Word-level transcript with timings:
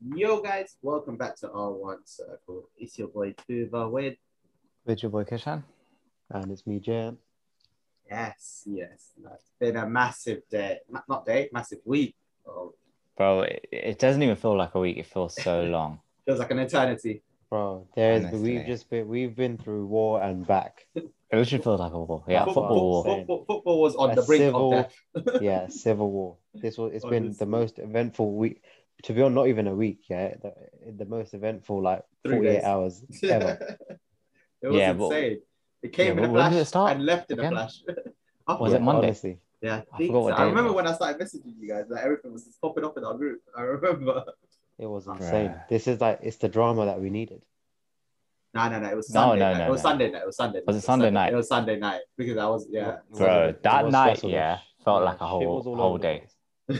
Yo, 0.00 0.40
guys, 0.40 0.76
welcome 0.82 1.16
back 1.16 1.36
to 1.36 1.48
R1 1.48 1.96
Circle. 2.04 2.68
It's 2.76 2.98
your 2.98 3.08
boy 3.08 3.34
Tuva 3.48 3.90
with. 3.90 4.16
With 4.86 5.02
your 5.02 5.10
boy 5.10 5.24
Kishan. 5.24 5.64
And 6.30 6.52
it's 6.52 6.66
me, 6.66 6.78
Jan. 6.78 7.16
Yes, 8.08 8.62
yes. 8.66 9.12
It's 9.18 9.50
been 9.58 9.76
a 9.76 9.88
massive 9.88 10.42
day, 10.50 10.78
not 11.08 11.26
day, 11.26 11.48
massive 11.52 11.80
week. 11.84 12.14
Oh, 12.46 12.74
Bro, 13.16 13.42
it, 13.42 13.68
it 13.72 13.98
doesn't 13.98 14.22
even 14.22 14.36
feel 14.36 14.56
like 14.56 14.74
a 14.74 14.78
week. 14.80 14.98
It 14.98 15.06
feels 15.06 15.34
so 15.42 15.62
long. 15.64 16.00
feels 16.24 16.38
like 16.38 16.50
an 16.52 16.60
eternity. 16.60 17.22
Bro, 17.50 17.88
there's 17.96 18.24
Honestly. 18.26 18.40
we've 18.58 18.66
just 18.66 18.88
been 18.90 19.08
we've 19.08 19.34
been 19.34 19.56
through 19.58 19.86
war 19.86 20.22
and 20.22 20.46
back. 20.46 20.86
It 21.30 21.36
literally 21.36 21.62
feels 21.62 21.78
like 21.80 21.92
a 21.92 21.98
war. 21.98 22.24
Yeah, 22.26 22.46
Football- 22.46 22.54
football 22.68 22.80
war. 22.90 23.04
football- 23.04 23.38
football, 23.40 23.56
football 23.58 23.82
was 23.82 23.94
on 23.96 24.10
A 24.12 24.14
the 24.14 24.22
brink 24.22 24.40
civil- 24.44 24.72
of 24.72 24.86
death. 25.26 25.42
Yeah, 25.42 25.68
civil 25.68 26.10
war. 26.10 26.36
This 26.54 26.78
was 26.78 26.92
it's 26.94 27.04
been 27.04 27.34
the 27.38 27.44
most 27.44 27.78
eventful 27.78 28.34
week. 28.34 28.62
To 29.04 29.12
be 29.12 29.22
honest, 29.22 29.34
not 29.36 29.46
even 29.48 29.66
a 29.68 29.74
week. 29.74 30.00
Yeah, 30.08 30.34
the, 30.42 30.52
the 30.96 31.04
most 31.04 31.34
eventful 31.34 31.80
like 31.82 32.02
Three 32.26 32.36
48 32.36 32.62
hours 32.64 33.02
ever. 33.22 33.76
it 34.62 34.66
was 34.66 34.76
Yeah, 34.76 34.92
but- 34.92 35.04
insane. 35.06 35.38
it 35.82 35.92
came 35.92 36.06
Yeah, 36.06 36.12
in 36.12 36.18
a 36.18 36.22
but 36.22 36.30
when 36.32 36.44
did 36.44 36.50
flash 36.50 36.62
it 36.62 36.64
start 36.66 36.92
and 36.96 37.06
left 37.06 37.30
in 37.30 37.38
again? 37.38 37.52
a 37.52 37.56
flash. 37.56 37.80
Was 38.60 38.72
it 38.72 38.80
Monday? 38.82 39.08
Honestly, 39.08 39.38
Yeah, 39.60 39.82
I 39.92 39.96
think 39.98 40.08
forgot 40.10 40.22
what 40.22 40.30
so. 40.32 40.36
day 40.38 40.42
I 40.42 40.46
remember 40.46 40.72
when 40.72 40.86
I 40.86 40.94
started 40.94 41.20
messaging 41.20 41.52
you 41.60 41.68
guys, 41.68 41.84
like 41.90 42.02
everything 42.02 42.32
was 42.32 42.44
just 42.44 42.58
popping 42.62 42.82
up 42.84 42.96
in 42.96 43.04
our 43.04 43.14
group. 43.14 43.40
I 43.56 43.60
remember. 43.62 44.24
it 44.78 44.86
was 44.86 45.04
Bruh. 45.06 45.16
insane. 45.20 45.54
This 45.68 45.86
is 45.86 46.00
like 46.00 46.20
it's 46.22 46.38
the 46.38 46.48
drama 46.48 46.86
that 46.86 46.98
we 47.00 47.10
needed. 47.10 47.42
No, 48.54 48.68
no, 48.70 48.80
no. 48.80 48.88
It 48.88 48.96
was 48.96 49.10
No, 49.10 49.20
Sunday 49.20 49.38
no, 49.40 49.52
night. 49.52 49.58
no, 49.58 49.66
it 49.66 49.70
was. 49.70 49.82
Sunday 49.82 50.10
night. 50.10 50.22
It 50.22 50.26
was 50.26 50.36
Sunday. 50.36 50.60
Was 50.66 50.76
it 50.76 50.78
night. 50.78 50.84
Sunday 50.84 51.10
night? 51.10 51.32
It 51.32 51.36
was 51.36 51.48
Sunday 51.48 51.78
night 51.78 52.00
because 52.16 52.38
I 52.38 52.46
was 52.48 52.66
yeah. 52.70 52.88
It 52.88 53.00
was- 53.10 53.18
Bro, 53.18 53.54
that 53.62 53.90
night, 53.90 54.24
yeah, 54.24 54.58
felt 54.82 55.04
like 55.04 55.20
a 55.20 55.26
whole 55.26 55.62
whole 55.62 55.98
day. 55.98 56.20
place. 56.20 56.34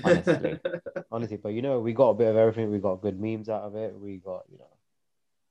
Honestly. 0.04 0.60
Honestly, 1.10 1.36
but 1.36 1.50
you 1.50 1.62
know, 1.62 1.80
we 1.80 1.92
got 1.92 2.10
a 2.10 2.14
bit 2.14 2.28
of 2.28 2.36
everything. 2.36 2.70
We 2.70 2.78
got 2.78 3.00
good 3.00 3.18
memes 3.18 3.48
out 3.48 3.62
of 3.62 3.74
it. 3.76 3.94
We 3.98 4.18
got 4.18 4.44
you 4.50 4.58
know, 4.58 4.64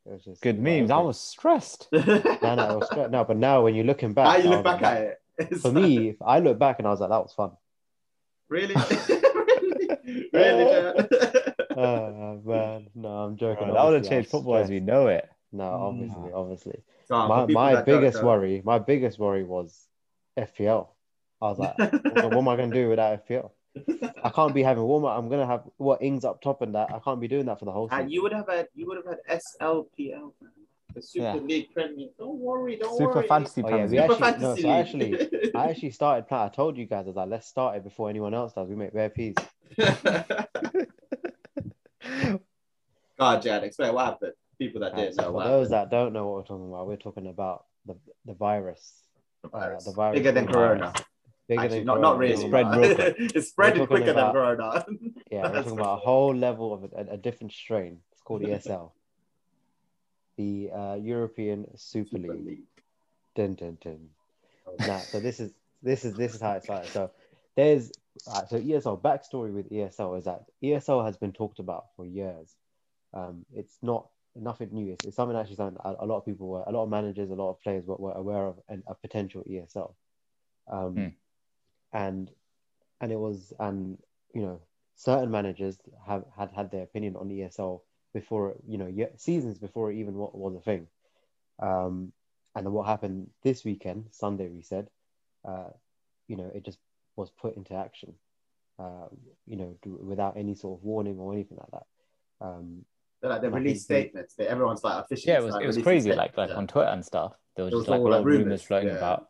it 0.06 0.14
was 0.14 0.24
just 0.24 0.42
Good 0.42 0.58
we 0.58 0.64
got 0.64 0.80
memes. 0.80 0.92
I 0.92 1.00
was 1.00 1.20
stressed. 1.20 1.88
No, 1.92 2.00
no, 2.00 2.10
it 2.10 2.78
was 2.80 2.88
straight. 2.92 3.10
No, 3.10 3.24
but 3.24 3.38
now 3.38 3.64
when 3.64 3.76
you're 3.76 3.86
looking 3.86 4.14
back, 4.14 4.28
How 4.28 4.38
you 4.38 4.50
look 4.50 4.64
back 4.64 4.82
like, 4.82 4.94
at 4.94 5.02
it? 5.02 5.22
It's 5.52 5.62
For 5.62 5.70
like- 5.70 5.84
me, 5.84 6.10
if 6.10 6.22
I 6.22 6.40
look 6.40 6.60
back 6.60 6.80
and 6.80 6.88
I 6.88 6.92
was 6.92 7.00
like, 7.00 7.10
that 7.10 7.22
was 7.22 7.34
fun. 7.34 7.52
really, 8.50 8.76
really, 9.10 10.28
really. 10.34 11.08
Oh 11.76 12.42
man, 12.44 12.88
no, 12.96 13.10
I'm 13.10 13.38
joking. 13.38 13.66
Bro, 13.66 13.74
that 13.74 13.84
would 13.86 13.94
have 13.96 14.10
changed 14.10 14.28
was 14.28 14.42
football 14.42 14.58
as 14.58 14.70
we 14.70 14.80
know 14.80 15.08
it. 15.08 15.30
No, 15.52 15.64
mm. 15.64 15.72
obviously, 15.72 16.32
obviously. 16.34 16.84
Come 17.08 17.30
My 17.30 17.46
my 17.46 17.82
biggest 17.82 18.24
worry, 18.24 18.62
my 18.64 18.80
biggest 18.80 19.18
worry 19.20 19.44
was 19.44 19.88
FPL. 20.38 20.90
I 21.42 21.46
was 21.46 21.60
like, 21.60 21.78
what 21.78 22.34
am 22.34 22.48
I 22.48 22.56
gonna 22.56 22.74
do 22.74 22.90
without 22.90 23.28
FPL? 23.28 23.52
I 24.24 24.30
can't 24.30 24.54
be 24.54 24.64
having 24.64 24.84
warm 24.84 25.06
up. 25.06 25.18
I'm 25.18 25.30
gonna 25.30 25.46
have 25.48 25.64
what 25.78 26.02
Ings 26.02 26.26
up 26.26 26.42
top 26.42 26.62
and 26.62 26.76
that. 26.76 26.92
I 26.94 27.00
can't 27.00 27.20
be 27.20 27.28
doing 27.28 27.46
that 27.46 27.60
for 27.60 27.66
the 27.66 27.72
whole 27.72 27.88
Uh, 27.92 28.00
you 28.08 28.22
would 28.24 28.34
have 28.34 28.48
had 28.50 28.68
you 28.76 28.88
would 28.88 28.98
have 28.98 29.06
had 29.06 29.20
SLPL, 29.62 30.34
man. 30.42 30.52
the 30.94 31.02
Super 31.02 31.24
Yeah. 31.26 31.34
League 31.36 31.74
Premier. 31.74 32.10
Don't 32.18 32.40
worry, 32.40 32.76
don't 32.78 32.98
Super 32.98 33.16
worry. 33.16 33.28
fantasy 33.28 33.62
Oh, 33.64 33.68
yeah, 33.70 33.76
Premier 33.76 33.88
we 33.88 33.98
Super 33.98 34.24
actually- 34.26 34.42
no, 34.42 34.56
Fantasy 34.56 34.92
so 34.92 34.98
League. 34.98 35.52
I 35.56 35.70
actually 35.70 35.92
started 35.92 36.28
playing. 36.28 36.46
I 36.46 36.50
told 36.50 36.78
you 36.78 36.86
guys, 36.86 37.02
as 37.02 37.08
I 37.08 37.10
was 37.10 37.16
like, 37.18 37.30
let's 37.30 37.48
start 37.48 37.76
it 37.78 37.84
before 37.84 38.10
anyone 38.10 38.34
else 38.34 38.54
does. 38.54 38.68
We 38.68 38.76
make 38.76 38.94
rare 38.94 39.10
peas. 39.10 39.36
God, 43.20 43.42
Jan, 43.42 43.64
explain 43.64 43.94
what 43.94 44.06
happened. 44.06 44.34
People 44.60 44.82
that 44.82 44.96
didn't 44.96 45.14
so 45.14 45.22
know 45.24 45.28
for 45.28 45.34
what 45.34 45.44
those 45.46 45.70
that 45.70 45.90
don't 45.92 46.14
know 46.14 46.26
what 46.28 46.36
we're 46.38 46.44
talking 46.44 46.68
about, 46.68 46.88
we're 46.88 46.96
talking 46.96 47.28
about 47.28 47.66
the 47.86 47.96
the 48.26 48.34
virus. 48.34 49.04
The 49.44 49.50
uh, 49.50 49.60
virus. 49.60 49.86
the 49.86 49.92
virus 49.92 50.18
Bigger 50.18 50.32
than 50.32 50.46
called 50.46 50.56
Corona. 50.56 50.94
Actually, 51.50 51.84
not, 51.86 52.02
not 52.02 52.18
really. 52.18 52.36
Spread 52.48 52.76
real 52.76 52.96
quick. 52.96 53.16
it's 53.20 53.50
spreading 53.50 53.80
talking 53.86 53.98
quicker 53.98 54.12
about- 54.12 54.34
than 54.34 54.42
Corona. 54.58 54.86
Yeah, 55.32 55.44
we're 55.52 55.56
talking 55.64 55.72
about 55.80 55.94
a 55.98 56.00
whole 56.02 56.34
level 56.36 56.74
of 56.74 56.84
a, 56.94 57.14
a 57.14 57.18
different 57.18 57.52
strain. 57.54 58.00
It's 58.14 58.22
called 58.22 58.42
ESL, 58.44 58.92
the 60.38 60.70
uh, 60.74 60.96
European 60.96 61.68
Super 61.76 62.18
Super 62.18 62.34
League. 62.34 62.46
League. 62.46 62.64
Dun, 63.36 63.56
dun, 63.56 63.78
dun. 63.82 64.10
Nah, 64.88 65.00
so 65.00 65.20
this 65.20 65.40
is 65.40 65.52
this 65.84 66.06
is 66.06 66.14
this 66.16 66.34
is 66.36 66.42
how 66.42 66.54
it 66.54 66.64
started. 66.64 66.92
So 66.92 67.12
there's 67.56 67.92
uh, 68.32 68.46
so 68.46 68.60
ESL 68.60 69.02
backstory 69.02 69.54
with 69.54 69.70
ESL 69.70 70.18
is 70.18 70.26
that 70.26 70.46
ESL 70.64 71.06
has 71.06 71.18
been 71.18 71.32
talked 71.34 71.60
about 71.60 71.86
for 71.96 72.06
years. 72.06 72.56
Um, 73.14 73.46
it's 73.54 73.78
not 73.82 74.08
nothing 74.36 74.70
new. 74.72 74.94
It's, 74.94 75.06
it's 75.06 75.16
something 75.16 75.38
actually 75.38 75.56
something 75.56 75.80
a, 75.84 75.96
a 76.00 76.06
lot 76.06 76.18
of 76.18 76.26
people 76.26 76.48
were, 76.48 76.64
a 76.66 76.72
lot 76.72 76.84
of 76.84 76.90
managers, 76.90 77.30
a 77.30 77.34
lot 77.36 77.52
of 77.52 77.62
players 77.62 77.86
were, 77.86 77.96
were 77.96 78.14
aware 78.14 78.46
of 78.48 78.60
and 78.70 78.84
a 78.88 78.96
potential 78.96 79.44
ESL. 79.50 79.94
Um, 80.70 80.94
Hmm. 80.94 81.08
And 81.94 82.30
and 83.02 83.12
it 83.12 83.20
was 83.20 83.54
and 83.60 83.98
you 84.34 84.42
know 84.42 84.60
certain 84.96 85.30
managers 85.32 85.78
have 86.06 86.24
had 86.38 86.52
had 86.52 86.72
their 86.72 86.84
opinion 86.84 87.16
on 87.16 87.30
ESL 87.30 87.82
before 88.14 88.56
you 88.68 88.78
know 88.78 88.92
seasons 89.18 89.58
before 89.60 89.92
it 89.92 89.98
even 89.98 90.16
wa- 90.16 90.32
was 90.34 90.56
a 90.56 90.62
thing. 90.62 90.88
Um, 91.60 92.12
and 92.56 92.66
then 92.66 92.74
what 92.74 92.88
happened 92.88 93.30
this 93.44 93.64
weekend, 93.64 94.06
Sunday, 94.12 94.48
we 94.48 94.62
said, 94.64 94.88
uh, 95.48 95.70
you 96.28 96.36
know, 96.36 96.50
it 96.56 96.66
just 96.66 96.80
was 97.16 97.30
put 97.30 97.56
into 97.56 97.76
action, 97.76 98.14
uh, 98.80 99.08
you 99.46 99.58
know, 99.58 99.76
d- 99.84 99.90
without 99.90 100.38
any 100.38 100.56
sort 100.56 100.80
of 100.80 100.84
warning 100.84 101.20
or 101.20 101.34
anything 101.34 101.58
like 101.60 101.72
that. 101.72 102.46
Um, 102.46 102.84
They're 103.22 103.30
like 103.30 103.42
they 103.42 103.48
And 103.48 103.56
I 103.70 103.74
statements. 103.74 104.34
They, 104.36 104.48
everyone's 104.48 104.84
like 104.84 105.04
officially. 105.04 105.34
Yeah, 105.34 105.40
it 105.40 105.44
was 105.44 105.54
like 105.54 105.64
it 105.64 105.68
was 105.68 105.78
crazy. 105.78 106.10
statements, 106.12 106.18
Like 106.18 106.38
like 106.38 106.50
yeah. 106.50 106.56
on 106.56 106.68
Twitter 106.68 106.90
and 106.90 107.06
stuff, 107.06 107.34
there 107.56 107.66
was 107.66 107.74
It 107.74 107.78
was 107.78 107.86
just 107.86 107.92
like 107.92 108.00
a 108.00 108.04
lot 108.04 108.10
like, 108.12 108.20
of 108.22 108.26
rumors 108.26 108.44
rumours, 108.44 108.64
floating 108.64 108.90
yeah. 108.90 108.96
about. 108.98 109.30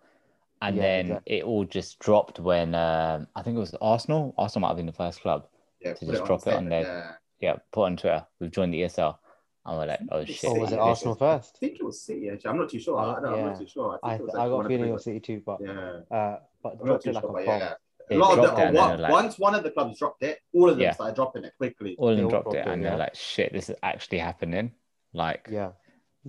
And 0.61 0.75
Yeah, 0.75 0.81
then 0.81 1.05
exactly. 1.05 1.37
it 1.37 1.43
all 1.43 1.65
just 1.65 1.99
dropped 1.99 2.39
when 2.39 2.73
um, 2.75 3.27
I 3.35 3.41
think 3.43 3.57
it 3.57 3.59
was 3.59 3.75
Arsenal. 3.81 4.33
Arsenal 4.37 4.61
might 4.61 4.69
have 4.69 4.77
been 4.77 4.85
the 4.87 4.91
first 4.91 5.21
club. 5.21 5.47
yeah, 5.81 5.93
to 5.93 6.05
put 6.05 6.11
just 6.15 6.25
drop 6.25 6.41
it 6.41 6.47
on 6.53 6.65
statement, 6.65 6.69
there. 6.69 7.19
Yeah, 7.39 7.55
put 7.71 7.83
on 7.83 7.97
Twitter. 7.97 8.25
We've 8.39 8.51
joined 8.51 8.73
the 8.73 8.81
ESL. 8.81 9.17
And 9.65 9.77
we're 9.77 9.85
like, 9.85 9.99
oh 10.11 10.23
shit. 10.23 10.45
or 10.45 10.59
was 10.59 10.69
City, 10.69 10.75
it 10.75 10.79
I 10.79 10.79
think 10.79 10.81
Arsenal 10.81 11.17
I 11.21 11.39
think 11.59 11.79
it 11.79 11.83
was 11.83 12.01
City. 12.01 12.29
Actually, 12.29 12.49
I'm 12.49 12.57
not 12.57 12.69
too 12.69 12.79
sure. 12.79 12.97
I, 12.97 13.05
don't, 13.05 13.25
I'm 13.25 13.45
not 13.47 13.59
too 13.59 13.67
sure. 13.67 13.99
I, 14.01 14.07
I, 14.07 14.09
think 14.11 14.21
it 14.21 14.25
was 14.25 14.35
I 14.35 14.47
got 14.47 14.65
a 14.65 14.67
feeling 14.69 14.81
it 14.81 14.85
big 14.85 14.93
was 14.93 15.03
City 15.03 15.19
too, 15.19 15.41
but. 15.45 15.57
Yeah. 15.61 15.99
uh, 16.09 16.39
but 16.63 16.77
I'm 16.79 16.85
dropped 16.85 17.05
it 17.05 17.13
like 17.13 17.21
sure, 17.21 17.29
a 17.31 17.45
bomb. 17.45 17.59
yeah. 17.59 17.73
A 18.09 18.15
lot 18.15 18.39
of 18.39 18.45
the, 18.45 18.61
it 18.61 18.67
and 18.67 18.75
then 18.75 18.81
one- 18.81 18.89
they're 18.89 18.97
like, 18.99 19.11
once 19.11 19.37
one 19.37 19.55
of 19.55 19.63
the 19.63 19.71
clubs 19.71 19.99
dropped 19.99 20.23
it, 20.23 20.39
all 20.53 20.69
of 20.69 20.77
them 20.77 20.83
Yeah. 20.83 20.93
started 20.93 21.15
dropping 21.15 21.43
it 21.43 21.53
quickly. 21.57 21.95
all 21.99 22.09
of 22.09 22.17
them 22.17 22.29
dropped 22.29 22.45
dropped 22.45 22.55
it 22.55 22.59
it, 22.59 22.71
and 22.71 22.81
yeah. 22.81 22.89
they're 22.89 22.97
like, 22.99 23.15
shit, 23.15 23.51
this 23.51 23.69
is 23.69 23.75
actually 23.83 24.19
happening. 24.19 24.71
Like, 25.13 25.49
Yeah, 25.51 25.71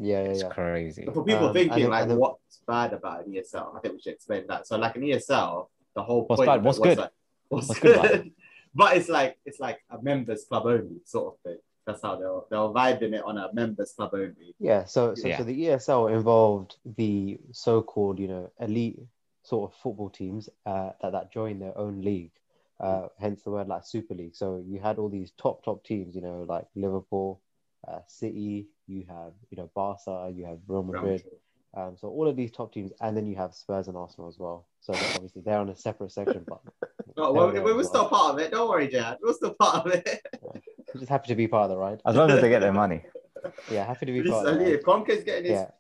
yeah, 0.01 0.23
yeah, 0.23 0.29
it's 0.31 0.43
yeah. 0.43 0.49
crazy. 0.49 1.05
So 1.07 1.13
for 1.13 1.25
people 1.25 1.47
Um, 1.49 1.53
thinking 1.53 1.89
like, 1.89 2.03
and 2.03 2.11
then- 2.13 2.19
what's 2.19 2.59
bad 2.67 2.93
about 2.93 3.27
an 3.27 3.33
ESL? 3.33 3.77
I 3.77 3.81
think 3.81 3.95
we 3.95 4.01
should 4.01 4.15
explain 4.15 4.47
that. 4.49 4.67
So 4.67 4.77
like 4.79 4.97
an 4.97 5.03
ESL, 5.03 5.69
the 5.95 6.03
whole 6.03 6.27
What's 6.27 6.39
point 6.41 6.49
bad? 6.49 6.59
of 6.59 6.65
What's 6.65 6.79
was 6.79 6.89
good? 6.89 6.99
like, 6.99 7.11
what's, 7.49 7.69
What's 7.69 7.81
good 7.81 8.01
good? 8.03 8.33
but 8.75 8.97
it's 8.97 9.09
like 9.09 9.39
it's 9.45 9.59
like 9.61 9.81
a 9.91 10.01
members 10.03 10.45
club 10.45 10.67
only 10.67 11.01
sort 11.05 11.35
of 11.35 11.41
thing. 11.41 11.59
That's 11.87 12.03
how 12.03 12.17
they'll 12.17 12.47
they'll 12.51 12.73
vibe 12.75 13.01
in 13.03 13.15
it 13.15 13.23
on 13.25 13.39
a 13.39 13.53
members 13.55 13.93
club 13.93 14.11
only. 14.13 14.55
Yeah, 14.59 14.85
so 14.85 15.15
so, 15.15 15.27
Yeah. 15.29 15.39
so 15.39 15.45
the 15.45 15.59
ESL 15.65 16.13
involved 16.15 16.77
the 16.85 17.39
so-called, 17.53 18.19
you 18.19 18.29
know, 18.29 18.51
elite 18.61 19.01
sort 19.43 19.71
of 19.71 19.77
football 19.79 20.11
teams 20.11 20.51
uh, 20.67 20.91
that 21.01 21.13
that 21.13 21.33
join 21.33 21.59
their 21.59 21.77
own 21.79 22.03
league. 22.03 22.33
Uh, 22.79 23.09
hence 23.19 23.43
the 23.43 23.51
word 23.51 23.67
like 23.67 23.85
Super 23.85 24.15
League. 24.15 24.37
So 24.37 24.63
you 24.65 24.79
had 24.79 24.99
all 24.99 25.09
these 25.09 25.33
top 25.33 25.65
top 25.65 25.83
teams, 25.83 26.15
you 26.15 26.21
know, 26.21 26.45
like 26.47 26.67
Liverpool, 26.77 27.41
uh, 27.89 28.01
City. 28.07 28.69
You 28.89 29.05
have 29.09 29.33
you 29.51 29.57
know 29.59 29.71
Barca. 29.75 30.33
You 30.35 30.47
have 30.47 30.59
Real 30.67 30.83
Madrid. 30.83 31.23
Um, 31.77 31.97
so 31.99 32.09
all 32.09 32.27
of 32.27 32.35
these 32.35 32.51
top 32.51 32.73
teams, 32.73 32.91
and 33.03 33.15
then 33.17 33.27
you 33.27 33.37
have 33.37 33.55
Spurs 33.55 33.89
and 33.89 33.97
Arsenal 33.97 34.27
as 34.29 34.39
well. 34.39 34.67
So 34.81 34.95
obviously 35.15 35.43
they're 35.45 35.59
on 35.59 35.69
a 35.69 35.77
separate 35.77 36.11
section, 36.13 36.45
but 36.49 36.61
they're 37.15 37.31
we, 37.31 37.59
as 37.59 37.63
we're 37.63 37.75
well. 37.77 37.85
still 37.85 38.09
part 38.09 38.33
of 38.35 38.39
it. 38.41 38.51
Don't 38.51 38.69
worry, 38.69 38.89
Jad. 38.89 39.19
We're 39.23 39.35
still 39.35 39.55
part 39.61 39.87
of 39.87 39.93
it. 39.93 40.27
We're 40.43 41.01
just 41.01 41.11
happy 41.11 41.29
to 41.29 41.35
be 41.35 41.47
part 41.47 41.65
of 41.65 41.71
the 41.71 41.77
ride. 41.77 42.01
As 42.07 42.17
long 42.17 42.31
as 42.31 42.41
they 42.41 42.49
get 42.49 42.61
their 42.61 42.73
money. 42.73 43.03
Yeah, 43.71 43.87
happy 43.87 44.05
to 44.07 44.13
be 44.13 44.21
This 44.23 44.33
part 44.33 44.49
of 44.49 44.55
the 44.57 44.61
elite. 44.65 44.75
ride. 44.75 44.83
Kroenke's 45.07 45.23
getting 45.23 45.45
his. 45.45 45.53
Yeah, 45.61 45.71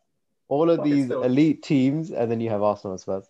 all 0.47 0.70
of 0.70 0.78
Fucking 0.78 0.92
these 0.92 1.04
still. 1.06 1.22
elite 1.24 1.60
teams, 1.62 2.12
and 2.12 2.30
then 2.30 2.41
you 2.41 2.50
have 2.50 2.62
Arsenal 2.62 2.92
and 2.92 3.00
Spurs 3.00 3.28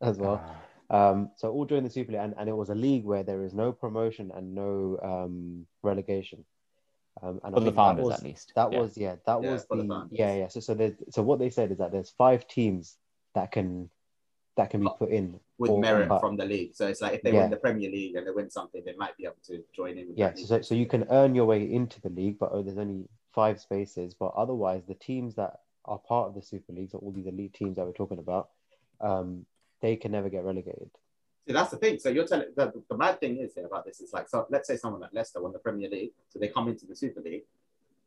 as 0.00 0.18
well. 0.18 0.42
Ah. 0.90 1.10
Um, 1.10 1.30
so 1.36 1.50
all 1.52 1.64
during 1.64 1.84
the 1.84 1.90
Super 1.90 2.10
League, 2.12 2.20
and, 2.20 2.34
and 2.36 2.48
it 2.48 2.56
was 2.56 2.70
a 2.70 2.74
league 2.74 3.04
where 3.04 3.22
there 3.22 3.44
is 3.44 3.54
no 3.54 3.70
promotion 3.70 4.32
and 4.34 4.52
no 4.54 4.98
um, 5.02 5.66
relegation. 5.84 6.44
Um, 7.22 7.40
and 7.44 7.54
I 7.54 7.58
For 7.58 7.60
the 7.60 7.66
think 7.66 7.76
founders, 7.76 8.04
that 8.04 8.08
was, 8.10 8.18
at 8.18 8.24
least. 8.24 8.52
That 8.54 8.72
Yeah. 8.72 8.78
was 8.80 8.96
yeah, 8.96 9.16
that 9.26 9.42
Yeah, 9.42 9.52
was 9.52 9.66
the 9.66 9.76
the, 9.76 9.88
founders. 9.88 10.18
yeah 10.18 10.34
yeah. 10.34 10.48
So 10.48 10.60
so 10.60 10.74
there's, 10.74 10.94
so 11.10 11.22
what 11.22 11.38
they 11.38 11.50
said 11.50 11.70
is 11.72 11.78
that 11.78 11.92
there's 11.92 12.10
five 12.10 12.46
teams 12.46 12.96
that 13.34 13.52
can 13.52 13.90
that 14.56 14.70
can 14.70 14.80
be 14.80 14.88
put 14.98 15.10
in 15.10 15.38
with 15.58 15.70
for- 15.70 15.80
merit 15.80 16.08
but- 16.08 16.20
from 16.20 16.36
the 16.36 16.44
league. 16.44 16.74
So 16.74 16.86
it's 16.86 17.00
like 17.00 17.14
if 17.14 17.22
they 17.22 17.32
Yeah. 17.32 17.42
win 17.42 17.50
the 17.50 17.56
Premier 17.56 17.90
League 17.90 18.16
and 18.16 18.26
they 18.26 18.30
win 18.30 18.50
something, 18.50 18.82
they 18.84 18.94
might 18.96 19.16
be 19.16 19.24
able 19.24 19.36
to 19.44 19.62
join 19.72 19.96
in. 19.98 20.08
With 20.08 20.18
Yeah, 20.18 20.30
that 20.30 20.38
so, 20.38 20.60
so 20.60 20.74
you 20.74 20.86
can 20.86 21.06
earn 21.10 21.34
your 21.34 21.46
way 21.46 21.70
into 21.72 22.00
the 22.00 22.10
league, 22.10 22.38
but 22.38 22.50
oh, 22.52 22.62
there's 22.62 22.78
only 22.78 23.08
five 23.32 23.60
spaces. 23.60 24.14
But 24.14 24.32
otherwise, 24.36 24.82
the 24.86 24.94
teams 24.94 25.34
that 25.36 25.60
are 25.84 25.98
part 25.98 26.28
of 26.28 26.34
the 26.34 26.42
Super 26.42 26.72
League, 26.72 26.90
so 26.90 26.98
all 26.98 27.12
these 27.12 27.26
elite 27.26 27.54
teams 27.54 27.76
that 27.76 27.86
we're 27.86 27.92
talking 27.92 28.18
about, 28.18 28.50
um, 29.00 29.46
they 29.80 29.96
can 29.96 30.12
never 30.12 30.28
get 30.28 30.44
relegated. 30.44 30.90
See, 31.46 31.52
that's 31.54 31.70
the 31.70 31.76
thing. 31.78 31.98
So 31.98 32.10
you're 32.10 32.26
telling 32.26 32.48
the, 32.54 32.72
the 32.88 32.96
mad 32.96 33.18
thing 33.20 33.38
is 33.38 33.54
here 33.54 33.66
about 33.66 33.84
this 33.84 34.00
is 34.00 34.12
like 34.12 34.28
so. 34.28 34.46
Let's 34.50 34.68
say 34.68 34.76
someone 34.76 35.00
like 35.00 35.12
Leicester 35.12 35.40
won 35.42 35.52
the 35.52 35.58
Premier 35.58 35.88
League, 35.88 36.12
so 36.28 36.38
they 36.38 36.48
come 36.48 36.68
into 36.68 36.86
the 36.86 36.94
Super 36.94 37.20
League. 37.20 37.44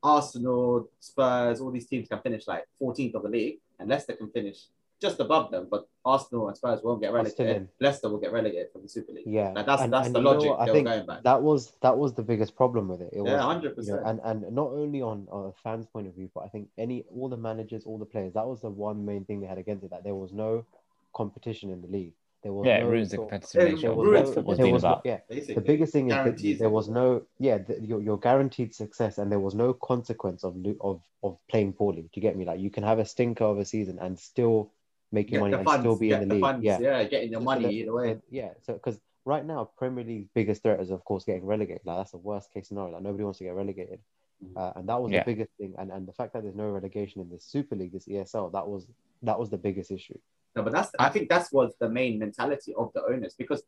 Arsenal, 0.03 0.89
Spurs, 0.99 1.61
all 1.61 1.71
these 1.71 1.87
teams 1.87 2.09
can 2.09 2.19
finish 2.19 2.45
like 2.45 2.65
14th 2.81 3.15
of 3.15 3.23
the 3.23 3.29
league, 3.29 3.59
and 3.79 3.89
Leicester 3.89 4.13
can 4.13 4.29
finish 4.29 4.65
just 5.03 5.19
above 5.19 5.51
them, 5.51 5.67
but 5.69 5.87
Arsenal 6.05 6.47
and 6.47 6.55
Spurs 6.55 6.79
won't 6.81 7.01
get 7.01 7.11
relegated. 7.11 7.67
Leicester 7.79 8.09
will 8.09 8.19
get 8.19 8.31
relegated 8.31 8.71
from 8.71 8.83
the 8.83 8.89
Super 8.89 9.11
League. 9.11 9.25
Yeah, 9.27 9.51
Like, 9.51 9.65
that's 9.65 9.81
and- 9.81 9.91
that's 9.91 10.07
and 10.07 10.15
the 10.15 10.21
logic? 10.21 10.51
I 10.57 10.65
think 10.65 10.87
going 10.87 11.05
back. 11.05 11.23
that 11.23 11.41
was 11.41 11.73
that 11.81 11.97
was 11.97 12.13
the 12.13 12.23
biggest 12.23 12.55
problem 12.55 12.87
with 12.87 13.01
it. 13.01 13.09
It 13.11 13.17
yeah, 13.17 13.33
was 13.33 13.41
hundred 13.41 13.75
you 13.77 13.91
know, 13.91 13.97
percent. 13.97 14.21
and 14.23 14.43
and 14.45 14.55
not 14.55 14.69
only 14.69 15.01
on, 15.01 15.27
on 15.31 15.47
a 15.47 15.51
fan's 15.63 15.85
point 15.85 16.07
of 16.07 16.13
view, 16.15 16.29
but 16.33 16.41
I 16.41 16.47
think 16.47 16.69
any 16.77 17.03
all 17.13 17.27
the 17.27 17.37
managers, 17.37 17.83
all 17.85 17.97
the 17.97 18.05
players, 18.05 18.33
that 18.33 18.47
was 18.47 18.61
the 18.61 18.69
one 18.69 19.05
main 19.05 19.25
thing 19.25 19.41
they 19.41 19.47
had 19.47 19.57
against 19.57 19.83
it. 19.83 19.89
That 19.89 20.03
there 20.03 20.15
was 20.15 20.31
no 20.31 20.65
competition 21.13 21.69
in 21.69 21.81
the 21.81 21.87
league. 21.87 22.13
There 22.43 22.51
was 22.51 22.65
Yeah, 22.67 22.79
no 22.79 22.87
it 22.87 22.91
ruins 22.91 23.09
the 23.11 23.15
sort 23.15 23.29
competitive 23.29 23.63
nature 23.63 23.81
there 23.81 23.91
of 23.91 23.97
ruins- 23.97 24.27
no- 24.29 24.33
football's 24.35 24.57
there 24.57 24.65
been 24.67 24.75
about. 24.75 25.01
yeah, 25.05 25.19
Basically, 25.29 25.55
the 25.55 25.61
biggest 25.61 25.93
thing 25.93 26.09
is 26.11 26.15
that 26.15 26.57
there 26.59 26.69
was 26.69 26.89
no 26.89 27.23
yeah 27.39 27.57
the, 27.57 27.79
your, 27.81 28.01
your 28.01 28.19
guaranteed 28.19 28.75
success 28.75 29.17
and 29.17 29.31
there 29.31 29.39
was 29.39 29.55
no 29.55 29.73
consequence 29.73 30.43
of 30.43 30.57
of 30.81 31.01
of 31.23 31.37
playing 31.49 31.71
poorly. 31.73 32.01
Do 32.01 32.09
you 32.15 32.21
get 32.21 32.35
me? 32.35 32.43
Like 32.45 32.59
you 32.59 32.69
can 32.69 32.83
have 32.83 32.99
a 32.99 33.05
stinker 33.05 33.45
of 33.45 33.59
a 33.59 33.65
season 33.65 33.97
and 33.99 34.19
still 34.19 34.71
make 35.13 35.31
your 35.31 35.39
get 35.39 35.41
money 35.43 35.53
and 35.55 35.65
funds, 35.65 35.81
still 35.83 35.95
be 35.97 36.11
in 36.11 36.19
the 36.19 36.25
the 36.25 36.33
league. 36.35 36.41
funds, 36.41 36.63
yeah. 36.65 36.79
yeah, 36.79 37.03
getting 37.05 37.31
your 37.31 37.39
So 37.39 37.45
money 37.45 37.63
that- 37.63 37.71
either 37.71 37.93
way. 37.93 38.13
so- 38.15 38.21
yeah, 38.29 38.49
so 38.63 38.73
because 38.73 38.99
right 39.25 39.45
now 39.45 39.69
Premier 39.77 40.03
League's 40.03 40.27
biggest 40.33 40.63
threat 40.63 40.81
is 40.81 40.91
of 40.91 41.05
course 41.05 41.23
getting 41.23 41.45
relegated. 41.45 41.85
Like 41.85 41.97
that's 41.99 42.11
the 42.11 42.17
worst 42.17 42.51
case 42.53 42.67
scenario. 42.67 42.91
Like 42.93 43.03
nobody 43.03 43.23
wants 43.23 43.37
to 43.39 43.45
get 43.45 43.53
relegated, 43.55 43.99
Mhm. 44.43 44.57
uh, 44.57 44.73
and 44.75 44.89
that 44.89 45.01
was 45.01 45.13
Yeah. 45.13 45.23
the 45.23 45.31
biggest 45.31 45.51
thing. 45.57 45.75
And 45.77 45.91
and 45.93 46.05
the 46.05 46.11
fact 46.13 46.33
that 46.33 46.43
there's 46.43 46.55
no 46.55 46.69
relegation 46.71 47.21
in 47.21 47.29
the 47.29 47.39
Super 47.39 47.77
League, 47.77 47.93
this 47.93 48.05
ESL, 48.07 48.49
that 48.51 48.67
was 48.67 48.85
that 49.21 49.39
was 49.39 49.49
the 49.49 49.57
biggest 49.57 49.89
issue. 49.91 50.19
No, 50.55 50.61
but 50.63 50.71
that's 50.73 50.91
I 50.99 51.09
think 51.09 51.29
that's 51.29 51.51
was 51.51 51.73
the 51.79 51.89
main 51.89 52.19
mentality 52.19 52.73
of 52.77 52.91
the 52.93 53.03
owners 53.03 53.33
because 53.37 53.63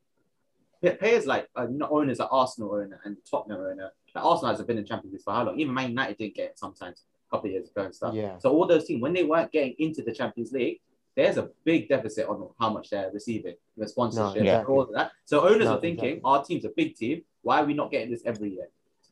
players 1.00 1.26
like 1.26 1.50
uh, 1.56 1.66
owners 1.90 2.20
like 2.20 2.30
Arsenal 2.32 2.74
owner 2.74 3.00
and 3.06 3.18
Tottenham 3.30 3.60
owner. 3.62 3.92
Like 4.14 4.24
Arsenal 4.24 4.56
has 4.56 4.64
been 4.66 4.78
in 4.78 4.86
Champions 4.86 5.14
League 5.14 5.24
for 5.24 5.34
how 5.34 5.44
long? 5.44 5.60
Even 5.60 5.74
Man 5.74 5.90
United 5.90 6.18
didn't 6.18 6.36
get 6.36 6.52
it 6.52 6.60
sometimes 6.60 7.04
a 7.28 7.36
couple 7.36 7.48
of 7.50 7.54
years 7.54 7.70
ago 7.70 7.84
and 7.86 7.96
stuff. 7.96 8.14
Yeah. 8.14 8.38
So 8.38 8.52
all 8.52 8.68
those 8.68 8.86
teams 8.86 9.02
when 9.02 9.14
they 9.14 9.24
weren't 9.24 9.52
getting 9.52 9.74
into 9.80 10.04
the 10.04 10.14
Champions 10.14 10.52
League, 10.52 10.80
there's 11.16 11.38
a 11.38 11.50
big 11.64 11.90
deficit 11.90 12.28
on 12.28 12.48
how 12.60 12.70
much 12.70 12.90
they're 12.92 13.10
receiving, 13.12 13.56
the 13.78 13.88
sponsorship, 13.88 14.44
and 14.44 14.68
all 14.68 14.82
of 14.82 14.92
that. 14.94 15.12
So 15.26 15.48
owners 15.48 15.66
No, 15.66 15.78
are 15.78 15.82
thinking, 15.82 16.06
exactly. 16.18 16.22
our 16.24 16.44
team's 16.44 16.66
a 16.66 16.70
big 16.76 16.96
team. 16.96 17.24
Why 17.42 17.62
are 17.62 17.66
we 17.66 17.74
not 17.74 17.90
getting 17.90 18.12
this 18.12 18.22
every 18.26 18.50
year? 18.52 18.68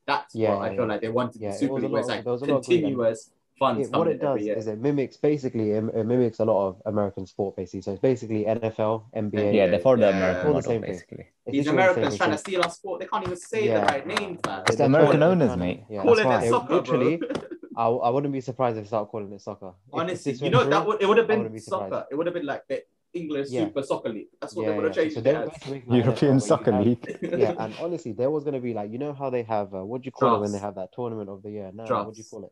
That's 0.06 0.36
Yeah, 0.36 0.56
what 0.56 0.64
I 0.66 0.70
feel 0.76 0.80
yeah. 0.82 0.86
like 0.86 1.02
they 1.02 1.10
wanted 1.10 1.42
Yeah, 1.42 1.52
the 1.52 1.58
Super 1.58 1.76
League, 1.76 1.90
where 1.92 2.02
it's 2.02 2.10
like 2.10 2.24
there 2.24 2.34
was 2.34 2.42
a 2.42 2.46
lot 2.46 2.58
of 2.58 2.66
greed 2.66 2.80
and- 2.80 2.88
continuous 2.88 3.32
funds 3.60 3.88
It, 3.88 3.96
what 3.96 4.08
it 4.08 4.20
in 4.22 4.24
every 4.26 4.40
does 4.40 4.46
year. 4.48 4.56
is 4.58 4.68
it 4.68 4.80
mimics 4.80 5.18
basically 5.18 5.72
it, 5.72 5.84
it 5.94 6.06
mimics 6.06 6.40
a 6.40 6.46
lot 6.46 6.68
of 6.70 6.82
American 6.86 7.26
sport 7.28 7.56
basically. 7.56 7.82
So 7.82 7.92
it's 7.92 8.02
basically 8.02 8.46
NFL, 8.46 9.04
NBA. 9.16 9.54
Yeah, 9.54 9.68
they 9.68 9.80
follow 9.80 9.98
the 9.98 10.04
Yeah. 10.10 10.18
American 10.18 10.48
All 10.48 10.54
the 10.56 10.64
same 10.64 10.82
thing. 10.82 10.92
basically. 10.92 11.26
It's 11.46 11.52
These 11.52 11.66
literally 11.66 11.66
the 11.66 11.66
same 11.66 11.74
Americans 11.80 12.10
thing. 12.10 12.18
trying 12.18 12.32
to 12.32 12.38
steal 12.38 12.62
our 12.64 12.70
sport. 12.72 13.00
They 13.02 13.08
can't 13.08 13.24
even 13.26 13.38
say 13.38 13.68
Yeah. 13.68 13.80
the 13.82 13.86
right 13.86 14.08
names, 14.08 14.40
man. 14.46 14.60
It's 14.62 14.72
the 14.72 14.78
They're 14.78 14.88
American 14.88 15.24
owners, 15.24 15.58
mate. 15.58 15.84
Yeah, 15.90 16.02
Calling 16.02 16.16
that's 16.16 16.26
it 16.26 16.28
why. 16.28 16.42
They 16.42 16.50
soccer, 16.50 16.74
literally. 16.76 17.22
I, 17.76 17.88
I 17.88 18.10
wouldn't 18.10 18.34
be 18.34 18.42
surprised 18.42 18.78
if 18.78 18.84
they 18.84 18.88
start 18.88 19.10
calling 19.10 19.32
it 19.34 19.42
soccer. 19.42 19.70
If- 19.70 19.94
if 19.94 20.00
Honestly, 20.00 20.34
you 20.34 20.50
know 20.52 20.62
through, 20.62 20.70
that 20.72 20.86
would 20.88 21.02
it 21.02 21.08
would 21.08 21.18
have 21.18 21.28
been 21.28 21.52
be 21.52 21.60
soccer. 21.60 22.06
It 22.12 22.16
would 22.16 22.28
have 22.28 22.34
been 22.36 22.46
like 22.46 22.68
the 22.68 22.84
English 23.16 23.50
Yeah. 23.50 23.66
Super 23.66 23.84
Soccer 23.84 24.10
League. 24.10 24.28
That's 24.42 24.56
what 24.56 24.64
yeah, 24.64 24.70
they 24.70 24.76
would 24.76 24.86
have 24.86 24.96
yeah. 24.96 25.02
changed 25.04 25.14
So 25.16 25.20
it 25.20 25.24
they 25.24 25.36
as. 25.36 25.46
were 25.46 25.46
basically 25.52 25.74
making 25.74 25.90
like 25.94 26.04
European 26.06 26.38
NFL, 26.38 26.42
Soccer 26.42 26.72
where 26.72 26.82
League. 26.84 27.22
have- 27.32 27.40
yeah, 27.44 27.56
and 27.60 27.74
honestly, 27.82 28.12
there 28.12 28.30
was 28.32 28.44
going 28.44 28.54
to 28.56 28.60
be 28.60 28.74
like 28.76 28.92
you 28.92 28.98
know 29.00 29.14
how 29.14 29.30
they 29.32 29.44
have 29.44 29.74
uh, 29.74 29.84
what 29.84 30.02
do 30.02 30.06
you 30.08 30.12
call 30.12 30.36
it 30.36 30.42
when 30.42 30.52
they 30.52 30.60
have 30.60 30.76
that 30.76 30.94
tournament 30.94 31.30
of 31.30 31.42
the 31.44 31.50
year? 31.52 31.72
No, 31.74 31.84
what 31.84 32.14
do 32.14 32.20
you 32.20 32.26
call 32.30 32.44
it? 32.46 32.52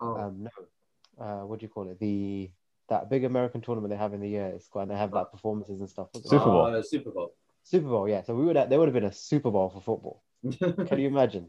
Oh, 0.00 0.16
Um, 0.16 0.44
no, 0.44 1.24
uh, 1.24 1.46
what 1.46 1.60
do 1.60 1.64
you 1.64 1.70
call 1.70 1.88
it? 1.90 1.98
The 2.00 2.50
that 2.88 3.08
big 3.08 3.24
American 3.24 3.60
tournament 3.60 3.90
they 3.90 3.96
have 3.96 4.14
in 4.14 4.20
the 4.20 4.28
year. 4.28 4.46
It's 4.46 4.66
quite, 4.68 4.82
and 4.82 4.90
they 4.90 4.96
have 4.96 5.12
like 5.12 5.30
performances 5.30 5.80
and 5.80 5.88
stuff. 5.88 6.08
Super? 6.14 6.38
Bowl. 6.44 6.66
Oh, 6.74 6.82
Super 6.82 7.10
Bowl. 7.10 7.34
Super 7.62 7.88
Bowl, 7.88 8.08
yeah. 8.08 8.22
So 8.22 8.34
we 8.34 8.44
would 8.46 8.56
have, 8.56 8.68
there 8.68 8.78
would 8.78 8.88
have 8.88 8.94
been 8.94 9.04
a 9.04 9.12
Super 9.12 9.50
Bowl 9.50 9.68
for 9.70 9.80
football. 9.80 10.22
Can 10.88 10.98
you 10.98 11.06
imagine? 11.08 11.48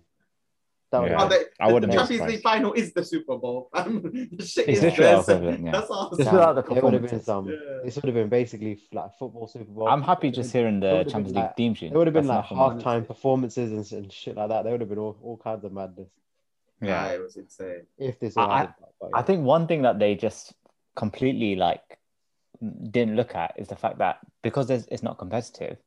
That 0.92 1.02
would 1.02 1.12
Yeah. 1.12 1.16
Oh, 1.18 1.20
have 1.22 1.30
the, 1.30 1.46
I 1.60 1.68
the, 1.70 1.74
wouldn't 1.74 1.92
the 1.94 1.96
be 1.96 2.00
Champions 2.00 2.28
League 2.30 2.38
surprised. 2.42 2.44
final 2.44 2.74
is 2.74 2.94
the 2.94 3.04
Super 3.06 3.38
Bowl. 3.38 3.70
the 3.74 4.46
shit 4.46 4.68
It's 4.68 4.80
is 4.80 4.84
literally 4.84 4.96
there, 4.98 5.24
so 5.24 5.42
yeah. 5.64 5.72
That's 5.72 5.90
awesome. 5.90 6.18
Just 6.18 6.30
Damn, 6.30 6.34
without 6.36 6.56
the 6.68 6.74
there 6.74 6.84
would 6.84 6.94
have 6.94 7.02
been 7.10 7.24
some. 7.24 7.48
Yeah. 7.48 7.56
This 7.86 7.96
would 7.96 8.06
have 8.06 8.14
been 8.14 8.30
basically 8.30 8.78
like 8.92 9.18
football 9.18 9.48
Super 9.48 9.64
Bowl. 9.72 9.88
I'm 9.88 10.02
happy 10.02 10.30
just 10.32 10.52
hearing 10.52 10.80
the 10.82 11.06
Champions 11.06 11.28
League 11.28 11.36
like- 11.38 11.56
theme 11.58 11.74
tune. 11.74 11.90
There 11.90 11.98
would 11.98 12.08
have 12.08 12.14
been 12.14 12.28
That's 12.28 12.52
like 12.52 12.52
enough 12.52 12.84
for 12.84 12.90
halftime 12.90 13.08
performances 13.08 13.72
and, 13.72 14.04
and 14.04 14.12
shit 14.14 14.36
like 14.36 14.50
that. 14.50 14.64
There 14.64 14.74
would 14.74 14.82
have 14.82 14.90
been 14.90 15.00
all, 15.00 15.18
all 15.24 15.38
kinds 15.38 15.64
of 15.64 15.72
madness 15.72 16.10
Yeah, 16.82 17.08
Yeah. 17.08 17.14
it 17.14 17.22
was 17.22 17.38
insane. 17.38 17.86
if 17.98 18.20
this 18.20 18.38
I- 18.38 18.64
I- 18.64 18.74
I 19.14 19.22
think 19.22 19.46
one 19.46 19.68
thing 19.68 19.84
that 19.84 20.00
they 20.00 20.16
just 20.16 20.54
completely 20.96 21.56
like 21.56 22.00
didn't 22.92 23.16
look 23.16 23.36
at 23.36 23.54
is 23.58 23.68
the 23.68 23.76
fact 23.76 23.98
that 24.00 24.20
because 24.42 24.68
there's, 24.68 24.88
it's 24.88 25.04
not 25.04 25.18
competitive, 25.18 25.78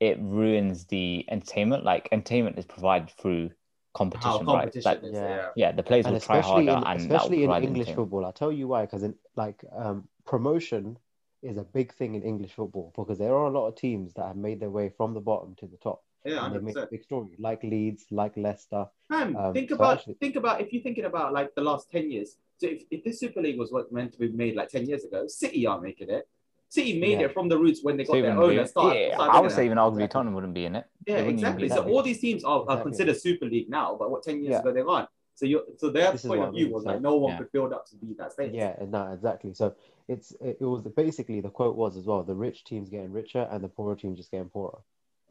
it 0.00 0.18
ruins 0.20 0.84
the 0.86 1.24
entertainment. 1.28 1.84
Like 1.84 2.08
entertainment 2.12 2.58
is 2.58 2.66
provided 2.66 3.10
through 3.10 3.48
How 3.48 3.54
competition, 3.94 4.46
right? 4.46 4.84
Like 4.84 5.02
is, 5.02 5.12
Yeah. 5.14 5.28
yeah. 5.28 5.48
yeah, 5.56 5.72
the 5.72 5.82
players 5.82 6.06
and 6.06 6.14
will 6.14 6.20
try 6.20 6.38
especially 6.38 6.66
harder, 6.66 6.80
in, 6.80 6.86
and 6.92 7.00
especially 7.00 7.44
in 7.44 7.50
English 7.50 7.68
entertainment. 7.68 7.96
football. 7.96 8.24
I'll 8.26 8.32
tell 8.32 8.52
you 8.52 8.68
why, 8.68 8.82
because 8.82 9.02
in 9.02 9.14
like 9.36 9.64
um, 9.72 10.08
promotion 10.24 10.98
is 11.42 11.56
a 11.56 11.64
big 11.64 11.92
thing 11.94 12.14
in 12.14 12.22
English 12.22 12.52
football 12.52 12.92
because 12.96 13.18
there 13.18 13.34
are 13.34 13.46
a 13.46 13.50
lot 13.50 13.66
of 13.68 13.74
teams 13.74 14.14
that 14.14 14.26
have 14.26 14.36
made 14.36 14.60
their 14.60 14.70
way 14.70 14.88
from 14.90 15.12
the 15.14 15.20
bottom 15.20 15.54
to 15.56 15.66
the 15.66 15.76
top. 15.78 16.02
Yeah, 16.24 16.32
and 16.32 16.54
they 16.54 16.58
hundred 16.58 16.64
make 16.64 16.76
a 16.76 16.86
big 16.86 17.02
story, 17.02 17.30
like 17.38 17.62
Leeds, 17.64 18.06
like 18.10 18.36
Leicester. 18.36 18.86
Man, 19.10 19.34
Um, 19.36 19.52
think 19.52 19.70
so 19.70 19.74
about 19.76 19.98
actually- 19.98 20.14
think 20.14 20.36
about 20.36 20.60
if 20.60 20.72
you're 20.72 20.82
thinking 20.82 21.04
about 21.04 21.32
like 21.32 21.54
the 21.54 21.62
last 21.62 21.90
ten 21.90 22.10
years. 22.10 22.36
So 22.58 22.68
if, 22.68 22.82
if 22.90 23.02
this 23.02 23.18
Super 23.18 23.40
League 23.42 23.58
was 23.58 23.72
what 23.72 23.90
meant 23.90 24.12
to 24.12 24.18
be 24.20 24.28
made 24.30 24.54
like 24.54 24.68
ten 24.68 24.86
years 24.86 25.04
ago, 25.04 25.26
City 25.26 25.66
are 25.66 25.80
making 25.80 26.10
it. 26.10 26.28
City 26.68 26.98
made 26.98 27.18
Yeah. 27.20 27.26
it 27.26 27.34
from 27.34 27.48
the 27.48 27.58
roots 27.58 27.80
when 27.82 27.96
they 27.96 28.04
got 28.04 28.12
So 28.14 28.22
their 28.22 28.30
even 28.30 28.42
owner 28.42 28.66
start. 28.66 28.96
yeah, 28.96 29.14
started 29.14 29.32
I 29.36 29.40
would 29.40 29.50
say 29.50 29.64
even 29.66 29.76
arguably 29.78 29.88
Exactly. 30.04 30.08
Tottenham 30.08 30.34
wouldn't 30.34 30.54
be 30.54 30.64
in 30.64 30.76
it. 30.76 30.86
Yeah, 31.06 31.16
They 31.16 31.22
wouldn't 31.24 31.40
even 31.40 31.52
exactly. 31.52 31.68
So 31.68 31.92
all 31.92 32.02
these 32.02 32.20
teams 32.20 32.44
are, 32.44 32.60
are 32.60 32.62
Exactly. 32.62 32.82
considered 32.90 33.16
Super 33.20 33.44
League 33.46 33.68
now, 33.68 33.96
but 33.98 34.10
what 34.10 34.22
ten 34.22 34.36
years 34.42 34.52
Yeah. 34.52 34.60
ago 34.60 34.72
they 34.72 34.82
weren't. 34.82 35.08
So 35.34 35.44
you 35.46 35.64
so 35.76 35.90
their 35.90 36.12
This 36.12 36.24
point 36.24 36.40
of 36.42 36.54
view 36.54 36.70
was 36.70 36.84
so- 36.84 36.90
like 36.90 37.00
no 37.02 37.16
one 37.16 37.32
Yeah. 37.32 37.38
could 37.38 37.52
build 37.52 37.72
up 37.72 37.84
to 37.86 37.96
be 37.96 38.14
that 38.14 38.32
status. 38.32 38.54
Yeah, 38.54 38.76
no, 38.88 39.12
exactly. 39.12 39.52
So 39.54 39.74
it's 40.08 40.30
it, 40.40 40.58
it 40.60 40.64
was 40.64 40.82
basically 40.82 41.40
the 41.40 41.50
quote 41.50 41.74
was 41.76 41.96
as 41.96 42.06
well: 42.06 42.22
the 42.22 42.34
rich 42.36 42.64
teams 42.64 42.88
getting 42.88 43.12
richer 43.12 43.48
and 43.50 43.62
the 43.64 43.68
poorer 43.68 43.96
teams 43.96 44.16
just 44.18 44.30
getting 44.30 44.48
poorer. 44.48 44.78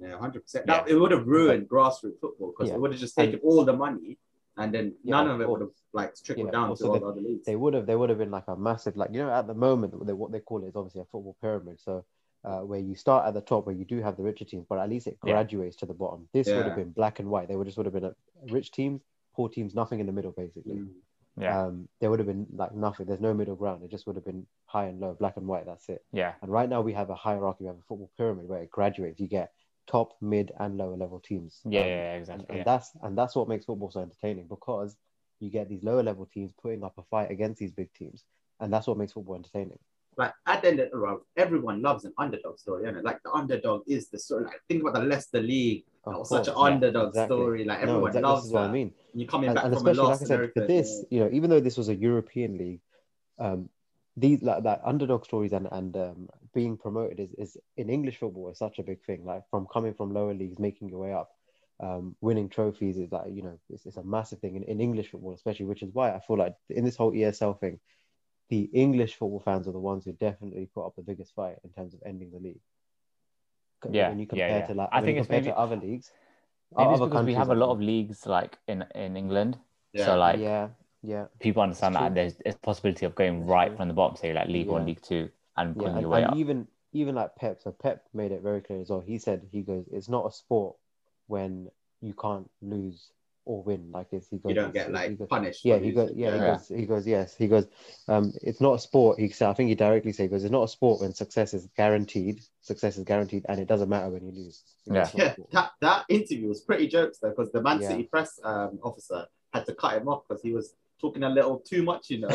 Yeah, 0.01 0.17
hundred 0.17 0.41
percent. 0.41 0.65
Yeah. 0.67 0.77
That 0.81 0.89
it 0.89 0.95
would 0.95 1.11
have 1.11 1.27
ruined 1.27 1.69
grassroots 1.69 2.19
football 2.19 2.51
because 2.51 2.69
Yeah. 2.69 2.75
it 2.75 2.81
would 2.81 2.91
have 2.91 2.99
just 2.99 3.17
And- 3.17 3.31
taken 3.33 3.47
all 3.47 3.63
the 3.63 3.73
money 3.73 4.17
and 4.57 4.73
then 4.73 4.95
Yeah, 5.03 5.11
none 5.15 5.27
of 5.27 5.35
of 5.35 5.41
it 5.41 5.49
would 5.49 5.61
have 5.61 5.71
like 5.93 6.15
trickled 6.15 6.47
Yeah, 6.47 6.51
down 6.51 6.75
to 6.75 6.85
all 6.87 6.93
the- 6.93 6.99
the 6.99 7.05
other 7.05 7.21
leagues. 7.21 7.45
They 7.45 7.55
would 7.55 7.73
have 7.73 7.85
they 7.85 7.95
would 7.95 8.09
have 8.09 8.17
been 8.17 8.31
like 8.31 8.47
a 8.47 8.55
massive 8.55 8.97
like 8.97 9.11
you 9.13 9.19
know 9.19 9.29
at 9.31 9.47
the 9.47 9.53
moment 9.53 10.05
they, 10.05 10.13
what 10.13 10.31
they 10.31 10.39
call 10.39 10.63
it 10.63 10.67
is 10.69 10.75
obviously 10.75 11.01
a 11.01 11.05
football 11.05 11.35
pyramid. 11.41 11.79
So 11.79 12.03
uh, 12.43 12.61
where 12.61 12.79
you 12.79 12.95
start 12.95 13.27
at 13.27 13.35
the 13.35 13.41
top 13.41 13.67
where 13.67 13.75
you 13.75 13.85
do 13.85 14.01
have 14.01 14.17
the 14.17 14.23
richer 14.23 14.45
teams, 14.45 14.65
but 14.67 14.79
at 14.79 14.89
least 14.89 15.05
it 15.05 15.17
Yeah. 15.23 15.33
graduates 15.33 15.75
to 15.77 15.85
the 15.85 15.93
bottom. 15.93 16.27
This 16.33 16.47
would 16.47 16.65
have 16.65 16.75
been 16.75 16.91
black 16.91 17.19
and 17.19 17.29
white. 17.29 17.47
They 17.47 17.55
would 17.55 17.65
just 17.67 17.77
would 17.77 17.85
have 17.85 17.93
been 17.93 18.05
a 18.05 18.15
rich 18.49 18.71
teams, 18.71 19.03
poor 19.35 19.47
teams, 19.47 19.75
nothing 19.75 19.99
in 19.99 20.07
the 20.07 20.11
middle 20.11 20.31
basically. 20.31 20.73
Mm. 20.79 20.93
Yeah, 21.37 21.61
Um, 21.65 21.87
there 21.99 22.09
would 22.09 22.19
have 22.19 22.27
been 22.27 22.45
like 22.53 22.73
nothing. 22.73 23.05
There's 23.05 23.21
no 23.21 23.33
middle 23.33 23.55
ground. 23.55 23.83
It 23.83 23.89
just 23.91 24.05
would 24.05 24.17
have 24.17 24.25
been 24.25 24.45
high 24.65 24.85
and 24.87 24.99
low, 24.99 25.13
black 25.13 25.37
and 25.37 25.47
white. 25.47 25.65
That's 25.65 25.87
it. 25.87 26.03
yeah, 26.11 26.33
And 26.41 26.51
right 26.51 26.67
now 26.67 26.81
we 26.81 26.91
have 26.93 27.09
a 27.09 27.15
hierarchy. 27.15 27.63
We 27.63 27.67
have 27.67 27.77
a 27.77 27.81
football 27.83 28.09
pyramid 28.17 28.49
where 28.49 28.61
it 28.63 28.69
graduates. 28.69 29.19
You 29.19 29.27
get 29.27 29.53
top, 29.91 30.15
mid, 30.21 30.51
and 30.59 30.77
lower 30.77 30.95
level 30.95 31.19
teams. 31.19 31.61
yeah, 31.65 31.81
Um, 31.81 31.87
yeah, 31.87 31.95
yeah, 31.95 32.11
and, 32.13 32.19
exactly. 32.21 32.45
and 32.49 32.57
yeah. 32.59 32.63
that's 32.63 32.91
and 33.03 33.17
that's 33.17 33.35
what 33.35 33.49
makes 33.49 33.65
football 33.65 33.91
so 33.91 34.01
entertaining 34.01 34.47
because 34.47 34.95
you 35.39 35.49
get 35.49 35.69
these 35.69 35.83
lower 35.83 36.03
level 36.03 36.25
teams 36.25 36.51
putting 36.61 36.83
up 36.83 36.97
a 36.97 37.03
fight 37.03 37.31
against 37.31 37.59
these 37.59 37.71
big 37.71 37.91
teams, 37.93 38.23
and 38.59 38.71
that's 38.71 38.87
what 38.87 38.97
makes 38.97 39.13
football 39.13 39.35
entertaining. 39.35 39.79
Like 40.17 40.33
at 40.45 40.61
the 40.61 40.67
end 40.69 40.79
of 40.79 40.91
the 40.91 40.97
road, 40.97 41.21
everyone 41.37 41.81
loves 41.81 42.05
an 42.05 42.13
underdog 42.17 42.59
story, 42.59 42.87
is 42.87 43.03
Like 43.03 43.21
the 43.23 43.31
underdog 43.31 43.83
is 43.87 44.09
the 44.09 44.19
story. 44.19 44.45
Like 44.45 44.61
think 44.67 44.81
about 44.81 44.93
the 44.93 45.07
Leicester 45.07 45.41
League. 45.41 45.85
That 46.05 46.17
was 46.19 46.29
such 46.29 46.47
an 46.47 46.53
yeah, 46.57 46.63
underdog 46.63 47.09
exactly. 47.09 47.37
story. 47.37 47.63
Like 47.65 47.79
No, 47.79 47.83
everyone 47.89 48.07
exactly, 48.09 48.29
loves 48.29 48.41
this 48.41 48.47
is 48.47 48.53
what 48.53 48.61
that. 48.61 48.69
I 48.69 48.73
mean. 48.73 48.93
You're 49.13 49.27
coming 49.27 49.49
And, 49.49 49.55
back 49.55 49.65
and 49.65 49.73
from 49.73 49.87
a 49.87 49.91
especially 49.91 50.09
loss 50.09 50.21
like 50.21 50.25
I 50.25 50.29
said, 50.29 50.39
and 50.41 50.53
for 50.53 50.67
this, 50.67 51.05
you 51.09 51.19
know, 51.21 51.29
even 51.31 51.49
though 51.49 51.59
this 51.59 51.77
was 51.77 51.89
a 51.89 51.95
European 51.95 52.57
league, 52.57 52.81
um, 53.39 53.69
these 54.17 54.41
like 54.43 54.63
that 54.63 54.81
underdog 54.83 55.25
stories 55.25 55.53
and 55.53 55.67
and 55.71 55.95
um, 55.95 56.29
being 56.53 56.77
promoted 56.77 57.19
is, 57.19 57.33
is 57.37 57.57
in 57.77 57.89
English 57.89 58.17
football 58.17 58.49
is 58.49 58.57
such 58.57 58.79
a 58.79 58.83
big 58.83 59.03
thing. 59.03 59.25
Like 59.25 59.43
from 59.49 59.67
coming 59.71 59.93
from 59.93 60.13
lower 60.13 60.33
leagues, 60.33 60.59
making 60.59 60.89
your 60.89 60.99
way 60.99 61.13
up, 61.13 61.29
um, 61.79 62.15
winning 62.21 62.49
trophies 62.49 62.97
is 62.97 63.11
like 63.11 63.31
you 63.31 63.41
know 63.41 63.57
it's, 63.69 63.85
it's 63.85 63.97
a 63.97 64.03
massive 64.03 64.39
thing 64.39 64.55
in, 64.55 64.63
in 64.63 64.79
English 64.81 65.09
football, 65.11 65.33
especially. 65.33 65.65
Which 65.65 65.83
is 65.83 65.93
why 65.93 66.11
I 66.13 66.19
feel 66.19 66.37
like 66.37 66.55
in 66.69 66.83
this 66.85 66.95
whole 66.95 67.11
ESL 67.11 67.59
thing, 67.59 67.79
the 68.49 68.69
English 68.73 69.15
football 69.15 69.39
fans 69.39 69.67
are 69.67 69.71
the 69.71 69.79
ones 69.79 70.05
who 70.05 70.11
definitely 70.13 70.69
put 70.73 70.85
up 70.85 70.95
the 70.95 71.01
biggest 71.01 71.33
fight 71.33 71.57
in 71.63 71.69
terms 71.71 71.93
of 71.93 72.01
ending 72.05 72.31
the 72.31 72.39
league. 72.39 72.61
Yeah, 73.89 74.09
when 74.09 74.19
you 74.19 74.27
compare 74.27 74.59
yeah. 74.59 74.67
to 74.67 74.73
like 74.75 74.89
I 74.91 75.01
think 75.01 75.15
you 75.15 75.19
it's 75.21 75.27
compare 75.27 75.41
maybe- 75.41 75.51
to 75.51 75.57
other 75.57 75.75
leagues. 75.75 76.11
Maybe 76.77 76.91
it's 76.91 77.01
other 77.01 77.09
because 77.09 77.25
we 77.25 77.33
have 77.33 77.49
a 77.49 77.55
lot 77.55 77.71
of 77.71 77.81
leagues 77.81 78.25
like 78.25 78.57
in 78.67 78.85
in 78.95 79.17
England, 79.17 79.57
Yeah. 79.91 80.05
so 80.05 80.17
like 80.17 80.39
yeah, 80.39 80.69
yeah. 81.01 81.25
people 81.39 81.61
understand 81.63 81.95
It's 81.95 82.01
that 82.01 82.07
true. 82.07 82.15
there's 82.45 82.55
a 82.55 82.59
possibility 82.59 83.05
of 83.05 83.13
going 83.15 83.45
right 83.45 83.75
from 83.75 83.87
the 83.89 83.93
bottom, 83.93 84.15
say 84.15 84.31
like 84.33 84.47
League 84.47 84.67
One, 84.67 84.85
League 84.85 85.01
Two, 85.01 85.29
and 85.57 85.75
Yeah, 85.75 85.79
pulling 85.81 85.93
and, 85.93 86.01
your 86.01 86.09
way 86.09 86.23
and 86.23 86.31
up. 86.31 86.37
even 86.37 86.67
even 86.93 87.15
like 87.15 87.35
Pep, 87.37 87.61
so 87.61 87.71
Pep 87.71 88.03
made 88.13 88.31
it 88.33 88.41
very 88.41 88.59
clear 88.59 88.81
as 88.81 88.89
well. 88.89 88.99
He 88.99 89.17
said 89.17 89.47
he 89.51 89.61
goes, 89.61 89.85
it's 89.91 90.09
not 90.09 90.25
a 90.25 90.31
sport 90.31 90.75
when 91.27 91.69
you 92.01 92.13
can't 92.13 92.49
lose 92.61 93.11
or 93.45 93.63
win. 93.63 93.91
Like 93.93 94.07
it's 94.11 94.27
he 94.29 94.37
goes, 94.37 94.49
you 94.49 94.55
don't 94.55 94.73
get 94.73 94.91
like 94.91 95.17
goes- 95.17 95.27
punished. 95.29 95.63
yeah, 95.63 95.77
he 95.77 95.91
goes, 95.93 96.09
losing. 96.09 96.19
yeah, 96.19 96.33
he 96.33 96.39
goes, 96.39 96.67
he 96.67 96.85
goes, 96.85 97.07
yes, 97.07 97.35
he 97.37 97.47
goes. 97.47 97.65
Um, 98.09 98.33
it's 98.41 98.59
not 98.59 98.73
a 98.73 98.79
sport. 98.79 99.19
He 99.19 99.29
said, 99.29 99.49
I 99.49 99.53
think 99.53 99.69
he 99.69 99.75
directly 99.75 100.11
said, 100.11 100.23
he 100.23 100.27
goes, 100.29 100.43
it's 100.43 100.51
not 100.51 100.63
a 100.63 100.67
sport 100.67 100.99
when 100.99 101.13
success 101.13 101.53
is 101.53 101.65
guaranteed. 101.77 102.41
Success 102.59 102.97
is 102.97 103.05
guaranteed, 103.05 103.45
and 103.47 103.57
it 103.59 103.67
doesn't 103.69 103.87
matter 103.87 104.09
when 104.09 104.25
you 104.25 104.31
lose. 104.33 104.63
He 104.85 104.93
Yeah. 104.93 105.03
"It's 105.03 105.13
not 105.15 105.23
a 105.23 105.27
Yeah, 105.39 105.45
that, 105.53 105.71
that 105.79 106.05
interview 106.09 106.49
was 106.49 106.59
pretty 106.61 106.87
jokes 106.87 107.19
though, 107.19 107.29
because 107.29 107.51
the 107.53 107.61
Man 107.61 107.79
Yeah. 107.79 107.87
City 107.87 108.03
press 108.03 108.37
um, 108.43 108.79
officer 108.83 109.27
had 109.53 109.65
to 109.65 109.75
cut 109.75 109.95
him 109.95 110.09
off 110.09 110.23
because 110.27 110.41
he 110.43 110.51
was 110.51 110.75
talking 111.01 111.23
a 111.23 111.29
little 111.29 111.57
too 111.59 111.83
much, 111.83 112.09
you 112.11 112.19
know. 112.19 112.29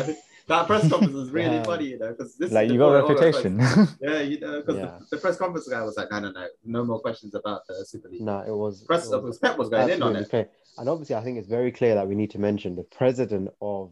that 0.47 0.67
press 0.67 0.87
conference 0.91 1.13
was 1.13 1.29
really 1.31 1.55
Yeah. 1.55 1.63
funny, 1.63 1.85
you 1.85 1.99
know, 1.99 2.09
because 2.09 2.35
this 2.35 2.51
like 2.51 2.69
you 2.69 2.77
got 2.77 2.95
a 2.95 3.03
point 3.03 3.17
of 3.19 3.25
all 3.25 3.31
the 3.31 3.31
press- 3.31 3.43
reputation. 3.45 3.97
Yeah, 4.01 4.19
you 4.21 4.39
know, 4.39 4.61
because 4.61 4.75
Yeah. 4.77 4.97
the, 4.99 5.15
the 5.15 5.17
press 5.17 5.37
conference 5.37 5.67
guy 5.67 5.81
was 5.81 5.97
like, 5.97 6.11
no, 6.11 6.19
no, 6.19 6.31
no, 6.31 6.47
no 6.65 6.83
more 6.85 6.99
questions 6.99 7.33
about 7.35 7.61
the 7.67 7.85
Super 7.85 8.09
League. 8.09 8.21
No, 8.21 8.39
it 8.45 8.51
was. 8.55 8.83
Press 8.83 9.09
it 9.11 9.23
was 9.23 9.39
Pep 9.39 9.57
was 9.57 9.69
going 9.69 9.89
in 9.89 10.01
on 10.03 10.15
it. 10.15 10.29
clear. 10.29 10.49
And 10.77 10.87
obviously, 10.89 11.15
I 11.15 11.23
think 11.23 11.37
it's 11.39 11.47
very 11.47 11.71
clear 11.71 11.95
that 11.95 12.07
we 12.07 12.15
need 12.15 12.31
to 12.31 12.39
mention 12.39 12.75
the 12.75 12.83
president 12.83 13.49
of 13.61 13.91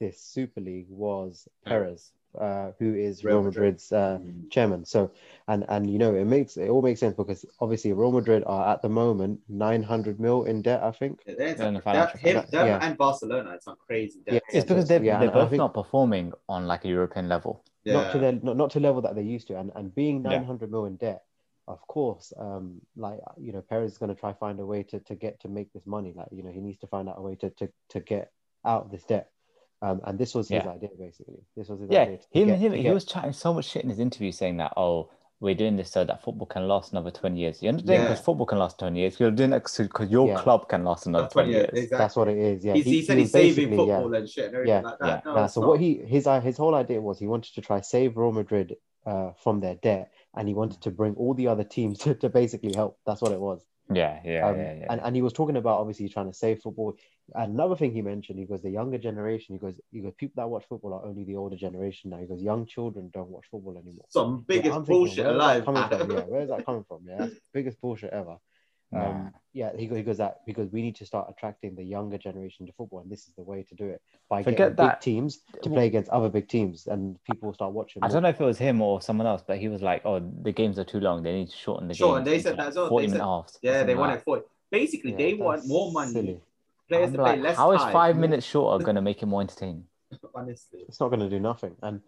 this 0.00 0.18
Super 0.20 0.60
League 0.60 0.86
was 0.88 1.46
Perez, 1.66 2.10
uh, 2.38 2.72
who 2.78 2.94
is 2.94 3.24
Real 3.24 3.36
Real 3.36 3.44
Madrid. 3.44 3.62
Madrid's 3.74 3.92
uh, 3.92 4.18
chairman. 4.50 4.84
So, 4.84 5.10
and 5.48 5.64
and 5.68 5.90
you 5.90 5.98
know, 5.98 6.14
it 6.14 6.24
makes 6.24 6.56
it 6.56 6.68
all 6.68 6.82
makes 6.82 7.00
sense 7.00 7.14
because 7.16 7.44
obviously 7.60 7.92
Real 7.92 8.12
Madrid 8.12 8.42
are 8.46 8.72
at 8.72 8.82
the 8.82 8.88
moment 8.88 9.40
900 9.48 10.18
mil 10.20 10.44
in 10.44 10.62
debt. 10.62 10.82
I 10.82 10.92
think. 10.92 11.20
Yeah, 11.26 11.34
they're 11.38 11.54
They're 11.54 11.68
in 11.68 11.74
the 11.74 11.80
financial 11.82 12.20
they're- 12.22 12.32
him, 12.32 12.34
crisis. 12.36 12.50
them 12.50 12.66
Yeah. 12.66 12.78
and 12.86 12.96
Barcelona, 12.98 13.50
it's 13.52 13.64
some 13.64 13.76
crazy 13.86 14.20
debt. 14.24 14.34
Yeah, 14.34 14.58
it's 14.58 14.66
because 14.68 14.88
they're, 14.88 15.02
Yeah, 15.02 15.18
they're 15.18 15.30
both 15.30 15.50
think- 15.50 15.58
not 15.58 15.74
performing 15.74 16.32
on 16.48 16.66
like 16.66 16.84
a 16.84 16.88
European 16.88 17.28
level. 17.28 17.62
Not 17.84 18.12
to 18.12 18.18
Yeah. 18.18 18.30
the 18.30 18.40
not, 18.46 18.56
not 18.56 18.70
to 18.72 18.80
level 18.80 19.02
that 19.02 19.14
they 19.14 19.22
used 19.22 19.48
to, 19.48 19.58
and 19.58 19.70
and 19.74 19.94
being 19.94 20.22
Yeah. 20.24 20.38
900 20.38 20.70
mil 20.70 20.84
in 20.86 20.96
debt. 20.96 21.24
Of 21.68 21.80
course, 21.86 22.32
um, 22.38 22.80
like 22.96 23.20
you 23.38 23.52
know, 23.52 23.60
Perez 23.62 23.92
is 23.92 23.98
going 23.98 24.12
to 24.14 24.20
try 24.20 24.32
find 24.32 24.58
a 24.58 24.66
way 24.66 24.82
to, 24.84 24.98
to 25.00 25.14
get 25.14 25.40
to 25.40 25.48
make 25.48 25.72
this 25.72 25.86
money. 25.86 26.12
Like 26.16 26.28
you 26.32 26.42
know, 26.42 26.50
he 26.50 26.60
needs 26.60 26.78
to 26.78 26.86
find 26.88 27.08
out 27.08 27.18
a 27.18 27.22
way 27.22 27.36
to 27.36 27.50
to, 27.50 27.68
to 27.90 28.00
get 28.00 28.32
out 28.64 28.84
of 28.86 28.90
this 28.90 29.04
debt. 29.04 29.30
Um, 29.82 30.00
and 30.04 30.16
this 30.18 30.32
was 30.34 30.48
his 30.48 30.62
Yeah. 30.64 30.70
idea, 30.70 30.90
basically. 30.96 31.40
This 31.56 31.68
was 31.68 31.80
his 31.80 31.90
Yeah, 31.90 32.02
idea. 32.02 32.18
to 32.18 32.38
him, 32.38 32.46
get- 32.48 32.58
him 32.58 32.70
to 32.70 32.76
he 32.78 32.82
get- 32.84 32.94
was 32.94 33.04
chatting 33.04 33.32
so 33.32 33.52
much 33.52 33.64
shit 33.66 33.82
in 33.82 33.90
his 33.90 33.98
interview 33.98 34.30
saying 34.30 34.56
that, 34.58 34.72
oh, 34.76 35.10
we're 35.40 35.56
doing 35.56 35.76
this 35.76 35.90
so 35.90 36.04
that 36.04 36.22
football 36.22 36.46
can 36.46 36.68
last 36.68 36.92
another 36.92 37.10
20 37.10 37.40
years. 37.40 37.60
You're 37.60 37.72
not 37.72 37.84
doing 37.84 37.98
it 37.98 38.02
Yeah. 38.04 38.08
because 38.10 38.24
football 38.24 38.46
can 38.46 38.58
last 38.60 38.78
20 38.78 39.00
years. 39.00 39.18
You're 39.18 39.32
doing 39.32 39.52
it 39.52 39.64
because 39.64 40.08
your 40.08 40.28
Yeah. 40.28 40.38
club 40.40 40.68
can 40.68 40.84
last 40.84 41.06
another 41.06 41.24
That's 41.24 41.32
20 41.32 41.50
yeah, 41.50 41.56
years. 41.58 41.70
exactly. 41.72 41.98
That's 41.98 42.14
what 42.16 42.28
it 42.28 42.38
is. 42.38 42.64
Yeah, 42.64 42.74
He, 42.74 42.82
he, 42.82 43.02
said 43.02 43.18
he's 43.18 43.32
saving 43.32 43.70
basically- 43.70 43.86
yeah. 43.88 43.96
football 43.96 44.14
and 44.14 44.28
shit 44.30 44.54
and 44.54 44.68
Yeah, 44.68 44.80
like 44.82 44.98
that. 45.00 45.06
yeah. 45.08 45.20
No, 45.24 45.34
Nah, 45.34 45.46
so 45.48 45.60
not. 45.62 45.68
what 45.70 45.80
he 45.80 45.94
his 45.96 46.28
uh, 46.28 46.40
his 46.40 46.56
whole 46.56 46.76
idea 46.76 47.00
was 47.00 47.18
he 47.18 47.26
wanted 47.26 47.52
to 47.56 47.60
try 47.60 47.80
save 47.80 48.16
Real 48.16 48.30
Madrid 48.30 48.76
uh, 49.04 49.32
from 49.32 49.58
their 49.58 49.74
debt, 49.74 50.12
and 50.36 50.46
he 50.46 50.54
wanted 50.54 50.80
to 50.82 50.90
bring 50.92 51.16
all 51.16 51.34
the 51.34 51.48
other 51.48 51.64
teams 51.64 51.98
to, 52.04 52.14
to 52.14 52.28
basically 52.28 52.72
help. 52.72 52.98
That's 53.04 53.20
what 53.20 53.32
it 53.32 53.40
was. 53.40 53.66
Yeah, 53.90 54.20
yeah, 54.24 54.48
Um, 54.48 54.56
yeah, 54.56 54.74
yeah. 54.80 54.86
And 54.90 55.00
and 55.00 55.16
he 55.16 55.22
was 55.22 55.32
talking 55.32 55.56
about 55.56 55.80
obviously 55.80 56.08
trying 56.08 56.30
to 56.30 56.36
save 56.36 56.60
football. 56.60 56.94
Another 57.34 57.76
thing 57.76 57.92
he 57.92 58.02
mentioned, 58.02 58.38
he 58.38 58.46
goes 58.46 58.62
the 58.62 58.70
younger 58.70 58.98
generation. 58.98 59.54
He 59.54 59.58
goes, 59.58 59.80
he 59.90 60.00
goes 60.00 60.12
people 60.16 60.42
that 60.42 60.48
watch 60.48 60.64
football 60.68 60.94
are 60.94 61.04
only 61.04 61.24
the 61.24 61.36
older 61.36 61.56
generation 61.56 62.10
now. 62.10 62.18
He 62.18 62.26
goes 62.26 62.42
young 62.42 62.66
children 62.66 63.10
don't 63.12 63.28
watch 63.28 63.46
football 63.50 63.76
anymore. 63.76 64.04
Some 64.08 64.44
Yeah, 64.48 64.56
biggest 64.56 64.74
I'm 64.76 64.84
thinking, 64.84 64.96
bullshit 64.98 65.26
where 65.26 65.34
is 65.34 65.38
that 65.40 65.44
alive. 65.44 65.64
Coming 65.64 65.88
from? 65.88 66.10
Yeah, 66.10 66.20
where 66.24 66.42
is 66.42 66.48
that 66.48 66.64
coming 66.66 66.84
from? 66.88 67.00
Yeah, 67.06 67.16
that's 67.18 67.34
biggest 67.52 67.80
bullshit 67.80 68.10
ever. 68.10 68.36
Nah. 68.92 69.10
Um, 69.10 69.32
yeah, 69.54 69.70
he 69.76 69.86
goes, 69.86 69.96
he 69.98 70.02
goes 70.02 70.18
that 70.18 70.40
because 70.46 70.70
we 70.70 70.80
need 70.82 70.96
to 70.96 71.06
start 71.06 71.26
attracting 71.30 71.74
the 71.74 71.82
younger 71.82 72.16
generation 72.18 72.66
to 72.66 72.72
football, 72.72 73.00
and 73.00 73.10
this 73.10 73.26
is 73.26 73.34
the 73.36 73.42
way 73.42 73.62
to 73.62 73.74
do 73.74 73.86
it 73.86 74.00
by 74.28 74.42
Forget 74.42 74.58
getting 74.58 74.76
that- 74.76 75.00
big 75.00 75.00
teams 75.00 75.40
to 75.62 75.70
play 75.70 75.86
against 75.86 76.10
other 76.10 76.28
big 76.28 76.48
teams, 76.48 76.86
and 76.86 77.22
people 77.24 77.48
will 77.48 77.54
start 77.54 77.72
watching. 77.72 78.02
I 78.02 78.06
more. 78.06 78.12
don't 78.14 78.22
know 78.22 78.28
if 78.30 78.40
it 78.40 78.44
was 78.44 78.58
him 78.58 78.80
or 78.80 79.00
someone 79.02 79.26
else, 79.26 79.42
but 79.46 79.58
he 79.58 79.68
was 79.68 79.82
like, 79.82 80.02
"Oh, 80.04 80.20
the 80.20 80.52
games 80.52 80.78
are 80.78 80.84
too 80.84 81.00
long. 81.00 81.22
They 81.22 81.32
need 81.32 81.50
to 81.50 81.56
shorten 81.56 81.88
the 81.88 81.94
game. 81.94 81.98
Sure, 81.98 82.20
they 82.22 82.32
into, 82.34 82.42
said 82.42 82.58
that 82.58 82.68
as 82.68 82.76
well. 82.76 82.88
Forty 82.88 83.08
minute 83.08 83.24
halves. 83.24 83.58
yeah, 83.62 83.72
they 83.72 83.78
something 83.78 83.96
like 83.98 84.08
wanted 84.08 84.22
40. 84.24 84.42
Basically, 84.70 85.10
Yeah, 85.12 85.16
they 85.18 85.34
want 85.34 85.66
more 85.66 85.92
money. 85.92 86.12
silly. 86.12 86.40
Players 86.88 87.08
I'm 87.08 87.12
to 87.14 87.18
play 87.22 87.36
less 87.36 87.56
how 87.56 87.72
is 87.72 87.80
time. 87.82 87.92
five 87.92 88.16
minutes 88.16 88.46
shorter 88.46 88.82
going 88.82 88.96
to 88.96 89.02
make 89.02 89.22
it 89.22 89.26
more 89.26 89.40
entertaining? 89.42 89.84
Honestly. 90.34 90.84
It's 90.88 90.98
not 91.00 91.08
going 91.08 91.20
to 91.20 91.28
do 91.30 91.40
nothing. 91.40 91.76
And 91.82 92.00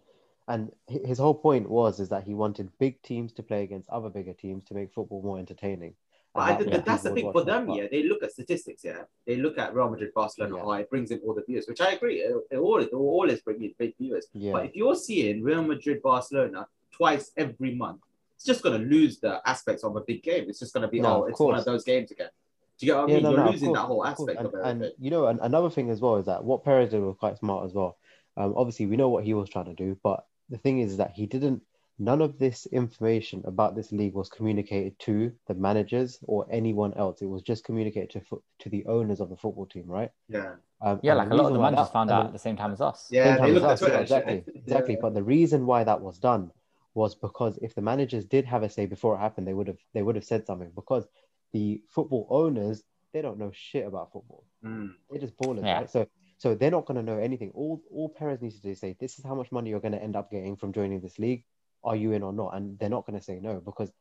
and 0.47 0.71
his 0.87 1.17
whole 1.17 1.33
point 1.33 1.69
was 1.69 1.99
is 1.99 2.09
that 2.09 2.23
he 2.23 2.33
wanted 2.35 2.69
big 2.79 3.01
teams 3.01 3.33
to 3.33 3.43
play 3.43 3.63
against 3.63 3.89
other 3.89 4.09
bigger 4.09 4.33
teams 4.33 4.63
to 4.65 4.73
make 4.75 4.93
football 4.93 5.21
more 5.23 5.39
entertaining. 5.39 5.95
But 6.35 6.41
And 6.59 6.69
I 6.69 6.77
way 6.77 6.83
that's 6.85 7.03
the 7.03 7.11
thing 7.11 7.31
for 7.31 7.43
them, 7.45 7.69
yeah. 7.69 7.87
They 7.89 8.03
look 8.03 8.21
at 8.21 8.31
statistics, 8.33 8.83
yeah. 8.83 9.03
They 9.25 9.37
look 9.37 9.57
at 9.57 9.73
Real 9.73 9.89
Madrid, 9.89 10.13
Barcelona, 10.13 10.57
Yeah. 10.57 10.63
oh, 10.63 10.71
it 10.73 10.89
brings 10.89 11.09
in 11.11 11.19
all 11.25 11.33
the 11.33 11.43
viewers, 11.47 11.65
which 11.67 11.79
I 11.79 11.93
agree. 11.93 12.17
It, 12.17 12.35
it 12.51 12.57
always, 12.57 12.87
it 12.87 12.93
always 12.93 13.41
bring 13.41 13.63
in 13.63 13.73
big 13.79 13.95
viewers. 13.97 14.27
Yeah. 14.33 14.51
But 14.51 14.65
if 14.65 14.75
you're 14.75 14.95
seeing 14.95 15.41
Real 15.41 15.63
Madrid, 15.63 16.01
Barcelona 16.01 16.67
twice 16.91 17.31
every 17.37 17.75
month, 17.75 18.01
it's 18.35 18.43
just 18.45 18.61
going 18.63 18.79
to 18.81 18.85
lose 18.85 19.19
the 19.19 19.41
aspects 19.47 19.83
of 19.85 19.95
a 19.95 20.01
big 20.01 20.23
game. 20.23 20.45
It's 20.49 20.59
just 20.59 20.73
going 20.73 20.81
to 20.81 20.89
be, 20.89 20.99
No, 20.99 21.23
oh, 21.23 21.25
it's 21.27 21.39
one 21.39 21.55
of 21.57 21.63
those 21.63 21.85
games 21.85 22.11
again. 22.11 22.29
Do 22.77 22.85
you 22.85 22.91
get 22.91 22.97
what 22.99 23.09
I 23.09 23.11
Yeah, 23.11 23.13
mean? 23.15 23.23
no, 23.23 23.29
you're 23.31 23.39
no, 23.45 23.51
losing 23.51 23.67
course, 23.69 23.79
that 23.79 23.85
whole 23.85 24.03
course. 24.03 24.09
aspect 24.09 24.37
And, 24.39 24.47
of 24.47 24.53
it. 24.53 24.61
and 24.65 24.91
you 24.99 25.09
know, 25.11 25.27
an, 25.27 25.39
another 25.41 25.69
thing 25.69 25.89
as 25.89 26.01
well 26.01 26.17
is 26.17 26.25
that 26.25 26.43
what 26.43 26.65
Perez 26.65 26.89
did 26.89 27.01
was 27.01 27.15
quite 27.17 27.37
smart 27.37 27.65
as 27.65 27.73
well. 27.73 27.97
Um, 28.35 28.53
obviously, 28.57 28.87
we 28.87 28.97
know 28.97 29.07
what 29.07 29.23
he 29.23 29.33
was 29.33 29.47
trying 29.49 29.65
to 29.65 29.73
do, 29.73 29.97
but 30.03 30.25
the 30.49 30.57
thing 30.57 30.79
is 30.79 30.97
that 30.97 31.11
he 31.11 31.25
didn't. 31.25 31.61
None 31.97 32.21
of 32.21 32.37
this 32.37 32.65
information 32.67 33.41
about 33.45 33.75
this 33.75 33.91
league 33.93 34.13
was 34.13 34.27
communicated 34.29 34.99
to 34.99 35.31
the 35.47 35.53
managers 35.53 36.19
or 36.23 36.45
anyone 36.51 36.93
else. 36.95 37.21
It 37.21 37.27
was 37.27 37.41
just 37.41 37.63
communicated 37.63 38.09
to 38.11 38.19
fo- 38.21 38.43
to 38.59 38.69
the 38.69 38.85
owners 38.85 39.21
of 39.21 39.29
the 39.29 39.37
football 39.37 39.65
team, 39.65 39.85
right? 39.87 40.11
yeah. 40.27 40.55
Um, 40.81 40.99
Yeah, 41.01 41.13
like 41.13 41.29
the 41.29 41.35
a 41.35 41.37
lot 41.37 41.47
of 41.47 41.53
the 41.53 41.59
managers 41.59 41.87
that- 41.87 41.93
found 41.93 42.11
out 42.11 42.25
at 42.25 42.33
the 42.33 42.39
same 42.39 42.57
time 42.57 42.73
as 42.73 42.81
us. 42.81 43.07
Yeah, 43.09 43.23
same 43.23 43.33
they 43.35 43.39
time 43.39 43.53
looked 43.53 43.65
as 43.65 43.71
us, 43.71 43.81
yeah, 43.81 43.87
Twitter. 43.87 43.99
and 43.99 44.07
shit. 44.09 44.17
exactly, 44.17 44.59
exactly. 44.61 44.93
Yeah. 44.95 44.99
But 45.01 45.13
the 45.13 45.23
reason 45.23 45.65
why 45.65 45.85
that 45.85 46.01
was 46.01 46.19
done 46.19 46.51
was 46.95 47.15
because 47.15 47.57
if 47.61 47.73
the 47.75 47.81
managers 47.81 48.25
did 48.25 48.43
have 48.45 48.63
a 48.63 48.69
say 48.69 48.85
before 48.85 49.15
it 49.15 49.19
happened, 49.19 49.47
they 49.47 49.53
would 49.53 49.67
have 49.67 49.77
they 49.93 50.03
would 50.03 50.15
have 50.15 50.25
said 50.25 50.45
something. 50.45 50.71
Because 50.75 51.07
the 51.53 51.81
football 51.87 52.27
owners 52.29 52.83
they 53.13 53.21
don't 53.21 53.39
know 53.39 53.51
shit 53.53 53.87
about 53.87 54.11
football. 54.11 54.43
Mm. 54.65 54.93
They're 55.09 55.21
just 55.21 55.37
ballers, 55.37 55.63
Yeah. 55.63 55.77
right? 55.77 55.89
So 55.89 56.07
so 56.37 56.53
they're 56.55 56.71
not 56.71 56.85
going 56.85 56.97
to 56.97 57.03
know 57.03 57.17
anything. 57.19 57.51
All 57.55 57.81
all 57.89 58.09
Perez 58.09 58.41
needs 58.41 58.55
to 58.57 58.61
do 58.61 58.71
is 58.71 58.79
say, 58.81 58.97
"This 58.99 59.17
is 59.17 59.23
how 59.23 59.35
much 59.35 59.53
money 59.53 59.69
you're 59.69 59.79
going 59.79 59.93
to 59.93 60.03
end 60.03 60.17
up 60.17 60.29
getting 60.29 60.57
from 60.57 60.73
joining 60.73 60.99
this 60.99 61.17
league. 61.19 61.45
Are 61.85 61.95
you 61.95 62.11
in 62.11 62.23
or 62.23 62.33
not?" 62.33 62.55
And 62.55 62.77
they're 62.79 62.89
not 62.89 63.05
going 63.05 63.17
to 63.17 63.23
say 63.23 63.39
no 63.39 63.61
because 63.63 63.91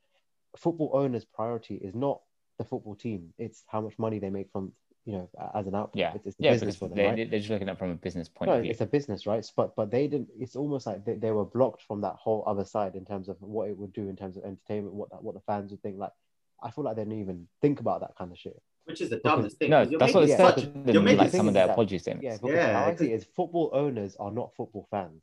football 0.56 0.90
owners' 0.94 1.24
priority 1.24 1.76
is 1.76 1.94
not 1.94 2.20
the 2.58 2.64
football 2.64 2.94
team; 2.94 3.32
it's 3.38 3.64
how 3.66 3.80
much 3.80 3.98
money 3.98 4.18
they 4.18 4.30
make 4.30 4.50
from 4.50 4.72
you 5.04 5.12
know 5.12 5.28
as 5.54 5.66
an 5.66 5.74
output. 5.74 5.98
Yeah, 6.00 6.14
it's, 6.14 6.26
it's 6.26 6.36
the 6.36 6.44
yeah, 6.44 6.50
business 6.52 6.76
because 6.76 6.78
for 6.78 6.88
them, 6.88 6.96
they, 6.96 7.22
right? 7.22 7.30
they're 7.30 7.38
just 7.40 7.50
looking 7.50 7.68
at 7.68 7.72
it 7.74 7.78
from 7.78 7.90
a 7.90 7.94
business 7.94 8.28
point 8.28 8.48
No, 8.50 8.56
of 8.56 8.62
view. 8.62 8.70
it's 8.70 8.80
a 8.80 8.86
business, 8.86 9.26
right? 9.26 9.44
But 9.56 9.76
but 9.76 9.90
they 9.90 10.06
didn't. 10.08 10.28
It's 10.38 10.56
almost 10.56 10.86
like 10.86 11.04
they, 11.04 11.14
they 11.14 11.30
were 11.30 11.44
blocked 11.44 11.82
from 11.82 12.00
that 12.00 12.14
whole 12.14 12.42
other 12.46 12.64
side 12.64 12.94
in 12.96 13.04
terms 13.04 13.28
of 13.28 13.36
what 13.40 13.68
it 13.68 13.76
would 13.76 13.92
do 13.92 14.08
in 14.08 14.16
terms 14.16 14.36
of 14.36 14.44
entertainment, 14.44 14.94
what 14.94 15.10
that 15.10 15.22
what 15.22 15.34
the 15.34 15.40
fans 15.42 15.70
would 15.72 15.82
think. 15.82 15.98
Like, 15.98 16.12
I 16.62 16.70
feel 16.70 16.84
like 16.84 16.96
they 16.96 17.02
didn't 17.04 17.20
even 17.20 17.46
think 17.60 17.80
about 17.80 18.00
that 18.00 18.16
kind 18.16 18.32
of 18.32 18.38
shit. 18.38 18.60
Which 18.86 19.00
is 19.00 19.08
the 19.08 19.16
dumbest 19.16 19.56
thing. 19.56 19.70
No, 19.70 19.80
you're 19.82 19.98
that's 19.98 20.12
what 20.12 20.24
it 20.24 20.38
making 20.38 20.46
such- 20.46 20.94
you're 20.94 21.02
making 21.02 21.18
like 21.18 21.30
some 21.30 21.48
of 21.48 21.54
their 21.54 21.66
that- 21.66 21.72
apology 21.72 21.98
statements. 21.98 22.24
Yeah, 22.24 22.36
because 22.36 22.50
Yeah, 22.54 22.72
how 22.74 22.82
I 22.84 22.90
because- 22.90 22.98
see 23.06 23.12
it 23.12 23.16
is 23.16 23.24
football 23.24 23.70
owners 23.72 24.14
are 24.16 24.30
not 24.30 24.54
football 24.54 24.86
fans. 24.90 25.22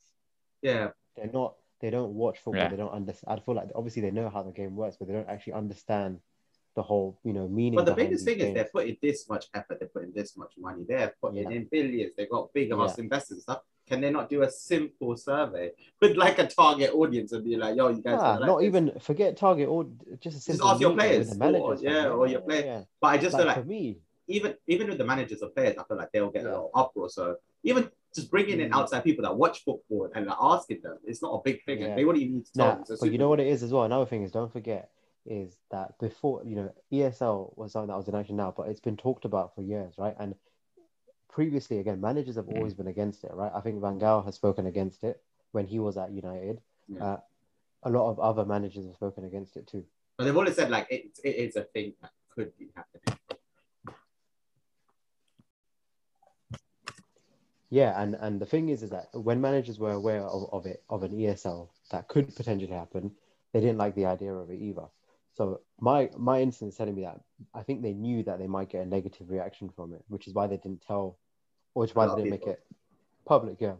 Yeah, 0.64 0.90
They're 1.16 1.30
not. 1.32 1.56
They 1.82 1.90
don't 1.90 2.14
watch 2.14 2.38
football. 2.40 2.62
Yeah. 2.64 2.70
They 2.70 2.78
don't 2.78 2.92
understand. 2.92 3.40
I 3.40 3.44
feel 3.44 3.56
like 3.56 3.70
obviously 3.76 4.02
they 4.04 4.12
know 4.12 4.30
how 4.30 4.44
the 4.44 4.52
game 4.52 4.76
works, 4.76 4.98
but 4.98 5.08
they 5.08 5.14
don't 5.14 5.28
actually 5.30 5.54
understand 5.54 6.20
the 6.76 6.82
whole 6.84 7.20
you 7.24 7.34
know 7.34 7.48
meaning. 7.48 7.76
But 7.76 7.86
the 7.86 7.94
biggest 7.94 8.26
these 8.26 8.38
thing 8.38 8.48
is 8.48 8.54
they're 8.54 8.70
putting 8.72 8.98
this 9.02 9.28
much 9.28 9.48
effort, 9.54 9.80
they're 9.80 9.90
putting 9.90 10.14
this 10.14 10.38
much 10.38 10.54
money, 10.58 10.84
they're 10.88 11.14
putting 11.22 11.44
Yeah. 11.44 11.50
in 11.58 11.66
billions, 11.66 12.14
they've 12.16 12.30
got 12.30 12.54
big 12.54 12.72
amounts 12.72 12.92
Yeah. 12.94 13.02
of 13.02 13.06
investors 13.06 13.32
and 13.38 13.42
stuff. 13.42 13.62
Can 13.88 14.00
they 14.00 14.10
not 14.12 14.30
do 14.30 14.44
a 14.44 14.50
simple 14.50 15.18
survey 15.18 15.72
with 16.00 16.16
like 16.16 16.40
a 16.40 16.48
target 16.48 16.94
audience 16.94 17.34
and 17.34 17.44
be 17.44 17.58
like, 17.58 17.76
yo, 17.76 17.90
you 17.90 18.02
guys 18.02 18.20
Ah, 18.20 18.24
gonna 18.36 18.40
like 18.42 18.48
not 18.48 18.60
this? 18.60 18.68
even 18.68 19.00
forget 19.00 19.36
target 19.36 19.68
or 19.68 19.88
just 20.22 20.38
a 20.38 20.40
simple 20.40 20.68
ask 20.70 20.80
your 20.80 20.94
players 20.94 21.30
with 21.30 21.40
the 21.40 21.46
or- 21.46 21.52
managers, 21.52 21.82
yeah, 21.84 22.08
or 22.10 22.28
your 22.28 22.42
players. 22.42 22.66
yeah. 22.66 22.84
But 23.02 23.08
I 23.08 23.18
just 23.18 23.36
feel 23.36 23.46
Like, 23.46 23.58
like 23.58 23.66
for 23.66 23.70
me, 23.70 23.98
even 24.28 24.56
even 24.68 24.88
with 24.88 24.98
the 24.98 25.04
managers 25.04 25.42
of 25.42 25.54
players, 25.54 25.76
I 25.78 25.84
feel 25.84 25.98
like 25.98 26.12
they'll 26.14 26.30
get 26.30 26.46
a 26.46 26.50
Yeah. 26.50 26.56
lot 26.58 26.70
of 26.74 26.86
uproar. 26.86 27.10
So 27.10 27.36
even 27.64 27.92
just 28.14 28.30
bringing 28.30 28.60
in 28.60 28.70
Mm. 28.70 28.76
outside 28.76 29.04
people 29.04 29.24
that 29.24 29.36
watch 29.36 29.64
football 29.64 30.10
and 30.14 30.30
asking 30.30 30.82
them, 30.82 30.98
it's 31.06 31.22
not 31.22 31.34
a 31.34 31.42
big 31.44 31.64
thing. 31.66 31.80
Yeah. 31.82 31.96
They 31.96 32.06
wouldn't 32.06 32.24
even 32.24 32.36
need 32.38 32.46
to 32.48 32.58
Nah, 32.58 32.72
them. 32.72 32.82
It's 32.82 32.90
a 32.92 32.98
but 32.98 33.12
you 33.12 33.18
know 33.18 33.30
what 33.30 33.40
it 33.40 33.48
is 33.48 33.64
as 33.64 33.72
well. 33.72 33.84
Another 33.84 34.06
thing 34.06 34.24
is, 34.24 34.32
don't 34.32 34.52
forget, 34.52 34.92
is 35.26 35.58
that 35.70 35.98
before 36.00 36.44
you 36.46 36.56
know 36.56 36.74
ESL 36.92 37.54
was 37.56 37.72
something 37.72 37.88
that 37.90 37.96
was 37.98 38.08
in 38.08 38.16
action 38.16 38.36
now, 38.36 38.54
but 38.56 38.68
it's 38.70 38.80
been 38.80 38.98
talked 38.98 39.24
about 39.26 39.54
for 39.56 39.62
years, 39.62 39.98
right? 39.98 40.16
And 40.20 40.36
previously, 41.30 41.80
again, 41.80 42.02
managers 42.02 42.36
have 42.36 42.50
always 42.50 42.74
been 42.74 42.88
against 42.88 43.24
it, 43.24 43.32
right? 43.34 43.52
I 43.54 43.62
think 43.62 43.80
Van 43.82 44.00
Gaal 44.00 44.26
has 44.26 44.36
spoken 44.36 44.66
against 44.66 45.04
it 45.04 45.22
when 45.52 45.66
he 45.66 45.80
was 45.80 45.96
at 45.98 46.12
United. 46.12 46.60
Yeah. 46.88 47.04
Uh, 47.06 47.20
a 47.84 47.90
lot 47.90 48.10
of 48.10 48.20
other 48.20 48.46
managers 48.46 48.86
have 48.86 48.96
spoken 48.96 49.24
against 49.26 49.56
it 49.58 49.68
too. 49.68 49.86
But 50.18 50.26
they've 50.26 50.36
always 50.38 50.56
said 50.56 50.70
like 50.70 50.88
it, 50.90 51.18
it 51.24 51.36
is 51.36 51.56
a 51.56 51.64
thing 51.64 51.94
that 52.02 52.12
could 52.30 52.56
be 52.58 52.70
happening. 52.76 53.18
Yeah, 57.72 58.00
and 58.00 58.16
and 58.16 58.40
the 58.40 58.46
thing 58.46 58.68
is, 58.68 58.84
is 58.84 58.90
that 58.90 59.08
when 59.14 59.40
managers 59.40 59.80
were 59.80 59.94
aware 59.94 60.24
of, 60.24 60.50
of 60.52 60.66
it, 60.66 60.84
of 60.90 61.04
an 61.04 61.14
ESL 61.14 61.70
that 61.92 62.10
could 62.10 62.36
potentially 62.36 62.74
happen, 62.74 63.12
they 63.54 63.62
didn't 63.62 63.78
like 63.78 63.96
the 63.96 64.06
idea 64.06 64.34
of 64.34 64.50
it 64.50 64.60
either. 64.60 64.88
So 65.34 65.62
my 65.80 66.10
my 66.18 66.42
instinct 66.42 66.74
is 66.74 66.78
telling 66.78 66.96
me 66.96 67.04
that 67.04 67.22
I 67.54 67.64
think 67.64 67.82
they 67.82 67.94
knew 67.94 68.24
that 68.24 68.40
they 68.40 68.48
might 68.48 68.70
get 68.70 68.86
a 68.86 68.86
negative 68.86 69.32
reaction 69.32 69.70
from 69.70 69.94
it, 69.94 70.04
which 70.10 70.28
is 70.28 70.34
why 70.34 70.48
they 70.48 70.58
didn't 70.58 70.84
tell, 70.86 71.18
or 71.74 71.84
which 71.84 71.96
why 71.96 72.08
they 72.08 72.16
didn't 72.16 72.32
make 72.32 72.46
it 72.46 72.62
public. 73.26 73.56
Yeah, 73.62 73.76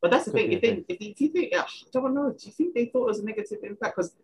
But 0.00 0.10
that's 0.10 0.24
the 0.24 0.30
Could 0.30 0.40
thing. 0.40 0.52
If 0.52 0.62
they, 0.62 0.84
if, 0.88 0.98
if 0.98 1.20
you 1.20 1.28
think, 1.28 1.54
I 1.54 1.66
don't 1.92 2.14
know. 2.14 2.30
Do 2.30 2.46
you 2.46 2.52
think 2.52 2.74
they 2.74 2.86
thought 2.86 3.04
it 3.04 3.08
was 3.08 3.18
a 3.18 3.24
negative 3.26 3.58
impact? 3.62 3.94
Because 3.94 4.14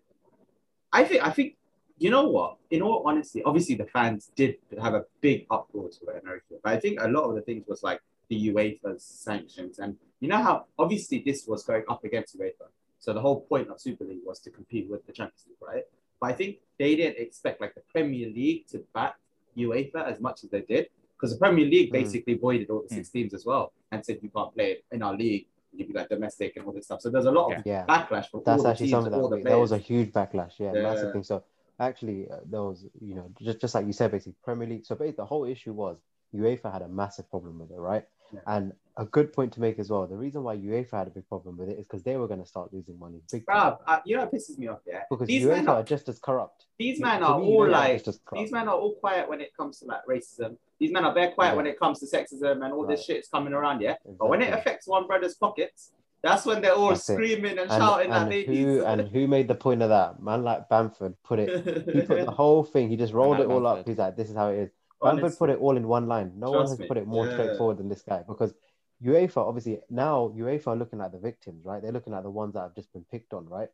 I 0.91 1.05
think, 1.05 1.23
I 1.23 1.31
think, 1.31 1.59
you 1.99 2.09
know 2.09 2.29
what? 2.29 2.57
In 2.71 2.81
all 2.81 3.03
honesty, 3.07 3.43
obviously 3.43 3.75
the 3.75 3.85
fans 3.85 4.31
did 4.35 4.57
have 4.81 4.95
a 4.95 5.05
big 5.21 5.47
uproar 5.51 5.91
to 5.91 6.07
it 6.07 6.17
and 6.21 6.27
everything. 6.27 6.59
But 6.63 6.73
I 6.73 6.81
think 6.81 7.01
a 7.03 7.09
lot 7.09 7.25
of 7.29 7.35
the 7.35 7.43
things 7.43 7.65
was 7.69 7.83
like 7.83 8.01
the 8.39 8.49
UEFA's 8.53 9.05
sanctions, 9.05 9.79
and 9.79 9.97
you 10.21 10.29
know 10.29 10.43
how 10.43 10.65
obviously 10.79 11.23
this 11.25 11.47
was 11.47 11.63
going 11.65 11.85
up 11.89 12.05
against 12.05 12.39
UEFA. 12.39 12.67
So 12.99 13.13
the 13.13 13.21
whole 13.21 13.41
point 13.43 13.69
of 13.69 13.81
Super 13.81 14.05
League 14.05 14.25
was 14.25 14.41
to 14.41 14.51
compete 14.51 14.89
with 14.89 15.07
the 15.07 15.13
Champions 15.13 15.45
League, 15.49 15.59
right? 15.61 15.85
But 16.21 16.31
I 16.31 16.33
think 16.33 16.57
they 16.79 16.97
didn't 16.97 17.19
expect 17.19 17.61
like 17.61 17.75
the 17.75 17.83
Premier 17.93 18.29
League 18.29 18.67
to 18.69 18.83
back 18.95 19.17
UEFA 19.57 20.07
as 20.11 20.21
much 20.21 20.45
as 20.45 20.51
they 20.51 20.63
did. 20.63 20.89
because 21.17 21.33
the 21.33 21.39
Premier 21.39 21.65
League 21.65 21.89
Mm. 21.91 21.93
basically 21.93 22.35
voided 22.35 22.69
all 22.71 22.83
the 22.83 22.89
Mm. 22.89 22.97
six 22.99 23.09
teams 23.09 23.33
as 23.33 23.47
well 23.47 23.73
and 23.93 24.05
said 24.05 24.19
you 24.21 24.29
can't 24.29 24.53
play 24.53 24.83
in 24.91 25.01
our 25.01 25.17
league. 25.17 25.47
You'd 25.73 25.87
be 25.89 25.95
like 25.95 26.09
domestic 26.09 26.57
and 26.57 26.67
all 26.67 26.73
this 26.73 26.87
stuff. 26.87 27.01
So 27.01 27.09
there's 27.09 27.25
a 27.25 27.31
lot 27.31 27.47
of 27.57 27.65
Yeah. 27.65 27.87
backlash 27.87 28.27
from 28.31 28.41
all 28.41 28.45
That's 28.45 28.63
the 28.65 28.69
actually 28.71 28.87
teams 28.89 29.05
something 29.05 29.15
all 29.15 29.29
that 29.29 29.43
the 29.45 29.49
that 29.51 29.59
was 29.67 29.73
a 29.73 29.79
huge 29.79 30.11
backlash. 30.13 30.59
Yeah, 30.59 30.75
Yeah. 30.75 30.83
massive 30.83 31.13
thing. 31.13 31.23
So 31.23 31.45
actually, 31.79 32.29
uh, 32.29 32.41
there 32.45 32.63
was 32.65 32.85
you 33.01 33.15
know 33.15 33.31
just 33.41 33.59
just 33.61 33.75
like 33.77 33.87
you 33.87 33.93
said, 33.95 34.11
basically 34.11 34.35
Premier 34.43 34.69
League. 34.69 34.85
So 34.85 34.97
basically, 34.97 35.17
the 35.23 35.25
whole 35.33 35.45
issue 35.45 35.73
was 35.73 35.97
UEFA 36.35 36.71
had 36.73 36.83
a 36.83 36.89
massive 36.89 37.31
problem 37.31 37.59
with 37.61 37.71
it, 37.71 37.79
right? 37.79 38.05
Yeah. 38.35 38.41
And 38.47 38.73
a 38.97 39.05
good 39.05 39.33
point 39.33 39.53
to 39.55 39.61
make 39.61 39.79
as 39.81 39.91
well. 39.91 40.07
The 40.07 40.17
reason 40.17 40.45
why 40.45 40.57
UEFA 40.57 40.91
had 40.93 41.07
a 41.09 41.11
big 41.11 41.29
problem 41.29 41.57
with 41.57 41.69
it 41.69 41.79
is 41.79 41.85
because 41.85 42.05
they 42.05 42.17
were 42.17 42.29
going 42.29 42.41
to 42.41 42.47
start 42.47 42.73
losing 42.73 42.97
money. 42.99 43.21
Big. 43.33 43.45
Bruv, 43.45 43.79
uh, 43.87 43.99
you 44.05 44.17
know 44.17 44.23
what 44.23 44.33
pisses 44.33 44.57
me 44.57 44.69
off, 44.69 44.81
yeah? 44.87 45.03
Because 45.11 45.27
These 45.27 45.45
UEFA 45.45 45.69
are, 45.69 45.77
are 45.77 45.83
just 45.83 46.09
as 46.09 46.21
corrupt. 46.21 46.67
these 46.79 47.01
men 47.01 47.23
are 47.25 47.41
me, 47.41 47.45
all 47.47 47.69
like 47.69 48.05
these 48.35 48.53
men 48.53 48.69
are 48.69 48.77
all 48.77 48.95
quiet 48.95 49.29
when 49.29 49.41
it 49.41 49.51
comes 49.57 49.81
to 49.81 49.87
like 49.87 50.03
racism. 50.09 50.57
These 50.79 50.93
men 50.93 51.05
are 51.05 51.13
very 51.13 51.33
quiet 51.33 51.51
Yeah. 51.53 51.57
when 51.57 51.67
it 51.67 51.79
comes 51.79 51.99
to 52.01 52.07
sexism 52.07 52.65
and 52.65 52.73
all 52.73 52.87
this 52.87 53.05
shit 53.05 53.17
is 53.19 53.29
coming 53.29 53.53
around, 53.53 53.81
yeah. 53.81 53.97
But 54.19 54.29
when 54.29 54.43
it 54.43 54.53
affects 54.55 54.87
one 54.87 55.07
brother's 55.09 55.35
pockets, 55.35 55.91
that's 56.23 56.47
when 56.47 56.63
they're 56.63 56.73
all 56.73 56.91
That's 56.91 57.03
screaming 57.05 57.59
and, 57.59 57.71
and, 57.71 57.71
shouting 57.73 58.11
and 58.13 58.31
babies. 58.31 58.57
who 58.57 58.85
and 58.85 59.09
who 59.09 59.27
made 59.27 59.47
the 59.49 59.55
point 59.57 59.83
of 59.83 59.89
that? 59.91 60.23
Man 60.23 60.43
like 60.45 60.69
Bamford 60.69 61.15
put 61.25 61.39
it. 61.41 61.49
He 61.93 62.01
put 62.03 62.25
the 62.27 62.31
whole 62.43 62.63
thing. 62.65 62.89
He 62.89 62.97
just 62.97 63.13
rolled 63.13 63.41
it 63.41 63.47
all 63.47 63.67
up. 63.67 63.87
He's 63.87 63.99
like, 63.99 64.17
"This 64.17 64.31
is 64.31 64.37
how 64.37 64.49
it 64.51 64.59
is." 64.59 64.71
Bamford 65.05 65.25
Honestly. 65.25 65.39
put 65.39 65.51
it 65.51 65.59
all 65.61 65.77
in 65.77 65.87
one 65.87 66.07
line. 66.09 66.33
No 66.37 66.51
one 66.51 66.67
has 66.67 66.79
me. 66.79 66.87
put 66.89 66.97
it 66.97 67.07
more 67.07 67.27
Yeah. 67.27 67.33
straightforward 67.35 67.79
than 67.79 67.89
this 67.89 68.03
guy 68.03 68.23
because 68.27 68.53
UEFA 69.03 69.37
obviously 69.39 69.81
now 69.91 70.33
UEFA 70.37 70.69
are 70.69 70.77
looking 70.77 71.01
at 71.01 71.13
the 71.13 71.19
victims, 71.19 71.65
right? 71.65 71.83
They're 71.83 71.93
looking 71.93 72.15
at 72.15 72.23
the 72.23 72.31
ones 72.31 72.55
that 72.55 72.61
have 72.61 72.75
just 72.75 72.93
been 72.93 73.05
picked 73.11 73.33
on, 73.35 73.49
right? 73.49 73.69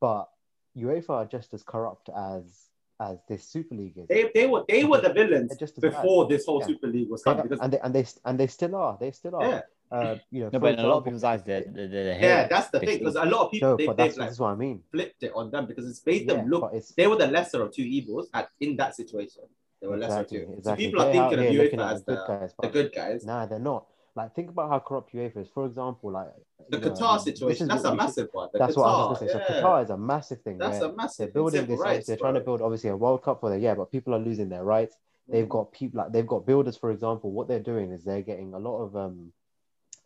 But 0.00 0.28
UEFA 0.76 1.10
are 1.10 1.26
just 1.26 1.52
as 1.54 1.62
corrupt 1.62 2.08
as 2.16 2.66
as 3.00 3.18
this 3.28 3.44
Super 3.48 3.74
League 3.74 3.96
is. 3.96 4.08
They, 4.08 4.30
they 4.34 4.46
were 4.46 4.64
they 4.68 4.84
were 4.84 5.00
the 5.00 5.12
villains 5.12 5.56
just 5.56 5.78
as 5.78 5.82
bad. 5.82 5.90
before 5.92 6.26
this 6.28 6.44
whole 6.46 6.60
Yeah. 6.60 6.66
Super 6.66 6.86
League 6.86 7.10
was 7.10 7.22
They- 7.22 7.30
coming 7.30 7.42
because 7.44 7.60
and 7.60 7.72
they 7.72 7.80
and 7.80 7.94
they 7.94 8.04
and 8.24 8.40
they 8.40 8.46
still 8.46 8.74
are. 8.76 8.96
They 9.00 9.10
still 9.12 9.36
are. 9.36 9.48
yeah, 9.48 9.60
Uh, 9.90 10.16
you 10.30 10.42
know, 10.42 10.50
No, 10.52 10.58
but 10.60 10.74
in 10.74 10.78
a 10.80 10.86
lot 10.86 10.98
of 10.98 11.04
people's 11.04 11.24
eyes, 11.24 11.42
they're, 11.42 11.62
they're, 11.66 11.88
they're 11.88 12.04
yeah, 12.14 12.18
heroes, 12.18 12.48
that's 12.50 12.68
the 12.70 12.78
thing 12.80 12.98
because 13.00 13.16
a 13.16 13.24
lot 13.24 13.46
of 13.46 13.50
people 13.50 13.70
no, 13.70 13.76
they, 13.76 13.86
but 13.86 13.96
they've 13.96 14.06
that's, 14.06 14.18
like 14.18 14.28
that's 14.28 14.38
what 14.38 14.50
I 14.50 14.54
mean. 14.54 14.82
flipped 14.92 15.22
it 15.24 15.32
on 15.34 15.50
them 15.50 15.66
because 15.66 15.88
it's 15.90 16.04
made 16.06 16.26
Yeah, 16.28 16.34
them 16.36 16.48
look 16.48 16.72
they 16.96 17.06
were 17.08 17.16
the 17.16 17.26
lesser 17.26 17.62
of 17.62 17.72
two 17.72 17.82
evils 17.82 18.28
at 18.34 18.50
in 18.60 18.76
that 18.76 18.94
situation. 18.94 19.42
They 19.80 19.86
were 19.86 19.96
lesser 19.96 20.14
of 20.14 20.20
exactly, 20.26 20.38
two. 20.56 20.60
So 20.62 20.76
people 20.76 21.00
are 21.02 21.12
They're 21.12 21.22
out 21.22 21.30
thinking 21.30 21.46
of 21.46 21.52
here 21.52 21.62
looking 21.64 21.78
UEFA 21.78 21.86
at 21.86 21.92
as 21.94 22.04
the 22.04 22.12
the, 22.12 22.16
good 22.18 22.26
guys, 22.40 22.52
the 22.62 22.68
good 22.68 22.92
guys. 22.94 23.24
Nah, 23.24 23.46
they're 23.46 23.58
not. 23.58 23.86
Like, 24.16 24.34
think 24.34 24.50
about 24.50 24.68
how 24.70 24.78
corrupt 24.80 25.12
UEFA 25.14 25.38
is. 25.38 25.48
For 25.48 25.64
example, 25.66 26.10
like 26.10 26.28
The 26.68 26.78
you 26.78 26.84
know, 26.84 26.90
Qatar 26.90 27.20
situation. 27.20 27.68
That's 27.68 27.84
what 27.84 27.90
a 27.90 27.92
we 27.92 27.98
should- 27.98 28.04
massive 28.06 28.28
one. 28.32 28.48
The 28.52 28.58
That's 28.58 28.74
Qatar, 28.74 28.78
what 28.78 28.86
I 28.86 29.10
was 29.10 29.18
going 29.20 29.30
to 29.32 29.38
say. 29.38 29.44
So 29.48 29.54
yeah. 29.54 29.62
Qatar 29.62 29.84
is 29.84 29.90
a 29.90 29.96
massive 29.96 30.42
thing. 30.42 30.58
That's 30.58 30.80
a 30.80 30.92
massive 30.92 31.18
they're 31.18 31.32
building 31.32 31.66
this. 31.66 31.80
rights, 31.80 32.06
they're 32.08 32.16
trying 32.16 32.34
to 32.34 32.40
build 32.40 32.60
obviously 32.60 32.90
a 32.90 32.96
World 32.96 33.22
Cup 33.22 33.40
for 33.40 33.50
the 33.50 33.58
yeah, 33.58 33.74
but 33.74 33.90
people 33.90 34.14
are 34.14 34.18
losing 34.18 34.48
their 34.48 34.64
rights. 34.64 34.96
They've 35.28 35.48
got 35.48 35.70
people 35.72 35.98
like 36.02 36.12
they've 36.12 36.26
got 36.26 36.44
builders, 36.44 36.76
for 36.76 36.90
example. 36.90 37.30
What 37.30 37.46
they're 37.46 37.60
doing 37.60 37.92
is 37.92 38.02
they're 38.02 38.20
getting 38.22 38.52
a 38.52 38.58
lot 38.58 38.78
of 38.82 38.96
um, 38.96 39.32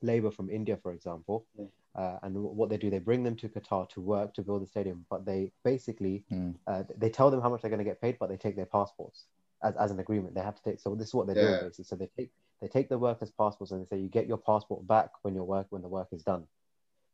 labor 0.03 0.31
from 0.31 0.51
India, 0.51 0.77
for 0.83 0.93
example. 0.93 1.47
Yeah. 1.59 1.65
Uh, 1.97 2.19
and 2.25 2.35
what 2.37 2.69
they 2.69 2.77
do, 2.77 2.91
they 2.91 2.99
bring 2.99 3.23
them 3.23 3.37
to 3.37 3.49
Qatar 3.49 3.89
to 3.91 4.01
work 4.03 4.35
to 4.35 4.43
build 4.43 4.63
the 4.63 4.67
stadium, 4.67 5.07
but 5.09 5.25
they 5.25 5.51
basically 5.65 6.25
Hmm. 6.29 6.51
uh, 6.67 6.83
they 6.99 7.09
tell 7.09 7.31
them 7.31 7.41
how 7.41 7.49
much 7.49 7.63
they're 7.63 7.71
going 7.71 7.79
to 7.79 7.85
get 7.85 8.01
paid, 8.03 8.19
but 8.19 8.29
they 8.29 8.37
take 8.37 8.55
their 8.57 8.67
passports 8.67 9.25
as, 9.65 9.75
as 9.77 9.91
an 9.91 9.99
agreement. 10.01 10.35
They 10.35 10.43
have 10.43 10.57
to 10.57 10.63
take. 10.63 10.79
So 10.81 10.95
this 10.95 11.09
is 11.09 11.15
what 11.15 11.27
they're 11.27 11.37
Yeah. 11.37 11.49
doing 11.49 11.61
basically. 11.65 11.85
So 11.85 11.97
they 11.97 12.09
take 12.17 12.31
they 12.61 12.69
take 12.69 12.89
the 12.89 12.99
workers' 12.99 13.31
passports 13.31 13.73
and 13.73 13.81
they 13.83 13.87
say 13.89 13.99
you 13.99 14.09
get 14.09 14.27
your 14.27 14.39
passport 14.39 14.87
back 14.87 15.11
when 15.23 15.35
your 15.35 15.45
work 15.45 15.67
when 15.71 15.83
the 15.83 15.89
work 15.89 16.09
is 16.13 16.23
done, 16.23 16.45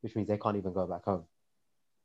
which 0.02 0.14
means 0.16 0.28
they 0.28 0.36
can't 0.38 0.56
even 0.56 0.72
go 0.72 0.86
back 0.86 1.04
home. 1.04 1.24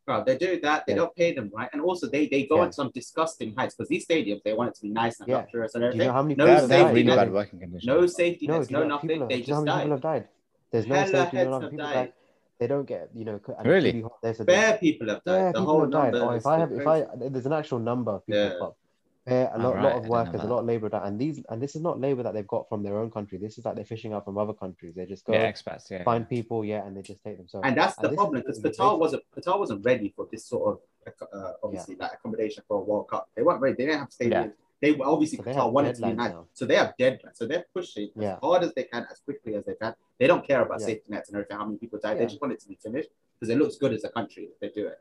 Bro, 0.06 0.24
they 0.26 0.38
do 0.38 0.60
that. 0.62 0.86
They 0.86 0.94
Yeah. 0.94 0.98
don't 1.02 1.16
pay 1.16 1.34
them 1.34 1.52
right, 1.54 1.70
and 1.74 1.82
also 1.82 2.08
they 2.08 2.28
they 2.28 2.44
go 2.46 2.58
Yeah. 2.58 2.64
on 2.66 2.72
some 2.72 2.92
disgusting 2.94 3.54
heights 3.58 3.76
because 3.76 3.90
these 3.90 4.06
stadiums 4.08 4.42
they 4.44 4.54
want 4.54 4.70
it 4.70 4.76
to 4.76 4.82
be 4.84 4.90
nice 4.90 5.20
and 5.20 5.28
Yeah. 5.28 5.38
luxurious 5.38 5.74
and 5.76 5.82
Do 5.82 5.86
you 5.86 5.88
everything. 5.90 6.08
know 6.08 6.14
how 6.14 6.22
many 6.24 6.36
no 6.36 6.46
people 6.46 6.60
have, 6.62 6.70
they 6.70 6.76
safety 6.84 6.94
really 7.04 7.16
bad 7.18 7.34
working 7.34 7.60
conditions. 7.60 7.88
no 7.88 8.06
safety 8.06 8.48
No, 8.48 8.54
nets, 8.58 8.68
do 8.68 8.74
no 8.74 8.84
nothing. 8.88 9.10
people, 9.10 9.28
they 9.28 9.42
do 9.42 9.42
you 9.42 9.48
know 9.48 9.56
how 9.56 9.62
many 9.62 9.72
died. 9.72 9.82
people 9.84 9.92
have 9.98 10.02
died? 10.02 10.28
There's 10.72 10.88
no 10.88 10.96
Hella 10.96 11.08
safety, 11.08 11.38
heads 11.38 11.50
no 11.50 11.60
have. 11.62 11.72
People 11.72 11.86
died. 11.86 11.94
died. 11.94 12.14
They 12.60 12.68
don't 12.68 12.86
get, 12.86 13.10
you 13.14 13.26
know, 13.26 13.40
Really? 13.66 14.06
There's 14.24 14.40
a- 14.40 14.46
Bare 14.46 14.78
people 14.78 15.10
have 15.10 15.24
died. 15.26 15.34
Yeah, 15.38 15.52
the 15.52 15.60
people 15.60 15.66
whole 15.66 15.82
have 15.82 15.92
died. 15.92 16.14
number. 16.14 16.28
Oh, 16.34 16.36
if 16.36 16.46
I 16.46 16.60
have, 16.60 16.72
if. 16.72 16.88
I, 16.88 17.06
there's 17.34 17.46
an 17.46 17.54
actual 17.54 17.80
number 17.80 18.12
of 18.12 18.26
people, 18.26 18.78
Yeah. 19.28 19.50
a 19.56 19.58
lot, 19.58 19.76
right, 19.76 19.84
lot 19.84 19.94
of 19.94 20.08
workers, 20.08 20.42
a 20.42 20.46
lot 20.46 20.60
of 20.60 20.66
labor 20.66 20.88
died, 20.88 21.02
and 21.08 21.20
these, 21.20 21.42
and 21.50 21.62
this 21.62 21.76
is 21.76 21.82
not 21.82 22.00
labor 22.00 22.22
that 22.22 22.34
they've 22.36 22.48
got 22.48 22.70
from 22.70 22.84
their 22.84 23.00
own 23.00 23.10
country. 23.10 23.40
This 23.40 23.58
is 23.58 23.66
like 23.66 23.76
they're 23.76 23.84
fishing 23.84 24.14
out 24.14 24.24
from 24.24 24.38
other 24.38 24.54
countries. 24.54 24.94
They 24.96 25.06
just 25.06 25.26
go 25.26 25.34
Yeah, 25.34 25.52
expats, 25.52 25.90
yeah. 25.90 26.04
find 26.04 26.30
people, 26.30 26.64
yeah, 26.64 26.86
and 26.86 26.96
they 26.96 27.02
just 27.02 27.24
take 27.24 27.38
them. 27.38 27.48
So, 27.48 27.62
and 27.64 27.76
that's 27.76 27.96
the 27.96 28.04
and 28.04 28.12
this 28.12 28.18
problem 28.18 28.42
because 28.42 28.62
the 28.62 28.70
Qatar 28.70 29.00
wasn't 29.00 29.24
Qatar 29.36 29.58
wasn't 29.58 29.84
ready 29.84 30.14
for 30.16 30.28
this 30.32 30.46
sort 30.46 30.80
of 31.08 31.14
uh, 31.34 31.54
obviously 31.64 31.96
like 31.96 32.14
accommodation 32.14 32.64
for 32.68 32.78
a 32.78 32.82
World 32.82 33.10
Cup. 33.10 33.30
They 33.36 33.42
weren't 33.42 33.62
ready. 33.62 33.76
They 33.78 33.86
didn't 33.86 34.00
have 34.02 34.10
stadiums. 34.10 34.30
Yeah. 34.32 34.48
They 34.82 34.92
were 34.92 35.06
obviously 35.08 35.38
So 35.38 35.44
they 35.44 35.52
Qatar 35.54 35.64
have 35.64 35.72
wanted 35.72 35.96
to 35.96 36.02
be 36.02 36.08
deadlines 36.10 36.16
nice, 36.18 36.34
so 36.54 36.66
they 36.66 36.76
have 36.76 36.94
deadlines. 37.00 37.36
So 37.36 37.48
they're 37.48 37.66
pushing 37.74 38.10
Yeah. 38.16 38.34
as 38.34 38.40
hard 38.42 38.64
as 38.64 38.74
they 38.76 38.84
can, 38.84 39.08
as 39.10 39.20
quickly 39.22 39.56
as 39.56 39.66
they 39.66 39.74
can. 39.74 39.96
They 40.20 40.28
don't 40.28 40.46
care 40.46 40.62
about 40.62 40.82
Yeah. 40.82 40.86
safety 40.88 41.06
nets 41.10 41.30
and 41.30 41.38
everything. 41.38 41.58
How 41.58 41.66
many 41.66 41.78
people 41.80 41.98
died? 41.98 42.20
They 42.20 42.26
just 42.28 42.42
want 42.42 42.54
it 42.54 42.60
to 42.60 42.68
be 42.68 42.76
finished 42.76 43.10
because 43.40 43.50
it 43.52 43.58
looks 43.58 43.78
good 43.78 43.94
as 43.94 44.04
a 44.04 44.10
country 44.10 44.44
if 44.54 44.60
they 44.60 44.70
do 44.70 44.86
it. 44.88 45.00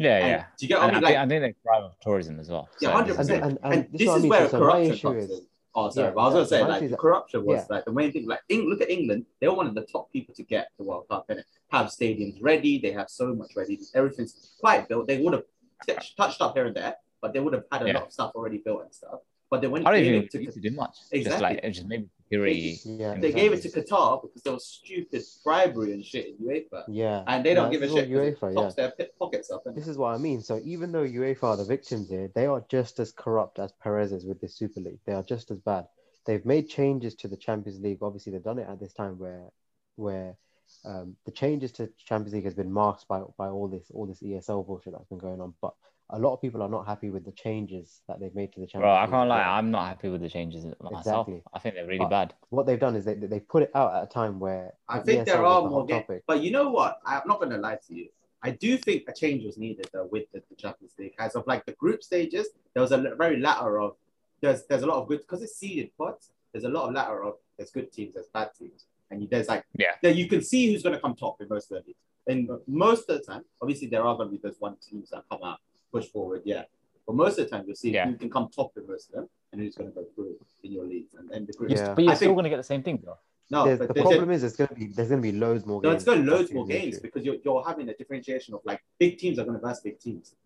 Yeah, 0.00 0.16
And 0.16 0.26
yeah. 0.28 0.44
Do 0.56 0.64
you 0.64 0.68
get 0.68 0.78
what 0.78 0.82
I 0.82 0.86
mean? 0.86 0.94
think, 0.94 1.04
Like, 1.04 1.16
I 1.16 1.26
think 1.28 1.42
they 1.42 1.54
thrive 1.62 1.82
off 1.84 1.96
tourism 2.00 2.40
as 2.40 2.48
well. 2.48 2.68
Yeah, 2.80 2.90
hundred 2.92 3.16
this 3.18 3.20
is 3.20 3.28
percent. 3.28 3.42
good. 3.42 3.50
And- 3.50 3.58
And, 3.62 3.74
and 3.74 3.92
this 3.92 3.98
this 4.00 4.16
is 4.16 4.24
is 4.24 4.30
where 4.30 4.48
so 4.48 4.58
corruption 4.58 4.92
issue 4.94 5.08
comes 5.08 5.24
is- 5.24 5.30
in. 5.40 5.46
Oh, 5.74 5.88
sorry, 5.90 6.08
Yeah, 6.08 6.14
but 6.14 6.20
I 6.20 6.24
was 6.24 6.34
gonna 6.34 6.46
say 6.46 6.62
like 6.64 6.90
the 6.90 6.96
corruption 6.96 7.44
was 7.44 7.58
yeah. 7.60 7.66
like 7.76 7.84
the 7.84 7.92
main 7.92 8.10
thing. 8.10 8.26
Like, 8.26 8.40
Eng- 8.50 8.68
look 8.70 8.80
at 8.80 8.90
England; 8.90 9.26
they 9.40 9.46
were 9.46 9.54
one 9.54 9.68
of 9.68 9.74
the 9.76 9.82
top 9.82 10.10
people 10.12 10.34
to 10.34 10.42
get 10.42 10.68
the 10.78 10.84
World 10.84 11.04
Cup 11.08 11.26
and 11.28 11.44
have 11.70 11.86
stadiums 11.88 12.38
ready. 12.40 12.78
They 12.78 12.90
have 12.92 13.08
so 13.08 13.34
much 13.34 13.52
ready. 13.54 13.78
Everything's 13.94 14.56
quite 14.58 14.88
built. 14.88 15.06
They 15.06 15.18
would 15.22 15.34
have 15.34 15.44
t- 15.86 15.94
touched 16.16 16.40
up 16.42 16.54
here 16.56 16.66
and 16.66 16.74
there, 16.74 16.96
but 17.22 17.32
they 17.32 17.38
would 17.40 17.52
have 17.52 17.64
had 17.70 17.82
a 17.82 17.86
Yeah. 17.86 17.94
lot 17.98 18.06
of 18.06 18.12
stuff 18.12 18.32
already 18.34 18.58
built 18.58 18.82
and 18.82 18.92
stuff. 18.92 19.20
But 19.50 19.60
they 19.62 19.66
went 19.66 19.84
I 19.86 19.90
don't 19.90 20.00
gave 20.02 20.12
even 20.14 20.22
it 20.24 20.30
to 20.30 20.38
need 20.38 20.52
to 20.52 20.60
do 20.60 20.70
much. 20.70 20.96
Exactly. 21.10 21.22
Just 21.24 21.42
like 21.42 21.60
it 21.64 21.70
just 21.72 21.86
maybe 21.88 22.08
security. 22.22 22.78
yeah, 22.84 23.14
they 23.18 23.32
gave 23.32 23.52
it 23.52 23.62
to. 23.62 23.68
Qatar 23.68 24.22
because 24.22 24.42
there 24.42 24.52
was 24.52 24.64
stupid 24.64 25.22
bribery 25.44 25.92
and 25.92 26.04
shit 26.04 26.28
in 26.28 26.46
UEFA, 26.46 26.84
Yeah, 26.86 27.24
and 27.26 27.44
they 27.44 27.54
don't 27.54 27.66
No, 27.66 27.70
give 27.72 27.82
a 27.82 27.88
shit 27.88 28.08
what 28.08 28.40
'cause 28.40 28.52
it 28.52 28.54
yeah. 28.56 28.62
tops 28.62 28.74
their 28.76 28.90
pit 28.92 29.14
pockets 29.18 29.50
up. 29.50 29.64
This 29.74 29.88
is 29.88 29.98
what 29.98 30.14
I 30.14 30.18
mean. 30.18 30.40
So 30.40 30.60
even 30.64 30.92
though 30.92 31.02
UEFA 31.04 31.42
are 31.42 31.56
the 31.56 31.64
victims 31.64 32.08
here, 32.08 32.30
they 32.34 32.46
are 32.46 32.64
just 32.68 33.00
as 33.00 33.10
corrupt 33.10 33.58
as 33.58 33.72
Perez 33.82 34.12
is 34.12 34.24
with 34.24 34.40
the 34.40 34.48
Super 34.48 34.78
League. 34.80 35.00
They 35.04 35.14
are 35.14 35.24
just 35.24 35.50
as 35.50 35.58
bad. 35.58 35.88
They've 36.26 36.44
made 36.44 36.68
changes 36.68 37.16
to 37.16 37.28
the 37.28 37.36
Champions 37.36 37.80
League. 37.80 37.98
Obviously, 38.02 38.30
they've 38.30 38.42
done 38.44 38.60
it 38.60 38.68
at 38.68 38.78
this 38.78 38.92
time 38.92 39.18
where 39.18 39.50
where 39.96 40.36
um, 40.84 41.16
the 41.24 41.32
changes 41.32 41.72
to 41.72 41.90
Champions 41.98 42.34
League 42.34 42.44
has 42.44 42.54
been 42.54 42.72
masked 42.72 43.08
by 43.08 43.22
by 43.36 43.48
all 43.48 43.66
this 43.66 43.90
all 43.92 44.06
this 44.06 44.22
ESL 44.22 44.64
bullshit 44.64 44.92
that's 44.92 45.08
been 45.08 45.18
going 45.18 45.40
on. 45.40 45.54
But 45.60 45.74
a 46.12 46.18
lot 46.18 46.34
of 46.34 46.40
people 46.40 46.62
are 46.62 46.68
not 46.68 46.86
happy 46.86 47.10
with 47.10 47.24
the 47.24 47.32
changes 47.32 48.02
that 48.08 48.20
they've 48.20 48.34
made 48.34 48.52
to 48.52 48.60
the 48.60 48.66
Champions 48.66 48.82
Bro, 48.92 48.94
I 48.96 49.06
can't 49.06 49.28
lie, 49.28 49.42
I'm 49.42 49.70
not 49.70 49.86
happy 49.88 50.08
with 50.08 50.20
the 50.20 50.28
changes 50.28 50.64
myself. 50.80 51.28
Exactly. 51.28 51.42
I 51.54 51.58
think 51.58 51.74
they're 51.74 51.86
really 51.86 51.98
But- 52.00 52.10
bad. 52.10 52.34
What 52.50 52.66
they've 52.66 52.78
done 52.80 52.96
is 52.96 53.04
they 53.04 53.14
they 53.14 53.40
put 53.40 53.62
it 53.62 53.70
out 53.74 53.94
at 53.94 54.02
a 54.04 54.06
time 54.06 54.38
where 54.40 54.74
I 54.88 54.98
think 55.00 55.22
ESL 55.22 55.24
there 55.26 55.44
are 55.44 55.62
the 55.62 55.68
more 55.68 55.80
hot 55.80 55.88
games, 56.08 56.22
but 56.26 56.42
you 56.42 56.50
know 56.50 56.70
what? 56.70 56.98
I'm 57.06 57.22
not 57.26 57.38
going 57.40 57.50
to 57.50 57.58
lie 57.58 57.78
to 57.88 57.94
you. 57.94 58.08
I 58.42 58.50
do 58.52 58.76
think 58.78 59.04
a 59.08 59.12
change 59.12 59.44
was 59.44 59.58
needed 59.58 59.88
though 59.92 60.08
with 60.10 60.24
the, 60.32 60.42
the 60.48 60.56
Champions 60.56 60.94
League. 60.98 61.14
As 61.18 61.36
of 61.36 61.46
like 61.46 61.64
the 61.66 61.72
group 61.72 62.02
stages, 62.02 62.48
there 62.74 62.80
was 62.82 62.92
a 62.92 62.98
very 63.16 63.38
ladder 63.38 63.80
of 63.80 63.96
there's 64.40 64.64
there's 64.66 64.82
a 64.82 64.86
lot 64.86 64.96
of 65.02 65.08
good 65.08 65.20
because 65.20 65.42
it's 65.42 65.56
seeded 65.56 65.90
pots. 65.98 66.30
There's 66.52 66.64
a 66.64 66.68
lot 66.68 66.88
of 66.88 66.94
ladder 66.94 67.22
of 67.22 67.34
there's 67.56 67.70
good 67.70 67.92
teams, 67.92 68.14
there's 68.14 68.28
bad 68.28 68.50
teams, 68.58 68.86
and 69.10 69.20
you, 69.22 69.28
there's 69.30 69.48
like 69.48 69.64
Yeah. 69.78 69.94
there 70.02 70.12
you 70.12 70.26
can 70.28 70.42
see 70.42 70.72
who's 70.72 70.82
going 70.82 70.94
to 70.94 71.00
come 71.00 71.14
top 71.14 71.40
in 71.40 71.48
most 71.48 71.70
of 71.70 71.82
the 71.82 71.86
leagues. 71.88 71.98
And 72.26 72.48
most 72.66 73.08
of 73.10 73.18
the 73.18 73.24
time, 73.24 73.42
obviously 73.60 73.88
there 73.88 74.02
are 74.04 74.16
going 74.16 74.28
to 74.28 74.32
be 74.32 74.40
those 74.42 74.56
one 74.58 74.76
teams 74.88 75.10
that 75.10 75.24
come 75.30 75.42
out 75.44 75.58
push 75.90 76.06
forward, 76.06 76.42
yeah. 76.44 76.64
But 77.06 77.16
most 77.16 77.38
of 77.38 77.44
the 77.44 77.50
time, 77.50 77.64
you'll 77.66 77.76
see 77.76 77.92
Yeah. 77.92 78.06
who 78.06 78.16
can 78.16 78.30
come 78.30 78.48
top 78.48 78.72
in 78.76 78.86
most 78.86 79.08
of 79.08 79.14
them 79.16 79.28
and 79.52 79.60
who's 79.60 79.74
going 79.74 79.90
to 79.90 79.94
go 79.94 80.04
through 80.14 80.36
in 80.62 80.72
your 80.72 80.84
league 80.86 81.06
and, 81.18 81.30
and 81.30 81.46
the 81.46 81.52
groups. 81.52 81.74
Yeah. 81.74 81.94
But 81.94 82.04
you're 82.04 82.12
I 82.12 82.14
still 82.16 82.28
think- 82.28 82.36
going 82.36 82.44
to 82.44 82.50
get 82.50 82.56
the 82.58 82.62
same 82.64 82.82
thing, 82.82 83.00
though. 83.04 83.18
No, 83.50 83.64
There's- 83.64 83.78
but 83.80 83.88
the 83.88 83.94
there's- 83.94 84.08
problem 84.08 84.30
is, 84.30 84.44
it's 84.44 84.54
gonna 84.54 84.72
be 84.74 84.86
there's 84.86 85.08
gonna 85.08 85.20
be 85.22 85.32
loads 85.32 85.66
more 85.66 85.82
no, 85.82 85.90
games. 85.90 86.02
it's 86.02 86.04
going 86.04 86.18
to 86.24 86.30
That's 86.30 86.38
loads 86.38 86.48
the 86.50 86.54
more 86.54 86.70
issue. 86.70 86.78
games 86.80 87.00
because 87.00 87.24
you're, 87.24 87.36
you're 87.44 87.64
having 87.64 87.88
a 87.88 87.94
differentiation 87.96 88.54
of 88.54 88.60
like 88.64 88.80
big 88.98 89.18
teams 89.18 89.40
are 89.40 89.44
going 89.44 89.58
to 89.58 89.66
verse 89.66 89.80
big 89.80 89.98
teams. 89.98 90.36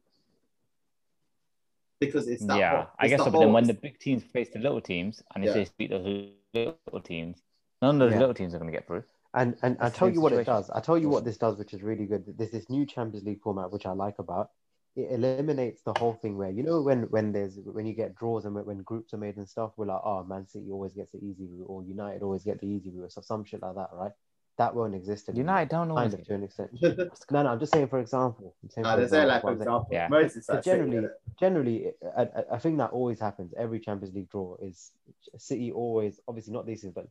Because 2.00 2.28
it's 2.28 2.44
that 2.46 2.58
yeah, 2.58 2.76
whole- 2.76 2.86
I 2.98 3.08
guess 3.08 3.18
the 3.20 3.24
so. 3.26 3.30
But 3.30 3.40
then 3.40 3.52
when 3.52 3.66
the 3.66 3.74
big 3.74 3.98
teams 3.98 4.22
face 4.24 4.48
the 4.50 4.58
little 4.58 4.80
teams, 4.80 5.22
and 5.34 5.44
if 5.44 5.48
Yeah. 5.54 5.64
they 5.64 5.70
beat 5.78 5.90
those 5.90 6.30
little 6.54 7.00
teams, 7.00 7.42
none 7.82 7.96
of 7.96 7.98
those 8.00 8.12
Yeah. 8.12 8.20
little 8.20 8.34
teams 8.34 8.54
are 8.54 8.58
going 8.58 8.70
to 8.72 8.76
get 8.76 8.86
through. 8.86 9.04
And 9.34 9.56
and 9.62 9.76
I 9.80 9.90
tell 9.90 10.08
same 10.08 10.14
you 10.14 10.20
what 10.22 10.32
it 10.32 10.44
does. 10.46 10.70
I 10.70 10.80
tell 10.80 10.96
you 10.96 11.08
what 11.08 11.24
this 11.24 11.36
does, 11.36 11.58
which 11.58 11.74
is 11.74 11.82
really 11.82 12.06
good. 12.06 12.24
There's 12.38 12.50
this 12.50 12.70
new 12.70 12.86
Champions 12.86 13.26
League 13.26 13.40
format 13.42 13.70
which 13.70 13.84
I 13.84 13.92
like 13.92 14.18
about. 14.18 14.50
It 14.96 15.10
eliminates 15.10 15.82
the 15.82 15.92
whole 15.94 16.12
thing 16.14 16.36
where 16.36 16.50
you 16.50 16.62
know 16.62 16.80
when 16.82 17.02
when 17.10 17.32
there's 17.32 17.58
when 17.64 17.84
you 17.84 17.94
get 17.94 18.14
draws 18.14 18.44
and 18.44 18.54
when, 18.54 18.64
when 18.64 18.78
groups 18.82 19.12
are 19.12 19.18
made 19.18 19.36
and 19.36 19.48
stuff, 19.48 19.72
we're 19.76 19.86
like, 19.86 20.00
oh, 20.04 20.22
Man 20.24 20.46
City 20.46 20.70
always 20.70 20.92
gets 20.92 21.10
the 21.12 21.18
easy 21.18 21.46
route, 21.50 21.66
or 21.66 21.82
United 21.82 22.22
always 22.22 22.44
get 22.44 22.60
the 22.60 22.68
easy 22.68 22.90
route, 22.90 23.12
or 23.16 23.22
some 23.22 23.44
shit 23.44 23.60
like 23.62 23.74
that, 23.74 23.90
right? 23.92 24.12
That 24.56 24.72
won't 24.72 24.94
exist 24.94 25.28
anymore. 25.28 25.42
United 25.54 25.68
don't 25.70 25.90
always 25.90 26.14
kind 26.14 26.14
of 26.14 26.18
get 26.20 26.26
to 26.28 26.34
an 26.34 26.44
extent. 26.44 26.70
No, 27.32 27.42
no, 27.42 27.48
I'm 27.50 27.58
just 27.58 27.72
saying 27.72 27.88
for 27.88 27.98
example. 27.98 28.54
I'm 28.62 28.70
saying 28.70 28.84
No, 28.84 28.94
for 28.94 29.00
they 29.00 29.08
say 29.08 29.24
like 29.24 29.42
for 29.42 29.52
example, 29.52 29.88
Yeah. 29.90 30.06
most 30.08 30.36
is 30.36 30.46
So 30.46 30.54
like 30.54 30.64
City, 30.64 30.76
generally, 30.76 30.96
innit? 30.98 31.10
generally, 31.40 31.92
a, 32.16 32.22
a, 32.22 32.44
a 32.52 32.60
thing 32.60 32.76
that 32.76 32.90
always 32.90 33.18
happens 33.18 33.52
every 33.56 33.80
Champions 33.80 34.14
League 34.14 34.30
draw 34.30 34.56
is 34.62 34.92
City 35.38 35.72
always, 35.72 36.20
obviously 36.28 36.52
not 36.52 36.66
these, 36.66 36.82
things 36.82 36.94
but 36.94 37.08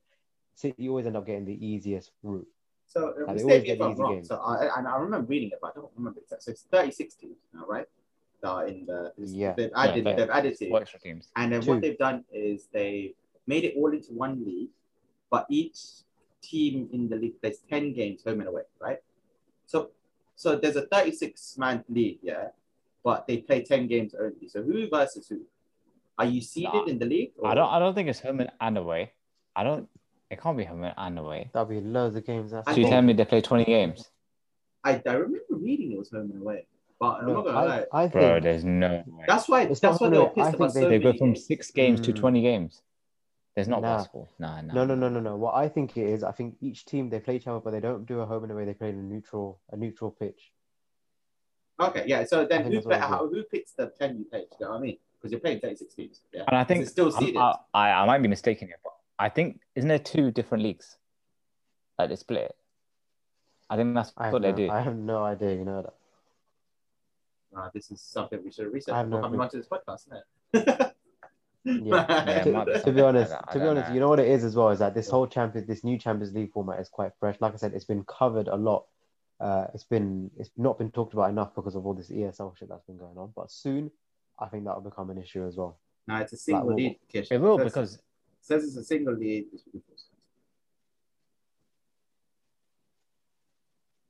City 0.55 0.87
always 0.87 1.05
end 1.05 1.17
up 1.17 1.25
getting 1.25 1.43
the 1.45 1.65
easiest 1.65 2.11
route. 2.21 2.47
So 2.93 3.13
uh, 3.27 3.33
mistake 3.33 3.63
if 3.67 3.81
I'm 3.81 3.95
wrong. 3.95 4.13
games. 4.15 4.27
So 4.27 4.35
I, 4.35 4.69
and 4.77 4.87
I 4.87 4.97
remember 4.97 5.25
reading 5.27 5.49
it, 5.49 5.57
but 5.61 5.71
I 5.71 5.79
don't 5.79 5.91
remember 5.97 6.19
exactly. 6.19 6.43
So 6.43 6.51
it's 6.51 6.63
36 6.71 7.15
teams 7.15 7.37
now, 7.53 7.65
right? 7.67 7.87
That 8.41 8.49
are 8.49 8.67
in 8.67 8.85
the 8.85 9.11
Yeah. 9.17 9.53
they've 9.57 9.71
Yeah, 9.71 9.81
added 9.83 10.05
they- 10.05 10.15
they've 10.15 10.29
added 10.29 10.57
to 10.59 10.69
Four 10.69 10.77
it. 10.77 10.81
extra 10.83 10.99
teams. 10.99 11.31
And 11.35 11.51
then 11.51 11.61
Two. 11.61 11.71
what 11.71 11.81
they've 11.81 11.97
done 11.97 12.23
is 12.31 12.67
they 12.71 13.15
made 13.47 13.63
it 13.63 13.73
all 13.77 13.91
into 13.91 14.13
one 14.13 14.45
league, 14.45 14.69
but 15.31 15.47
each 15.49 15.79
team 16.41 16.87
in 16.93 17.09
the 17.09 17.15
league 17.15 17.39
plays 17.41 17.59
10 17.69 17.93
games 17.93 18.23
home 18.23 18.39
and 18.41 18.49
away, 18.49 18.63
right? 18.79 18.99
So 19.65 19.89
so 20.35 20.55
there's 20.55 20.75
a 20.75 20.85
36 20.87 21.57
man 21.57 21.83
league, 21.89 22.19
yeah, 22.21 22.49
but 23.03 23.25
they 23.27 23.37
play 23.37 23.63
10 23.63 23.87
games 23.87 24.13
only. 24.13 24.47
So 24.49 24.61
who 24.61 24.87
versus 24.89 25.27
who? 25.29 25.41
Are 26.19 26.25
you 26.25 26.41
seeded 26.41 26.73
Nah. 26.73 26.85
in 26.85 26.99
the 26.99 27.05
league? 27.07 27.31
I 27.43 27.55
don't. 27.55 27.69
I 27.75 27.79
don't 27.79 27.95
think 27.95 28.07
it's 28.09 28.19
home 28.19 28.39
and- 28.41 28.51
and 28.61 28.77
away. 28.77 29.13
I 29.55 29.63
don't. 29.63 29.89
It 30.33 30.41
can't 30.41 30.57
be 30.57 30.63
home 30.63 30.83
and 30.83 31.19
away. 31.19 31.49
That'll 31.53 31.67
be 31.67 31.79
loads 31.79 32.15
of 32.15 32.25
games. 32.25 32.51
That's 32.51 32.67
I 32.67 32.73
So 32.73 32.79
you 32.81 32.87
tell 32.87 33.01
me 33.03 33.13
they 33.13 33.23
play 33.25 33.39
twenty 33.41 33.65
games, 33.65 34.09
I, 34.83 34.99
I 35.05 35.13
remember 35.13 35.39
reading 35.51 35.91
it 35.91 35.97
was 35.99 36.09
home 36.09 36.31
and 36.31 36.41
away, 36.41 36.65
but 36.99 37.19
I'm 37.19 37.27
No, 37.27 37.33
not 37.35 37.45
gonna 37.45 37.65
lie. 37.67 37.85
I, 37.93 38.03
I 38.03 38.07
bro. 38.07 38.21
think 38.33 38.43
There's 38.43 38.63
no 38.65 39.03
way. 39.07 39.25
That's 39.27 39.47
why. 39.47 39.61
It's 39.63 39.79
that's 39.79 40.01
why 40.01 40.09
they 40.09 40.17
were 40.17 40.25
home 40.25 40.33
and 40.35 40.37
away. 40.39 40.47
I 40.47 40.51
pissed 40.51 40.55
about 40.55 40.73
think 40.73 40.83
so 40.85 40.89
They 40.89 40.99
go 40.99 41.13
from 41.13 41.35
six 41.35 41.69
games 41.71 42.01
to 42.01 42.11
Mm. 42.13 42.19
twenty 42.19 42.41
games. 42.41 42.81
There's 43.55 43.67
not 43.67 43.83
Nah. 43.83 43.97
basketball. 43.97 44.29
Nah, 44.39 44.61
nah. 44.61 44.73
no, 44.73 44.85
no, 44.85 44.95
no, 44.95 45.09
no, 45.09 45.19
no. 45.19 45.35
What 45.35 45.53
I 45.53 45.69
think 45.69 45.95
it 45.95 46.07
is, 46.07 46.23
I 46.23 46.31
think 46.31 46.55
each 46.61 46.85
team 46.85 47.11
they 47.11 47.19
play 47.19 47.35
each 47.35 47.45
other, 47.47 47.59
but 47.59 47.69
they 47.71 47.79
don't 47.79 48.03
do 48.07 48.19
a 48.21 48.25
home 48.25 48.41
and 48.43 48.51
away. 48.51 48.65
They 48.65 48.73
play 48.73 48.89
in 48.89 48.95
a 48.97 49.03
neutral, 49.03 49.59
a 49.71 49.77
neutral 49.77 50.09
pitch. 50.09 50.51
Okay, 51.79 52.05
yeah. 52.07 52.23
So 52.23 52.45
then 52.45 52.63
who 52.63 52.71
that's 52.71 52.85
play, 52.87 52.97
what 52.97 53.05
it 53.05 53.09
how, 53.09 53.27
who 53.27 53.43
picks 53.43 53.73
the 53.73 53.91
10 53.99 54.17
you 54.17 54.25
play? 54.25 54.41
Do 54.41 54.47
you 54.59 54.65
know 54.65 54.71
what 54.71 54.77
I 54.77 54.81
mean? 54.81 54.97
Because 55.19 55.31
you're 55.31 55.39
playing 55.39 55.59
36 55.59 55.93
teams. 55.93 56.21
Yeah. 56.33 56.43
And 56.47 56.57
I 56.57 56.63
think 56.63 56.81
it 56.83 56.89
still 56.89 57.11
I'm- 57.13 57.19
seeded. 57.23 57.37
I, 57.37 57.55
I 57.73 57.91
I 57.91 58.05
might 58.07 58.21
be 58.23 58.27
mistaken 58.27 58.67
here, 58.67 58.77
but 58.83 58.92
I 59.19 59.29
think 59.29 59.61
isn't 59.75 59.87
there 59.87 59.99
two 59.99 60.31
different 60.31 60.63
leagues 60.63 60.97
that 61.97 62.09
they 62.09 62.15
split? 62.15 62.41
it? 62.41 62.55
I 63.69 63.75
think 63.75 63.95
that's 63.95 64.11
I 64.17 64.31
what 64.31 64.41
they 64.41 64.51
no, 64.51 64.57
do. 64.57 64.69
I 64.69 64.81
have 64.81 64.95
no 64.95 65.23
idea. 65.23 65.55
You 65.55 65.65
know 65.65 65.81
that. 65.81 65.93
Uh, 67.55 67.69
this 67.73 67.91
is 67.91 68.01
something 68.01 68.39
we 68.43 68.51
should 68.51 68.71
research 68.73 68.93
I 68.93 68.97
have 68.97 69.09
before 69.09 69.21
no 69.21 69.25
coming 69.27 69.39
onto 69.39 69.57
this 69.57 69.67
podcast, 69.67 70.07
isn't 70.07 70.23
it? 70.53 70.93
Yeah. 71.65 72.05
Yeah, 72.25 72.45
it 72.45 72.53
might 72.53 72.65
be 72.65 72.73
to 72.81 72.91
be 72.91 72.99
honest, 72.99 73.31
that. 73.31 73.51
To 73.53 73.59
be 73.59 73.65
honest, 73.65 73.87
know. 73.87 73.93
you 73.93 73.99
know 74.01 74.09
what 74.09 74.19
it 74.19 74.27
is 74.27 74.43
as 74.43 74.53
well 74.53 74.71
is 74.71 74.79
that 74.79 74.93
this 74.93 75.09
whole 75.09 75.25
champion, 75.25 75.65
this 75.65 75.81
new 75.81 75.97
Champions 75.97 76.33
League 76.33 76.51
format 76.51 76.77
is 76.81 76.89
quite 76.89 77.13
fresh. 77.21 77.37
Like 77.39 77.53
I 77.53 77.55
said, 77.55 77.73
it's 77.73 77.85
been 77.85 78.03
covered 78.03 78.49
a 78.49 78.55
lot. 78.57 78.83
Uh, 79.39 79.67
it's 79.73 79.85
been 79.85 80.29
it's 80.37 80.49
not 80.57 80.77
been 80.77 80.91
talked 80.91 81.13
about 81.13 81.29
enough 81.29 81.55
because 81.55 81.75
of 81.75 81.85
all 81.85 81.93
this 81.93 82.09
ESL 82.09 82.57
shit 82.57 82.67
that's 82.67 82.83
been 82.83 82.97
going 82.97 83.17
on. 83.17 83.31
But 83.33 83.49
soon, 83.49 83.91
I 84.37 84.47
think 84.47 84.65
that 84.65 84.75
will 84.75 84.89
become 84.89 85.09
an 85.09 85.17
issue 85.17 85.47
as 85.47 85.55
well. 85.55 85.79
No, 86.05 86.17
it's 86.17 86.33
a 86.33 86.37
single 86.37 86.67
Like, 86.67 86.75
lead. 86.75 86.99
Kish. 87.07 87.31
It 87.31 87.39
will 87.39 87.57
because 87.57 87.97
says 88.43 88.63
it's 88.65 88.75
a 88.75 88.83
single 88.83 89.13
ridiculous. 89.13 89.63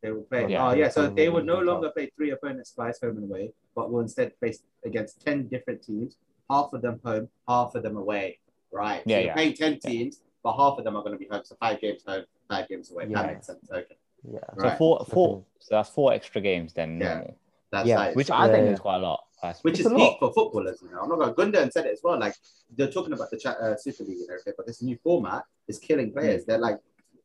They 0.01 0.11
will 0.11 0.23
play. 0.23 0.43
Oh, 0.43 0.47
yeah. 0.47 0.67
oh 0.67 0.73
yeah, 0.73 0.89
so 0.89 1.03
Yeah. 1.03 1.09
they 1.15 1.29
will 1.29 1.43
no 1.43 1.59
longer 1.59 1.89
play 1.91 2.11
three 2.15 2.31
opponents 2.31 2.71
twice 2.73 2.99
home 2.99 3.17
and 3.17 3.23
away, 3.23 3.53
but 3.75 3.89
will 3.91 4.01
instead 4.01 4.33
face 4.41 4.63
against 4.83 5.21
ten 5.23 5.47
different 5.47 5.81
teams. 5.83 6.17
Half 6.49 6.73
of 6.73 6.81
them 6.81 6.99
home, 7.05 7.29
half 7.47 7.73
of 7.75 7.83
them 7.83 7.95
away. 7.95 8.39
Right. 8.71 9.01
So 9.03 9.09
Yeah, 9.11 9.17
you're 9.19 9.25
yeah. 9.27 9.33
playing 9.33 9.53
ten 9.53 9.73
Yeah. 9.73 9.89
teams, 9.89 10.21
but 10.43 10.57
half 10.57 10.77
of 10.77 10.83
them 10.83 10.97
are 10.97 11.03
going 11.03 11.13
to 11.13 11.19
be 11.19 11.27
home. 11.27 11.43
So 11.45 11.55
five 11.59 11.79
games 11.79 12.03
home, 12.05 12.25
five 12.49 12.67
games 12.67 12.91
away. 12.91 13.05
Yeah. 13.07 13.21
That 13.21 13.33
makes 13.33 13.47
sense. 13.47 13.71
Okay. 13.71 13.95
Yeah. 14.29 14.39
so 14.59 14.69
four 14.77 15.05
four 15.05 15.45
so 15.59 15.75
that's 15.75 15.89
four 15.89 16.11
extra 16.13 16.41
games 16.41 16.73
then 16.73 16.99
Yeah. 16.99 17.13
normal, 17.13 17.37
That's 17.73 17.87
Yeah, 17.87 17.97
like, 17.97 18.15
which 18.15 18.29
I 18.29 18.47
think 18.53 18.65
Yeah. 18.67 18.73
is 18.73 18.79
quite 18.79 18.97
a 18.97 18.99
lot. 18.99 19.19
which 19.63 19.79
It's 19.79 19.87
is 19.87 19.91
a 19.91 19.95
peak 19.95 20.17
for 20.19 20.31
footballers. 20.31 20.79
You 20.81 20.89
know, 20.91 21.01
I'm 21.01 21.09
not 21.09 21.35
going. 21.35 21.51
Gundogan 21.51 21.71
said 21.71 21.85
it 21.87 21.91
as 21.93 22.01
well. 22.03 22.17
Like 22.19 22.35
they're 22.77 22.89
talking 22.91 23.11
about 23.13 23.29
the 23.31 23.37
cha- 23.37 23.57
uh, 23.65 23.75
Super 23.75 24.03
League 24.05 24.19
and 24.21 24.29
everything, 24.29 24.53
but 24.55 24.65
this 24.67 24.81
new 24.81 24.97
format 25.03 25.43
is 25.67 25.79
killing 25.79 26.11
Mm. 26.11 26.13
players. 26.13 26.45
They're 26.45 26.59
like. 26.59 26.79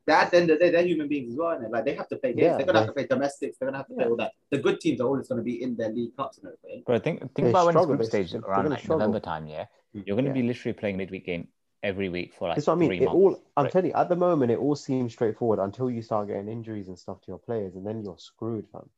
They're 0.07 0.17
at 0.17 0.31
the 0.31 0.39
end 0.39 0.49
of 0.51 0.59
the 0.59 0.65
day, 0.65 0.71
they're 0.71 0.87
human 0.87 1.07
beings 1.07 1.33
as 1.33 1.37
well, 1.39 1.51
and 1.51 1.71
like 1.71 1.85
they 1.85 1.93
have 1.95 2.09
to 2.09 2.17
play 2.17 2.31
games. 2.33 2.43
Yeah, 2.47 2.57
they're 2.57 2.65
gonna 2.65 2.79
have 2.79 2.89
to 2.89 2.95
play 2.95 3.07
domestics. 3.07 3.59
They're 3.59 3.69
gonna 3.69 3.77
have 3.77 3.89
to 3.89 3.95
play 3.95 4.07
all 4.07 4.17
that. 4.17 4.33
The 4.51 4.57
good 4.57 4.81
teams 4.81 5.03
are 5.03 5.05
always 5.05 5.29
gonna 5.29 5.43
be 5.43 5.63
in 5.63 5.77
their 5.77 5.91
league 5.91 6.17
cups 6.17 6.39
and 6.39 6.47
everything. 6.47 6.83
But 6.87 7.05
think 7.05 7.21
think 7.21 7.35
They 7.35 7.51
about 7.51 7.67
when 7.67 7.77
it's 7.77 7.85
group 7.85 7.99
they- 8.01 8.07
stage 8.07 8.33
they're 8.33 8.41
around 8.41 8.71
like 8.71 8.79
struggle. 8.81 9.01
November 9.01 9.21
time. 9.21 9.47
Yeah, 9.49 9.67
you're 9.93 10.17
going 10.17 10.25
to 10.25 10.31
Yeah. 10.31 10.41
be 10.41 10.45
literally 10.45 10.73
playing 10.73 10.97
midweek 10.97 11.27
game 11.27 11.49
every 11.83 12.09
week 12.09 12.33
for 12.33 12.49
like 12.49 12.57
That's 12.57 12.67
what 12.69 12.73
I 12.73 12.77
mean. 12.77 12.89
three 12.89 13.01
It 13.03 13.05
months. 13.05 13.15
all 13.17 13.43
I'm 13.59 13.65
Right. 13.65 13.73
telling 13.73 13.89
you, 13.91 13.97
at 13.97 14.09
the 14.09 14.17
moment 14.17 14.51
it 14.51 14.59
all 14.59 14.77
seems 14.77 15.13
straightforward 15.13 15.59
until 15.59 15.91
you 15.91 16.01
start 16.01 16.29
getting 16.29 16.49
injuries 16.49 16.89
and 16.89 16.99
stuff 16.99 17.21
to 17.21 17.29
your 17.29 17.39
players, 17.39 17.77
and 17.77 17.87
then 17.87 18.03
you're 18.03 18.17
screwed, 18.19 18.67
fam. 18.73 18.89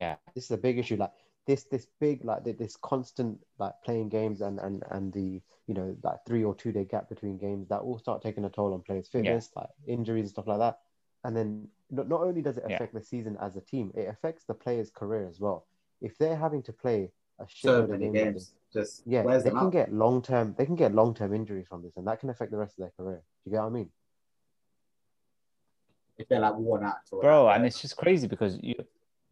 Yeah. 0.00 0.16
This 0.34 0.44
is 0.44 0.50
a 0.50 0.56
big 0.56 0.78
issue. 0.78 0.96
Like 0.96 1.12
this 1.46 1.64
this 1.64 1.86
big 2.00 2.24
like 2.24 2.44
this 2.44 2.76
constant 2.76 3.38
like 3.58 3.72
playing 3.84 4.08
games 4.10 4.40
and 4.42 4.58
and 4.58 4.82
and 4.90 5.12
the 5.12 5.40
you 5.66 5.74
know 5.74 5.96
that 6.02 6.24
three 6.26 6.44
or 6.44 6.54
two 6.54 6.72
day 6.72 6.84
gap 6.84 7.08
between 7.08 7.38
games 7.38 7.68
that 7.68 7.78
all 7.80 7.98
start 7.98 8.22
taking 8.22 8.44
a 8.44 8.50
toll 8.50 8.74
on 8.74 8.82
players' 8.82 9.08
fitness, 9.08 9.50
like 9.56 9.68
injuries 9.86 10.24
and 10.24 10.30
stuff 10.30 10.46
like 10.46 10.58
that. 10.58 10.78
And 11.24 11.36
then 11.36 11.68
not, 11.90 12.08
not 12.08 12.20
only 12.22 12.42
does 12.42 12.58
it 12.58 12.64
Yeah. 12.68 12.76
affect 12.76 12.94
the 12.94 13.02
season 13.02 13.36
as 13.40 13.56
a 13.56 13.60
team, 13.60 13.90
it 13.94 14.08
affects 14.08 14.44
the 14.44 14.54
player's 14.54 14.90
career 14.90 15.26
as 15.28 15.40
well. 15.40 15.66
If 16.00 16.16
they're 16.18 16.36
having 16.36 16.62
to 16.64 16.72
play 16.72 17.10
a 17.40 17.46
So 17.48 17.82
shitload 17.82 17.84
of 17.84 17.90
many 17.90 18.10
games, 18.12 18.52
like 18.54 18.84
just 18.84 19.02
yeah, 19.06 19.22
they 19.38 19.50
can 19.50 19.58
out. 19.58 19.72
get 19.72 19.92
long 19.92 20.22
term. 20.22 20.54
They 20.56 20.66
can 20.66 20.76
get 20.76 20.94
long 20.94 21.14
term 21.14 21.34
injuries 21.34 21.66
from 21.66 21.82
this, 21.82 21.96
and 21.96 22.06
that 22.06 22.20
can 22.20 22.30
affect 22.30 22.50
the 22.50 22.58
rest 22.58 22.78
of 22.78 22.82
their 22.82 22.92
career. 22.96 23.22
Do 23.44 23.50
you 23.50 23.52
get 23.52 23.60
what 23.62 23.68
I 23.68 23.70
mean? 23.70 23.90
if 26.18 26.28
they're 26.28 26.40
like 26.40 26.56
worn 26.56 26.84
out. 26.84 26.96
Bro, 27.10 27.48
and 27.50 27.64
it's 27.64 27.80
just 27.80 27.96
crazy 27.96 28.26
because 28.26 28.58
you 28.60 28.74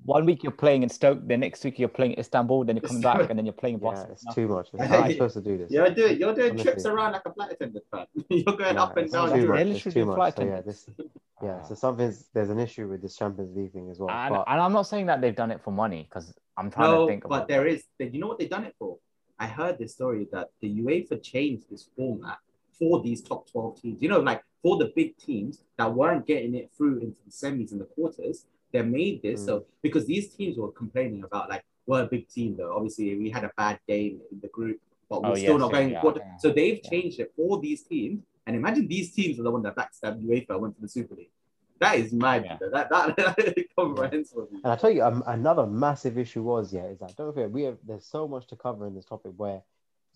one 0.04 0.26
week 0.26 0.42
you're 0.42 0.52
playing 0.52 0.82
in 0.82 0.88
Stoke, 0.88 1.26
the 1.26 1.37
next 1.37 1.64
week 1.64 1.78
you're 1.78 1.88
playing 1.88 2.12
in 2.12 2.20
Istanbul, 2.20 2.64
then 2.64 2.76
you're 2.76 2.82
coming 2.82 3.02
back, 3.02 3.28
and 3.30 3.38
then 3.38 3.46
you're 3.46 3.52
playing 3.52 3.76
in 3.76 3.80
Yeah, 3.80 3.90
Boston. 3.90 4.11
it's 4.12 4.35
too 4.35 4.48
much. 4.48 4.68
It's 4.72 4.80
Yeah. 4.82 4.87
how 4.88 4.98
are 5.00 5.06
you 5.09 5.12
supposed 5.14 5.35
to 5.35 5.40
do 5.40 5.59
this? 5.59 5.70
you're 5.70 5.90
doing 5.90 6.18
you're 6.20 6.35
doing 6.35 6.56
trips 6.59 6.87
around 6.87 7.12
like 7.12 7.22
a 7.24 7.32
flight 7.32 7.52
attendant, 7.52 7.85
man. 7.92 8.06
you're 8.30 8.56
going 8.56 8.76
Nah, 8.76 8.85
up 8.85 8.96
and 8.96 9.11
down. 9.11 9.30
too 9.32 9.46
much. 9.48 9.61
It's 9.66 9.82
too 9.94 10.04
much. 10.04 10.16
flight 10.16 10.37
So, 10.37 10.44
yeah, 10.44 10.61
this, 10.61 10.88
yeah. 11.42 11.59
Ah. 11.61 11.62
So 11.62 11.74
something's 11.74 12.28
there's 12.35 12.50
an 12.50 12.59
issue 12.59 12.88
with 12.88 13.02
this 13.02 13.16
Champions 13.16 13.56
League 13.56 13.72
thing 13.72 13.90
as 13.90 13.98
well. 13.98 14.11
and, 14.11 14.35
But 14.35 14.44
and 14.48 14.61
I'm 14.61 14.72
not 14.72 14.82
saying 14.82 15.06
that 15.06 15.20
they've 15.20 15.35
done 15.35 15.50
it 15.50 15.61
for 15.62 15.70
money 15.72 16.06
because 16.09 16.35
I'm 16.56 16.70
trying 16.70 16.90
No, 16.90 17.06
to 17.06 17.11
think 17.12 17.22
but 17.22 17.35
about 17.35 17.48
there 17.48 17.66
is. 17.66 17.85
You 17.98 18.20
know 18.20 18.28
what 18.28 18.38
they've 18.38 18.50
done 18.50 18.64
it 18.64 18.74
for? 18.78 18.98
I 19.38 19.46
heard 19.46 19.78
this 19.78 19.92
story 19.94 20.26
that 20.32 20.50
the 20.61 20.80
UEFA 20.80 21.22
changed 21.22 21.68
this 21.70 21.88
format 21.96 22.38
for 22.78 23.02
these 23.02 23.22
top 23.22 23.50
12 23.50 23.80
teams. 23.82 24.02
You 24.02 24.09
know, 24.09 24.20
like 24.20 24.42
for 24.62 24.76
the 24.78 24.92
big 24.94 25.16
teams 25.18 25.62
that 25.78 25.92
weren't 25.94 26.26
getting 26.26 26.54
it 26.54 26.70
through 26.76 27.00
into 27.00 27.16
the 27.24 27.30
semis 27.30 27.72
and 27.72 27.80
the 27.80 27.85
quarters, 27.85 28.46
they 28.72 28.83
made 28.83 29.22
this. 29.22 29.42
Mm. 29.42 29.46
So 29.46 29.64
because 29.83 30.07
these 30.07 30.35
teams 30.35 30.57
were 30.59 30.70
complaining 30.72 31.24
about 31.24 31.48
like, 31.48 31.64
we're 31.87 32.02
a 32.02 32.07
big 32.07 32.29
team 32.29 32.57
though. 32.57 32.74
Obviously, 32.74 33.16
we 33.16 33.31
had 33.31 33.44
a 33.44 33.50
bad 33.57 33.79
game 33.87 34.20
in 34.33 34.40
the 34.40 34.48
group, 34.48 34.81
but 35.09 35.22
we're 35.22 35.31
Oh, 35.31 35.35
still 35.35 35.52
yes, 35.52 35.61
not 35.61 35.72
going 35.72 35.90
yeah, 35.90 36.00
quarter. 36.00 36.20
yeah. 36.24 36.37
So 36.38 36.50
they've 36.50 36.81
Yeah. 36.83 36.90
changed 36.90 37.20
it 37.20 37.33
for 37.37 37.61
these 37.61 37.83
teams. 37.85 38.22
And 38.46 38.55
imagine 38.57 38.87
these 38.88 39.12
teams 39.12 39.38
are 39.40 39.42
the 39.42 39.50
one 39.50 39.62
that 39.62 39.74
backstabbed 39.76 40.22
UEFA 40.24 40.50
and 40.50 40.61
went 40.62 40.74
to 40.76 40.83
the 40.83 40.88
Super 40.88 41.14
League. 41.16 41.31
That 41.79 41.98
is 41.98 42.12
mad. 42.12 42.44
Yeah. 42.44 42.59
you 42.61 42.66
know, 42.66 42.72
That 42.72 42.88
that 43.16 43.66
comprehensive. 43.79 44.46
and 44.64 44.66
I 44.72 44.76
tell 44.76 44.90
you, 44.90 45.02
um, 45.02 45.22
another 45.26 45.66
massive 45.66 46.16
issue 46.18 46.42
was 46.42 46.72
yeah, 46.72 46.87
is 46.87 46.98
that 47.00 47.14
don't 47.16 47.33
forget 47.35 47.50
we 47.50 47.62
have 47.64 47.79
there's 47.87 48.07
so 48.07 48.26
much 48.26 48.46
to 48.48 48.57
cover 48.57 48.87
in 48.87 48.94
this 48.94 49.05
topic 49.05 49.33
where 49.37 49.62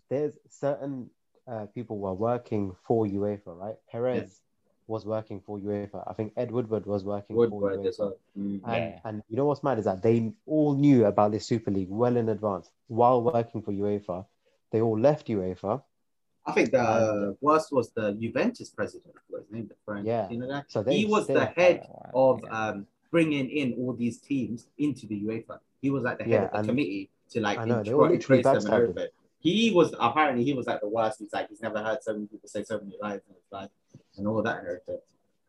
there's 0.08 0.34
certain 0.48 1.10
uh, 1.46 1.66
people 1.66 1.98
who 1.98 2.06
are 2.06 2.14
working 2.14 2.74
for 2.84 3.04
UEFA, 3.06 3.56
right? 3.56 3.76
Perez 3.90 4.40
was 4.90 5.06
working 5.06 5.40
for 5.40 5.58
UEFA. 5.58 6.02
I 6.10 6.12
think 6.14 6.32
Ed 6.36 6.50
Woodward 6.50 6.84
was 6.84 7.04
working 7.04 7.34
for 7.36 7.40
Woodward 7.48 7.78
UEFA. 7.80 7.88
as 7.88 7.98
well. 7.98 8.16
Mm. 8.38 8.42
And, 8.42 8.62
Yeah. 8.64 9.00
and 9.04 9.22
you 9.28 9.36
know 9.36 9.44
what's 9.46 9.62
mad 9.62 9.78
is 9.78 9.84
that 9.86 10.02
they 10.02 10.32
all 10.46 10.74
knew 10.74 11.06
about 11.06 11.30
this 11.32 11.46
Super 11.46 11.70
League 11.70 11.88
well 11.88 12.16
in 12.16 12.28
advance 12.28 12.68
while 12.88 13.22
working 13.22 13.62
for 13.62 13.72
UEFA. 13.72 14.26
They 14.72 14.80
all 14.80 14.98
left 14.98 15.28
UEFA. 15.28 15.82
I 16.44 16.52
think 16.52 16.72
the 16.72 16.80
And- 16.80 17.36
worst 17.40 17.70
was 17.72 17.90
the 17.92 18.12
Juventus 18.12 18.70
president. 18.70 19.14
What 19.28 19.40
was 19.40 19.42
his 19.46 19.52
name? 19.52 19.66
The 19.68 19.76
French. 19.86 20.06
Yeah. 20.06 20.28
You 20.28 20.38
know? 20.38 20.62
So 20.68 20.82
they 20.82 20.96
he 20.98 21.04
was 21.06 21.26
the 21.28 21.46
head 21.46 21.86
Oh, 22.12 22.30
of 22.32 22.40
yeah. 22.44 22.68
um, 22.68 22.86
bringing 23.10 23.48
in 23.50 23.74
all 23.78 23.92
these 23.92 24.18
teams 24.18 24.66
into 24.78 25.06
the 25.06 25.18
UEFA. 25.26 25.60
He 25.80 25.90
was 25.90 26.02
like 26.02 26.18
the 26.18 26.24
head 26.24 26.32
Yeah, 26.32 26.44
of 26.46 26.50
the 26.52 26.58
and- 26.58 26.68
committee 26.68 27.10
to 27.30 27.40
like 27.40 27.58
I 27.58 27.64
know, 27.64 27.74
they 27.82 27.90
intro- 27.90 28.04
all 28.06 28.12
introduce 28.12 28.44
them 28.44 28.56
and 28.56 28.64
backstabbed 28.66 28.72
everything. 28.82 29.08
He 29.38 29.70
was 29.70 29.94
apparently 29.98 30.44
he 30.44 30.52
was 30.52 30.66
like 30.66 30.80
the 30.82 30.88
worst. 30.88 31.18
He's 31.20 31.32
like 31.32 31.48
he's 31.48 31.62
never 31.62 31.78
heard 31.82 32.02
so 32.02 32.12
many 32.14 32.26
people 32.26 32.48
say 32.48 32.62
so 32.64 32.78
many 32.78 32.96
lies 33.00 33.20
in 33.28 33.34
his 33.34 33.44
life 33.50 33.70
and 34.20 34.28
all 34.28 34.42
that 34.42 34.58
everything. 34.58 34.98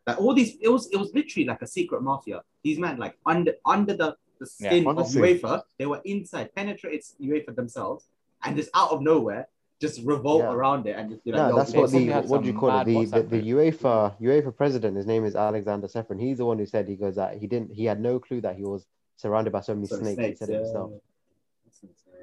Like 0.08 0.20
all 0.20 0.34
these, 0.34 0.58
it 0.62 0.70
was 0.70 0.90
it 0.92 0.98
was 0.98 1.14
literally 1.14 1.46
like 1.46 1.62
a 1.62 1.68
secret 1.68 2.02
mafia. 2.02 2.42
These 2.64 2.80
men 2.80 2.98
like 2.98 3.16
under 3.26 3.54
under 3.66 3.94
the, 3.94 4.16
the 4.40 4.48
skin 4.48 4.88
honestly. 4.88 5.34
of 5.34 5.42
UEFA, 5.42 5.62
they 5.78 5.86
were 5.86 6.02
inside, 6.06 6.56
penetrated 6.56 7.04
UEFA 7.22 7.56
themselves, 7.56 8.08
and 8.44 8.56
just 8.56 8.70
out 8.74 8.90
of 8.92 9.02
nowhere, 9.02 9.48
just 9.80 10.02
revolt 10.04 10.42
Yeah. 10.42 10.54
around 10.54 10.88
it 10.88 10.96
and 10.98 11.12
just 11.12 11.24
be 11.24 11.32
like, 11.32 11.50
No, 11.50 11.56
that's 11.58 11.74
what 11.74 11.92
the 11.92 12.10
what 12.32 12.42
do 12.42 12.48
you 12.48 12.58
call 12.58 12.80
it? 12.80 12.86
The, 12.86 13.06
the 13.06 13.22
the. 13.24 13.42
UEFA 13.52 14.16
UEFA 14.20 14.56
president. 14.58 14.98
His 14.98 15.06
name 15.06 15.24
is 15.26 15.36
Aleksander 15.36 15.88
Čeferin. 15.88 16.20
He's 16.20 16.40
the 16.40 16.46
one 16.46 16.58
who 16.58 16.66
said 16.66 16.88
he 16.88 16.96
goes 16.96 17.16
that 17.18 17.38
he 17.38 17.46
didn't 17.46 17.72
he 17.72 17.86
had 17.86 18.00
no 18.00 18.18
clue 18.20 18.42
that 18.42 18.56
he 18.56 18.64
was 18.64 18.86
surrounded 19.18 19.52
by 19.54 19.62
so 19.62 19.76
many 19.76 19.86
So 19.88 19.98
snakes. 19.98 20.16
snakes, 20.16 20.40
he 20.40 20.46
said 20.46 20.50
it 20.56 20.62
himself. 20.64 20.92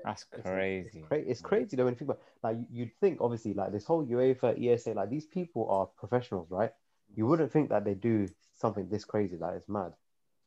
That's 0.05 0.25
insane. 0.37 0.43
That's 0.45 0.87
It's 0.87 0.93
crazy. 0.93 1.01
Cra- 1.09 1.19
It's 1.31 1.41
crazy 1.41 1.77
though 1.77 1.85
when 1.85 1.95
you 1.95 1.99
think 1.99 2.11
about 2.11 2.23
like 2.43 2.57
you- 2.59 2.67
you'd 2.71 2.95
think 3.01 3.21
obviously 3.21 3.55
like 3.55 3.73
this 3.73 3.85
whole 3.85 4.05
UEFA 4.07 4.59
ESA 4.63 4.95
like 4.95 5.11
these 5.11 5.27
people 5.27 5.69
are 5.71 5.87
professionals, 5.87 6.51
right? 6.51 6.73
You 7.15 7.27
wouldn't 7.27 7.51
think 7.53 7.69
that 7.71 7.85
they 7.85 7.95
do 7.95 8.29
something 8.57 8.89
this 8.89 9.05
crazy. 9.05 9.37
Like 9.37 9.55
it's 9.57 9.69
mad, 9.69 9.93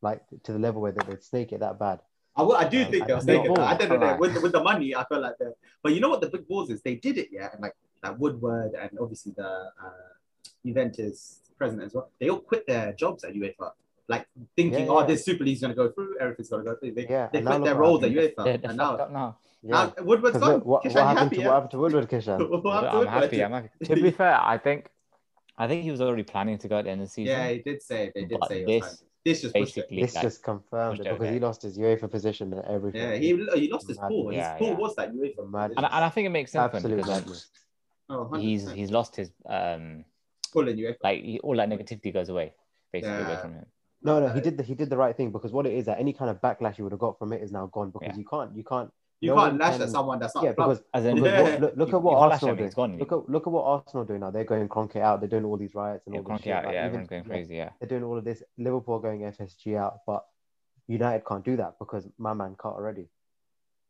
like 0.02 0.22
to 0.44 0.54
the 0.54 0.60
level 0.60 0.82
where 0.82 0.92
they, 0.92 1.04
they'd 1.06 1.24
snake 1.24 1.52
it 1.54 1.60
that 1.62 1.78
bad. 1.80 2.00
I, 2.36 2.44
will- 2.44 2.56
I 2.56 2.68
do 2.68 2.84
Um, 2.84 2.92
think 2.92 3.04
I- 3.04 3.08
they'll 3.08 3.18
I 3.18 3.20
take 3.20 3.28
think 3.44 3.46
it. 3.58 3.60
I 3.60 3.78
don't 3.78 3.90
know. 3.90 3.96
Alright. 3.96 4.20
With, 4.20 4.42
with 4.42 4.52
the 4.54 4.64
money, 4.64 4.96
I 4.96 5.04
feel 5.06 5.20
like 5.22 5.38
that. 5.40 5.56
But 5.84 5.94
you 5.94 6.00
know 6.00 6.10
what 6.10 6.22
the 6.22 6.30
big 6.30 6.48
balls 6.48 6.70
is? 6.70 6.82
They 6.82 6.96
did 6.96 7.18
it, 7.18 7.30
yeah. 7.32 7.50
And 7.52 7.62
like 7.62 7.76
that 8.04 8.18
Woodward 8.18 8.74
and 8.74 8.92
obviously 9.00 9.34
the 9.36 9.46
uh, 9.48 9.92
Juventus 10.66 11.42
president 11.58 11.88
as 11.88 11.94
well. 11.94 12.10
They 12.20 12.30
all 12.30 12.40
quit 12.40 12.66
their 12.68 12.94
jobs 12.94 13.24
at 13.24 13.34
UEFA 13.34 13.72
like 14.12 14.26
thinking, 14.56 14.86
Yeah, 14.86 14.92
oh, 14.92 15.06
this 15.08 15.26
Super 15.26 15.44
League's 15.44 15.62
gonna 15.62 15.74
go 15.74 15.90
through, 15.90 16.18
everything's 16.20 16.50
gonna 16.50 16.64
go 16.64 16.76
through. 16.76 16.92
They, 16.94 17.08
Yeah, 17.08 17.30
they 17.32 17.40
and 17.40 17.48
quit 17.48 17.64
their 17.64 17.76
what 17.76 17.82
roles 17.82 18.04
at. 18.04 18.12
UEFA, 18.12 18.44
They're, 18.44 18.58
they're 18.58 18.70
and 18.72 18.78
now, 18.78 18.96
up 18.96 19.12
now. 19.12 19.38
Yeah. 19.64 19.72
now 19.72 20.04
Woodward's 20.04 20.34
'Cause 20.34 20.42
gone. 20.42 20.54
look, 20.54 20.66
what, 20.66 20.84
Kishan, 20.84 20.96
what 20.96 21.04
happened 21.04 21.20
happy, 21.20 21.36
to 21.38 21.42
yeah? 21.42 21.48
what 21.48 21.54
happened 21.56 21.72
to 21.72 21.80
Woodward, 21.80 22.10
Kishan? 22.10 22.38
What 22.64 22.74
happened 22.74 22.92
to 22.92 22.92
I'm 22.92 22.98
Woodward? 23.00 23.24
happy. 23.24 23.44
I'm 23.44 23.52
happy. 23.52 23.70
To 23.86 23.96
be 23.96 24.12
fair, 24.12 24.38
I 24.42 24.58
think, 24.58 24.90
I 25.58 25.68
think 25.68 25.84
he 25.84 25.92
was 25.92 26.02
already 26.02 26.24
planning 26.24 26.58
to 26.60 26.68
go 26.68 26.78
at 26.80 26.86
the 26.86 26.92
end 26.92 27.02
of 27.02 27.08
the 27.08 27.12
season. 27.12 27.32
Yeah, 27.36 27.50
he 27.50 27.60
did 27.60 27.82
say. 27.82 28.12
They 28.16 28.26
did 28.26 28.40
But 28.40 28.50
say 28.50 28.66
he 28.66 28.80
was 28.80 28.84
this. 28.90 29.04
This 29.24 29.42
just 29.44 29.54
basically, 29.54 30.02
This 30.02 30.16
like, 30.16 30.24
just 30.24 30.42
confirmed 30.42 30.98
pushed 30.98 31.08
it 31.08 31.12
it 31.12 31.20
because 31.20 31.32
he 31.36 31.40
lost 31.40 31.62
his 31.62 31.78
UEFA 31.78 32.10
position 32.10 32.52
and 32.54 32.64
everything. 32.66 33.02
Yeah, 33.02 33.16
he 33.16 33.28
he 33.62 33.72
lost 33.72 33.88
his 33.88 34.00
Mad- 34.02 34.08
pool. 34.10 34.30
His 34.30 34.38
yeah, 34.38 34.58
pool 34.58 34.70
yeah. 34.70 34.74
was 34.84 34.96
that 34.96 35.14
UEFA. 35.14 35.48
Mad- 35.48 35.72
and, 35.78 35.86
and 35.86 36.04
I 36.08 36.10
think 36.10 36.26
it 36.26 36.30
makes 36.30 36.52
sense 36.52 36.72
for 36.72 36.78
him 36.80 36.96
because 36.98 37.08
like. 37.08 37.26
Oh, 38.10 38.26
100%. 38.32 38.42
he's 38.42 38.72
he's 38.72 38.90
lost 38.92 39.16
his 39.16 39.32
um 39.48 40.04
pool 40.52 40.68
in 40.68 40.76
UEFA. 40.76 40.96
like 41.04 41.24
he, 41.24 41.40
all 41.40 41.56
that 41.56 41.70
negativity 41.70 42.12
goes 42.12 42.30
away 42.30 42.54
basically 42.92 43.24
away 43.24 43.38
from 43.44 43.54
him. 43.54 43.66
No, 44.04 44.20
no, 44.20 44.30
he 44.30 44.42
did 44.42 44.58
the 44.58 44.64
he 44.64 44.74
did 44.74 44.90
the 44.90 44.98
right 44.98 45.16
thing 45.16 45.32
because 45.32 45.52
what 45.52 45.66
it 45.68 45.74
is 45.74 45.86
that 45.86 46.00
any 46.00 46.14
kind 46.14 46.30
of 46.32 46.42
backlash 46.42 46.78
you 46.78 46.84
would 46.86 46.92
have 46.92 47.00
got 47.00 47.20
from 47.20 47.34
it 47.34 47.42
is 47.42 47.52
now 47.52 47.68
gone 47.68 47.92
because 47.92 48.10
Yeah. 48.10 48.18
you 48.18 48.26
can't 48.26 48.56
you 48.56 48.64
can't 48.64 48.92
You 49.20 49.30
no 49.30 49.36
can't 49.36 49.60
lash 49.60 49.74
can- 49.74 49.82
at 49.84 49.90
someone 49.90 50.18
that's 50.20 50.34
not 50.34 50.44
yeah 50.44 50.50
a 50.52 50.54
because, 50.56 50.82
As 50.94 51.06
in, 51.06 51.18
Yeah. 51.18 51.42
what, 51.44 51.62
look, 51.62 51.74
look 51.78 51.90
You- 51.90 51.96
at 51.98 52.02
what 52.04 52.12
you 52.14 52.18
can't 52.18 52.32
Arsenal 52.34 52.54
at 52.56 52.60
him, 52.62 52.70
do. 52.70 52.76
gone. 52.76 52.98
Look 52.98 53.12
at 53.12 53.30
look 53.30 53.48
at 53.48 53.54
what 53.54 53.64
Arsenal 53.66 54.06
do 54.06 54.18
now. 54.18 54.32
They're 54.32 54.44
going 54.44 54.68
Kroenke 54.68 54.96
out. 54.98 55.20
They're 55.22 55.30
doing 55.30 55.46
all 55.46 55.58
these 55.58 55.76
riots 55.76 56.06
and 56.08 56.16
yeah, 56.16 56.22
all 56.22 56.28
this 56.34 56.42
shit. 56.42 56.54
out, 56.54 56.66
Like, 56.66 56.74
yeah, 56.74 56.80
even- 56.80 56.86
everyone's 56.88 57.10
going 57.10 57.24
crazy. 57.26 57.56
Yeah, 57.56 57.70
They're 57.80 57.90
doing 57.90 58.04
all 58.04 58.18
of 58.18 58.24
this. 58.24 58.42
Liverpool 58.58 58.96
are 58.96 59.00
going 59.02 59.22
FSG 59.24 59.76
out, 59.78 60.00
but 60.08 60.26
United 60.88 61.24
can't 61.26 61.46
do 61.46 61.56
that 61.58 61.78
because 61.78 62.08
my 62.18 62.34
man 62.34 62.56
can't 62.60 62.74
already. 62.76 63.08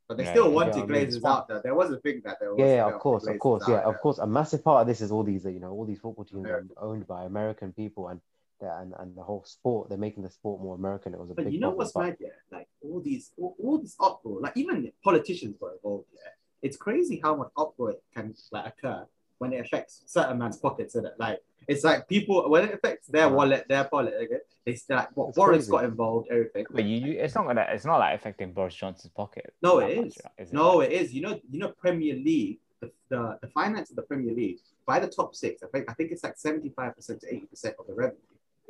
But 0.09 0.17
they 0.17 0.25
Yeah, 0.25 0.31
still 0.31 0.47
yeah, 0.49 0.55
wanted 0.55 0.75
yeah, 0.75 0.83
I 0.83 1.05
mean, 1.05 1.25
out 1.25 1.47
there. 1.47 1.61
There 1.61 1.73
was 1.75 1.89
a 1.91 1.97
thing 2.01 2.21
that 2.25 2.37
there 2.41 2.49
was. 2.49 2.59
Yeah, 2.59 2.75
yeah, 2.75 2.93
of 2.93 2.99
course, 2.99 3.25
of 3.25 3.39
course, 3.39 3.63
yeah, 3.69 3.79
of 3.79 3.97
course. 4.01 4.17
A 4.17 4.27
massive 4.27 4.61
part 4.61 4.81
of 4.81 4.87
this 4.87 4.99
is 4.99 5.09
all 5.09 5.23
these, 5.23 5.45
you 5.45 5.61
know, 5.61 5.71
all 5.71 5.85
these 5.85 6.01
football 6.01 6.25
teams 6.25 6.45
are 6.49 6.65
owned 6.75 7.07
by 7.07 7.23
American 7.23 7.71
people, 7.71 8.09
and 8.09 8.19
and 8.63 8.93
and 8.99 9.15
the 9.15 9.23
whole 9.23 9.43
sport. 9.45 9.89
They're 9.89 9.97
making 9.97 10.23
the 10.23 10.29
sport 10.29 10.61
more 10.61 10.75
American. 10.75 11.13
It 11.13 11.19
was 11.19 11.29
a 11.29 11.33
big 11.33 11.37
But 11.37 11.45
big. 11.45 11.53
you 11.53 11.59
know 11.59 11.71
what's 11.71 11.91
but- 11.93 12.03
mad? 12.05 12.17
Yeah, 12.19 12.29
like 12.51 12.67
all 12.83 12.99
these, 13.01 13.31
all, 13.37 13.55
all 13.63 13.77
this 13.79 13.95
uproar. 13.99 14.39
Like 14.41 14.53
even 14.55 14.91
politicians 15.03 15.55
got 15.59 15.73
involved. 15.73 16.05
Yeah, 16.13 16.29
it's 16.61 16.77
crazy 16.77 17.19
how 17.23 17.35
much 17.35 17.49
uproar 17.57 17.95
can 18.15 18.33
like 18.51 18.67
occur 18.67 19.05
when 19.39 19.53
it 19.53 19.65
affects 19.65 20.03
certain 20.05 20.37
man's 20.37 20.57
pockets. 20.57 20.95
In 20.95 21.05
it, 21.05 21.13
like 21.17 21.39
it's 21.67 21.83
like 21.83 22.07
people 22.07 22.49
when 22.49 22.65
it 22.67 22.73
affects 22.73 23.07
their 23.07 23.27
Right. 23.27 23.35
wallet, 23.35 23.65
their 23.67 23.87
wallet. 23.91 24.13
Okay? 24.23 24.37
It's 24.65 24.87
like 24.89 25.09
what 25.17 25.29
It's 25.29 25.37
Boris 25.37 25.57
crazy. 25.57 25.71
got 25.71 25.83
involved, 25.85 26.27
everything. 26.29 26.65
but 26.69 26.83
you, 26.83 26.97
you 26.97 27.19
it's 27.19 27.33
not 27.35 27.47
gonna 27.47 27.65
it's 27.69 27.85
not 27.85 27.97
like 27.97 28.15
affecting 28.15 28.53
Boris 28.53 28.75
Johnson's 28.75 29.11
pocket. 29.13 29.53
No, 29.63 29.79
it 29.79 29.91
is. 29.97 30.03
much, 30.23 30.33
Is 30.37 30.49
it? 30.49 30.53
No, 30.53 30.81
it 30.81 30.91
is. 30.91 31.13
You 31.13 31.21
know, 31.23 31.39
you 31.49 31.59
know, 31.59 31.69
Premier 31.69 32.13
League, 32.15 32.59
the, 32.79 32.91
the, 33.09 33.39
the 33.41 33.47
finance 33.47 33.89
of 33.89 33.95
the 33.95 34.03
Premier 34.03 34.33
League 34.33 34.59
by 34.85 34.99
the 34.99 35.07
top 35.07 35.33
six. 35.35 35.63
I 35.63 35.67
think 35.67 35.89
I 35.89 35.93
think 35.93 36.11
it's 36.11 36.23
like 36.23 36.37
seventy 36.37 36.69
five 36.69 36.95
percent 36.95 37.21
to 37.21 37.27
eighty 37.33 37.47
percent 37.47 37.75
of 37.79 37.87
the 37.87 37.93
revenue 37.93 38.19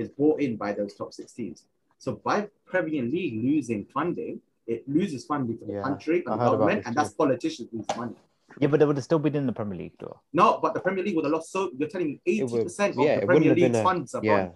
is 0.02 0.10
brought 0.10 0.42
in 0.42 0.58
by 0.58 0.74
those 0.74 0.94
top 0.96 1.14
six 1.14 1.32
teams. 1.34 1.66
So 1.98 2.14
by 2.24 2.50
Premier 2.66 3.04
League 3.04 3.44
losing 3.44 3.86
funding, 3.86 4.42
it 4.68 4.88
loses 4.88 5.26
funding 5.26 5.58
for 5.58 5.66
the 5.66 5.74
Yeah, 5.74 5.84
country 5.84 6.24
and 6.26 6.34
the 6.40 6.46
government, 6.50 6.84
and 6.86 6.96
that's 6.96 7.14
politicians 7.14 7.70
lose 7.72 7.86
money. 7.96 8.16
Yeah, 8.60 8.68
but 8.68 8.80
they 8.80 8.86
would 8.86 8.98
have 8.98 9.04
still 9.06 9.20
been 9.20 9.36
in 9.36 9.46
the 9.46 9.54
Premier 9.54 9.78
League 9.78 9.94
though. 10.00 10.20
No, 10.34 10.60
but 10.62 10.74
the 10.74 10.80
Premier 10.82 11.04
League 11.06 11.16
would 11.16 11.26
have 11.26 11.32
lost. 11.32 11.52
So 11.52 11.72
you're 11.78 11.88
telling 11.90 12.08
me 12.08 12.22
eighty 12.26 12.64
percent 12.64 12.96
yeah, 12.98 13.02
of 13.04 13.18
it 13.18 13.22
the 13.22 13.28
Premier 13.28 13.56
League's 13.56 13.78
a- 13.78 13.84
funds 13.84 14.14
are 14.16 14.24
Yeah, 14.24 14.46
gone. 14.48 14.54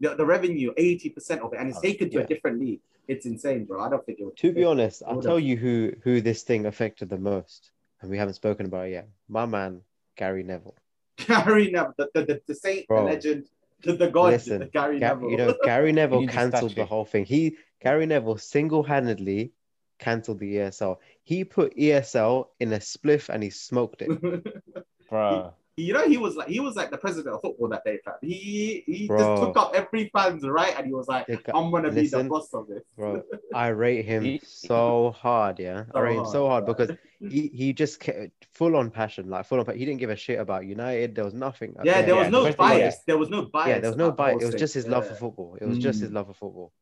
The, 0.00 0.14
the 0.16 0.24
revenue, 0.26 0.72
eighty 0.76 1.10
percent 1.10 1.42
of 1.42 1.52
it, 1.52 1.58
and 1.60 1.68
it's 1.68 1.78
Oh, 1.78 1.82
taken 1.82 2.10
to 2.10 2.18
yeah. 2.18 2.24
a 2.24 2.26
different 2.26 2.58
league. 2.60 2.80
It's 3.06 3.26
insane, 3.26 3.64
bro. 3.64 3.82
I 3.82 3.88
don't 3.90 4.04
think 4.06 4.18
it 4.20 4.24
would. 4.24 4.36
to 4.38 4.52
be 4.52 4.62
it- 4.62 4.66
honest, 4.66 5.02
I'll 5.06 5.20
tell 5.22 5.38
you 5.38 5.56
who 5.56 5.92
who 6.02 6.20
this 6.20 6.42
thing 6.42 6.66
affected 6.66 7.08
the 7.10 7.18
most, 7.18 7.70
and 8.00 8.10
we 8.10 8.18
haven't 8.18 8.34
spoken 8.34 8.66
about 8.66 8.86
it 8.88 8.92
yet. 8.92 9.08
My 9.28 9.46
man, 9.46 9.82
Gary 10.16 10.42
Neville. 10.42 10.76
Gary 11.16 11.70
Neville, 11.70 11.94
the, 11.98 12.10
the, 12.14 12.24
the, 12.24 12.42
the 12.48 12.54
saint, 12.54 12.86
Bro. 12.88 13.04
the 13.04 13.10
legend, 13.12 13.46
the, 13.82 13.92
the 13.94 14.10
god, 14.10 14.32
Listen, 14.32 14.60
the 14.60 14.66
Gary 14.66 14.98
Ga- 15.00 15.08
Neville. 15.14 15.30
you 15.30 15.36
know, 15.36 15.54
Gary 15.64 15.92
Neville 16.00 16.26
cancelled 16.26 16.74
the 16.74 16.84
whole 16.84 17.04
thing. 17.04 17.24
He 17.24 17.56
Gary 17.80 18.06
Neville 18.06 18.36
single-handedly 18.38 19.52
cancelled 19.98 20.38
the 20.38 20.56
ESL. 20.56 20.96
He 21.22 21.44
put 21.44 21.76
ESL 21.76 22.46
in 22.58 22.72
a 22.72 22.78
spliff 22.78 23.28
and 23.28 23.42
he 23.42 23.50
smoked 23.50 24.02
it. 24.02 24.10
Bro, 25.10 25.52
you 25.82 25.92
know, 25.92 26.06
he 26.08 26.16
was 26.18 26.36
like 26.36 26.48
he 26.48 26.60
was 26.60 26.76
like 26.76 26.90
the 26.90 26.98
president 26.98 27.34
of 27.34 27.40
football 27.42 27.68
that 27.68 27.84
day, 27.84 27.98
fam. 28.04 28.14
He 28.22 28.82
he 28.86 29.06
Bro. 29.06 29.18
just 29.18 29.42
took 29.42 29.56
up 29.56 29.72
every 29.74 30.10
fan's 30.14 30.42
right, 30.46 30.74
and 30.76 30.86
he 30.86 30.92
was 30.92 31.08
like, 31.08 31.26
The 31.26 31.40
"I'm 31.54 31.70
gonna 31.70 31.90
be 31.90 32.06
the 32.06 32.24
boss 32.24 32.52
of 32.54 32.66
this." 32.68 32.82
Bro, 32.96 33.22
I 33.54 33.68
rate 33.68 34.04
him 34.04 34.38
so 34.44 35.10
hard, 35.12 35.58
yeah. 35.58 35.84
I 35.94 35.98
So 35.98 36.00
rate 36.00 36.16
him 36.18 36.26
so 36.26 36.48
hard, 36.48 36.64
hard 36.64 36.76
bro. 36.76 36.86
because 36.86 36.96
he, 37.20 37.48
he 37.48 37.72
just 37.72 38.00
ca- 38.00 38.28
full 38.52 38.76
on 38.76 38.90
passion, 38.90 39.28
like 39.28 39.46
full 39.46 39.60
on. 39.60 39.76
He 39.76 39.84
didn't 39.84 40.00
give 40.00 40.10
a 40.10 40.16
shit 40.16 40.38
about 40.38 40.66
United. 40.66 41.14
There 41.14 41.24
was 41.24 41.34
nothing. 41.34 41.74
Yeah, 41.84 42.02
there 42.02 42.16
was 42.16 42.24
yeah, 42.26 42.30
no 42.30 42.46
especially- 42.46 42.78
bias. 42.80 42.96
There 43.06 43.18
was 43.18 43.28
no 43.30 43.42
bias. 43.42 43.68
Yeah, 43.68 43.78
there 43.80 43.90
was 43.90 43.96
no 43.98 44.06
about 44.06 44.16
the 44.16 44.22
bite. 44.22 44.30
whole 44.32 44.42
It 44.42 44.46
was 44.46 44.54
just 44.54 44.74
his 44.74 44.86
love 44.86 45.04
Yeah. 45.04 45.10
for 45.10 45.16
football. 45.16 45.58
It 45.60 45.66
was 45.66 45.78
just 45.78 46.00
his 46.00 46.10
Mm. 46.10 46.14
love 46.14 46.26
for 46.28 46.34
football. 46.34 46.72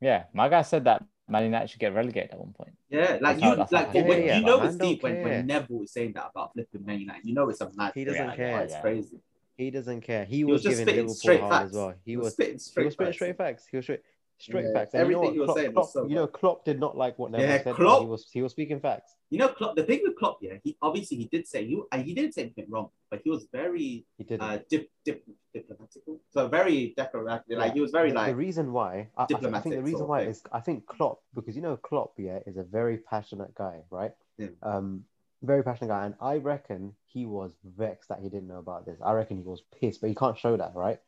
yeah, 0.00 0.24
my 0.34 0.48
guy 0.48 0.62
said 0.62 0.84
that 0.84 1.02
Man 1.28 1.44
United 1.44 1.70
should 1.70 1.80
get 1.80 1.94
relegated 1.94 2.32
at 2.32 2.38
one 2.38 2.52
point. 2.52 2.76
Yeah, 2.90 3.18
like 3.20 3.20
That's 3.20 3.40
you, 3.42 3.48
how- 3.48 3.54
that's 3.56 3.72
like 3.72 3.86
how- 3.86 3.92
but 3.94 4.06
when, 4.06 4.18
Yeah, 4.20 4.24
yeah, 4.26 4.38
you 4.38 4.44
know 4.44 4.62
it's 4.62 4.76
deep 4.76 5.02
when, 5.02 5.22
when 5.22 5.46
Neville 5.46 5.82
is 5.82 5.92
saying 5.92 6.12
that 6.14 6.30
about 6.34 6.52
flipping 6.52 6.84
Man 6.84 7.00
United. 7.00 7.24
You 7.24 7.34
know 7.34 7.48
it's 7.48 7.60
a 7.60 7.70
mad. 7.74 7.92
He 7.94 8.04
doesn't 8.04 8.20
Yeah, 8.28 8.36
care. 8.36 8.48
yeah, 8.48 8.60
It's 8.60 8.72
yeah. 8.74 8.80
crazy. 8.80 9.20
He 9.56 9.70
doesn't 9.70 10.00
care. 10.02 10.24
He, 10.24 10.36
He 10.38 10.44
was, 10.44 10.52
was 10.54 10.62
just 10.64 10.70
giving 10.72 10.84
spitting 10.84 11.00
Liverpool 11.06 11.14
straight 11.14 11.40
hard 11.40 11.52
facts. 11.52 11.70
as 11.70 11.76
well. 11.76 11.94
He 12.04 12.10
He 12.10 12.16
was 12.16 12.32
spitting 12.32 12.58
straight. 12.58 12.82
he 12.82 12.84
was 12.86 12.94
spitting 12.94 13.06
facts. 13.12 13.16
straight 13.16 13.36
facts. 13.38 13.66
He 13.70 13.76
was 13.76 13.84
straight 13.84 14.02
straight 14.44 14.66
Yeah, 14.66 14.72
facts. 14.74 14.94
And 14.94 15.06
you 15.08 15.14
know 15.14 15.20
everything 15.22 15.24
what? 15.24 15.32
he 15.34 15.38
was 15.40 15.46
Klopp, 15.46 15.58
saying 15.58 15.74
was 15.74 15.92
Klopp, 15.92 16.04
so 16.04 16.08
you 16.08 16.14
know. 16.14 16.26
Klopp 16.26 16.64
did 16.64 16.78
not 16.78 16.96
like 16.96 17.18
what 17.18 17.30
Neville 17.32 17.48
Yeah, 17.48 17.62
said. 17.62 17.74
Klopp- 17.76 18.00
He 18.00 18.06
was 18.06 18.28
he 18.32 18.42
was 18.42 18.52
speaking 18.52 18.80
facts. 18.80 19.16
You 19.30 19.38
know, 19.38 19.48
Klopp, 19.48 19.74
the 19.74 19.82
thing 19.84 20.00
with 20.04 20.16
Klopp, 20.16 20.38
yeah, 20.40 20.54
he 20.62 20.76
obviously 20.82 21.16
he 21.16 21.24
did 21.24 21.46
say 21.48 21.62
you, 21.62 21.88
and 21.90 22.04
he 22.04 22.14
didn't 22.14 22.34
say 22.34 22.42
anything 22.42 22.66
wrong, 22.68 22.90
but 23.10 23.20
he 23.24 23.30
was 23.30 23.46
very 23.52 24.06
He 24.18 24.24
did. 24.24 24.40
uh, 24.40 24.58
dip, 24.68 24.90
dip, 25.04 25.24
diplomatical. 25.52 26.20
So 26.30 26.48
very 26.48 26.94
diplomatic. 26.96 27.44
Like 27.48 27.74
he 27.74 27.80
was 27.80 27.90
very 27.90 28.10
the, 28.10 28.16
like 28.16 28.26
the 28.30 28.36
reason 28.36 28.72
why 28.72 29.08
I, 29.16 29.22
I, 29.22 29.26
think, 29.26 29.40
diplomatic 29.40 29.72
the 29.72 29.82
reason 29.82 30.06
why 30.06 30.20
thing. 30.20 30.28
is 30.30 30.42
I 30.52 30.60
think 30.60 30.86
Klopp 30.86 31.20
because 31.34 31.56
you 31.56 31.62
know 31.62 31.76
Klopp 31.76 32.12
yeah 32.18 32.38
is 32.46 32.56
a 32.56 32.62
very 32.62 32.98
passionate 32.98 33.54
guy 33.54 33.80
right 33.90 34.12
Yeah. 34.38 34.48
um 34.62 35.04
very 35.42 35.62
passionate 35.62 35.88
guy 35.88 36.06
and 36.06 36.14
I 36.20 36.36
reckon 36.36 36.94
he 37.04 37.26
was 37.26 37.52
vexed 37.64 38.08
that 38.08 38.20
he 38.20 38.28
didn't 38.30 38.48
know 38.48 38.58
about 38.58 38.86
this 38.86 38.98
I 39.04 39.12
reckon 39.12 39.36
he 39.36 39.42
was 39.44 39.62
pissed 39.78 40.00
but 40.00 40.08
he 40.08 40.14
can't 40.14 40.38
show 40.38 40.56
that 40.56 40.72
right 40.74 41.00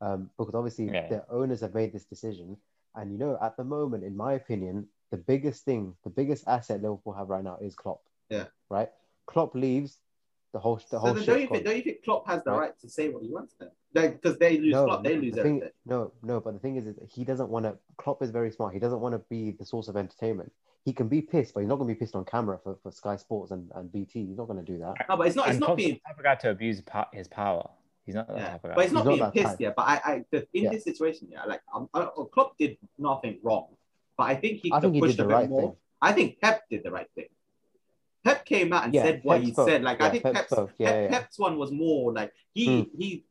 um 0.00 0.30
because 0.38 0.54
obviously 0.54 0.86
Yeah. 0.86 1.08
the 1.08 1.24
owners 1.30 1.60
have 1.62 1.74
made 1.74 1.92
this 1.92 2.04
decision 2.04 2.56
and 2.98 3.12
you 3.12 3.18
know 3.18 3.38
at 3.40 3.56
the 3.56 3.64
moment 3.64 4.04
in 4.04 4.16
my 4.16 4.32
opinion 4.34 4.86
the 5.10 5.16
biggest 5.16 5.64
thing 5.64 5.94
the 6.04 6.10
biggest 6.10 6.46
asset 6.46 6.82
Liverpool 6.82 7.12
have 7.12 7.28
right 7.28 7.44
now 7.44 7.56
is 7.60 7.74
Klopp 7.74 8.00
Yeah. 8.28 8.46
right 8.68 8.90
Klopp 9.26 9.54
leaves 9.54 9.98
the 10.52 10.58
whole 10.58 10.76
the 10.76 10.82
So 10.90 10.98
whole 10.98 11.14
then 11.14 11.24
don't 11.24 11.40
you 11.40 11.48
think 11.48 11.64
don't 11.64 11.76
you 11.76 11.82
think 11.82 12.04
Klopp 12.04 12.26
has 12.26 12.42
the 12.44 12.50
Right. 12.50 12.58
right 12.58 12.78
to 12.80 12.88
say 12.88 13.08
what 13.08 13.22
he 13.22 13.30
wants 13.30 13.54
then? 13.58 13.70
Like 13.94 14.20
because 14.20 14.38
they 14.38 14.58
lose 14.58 14.74
Klopp, 14.74 15.02
they 15.04 15.16
lose 15.16 15.34
the 15.34 15.42
thing, 15.42 15.56
everything. 15.58 15.72
no, 15.86 16.12
no, 16.22 16.40
but 16.40 16.52
the 16.54 16.58
thing 16.60 16.76
is, 16.76 16.86
is 16.86 16.96
he 17.10 17.24
doesn't 17.24 17.48
want 17.48 17.64
to. 17.64 17.76
Klopp 17.96 18.22
is 18.22 18.30
very 18.30 18.50
smart. 18.50 18.74
He 18.74 18.80
doesn't 18.80 19.00
want 19.00 19.14
to 19.14 19.22
be 19.30 19.52
the 19.52 19.64
source 19.64 19.88
of 19.88 19.96
entertainment. 19.96 20.52
He 20.84 20.92
can 20.92 21.08
be 21.08 21.20
pissed, 21.22 21.54
but 21.54 21.60
he's 21.60 21.68
not 21.68 21.76
going 21.76 21.88
to 21.88 21.94
be 21.94 21.98
pissed 21.98 22.14
on 22.14 22.24
camera 22.24 22.58
for, 22.62 22.78
for 22.82 22.90
Sky 22.92 23.16
Sports 23.16 23.50
and, 23.50 23.70
and 23.74 23.90
BT. 23.90 24.26
He's 24.26 24.36
not 24.36 24.46
going 24.46 24.62
to 24.64 24.72
do 24.72 24.78
that. 24.78 24.94
No, 25.08 25.16
but 25.16 25.26
it's 25.26 25.36
not. 25.36 25.46
It's 25.46 25.52
and 25.52 25.60
not 25.60 25.66
Klopp's 25.68 25.82
being. 25.82 25.94
the 25.94 26.00
type 26.06 26.18
of 26.18 26.24
guy 26.24 26.34
to 26.36 26.50
abuse 26.50 26.82
his 27.12 27.28
power. 27.28 27.68
He's 28.08 28.14
not 28.14 28.26
that 28.28 28.38
Yeah, 28.38 28.50
type 28.52 28.64
of 28.64 28.70
guy. 28.70 28.74
but 28.74 28.84
it's 28.86 28.94
not 28.94 29.00
He's 29.00 29.04
not 29.04 29.10
being 29.10 29.20
that 29.20 29.32
pissed. 29.34 29.44
type. 29.44 29.60
Yeah, 29.60 29.72
but 29.76 29.82
I, 29.82 30.00
I, 30.02 30.24
the, 30.30 30.48
in 30.54 30.64
Yeah. 30.64 30.70
this 30.70 30.84
situation, 30.84 31.28
yeah, 31.30 31.44
like 31.44 31.60
um, 31.74 31.90
uh, 31.92 32.06
Klopp 32.06 32.56
did 32.56 32.78
nothing 32.96 33.38
wrong, 33.42 33.66
but 34.16 34.24
I 34.24 34.34
think 34.34 34.60
he 34.62 34.72
I 34.72 34.76
could 34.76 34.92
think 34.92 34.94
he 34.94 35.00
did 35.02 35.20
a 35.20 35.22
the 35.24 35.28
bit 35.28 35.34
right 35.34 35.48
more. 35.50 35.60
thing. 35.60 35.76
I 36.00 36.12
think 36.12 36.40
Pep 36.40 36.62
did 36.70 36.84
the 36.84 36.90
right 36.90 37.10
thing. 37.14 37.26
Pep 38.24 38.46
came 38.46 38.72
out 38.72 38.84
and 38.86 38.94
Yeah, 38.94 39.02
said 39.04 39.20
what 39.24 39.42
he 39.42 39.52
spoke. 39.52 39.68
said. 39.68 39.82
Like 39.82 40.00
I 40.00 40.08
think 40.08 40.22
Pep 40.22 40.32
Pep's. 40.36 40.52
Yeah, 40.56 40.64
Pep, 40.64 40.78
yeah. 40.78 41.08
Pep's 41.10 41.38
one 41.38 41.58
was 41.58 41.70
more 41.70 42.14
like 42.14 42.32
he 42.54 42.88
he 42.96 43.26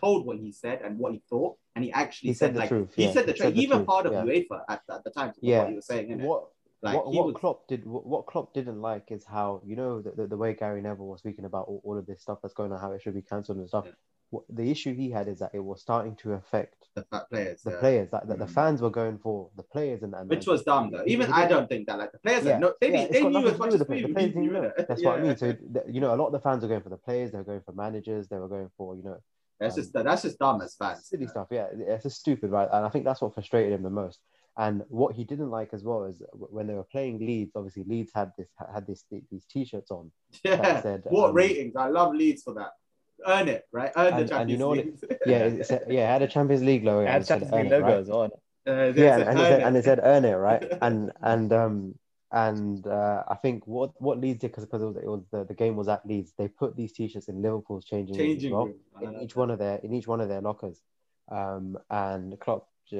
told 0.00 0.26
what 0.26 0.38
he 0.38 0.50
said 0.50 0.80
and 0.82 0.98
what 0.98 1.12
he 1.12 1.22
thought, 1.30 1.56
and 1.76 1.84
he 1.84 1.92
actually 1.92 2.30
He 2.30 2.34
said, 2.34 2.48
said 2.48 2.56
like 2.56 2.68
truth, 2.68 2.94
he 2.96 3.04
yeah, 3.04 3.12
said 3.12 3.26
the 3.26 3.32
truth. 3.32 3.54
the 3.54 3.60
Even 3.60 3.86
part 3.86 4.06
of 4.06 4.12
yeah. 4.12 4.24
UEFA 4.24 4.62
at, 4.68 4.82
at 4.90 5.04
the 5.04 5.10
time. 5.10 5.34
Yeah. 5.40 5.58
what 5.60 5.68
he 5.68 5.74
was 5.76 5.86
saying. 5.86 6.18
What 6.20 6.48
Like 6.82 6.96
what, 6.96 7.12
he 7.12 7.16
what 7.16 7.26
was. 7.28 7.36
Klopp 7.36 7.68
did 7.68 7.86
what, 7.86 8.04
what 8.04 8.26
Klopp 8.26 8.52
didn't 8.52 8.82
like 8.82 9.12
is 9.12 9.24
how 9.24 9.62
you 9.64 9.76
know 9.76 10.02
the, 10.02 10.10
the, 10.10 10.26
the 10.26 10.36
way 10.36 10.52
Gary 10.54 10.82
Neville 10.82 11.06
was 11.06 11.20
speaking 11.20 11.44
about 11.44 11.66
all, 11.68 11.80
all 11.84 11.96
of 11.96 12.06
this 12.06 12.20
stuff 12.20 12.38
that's 12.42 12.54
going 12.54 12.72
on, 12.72 12.80
how 12.80 12.92
it 12.92 13.02
should 13.02 13.14
be 13.14 13.22
cancelled 13.22 13.58
and 13.58 13.68
stuff. 13.68 13.86
Yeah. 14.32 14.38
What, 14.38 14.44
the 14.48 14.70
issue 14.70 14.94
he 14.94 15.10
had 15.10 15.28
is 15.28 15.38
that 15.38 15.50
it 15.54 15.60
was 15.60 15.80
starting 15.80 16.16
to 16.16 16.32
affect 16.32 16.88
the 16.94 17.02
players, 17.30 17.62
the 17.62 17.70
yeah. 17.72 17.76
players. 17.78 18.10
That, 18.10 18.26
that 18.28 18.38
the 18.38 18.46
Mm. 18.46 18.50
fans 18.54 18.82
were 18.82 18.90
going 18.90 19.18
for 19.18 19.50
the 19.56 19.62
players 19.62 20.02
and, 20.02 20.14
and 20.14 20.28
which 20.28 20.46
was 20.46 20.62
dumb 20.64 20.90
though. 20.90 21.04
Even 21.06 21.32
I 21.32 21.46
don't 21.46 21.68
think 21.68 21.86
that 21.86 21.98
like 21.98 22.12
the 22.12 22.18
players, 22.18 22.44
Yeah, 22.44 22.52
had 22.52 22.60
no, 22.60 22.74
they, 22.80 22.92
yeah, 22.92 23.04
knew- 23.04 23.12
they 23.12 23.22
knew 23.28 23.46
as 23.46 23.52
to 23.52 23.58
much 23.58 23.68
as 23.74 23.78
with 23.78 23.88
the, 23.88 23.94
we, 23.94 24.02
the 24.02 24.08
players. 24.08 24.28
didn't 24.30 24.42
knew, 24.42 24.52
know. 24.52 24.60
innit? 24.76 24.86
That's 24.88 25.02
what 25.04 25.18
I 25.18 25.22
mean. 25.22 25.36
So 25.36 25.54
you 25.88 26.00
know, 26.00 26.14
a 26.14 26.16
lot 26.16 26.26
of 26.26 26.32
the 26.32 26.40
fans 26.40 26.62
were 26.62 26.68
going 26.68 26.82
for 26.82 26.88
the 26.90 26.96
players. 26.96 27.30
They 27.32 27.38
were 27.38 27.44
going 27.44 27.60
for 27.64 27.72
managers. 27.72 28.28
They 28.28 28.38
were 28.38 28.48
going 28.48 28.70
for 28.76 28.96
you 28.96 29.02
know 29.04 29.18
That's 29.60 29.76
just 29.76 29.92
that's 29.92 30.22
just 30.22 30.38
dumb 30.38 30.60
as 30.62 30.74
fans. 30.74 31.06
silly 31.06 31.28
stuff. 31.28 31.48
Yeah, 31.50 31.66
it's 31.72 32.02
just 32.02 32.18
stupid, 32.20 32.50
right? 32.50 32.68
And 32.72 32.84
I 32.84 32.88
think 32.88 33.04
that's 33.04 33.20
what 33.20 33.34
frustrated 33.34 33.72
him 33.72 33.82
the 33.82 33.90
most. 33.90 34.18
And 34.58 34.82
what 34.88 35.14
he 35.14 35.24
didn't 35.24 35.50
like 35.50 35.70
as 35.74 35.84
well 35.84 36.04
is 36.04 36.22
when 36.32 36.66
they 36.66 36.72
were 36.74 36.84
playing 36.90 37.18
Leeds. 37.18 37.52
Obviously, 37.54 37.84
Leeds 37.84 38.10
had 38.14 38.32
this 38.38 38.48
had 38.74 38.86
this 38.86 39.04
these 39.30 39.44
t-shirts 39.50 39.90
on 39.90 40.10
Yeah. 40.44 40.56
that 40.56 40.82
said 40.82 41.02
What 41.04 41.30
um, 41.30 41.36
ratings? 41.36 41.76
I 41.76 41.88
love 41.88 42.14
Leeds 42.14 42.42
for 42.42 42.54
that. 42.54 42.70
Earn 43.26 43.48
it, 43.48 43.66
right? 43.72 43.92
Earn 43.96 44.06
And- 44.06 44.16
the 44.16 44.20
and 44.20 44.28
Champions 44.28 44.50
you 44.50 44.58
know 44.58 44.68
what 44.68 44.78
it- 44.78 44.86
League. 44.86 45.18
Yeah, 45.26 45.38
it 45.38 45.66
said, 45.66 45.84
yeah, 45.88 46.04
it 46.04 46.12
had 46.12 46.22
a 46.22 46.28
Champions 46.28 46.62
League 46.62 46.84
logo. 46.84 47.00
It 47.00 47.08
had 47.08 47.22
it 47.22 47.26
Champions 47.26 47.52
League 47.52 47.66
it, 47.66 47.70
right? 47.72 47.82
logo 47.82 48.00
as 48.00 48.08
well. 48.08 48.42
Yeah, 48.66 48.72
and 48.72 48.94
it 48.94 49.26
earn 49.28 49.36
said 49.36 49.62
and 49.62 49.76
it 49.76 49.84
said 49.84 50.00
earn 50.02 50.24
it, 50.24 50.34
right? 50.34 50.72
And 50.82 51.12
and 51.22 51.52
um 51.52 51.94
and 52.32 52.84
uh, 52.86 53.22
I 53.28 53.36
think 53.36 53.66
what 53.66 53.92
what 54.02 54.20
Leeds 54.20 54.40
did 54.40 54.50
because 54.50 54.64
because 54.64 54.82
it 54.82 54.86
was, 54.86 54.96
it 54.96 55.06
was 55.06 55.22
the, 55.30 55.44
the 55.44 55.54
game 55.54 55.76
was 55.76 55.88
at 55.88 56.04
Leeds, 56.04 56.32
they 56.36 56.48
put 56.48 56.76
these 56.76 56.92
t-shirts 56.92 57.28
in 57.28 57.40
Liverpool's 57.40 57.84
changing 57.84 58.16
rooms 58.16 58.28
changing 58.28 58.52
well, 58.52 58.66
room. 58.66 58.74
In 59.00 59.12
like 59.12 59.22
each 59.22 59.36
one 59.36 59.50
of 59.50 59.58
their 59.60 59.76
in 59.78 59.94
each 59.94 60.08
one 60.08 60.20
of 60.20 60.28
their 60.28 60.40
lockers. 60.40 60.82
Um, 61.30 61.78
and 61.90 62.38
Klopp 62.40 62.68
uh, 62.92 62.96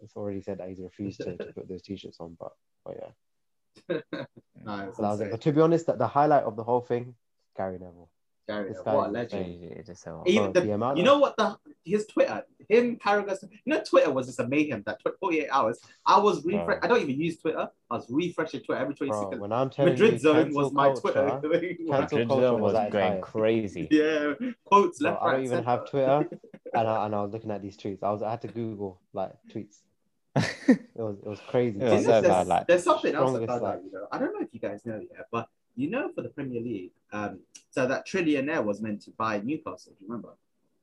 has 0.00 0.12
already 0.16 0.40
said 0.40 0.58
that 0.58 0.68
he's 0.68 0.80
refused 0.80 1.20
to, 1.20 1.36
to 1.36 1.52
put 1.52 1.68
those 1.68 1.82
t-shirts 1.82 2.18
on. 2.20 2.36
But, 2.40 2.52
but 2.84 2.96
yeah, 3.00 4.00
No, 4.64 4.88
it's 4.88 4.96
so 4.96 5.02
that 5.02 5.08
was 5.10 5.20
it. 5.20 5.30
But 5.30 5.40
to 5.42 5.52
be 5.52 5.60
honest, 5.60 5.86
that 5.86 5.98
the 5.98 6.08
highlight 6.08 6.44
of 6.44 6.56
the 6.56 6.64
whole 6.64 6.80
thing, 6.80 7.14
Gary 7.56 7.74
Neville. 7.78 8.08
Gary 8.46 8.68
this 8.68 8.78
Neville, 8.78 8.96
what 8.96 9.08
a 9.08 9.12
legend. 9.12 9.46
insane. 9.46 9.72
It 9.78 9.88
is 9.88 9.98
so 10.00 10.22
Even 10.26 10.52
the, 10.52 10.60
the 10.60 10.66
you 10.66 10.72
of- 10.74 10.96
know 10.98 11.18
what 11.18 11.36
the 11.36 11.56
his 11.84 12.06
Twitter, 12.06 12.44
him 12.68 12.96
Carragher, 12.98 13.36
you 13.42 13.58
know 13.72 13.80
Twitter 13.82 14.10
was 14.10 14.26
just 14.26 14.38
a 14.40 14.46
mayhem 14.46 14.82
that 14.86 14.98
tw- 15.00 15.18
48 15.20 15.48
hours. 15.50 15.78
I 16.06 16.18
was 16.18 16.44
refresh. 16.44 16.78
I 16.82 16.86
don't 16.86 17.00
even 17.02 17.18
use 17.20 17.38
Twitter. 17.38 17.68
I 17.90 17.94
was 17.94 18.06
refreshing 18.10 18.60
Twitter 18.60 18.80
every 18.80 18.94
20 18.94 19.10
Bro, 19.10 19.22
seconds. 19.22 19.40
when 19.40 19.52
I'm 19.52 19.70
telling 19.70 19.92
Madrid 19.92 20.12
you, 20.14 20.18
zone 20.18 20.44
cancel 20.44 20.62
was 20.62 20.72
my 20.72 20.86
culture, 20.88 21.00
Twitter. 21.02 21.30
Cancel 21.30 21.88
Madrid 21.88 22.28
culture 22.28 22.42
zone 22.42 22.60
was 22.60 22.72
was 22.74 22.92
going 22.92 23.20
crazy. 23.32 23.88
yeah, 23.90 24.32
quotes 24.64 24.98
Bro, 25.00 25.10
left, 25.10 25.22
I 25.22 25.32
don't 25.32 25.44
even 25.44 25.56
center. 25.58 25.70
have 25.70 25.90
Twitter, 25.90 26.28
and 26.74 26.88
I, 26.88 27.06
and 27.06 27.14
I 27.14 27.22
was 27.22 27.32
looking 27.32 27.50
at 27.50 27.62
these 27.62 27.76
tweets. 27.76 28.02
I 28.02 28.10
was 28.10 28.22
I 28.22 28.30
had 28.30 28.42
to 28.42 28.48
Google 28.48 29.00
like 29.12 29.32
tweets. 29.52 29.76
It 30.36 30.78
was 30.96 31.16
it 31.18 31.28
was 31.28 31.40
crazy. 31.48 31.78
Yeah, 31.78 31.84
Do 31.86 31.90
you 31.92 31.98
it's 31.98 32.06
know 32.06 32.12
so 32.14 32.20
there's, 32.22 32.32
bad, 32.34 32.46
like, 32.48 32.66
there's 32.66 32.82
something 32.82 33.14
else 33.14 33.36
about 33.36 33.62
like- 33.62 33.76
that, 33.78 33.84
you 33.84 33.92
know. 33.92 34.06
I 34.10 34.18
don't 34.18 34.32
know 34.34 34.40
if 34.40 34.48
you 34.52 34.60
guys 34.60 34.84
know 34.84 35.00
yet, 35.00 35.26
but 35.30 35.48
you 35.76 35.90
know, 35.90 36.10
for 36.14 36.22
the 36.22 36.28
Premier 36.28 36.60
League, 36.60 36.92
um, 37.12 37.40
so 37.70 37.86
that 37.86 38.06
trillionaire 38.06 38.64
was 38.64 38.80
meant 38.80 39.02
to 39.02 39.10
buy 39.12 39.40
Newcastle. 39.40 39.92
Do 39.98 40.04
you 40.04 40.08
remember? 40.08 40.30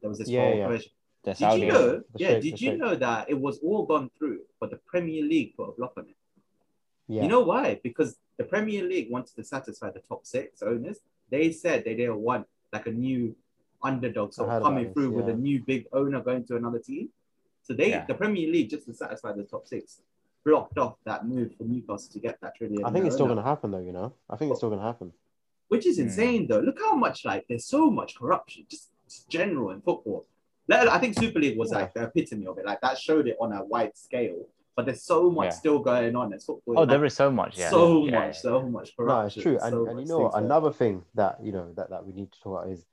There 0.02 0.10
was 0.10 0.20
this 0.20 0.28
Yeah, 0.30 0.42
whole 0.44 0.58
yeah. 0.58 0.68
version. 0.68 0.92
Did 1.24 1.38
Saudi. 1.38 1.62
you 1.62 1.68
know? 1.68 2.04
Yeah. 2.16 2.40
Did 2.40 2.60
you 2.60 2.78
know 2.78 2.96
that 2.96 3.30
it 3.30 3.40
was 3.40 3.60
all 3.60 3.86
gone 3.86 4.10
through, 4.18 4.40
but 4.60 4.72
the 4.72 4.78
Premier 4.88 5.24
League 5.24 5.56
put 5.56 5.70
a 5.70 5.72
block 5.74 5.94
on 5.98 6.06
it? 6.08 6.16
Yeah, 7.08 7.24
You 7.24 7.28
know 7.30 7.42
why? 7.42 7.80
Because 7.84 8.18
the 8.38 8.44
Premier 8.44 8.84
League 8.84 9.12
wanted 9.12 9.36
to 9.36 9.44
satisfy 9.44 9.92
the 9.92 10.00
top 10.00 10.26
six 10.26 10.62
owners. 10.64 10.98
They 11.30 11.52
said 11.52 11.84
they 11.86 11.96
didn't 11.96 12.18
want 12.20 12.48
like 12.74 12.88
a 12.88 12.92
new 12.92 13.36
underdog 13.84 14.34
sort 14.34 14.50
of 14.50 14.64
coming 14.64 14.94
through 14.94 15.12
with 15.12 15.28
a 15.30 15.34
new 15.34 15.62
big 15.64 15.86
owner 15.94 16.22
going 16.22 16.46
to 16.46 16.56
another 16.56 16.80
team. 16.80 17.10
So 17.64 17.74
they, 17.74 17.90
Yeah. 17.90 18.06
the 18.06 18.16
Premier 18.16 18.48
League, 18.52 18.70
just 18.70 18.86
to 18.88 18.94
satisfy 18.94 19.34
the 19.34 19.44
top 19.44 19.68
six, 19.68 20.02
blocked 20.46 20.78
off 20.78 20.96
that 21.06 21.26
move 21.28 21.54
for 21.58 21.64
Newcastle 21.64 22.12
to 22.14 22.20
get 22.20 22.40
that 22.42 22.56
trillion. 22.56 22.84
I 22.86 22.92
think 22.92 23.06
it's 23.06 23.16
still 23.16 23.28
gonna 23.28 23.44
happen 23.44 23.72
though. 23.72 23.80
You 23.80 23.92
know, 23.92 24.14
I 24.30 24.36
think 24.38 24.52
it's 24.52 24.60
still 24.60 24.70
gonna 24.70 24.82
happen. 24.82 25.14
which 25.70 25.86
is 25.86 25.96
Hmm. 25.98 26.04
insane 26.04 26.48
though. 26.48 26.60
Look 26.60 26.80
how 26.80 26.96
much 26.96 27.24
like 27.24 27.46
there's 27.48 27.66
so 27.66 27.90
much 27.90 28.18
corruption, 28.18 28.66
just 28.70 28.90
just 29.08 29.30
general 29.30 29.72
in 29.72 29.82
football. 29.82 30.26
Let- 30.68 30.88
I 30.90 30.98
think 31.00 31.18
Super 31.20 31.40
League 31.40 31.58
was 31.58 31.72
Yeah. 31.72 31.80
like 31.80 31.94
the 31.94 32.04
epitome 32.04 32.46
of 32.48 32.58
it. 32.58 32.66
Like 32.66 32.80
that 32.82 32.98
showed 32.98 33.28
it 33.28 33.38
on 33.42 33.52
a 33.54 33.64
wide 33.64 33.96
scale, 33.98 34.48
but 34.76 34.86
there's 34.86 35.04
so 35.04 35.30
much 35.30 35.46
Yeah. 35.48 35.50
still 35.52 35.80
going 35.80 36.16
on 36.16 36.34
as 36.34 36.46
football. 36.46 36.76
Oh, 36.78 36.82
Like, 36.82 36.90
there 36.90 37.06
is 37.06 37.14
so 37.14 37.30
much. 37.32 37.58
Yeah. 37.58 37.70
so 37.70 38.06
Yeah, 38.06 38.12
much, 38.20 38.36
yeah. 38.36 38.42
so 38.42 38.62
much 38.64 38.96
corruption. 38.96 39.06
No, 39.08 39.14
corruption. 39.22 39.40
it's 39.40 39.44
true. 39.44 39.58
And, 39.62 39.72
so 39.74 39.86
and 39.90 40.00
you 40.02 40.06
know 40.08 40.20
what? 40.20 40.36
Another 40.36 40.72
thing 40.72 41.04
that 41.16 41.44
you 41.44 41.52
know 41.52 41.74
that, 41.74 41.90
that 41.90 42.06
we 42.06 42.14
need 42.14 42.32
to 42.32 42.40
talk 42.42 42.62
about 42.64 42.72
is 42.72 42.86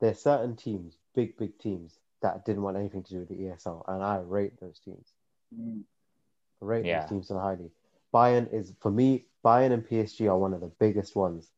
there's 0.00 0.20
certain 0.20 0.54
teams, 0.56 0.98
big 1.14 1.36
big 1.36 1.58
teams, 1.58 1.98
that 2.22 2.44
didn't 2.44 2.62
want 2.62 2.76
anything 2.76 3.02
to 3.04 3.10
do 3.14 3.18
with 3.20 3.28
the 3.28 3.40
ESL, 3.40 3.84
and 3.88 4.02
I 4.04 4.18
rate 4.18 4.58
those 4.60 4.78
teams. 4.80 5.14
Mm. 5.56 5.82
I 6.62 6.64
rate 6.64 6.84
Yeah. 6.84 7.00
those 7.00 7.08
teams 7.08 7.28
so 7.28 7.38
highly. 7.38 7.70
Bayern 8.12 8.52
is 8.52 8.72
for 8.80 8.90
me. 8.90 9.26
Bayern 9.44 9.72
and 9.72 9.86
PSG 9.86 10.28
are 10.28 10.38
one 10.38 10.54
of 10.54 10.60
the 10.60 10.72
biggest 10.78 11.14
ones 11.14 11.50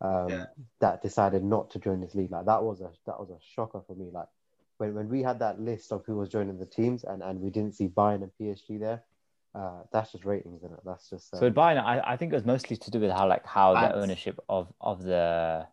um, 0.00 0.30
Yeah. 0.30 0.46
that 0.80 1.02
decided 1.02 1.44
not 1.44 1.70
to 1.70 1.78
join 1.78 2.00
this 2.00 2.14
league. 2.14 2.30
Like 2.30 2.46
that 2.46 2.62
was 2.62 2.80
a 2.80 2.90
that 3.06 3.18
was 3.18 3.30
a 3.30 3.38
shocker 3.40 3.80
for 3.86 3.94
me. 3.94 4.10
Like 4.12 4.28
when, 4.78 4.94
when 4.94 5.08
we 5.08 5.22
had 5.22 5.38
that 5.40 5.60
list 5.60 5.92
of 5.92 6.04
who 6.04 6.16
was 6.16 6.28
joining 6.28 6.58
the 6.58 6.66
teams, 6.66 7.04
and, 7.04 7.22
and 7.22 7.40
we 7.40 7.50
didn't 7.50 7.74
see 7.74 7.88
Bayern 7.88 8.22
and 8.22 8.30
PSG 8.40 8.78
there. 8.80 9.02
Uh, 9.54 9.82
that's 9.92 10.10
just 10.10 10.24
ratings, 10.24 10.64
isn't 10.64 10.72
it? 10.72 10.80
That's 10.84 11.08
just 11.08 11.30
So 11.30 11.46
um, 11.46 11.54
Bayern, 11.54 11.78
I, 11.82 12.00
I 12.00 12.16
think 12.16 12.32
it 12.32 12.34
was 12.34 12.44
mostly 12.44 12.76
to 12.76 12.90
do 12.90 12.98
with 12.98 13.12
how 13.12 13.28
like 13.28 13.46
how 13.46 13.72
the 13.74 13.94
ownership 13.94 14.38
of 14.48 14.72
of 14.80 15.02
the 15.02 15.66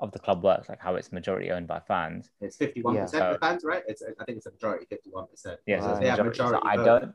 of 0.00 0.12
the 0.12 0.18
club 0.18 0.42
works, 0.42 0.68
like 0.68 0.80
how 0.80 0.94
it's 0.96 1.12
majority 1.12 1.50
owned 1.50 1.66
by 1.66 1.80
fans. 1.80 2.30
It's 2.40 2.56
51% 2.56 3.12
Yeah. 3.12 3.30
of 3.30 3.40
fans, 3.40 3.64
right? 3.64 3.82
It's 3.88 4.02
I 4.02 4.24
think 4.24 4.38
it's 4.38 4.46
a 4.46 4.52
majority, 4.52 4.86
51%. 4.86 5.58
Yeah, 5.66 5.80
so 5.80 5.86
Right. 5.86 5.90
it's 5.90 6.00
they 6.00 6.06
have 6.08 6.24
majority. 6.24 6.58
So 6.62 6.68
I 6.68 6.76
don't. 6.76 7.14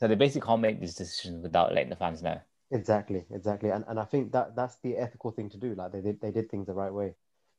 So 0.00 0.08
they 0.08 0.14
basically 0.14 0.46
can't 0.46 0.62
make 0.62 0.80
these 0.80 0.94
decisions 0.94 1.42
without 1.42 1.74
letting 1.74 1.90
the 1.90 1.96
fans 1.96 2.22
know. 2.22 2.40
Exactly, 2.72 3.24
exactly, 3.30 3.70
and 3.70 3.84
and 3.88 4.00
I 4.00 4.04
think 4.04 4.32
that 4.32 4.56
that's 4.56 4.76
the 4.82 4.96
ethical 4.96 5.30
thing 5.30 5.50
to 5.50 5.58
do. 5.58 5.74
Like 5.74 5.92
they 5.92 6.00
did, 6.00 6.20
they 6.20 6.30
did 6.30 6.50
things 6.50 6.66
the 6.66 6.72
right 6.72 6.92
way. 6.92 7.14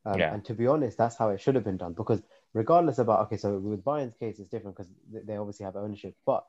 Um, 0.05 0.19
Yeah. 0.19 0.33
And 0.33 0.43
to 0.45 0.53
be 0.53 0.67
honest, 0.67 0.97
that's 0.97 1.15
how 1.17 1.29
it 1.29 1.39
should 1.39 1.53
have 1.55 1.63
been 1.63 1.77
done. 1.77 1.93
Because 1.93 2.21
regardless 2.53 2.97
about 2.97 3.19
okay, 3.25 3.37
so 3.37 3.59
with 3.59 3.83
Bayern's 3.83 4.15
case, 4.15 4.39
it's 4.39 4.49
different 4.49 4.75
because 4.75 4.91
they 5.11 5.37
obviously 5.37 5.65
have 5.65 5.75
ownership. 5.75 6.15
But 6.25 6.45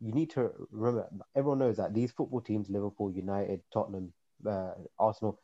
you 0.00 0.12
need 0.12 0.30
to 0.30 0.50
remember, 0.70 1.08
everyone 1.34 1.58
knows 1.58 1.76
that 1.76 1.92
these 1.92 2.12
football 2.12 2.40
teams, 2.40 2.70
Liverpool, 2.70 3.10
United, 3.10 3.60
Tottenham, 3.72 4.12
uh, 4.46 4.72
Arsenal, 4.98 5.40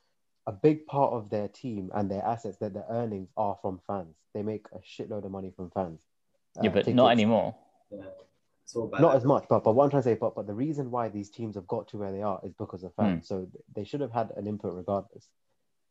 a 0.46 0.52
big 0.52 0.86
part 0.86 1.12
of 1.12 1.30
their 1.30 1.48
team 1.48 1.90
and 1.94 2.10
their 2.10 2.24
assets, 2.24 2.56
that 2.58 2.72
their 2.74 2.86
earnings 2.90 3.28
are 3.36 3.58
from 3.60 3.80
fans. 3.86 4.14
They 4.34 4.42
make 4.42 4.66
a 4.72 4.78
shitload 4.78 5.24
of 5.24 5.30
money 5.30 5.52
from 5.54 5.70
fans. 5.70 6.00
yeah, 6.62 6.70
Uh, 6.70 6.72
but 6.74 6.80
tickets. 6.80 6.96
not 6.96 7.10
anymore. 7.12 7.54
Yeah. 8.62 8.64
It's 8.64 8.76
all 8.76 8.86
bad. 8.88 9.00
Not 9.00 9.16
as 9.16 9.24
much, 9.24 9.44
but 9.48 9.64
but 9.64 9.72
what 9.74 9.84
I'm 9.84 9.90
trying 9.90 10.02
to 10.02 10.08
say, 10.08 10.14
but 10.14 10.34
but 10.34 10.46
the 10.46 10.54
reason 10.54 10.90
why 10.90 11.08
these 11.08 11.30
teams 11.30 11.54
have 11.56 11.66
got 11.66 11.88
to 11.88 11.98
where 11.98 12.12
they 12.12 12.22
are 12.22 12.40
is 12.44 12.52
because 12.54 12.84
of 12.84 12.94
fans. 12.94 13.26
So 13.28 13.46
they 13.74 13.84
should 13.84 14.00
have 14.00 14.12
had 14.12 14.30
an 14.36 14.46
input 14.46 14.74
regardless. 14.74 15.28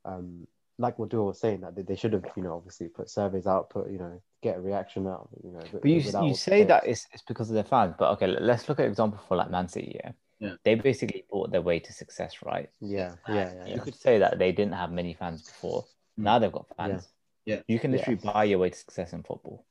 Um, 0.05 0.47
like 0.77 0.97
what 0.97 1.09
Duo 1.09 1.25
was 1.25 1.39
saying, 1.39 1.61
that 1.61 1.75
they- 1.75 1.83
they 1.83 1.95
should 1.95 2.13
have, 2.13 2.25
you 2.35 2.41
know, 2.41 2.55
obviously 2.55 2.87
put 2.87 3.07
surveys 3.09 3.45
out, 3.45 3.69
put 3.69 3.91
you 3.91 3.99
know, 3.99 4.19
get 4.41 4.57
a 4.57 4.61
reaction 4.61 5.05
out, 5.05 5.29
you 5.43 5.51
know. 5.51 5.59
But 5.71 5.85
you 5.85 5.99
you 6.27 6.33
say 6.33 6.63
that 6.63 6.87
it's, 6.87 7.07
it's 7.13 7.21
because 7.23 7.49
of 7.49 7.53
their 7.55 7.63
fans, 7.65 7.93
but 7.99 8.09
okay, 8.13 8.25
let's 8.27 8.67
look 8.67 8.79
at 8.79 8.85
an 8.85 8.91
example 8.91 9.19
for 9.27 9.35
like 9.37 9.51
Man 9.51 9.67
City. 9.67 9.99
Yeah, 10.03 10.11
Yeah. 10.39 10.55
they 10.63 10.73
basically 10.75 11.25
bought 11.29 11.51
their 11.51 11.61
way 11.61 11.79
to 11.79 11.93
success, 11.93 12.41
right? 12.41 12.69
yeah, 12.79 13.15
yeah, 13.27 13.53
yeah, 13.53 13.65
You 13.65 13.73
yeah. 13.75 13.83
could 13.83 13.95
say 13.95 14.17
that 14.19 14.39
they 14.39 14.51
didn't 14.51 14.73
have 14.73 14.91
many 14.91 15.13
fans 15.13 15.43
before. 15.43 15.83
Mm. 16.17 16.23
Now 16.23 16.39
they've 16.39 16.51
got 16.51 16.65
fans. 16.75 17.09
Yeah. 17.45 17.61
You 17.67 17.77
can 17.77 17.91
Yeah. 17.91 17.97
literally 17.97 18.21
buy 18.23 18.43
your 18.45 18.57
way 18.59 18.69
to 18.71 18.77
success 18.77 19.13
in 19.13 19.21
football. 19.23 19.65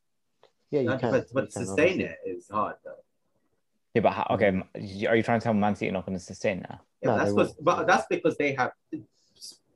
Yeah, 0.70 0.80
you 0.80 0.88
But, 0.88 1.00
can, 1.00 1.10
but, 1.12 1.26
but 1.32 1.42
can, 1.52 1.66
sustain 1.66 1.92
obviously. 1.92 2.04
it 2.24 2.36
is 2.36 2.48
hard 2.48 2.76
though. 2.84 2.94
Yeah, 3.94 4.02
but 4.02 4.12
how, 4.12 4.26
okay, 4.30 4.62
are 5.08 5.16
you 5.16 5.22
trying 5.22 5.40
to 5.40 5.44
tell 5.44 5.52
Man 5.54 5.74
City 5.74 5.86
you're 5.86 5.92
not 5.94 6.06
going 6.06 6.16
to 6.18 6.24
sustain 6.24 6.60
that? 6.60 6.80
Yeah, 7.02 7.10
No, 7.10 7.18
that's 7.18 7.30
because, 7.32 7.48
won't. 7.48 7.64
but 7.64 7.86
that's 7.86 8.06
because 8.08 8.36
they 8.36 8.52
have, 8.54 8.72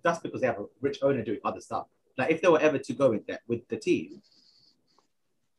that's 0.05 0.21
because 0.21 0.41
they 0.41 0.47
have 0.47 0.59
a 0.61 0.67
rich 0.81 0.99
owner 1.03 1.23
doing 1.25 1.41
other 1.45 1.61
stuff. 1.61 1.87
Like 2.17 2.31
if 2.31 2.41
they 2.41 2.49
were 2.49 2.61
ever 2.61 2.79
to 2.79 2.93
go 2.93 3.11
with 3.11 3.27
that 3.27 3.41
with 3.49 3.67
the 3.69 3.77
team, 3.77 4.23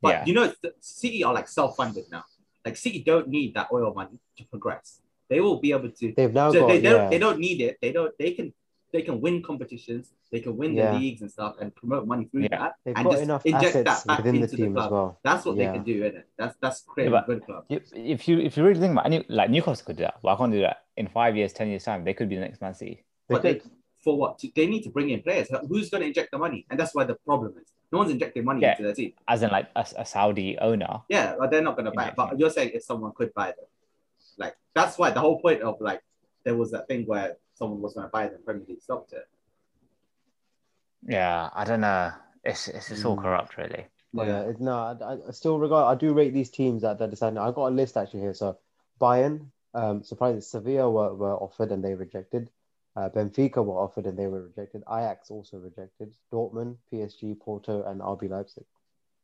but 0.02 0.10
Yeah. 0.10 0.26
you 0.26 0.34
know, 0.34 0.54
the 0.62 0.74
City 0.80 1.24
are 1.24 1.34
like 1.34 1.50
self-funded 1.50 2.06
now. 2.12 2.24
Like 2.64 2.78
City 2.78 3.04
don't 3.04 3.28
need 3.28 3.56
that 3.56 3.68
oil 3.74 3.94
money 3.94 4.20
to 4.38 4.46
progress. 4.46 5.02
They 5.30 5.42
will 5.42 5.60
be 5.60 5.72
able 5.72 5.90
to. 5.90 6.14
They've 6.16 6.34
now 6.34 6.52
so 6.52 6.62
got 6.62 6.68
they, 6.68 6.78
they, 6.80 6.84
yeah, 6.84 6.90
don't, 6.98 7.10
they 7.10 7.20
don't 7.20 7.40
need 7.40 7.60
it. 7.62 7.78
They 7.82 7.92
don't. 7.92 8.14
They 8.18 8.32
can. 8.32 8.54
They 8.96 9.02
can 9.02 9.20
win 9.20 9.44
competitions. 9.44 10.14
They 10.32 10.40
can 10.40 10.56
win 10.56 10.74
Yeah. 10.74 10.94
the 10.94 11.00
leagues 11.00 11.22
and 11.22 11.30
stuff 11.30 11.56
and 11.60 11.76
promote 11.76 12.08
money 12.08 12.26
through 12.32 12.44
Yeah. 12.44 12.60
that. 12.60 12.76
they've 12.86 12.96
and 12.96 13.04
got 13.04 13.12
just 13.12 13.24
enough 13.24 13.46
inject 13.46 13.66
assets 13.76 14.04
that 14.04 14.08
back 14.08 14.18
within 14.20 14.36
into 14.36 14.48
the 14.48 14.56
team 14.58 14.78
as 14.78 14.82
club. 14.84 14.92
well. 14.94 15.20
That's 15.22 15.44
what 15.46 15.58
Yeah. 15.58 15.72
they 15.72 15.78
can 15.78 15.84
do, 15.84 15.96
isn't 16.06 16.18
it? 16.22 16.28
That's 16.38 16.56
that's 16.62 16.80
creating 16.84 17.14
Yeah, 17.14 17.24
a 17.24 17.26
good 17.26 17.46
club. 17.46 17.66
If, 17.68 17.84
if 17.94 18.28
you 18.30 18.40
if 18.40 18.56
you 18.56 18.64
really 18.64 18.80
think 18.80 18.94
about 18.94 19.12
it, 19.12 19.30
like 19.30 19.50
Newcastle 19.50 19.86
could 19.86 19.98
do 19.98 20.04
that, 20.04 20.16
why 20.22 20.34
can't 20.38 20.54
do 20.54 20.62
that 20.62 20.78
in 20.96 21.08
five 21.10 21.36
years, 21.36 21.52
ten 21.52 21.68
years 21.68 21.84
time? 21.84 22.06
They 22.06 22.14
could 22.14 22.30
be 22.30 22.36
the 22.36 22.42
next 22.48 22.62
Man 22.62 22.74
City. 22.74 23.04
They 23.28 23.36
But 23.36 23.42
they, 23.42 23.62
for 24.02 24.18
what? 24.18 24.40
To- 24.40 24.52
They 24.56 24.66
need 24.66 24.84
to 24.84 24.90
bring 24.90 25.10
in 25.10 25.22
players. 25.22 25.50
Who's 25.68 25.90
going 25.90 26.04
to 26.04 26.08
inject 26.08 26.32
the 26.32 26.38
money? 26.38 26.66
And 26.70 26.80
that's 26.80 26.96
why 26.96 27.04
the 27.04 27.16
problem 27.16 27.54
is 27.62 27.68
no 27.92 27.98
one's 28.00 28.12
injecting 28.12 28.46
money 28.46 28.62
Yeah. 28.62 28.72
into 28.72 28.84
their 28.84 28.94
team. 28.94 29.12
as 29.28 29.44
in 29.44 29.50
like 29.52 29.68
a, 29.76 29.86
a 29.98 30.06
Saudi 30.06 30.58
owner. 30.60 31.02
Yeah, 31.10 31.36
but 31.38 31.52
they're 31.52 31.62
not 31.70 31.76
going 31.76 31.88
to 31.88 31.92
buy 31.92 32.08
it. 32.10 32.14
But 32.16 32.40
you're 32.40 32.50
saying 32.50 32.72
if 32.74 32.84
someone 32.84 33.12
could 33.14 33.34
buy 33.34 33.48
them, 33.48 33.66
like 34.38 34.56
that's 34.74 34.98
why 34.98 35.10
the 35.12 35.20
whole 35.20 35.42
point 35.42 35.62
of 35.64 35.82
like 35.82 36.02
there 36.46 36.56
was 36.56 36.72
that 36.72 36.88
thing 36.88 37.04
where 37.08 37.36
someone 37.56 37.82
was 37.82 37.94
going 37.94 38.06
to 38.06 38.12
buy 38.12 38.28
them, 38.28 38.40
Premier 38.46 38.66
League 38.68 38.82
stopped 38.82 39.14
it. 39.14 39.28
Yeah, 41.08 41.50
I 41.54 41.64
don't 41.66 41.82
know. 41.82 42.12
It's 42.44 42.68
it's, 42.68 42.92
it's 42.92 43.06
all 43.06 43.18
Mm. 43.18 43.22
corrupt, 43.22 43.58
really. 43.58 43.88
But 44.14 44.28
yeah, 44.28 44.42
it, 44.42 44.62
no, 44.62 44.74
I, 44.74 45.28
I 45.28 45.32
still 45.32 45.60
regard. 45.60 45.86
I 45.96 46.00
do 46.00 46.14
rate 46.14 46.34
these 46.34 46.50
teams 46.50 46.82
that 46.84 47.00
that 47.00 47.10
decided. 47.10 47.38
I've 47.38 47.56
got 47.56 47.68
a 47.68 47.76
list 47.76 47.98
actually 47.98 48.22
here. 48.22 48.34
So 48.34 48.58
Bayern, 49.00 49.48
um, 49.74 50.04
surprisingly, 50.04 50.42
Sevilla 50.42 50.90
were, 50.90 51.14
were 51.14 51.36
offered 51.36 51.72
and 51.72 51.84
they 51.84 51.94
rejected. 51.96 52.50
Uh, 52.96 53.10
Benfica 53.10 53.64
were 53.64 53.78
offered 53.78 54.06
and 54.06 54.18
they 54.18 54.28
were 54.28 54.44
rejected. 54.44 54.84
Ajax 54.90 55.30
also 55.30 55.58
rejected. 55.58 56.16
Dortmund, 56.32 56.78
PSG, 56.92 57.38
Porto, 57.38 57.84
and 57.84 58.00
RB 58.00 58.30
Leipzig. 58.30 58.64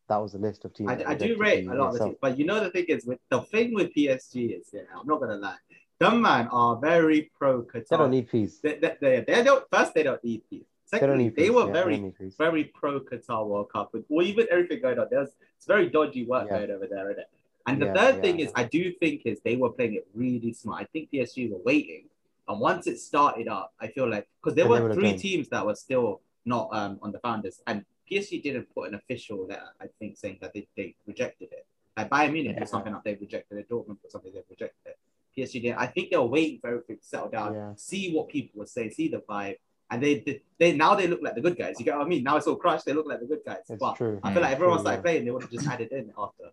That 0.10 0.18
was 0.18 0.34
the 0.34 0.40
list 0.40 0.66
of 0.66 0.74
teams. 0.74 0.90
I, 0.90 1.12
I 1.12 1.16
do 1.16 1.38
rate 1.38 1.66
a 1.68 1.74
lot 1.74 1.96
of 1.96 2.02
teams, 2.04 2.18
but 2.22 2.38
you 2.38 2.46
know 2.46 2.60
the 2.60 2.70
thing 2.70 2.86
is 2.90 3.06
with 3.06 3.20
the 3.30 3.42
thing 3.44 3.74
with 3.74 3.94
PSG 3.96 4.60
is 4.60 4.70
yeah, 4.74 4.82
I'm 5.00 5.08
not 5.08 5.22
gonna 5.22 5.38
lie, 5.38 5.56
them 6.02 6.22
man 6.22 6.48
are 6.52 6.76
very 6.80 7.32
pro 7.38 7.62
Qatar. 7.64 7.88
They 7.90 7.98
don't 7.98 8.12
need 8.12 8.30
peace. 8.30 8.60
They, 8.64 8.76
they, 8.82 8.96
they, 9.02 9.24
they 9.28 9.44
don't 9.44 9.64
first 9.72 9.94
they 9.94 10.04
don't 10.04 10.24
need 10.24 10.42
peace. 10.50 10.66
Secondly, 10.86 11.26
need 11.26 11.36
they 11.36 11.50
were 11.50 11.68
yeah, 11.68 11.74
very 11.74 11.96
They 11.96 12.02
don't 12.02 12.06
need 12.08 12.18
peace. 12.18 12.36
very 12.38 12.64
pro 12.66 13.00
Qatar 13.00 13.46
World 13.48 13.70
Cup 13.72 13.94
with 13.94 14.04
or 14.10 14.24
even 14.24 14.48
everything 14.52 14.82
going 14.82 15.00
on. 15.00 15.08
There's 15.10 15.30
it's 15.58 15.68
very 15.68 15.90
dodgy 15.90 16.26
work 16.26 16.48
Yeah. 16.48 16.58
going 16.60 16.72
over 16.72 16.88
there, 16.88 17.08
isn't 17.12 17.20
it? 17.20 17.30
And 17.68 17.82
the 17.82 17.86
Yeah, 17.86 17.94
third 17.94 18.22
thing 18.24 18.40
is 18.40 18.52
I 18.56 18.64
do 18.64 18.92
think 19.02 19.22
is 19.26 19.40
they 19.42 19.56
were 19.56 19.70
playing 19.72 19.94
it 19.96 20.08
really 20.14 20.52
smart. 20.54 20.82
I 20.82 20.86
think 20.92 21.10
PSG 21.14 21.52
were 21.52 21.60
waiting. 21.64 22.06
And 22.48 22.60
once 22.60 22.88
it 22.88 23.00
started 23.00 23.48
up, 23.48 23.74
I 23.80 23.88
feel 23.88 24.10
like 24.10 24.28
because 24.42 24.56
there 24.56 24.66
And 24.66 24.84
were 24.84 24.94
three 24.94 25.16
teams 25.18 25.48
that 25.50 25.66
were 25.66 25.76
still 25.76 26.22
not 26.46 26.70
um, 26.74 26.98
on 27.04 27.12
the 27.12 27.20
founders, 27.20 27.62
and 27.68 27.86
PSG 28.12 28.42
didn't 28.42 28.68
put 28.76 28.90
an 28.90 28.96
official 28.96 29.46
letter, 29.46 29.70
I 29.80 29.86
think, 30.00 30.18
saying 30.18 30.40
that 30.42 30.52
they, 30.54 30.68
they 30.76 30.96
rejected 31.06 31.50
it. 31.52 31.66
Like 31.96 32.10
Bayern 32.10 32.34
Munich 32.34 32.54
Yeah. 32.56 32.60
put 32.62 32.70
something 32.70 32.94
up, 32.94 33.04
they 33.04 33.16
rejected 33.16 33.58
it. 33.60 33.70
Dortmund 33.70 34.02
put 34.02 34.12
something, 34.12 34.34
they 34.34 34.42
rejected 34.50 34.82
it. 34.86 34.98
PSG 35.38 35.62
didn't. 35.62 35.78
I 35.78 35.88
think 35.88 36.12
they 36.12 36.18
were 36.18 36.26
waiting 36.26 36.60
for 36.60 36.68
everything 36.70 36.98
to 36.98 37.06
settle 37.06 37.30
down, 37.30 37.54
Yeah. 37.54 37.74
see 37.76 38.14
what 38.14 38.30
people 38.30 38.60
were 38.60 38.66
saying, 38.66 38.92
see 38.92 39.08
the 39.08 39.20
vibe, 39.30 39.56
and 39.90 40.02
they, 40.02 40.20
they 40.20 40.42
they 40.58 40.76
now 40.76 40.96
they 40.96 41.08
look 41.08 41.22
like 41.22 41.36
the 41.36 41.42
good 41.42 41.58
guys. 41.58 41.76
You 41.80 41.86
get 41.86 41.98
what 41.98 42.06
I 42.06 42.10
mean? 42.10 42.24
Now 42.24 42.38
it's 42.38 42.48
all 42.48 42.56
crushed. 42.56 42.86
They 42.86 42.94
look 42.94 43.08
like 43.08 43.20
the 43.20 43.26
good 43.28 43.42
guys. 43.46 43.58
It's 43.70 43.80
but 43.80 43.96
true. 43.96 44.20
I 44.24 44.34
feel 44.34 44.42
like 44.42 44.52
everyone 44.54 44.78
True, 44.78 44.84
started 44.84 44.98
yeah. 45.00 45.02
playing. 45.02 45.26
They 45.26 45.32
would 45.32 45.42
have 45.44 45.52
just 45.52 45.68
added 45.68 45.92
in 45.92 46.12
after. 46.18 46.46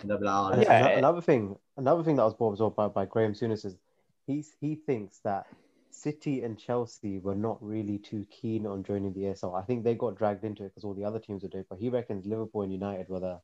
And 0.00 0.10
like, 0.10 0.20
oh, 0.22 0.48
let's- 0.52 0.64
Yeah. 0.68 0.88
another 0.88 1.20
thing, 1.20 1.56
another 1.76 2.02
thing 2.02 2.16
that 2.16 2.24
was 2.24 2.34
brought 2.34 2.60
up 2.60 2.74
by, 2.76 2.88
by 2.88 3.04
Graham 3.06 3.32
Souness 3.32 3.64
is 3.64 3.76
he's 4.26 4.54
he 4.60 4.74
thinks 4.74 5.18
that 5.20 5.46
City 5.90 6.42
and 6.42 6.58
Chelsea 6.58 7.18
were 7.18 7.36
not 7.36 7.62
really 7.62 7.98
too 7.98 8.26
keen 8.30 8.66
on 8.66 8.82
joining 8.82 9.12
the 9.12 9.20
ESL. 9.20 9.54
I 9.54 9.62
think 9.62 9.84
they 9.84 9.94
got 9.94 10.16
dragged 10.16 10.44
into 10.44 10.64
it 10.64 10.70
because 10.70 10.84
all 10.84 10.94
the 10.94 11.04
other 11.04 11.20
teams 11.20 11.42
were 11.44 11.48
doing. 11.48 11.64
But 11.68 11.78
he 11.78 11.88
reckons 11.88 12.26
Liverpool 12.26 12.62
and 12.62 12.72
United 12.72 13.08
were 13.08 13.20
the 13.20 13.40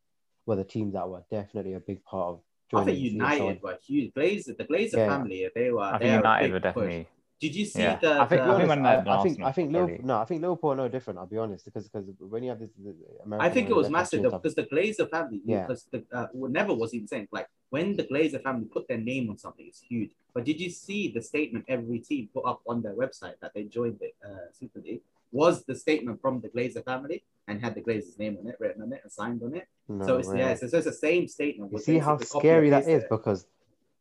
were 0.47 0.57
the 0.57 0.65
teams 0.65 0.95
that 0.95 1.09
were 1.09 1.23
definitely 1.31 1.75
a 1.75 1.81
big 1.81 2.03
part 2.05 2.29
of 2.29 2.41
I 2.79 2.85
think 2.85 2.97
the 2.97 3.03
United 3.03 3.59
ESL. 3.59 3.63
were 3.63 3.79
huge. 3.85 4.13
Glazer, 4.15 4.57
the 4.57 4.65
Glazer 4.65 4.97
Yeah. 4.97 5.09
family, 5.09 5.49
they 5.55 5.71
were. 5.71 5.83
I 5.83 5.99
they 5.99 6.05
think 6.07 6.17
United 6.25 6.43
big 6.45 6.53
were 6.53 6.61
push. 6.61 6.63
definitely. 6.75 7.07
Did 7.41 7.55
you 7.57 7.65
see 7.65 7.81
Yeah. 7.81 7.99
the? 7.99 8.21
I 8.21 8.27
think, 8.27 8.43
the- 8.43 8.51
honest, 8.51 8.69
when 8.69 8.87
I, 8.87 9.19
I 9.19 9.23
think 9.23 9.41
I 9.43 9.53
think 9.53 9.73
Liverpool. 9.73 10.07
No, 10.07 10.19
I 10.19 10.25
think 10.27 10.43
Liverpool 10.43 10.73
are 10.73 10.77
no 10.77 10.89
different. 10.89 11.19
I'll 11.19 11.27
be 11.27 11.39
honest, 11.39 11.65
because 11.65 11.89
because 11.89 12.07
when 12.19 12.43
you 12.43 12.51
have 12.51 12.59
this, 12.61 12.71
this 12.79 12.95
American 13.25 13.51
I 13.51 13.53
think 13.55 13.71
it 13.71 13.75
was 13.77 13.89
massive 13.89 14.23
though, 14.23 14.31
because 14.31 14.55
the 14.55 14.65
Glazer 14.65 15.09
family, 15.11 15.41
Yeah. 15.45 15.63
because 15.67 15.85
the 15.91 16.05
uh, 16.13 16.27
well, 16.35 16.51
never 16.51 16.75
was 16.75 16.93
even 16.95 17.09
saying 17.09 17.29
like 17.33 17.49
when 17.71 17.97
the 17.97 18.05
Glazer 18.05 18.43
family 18.43 18.67
put 18.67 18.87
their 18.89 18.99
name 18.99 19.31
on 19.31 19.39
something, 19.39 19.67
it's 19.67 19.81
huge. 19.81 20.11
But 20.35 20.45
did 20.45 20.61
you 20.61 20.69
see 20.71 21.09
the 21.11 21.23
statement 21.23 21.65
every 21.67 21.99
team 22.01 22.29
put 22.35 22.45
up 22.45 22.61
on 22.69 22.83
their 22.83 22.95
website 22.95 23.35
that 23.41 23.53
they 23.55 23.65
joined 23.65 23.99
the 24.01 24.11
uh, 24.29 24.47
Super 24.53 24.81
League? 24.81 25.01
Was 25.33 25.65
the 25.65 25.75
statement 25.75 26.21
from 26.21 26.41
the 26.41 26.49
Glazer 26.49 26.85
family 26.85 27.23
and 27.49 27.61
had 27.61 27.75
the 27.75 27.81
Glazer's 27.83 28.19
name 28.19 28.37
on 28.41 28.49
it, 28.49 28.57
written 28.59 28.83
on 28.83 28.93
it, 28.93 29.01
and 29.03 29.13
signed 29.13 29.43
on 29.43 29.55
it. 29.55 29.69
No 29.89 30.07
so 30.07 30.17
it's 30.19 30.29
way. 30.29 30.39
yeah, 30.39 30.55
so 30.55 30.67
it's 30.67 30.85
the 30.85 30.93
same 30.93 31.29
statement. 31.29 31.73
You 31.73 31.79
see 31.79 31.99
how 31.99 32.17
basically 32.17 32.27
copy 32.27 32.49
and 32.49 32.53
scary 32.53 32.71
that 32.71 32.85
paste 32.85 32.89
is 32.97 33.03
it. 33.05 33.09
because 33.11 33.47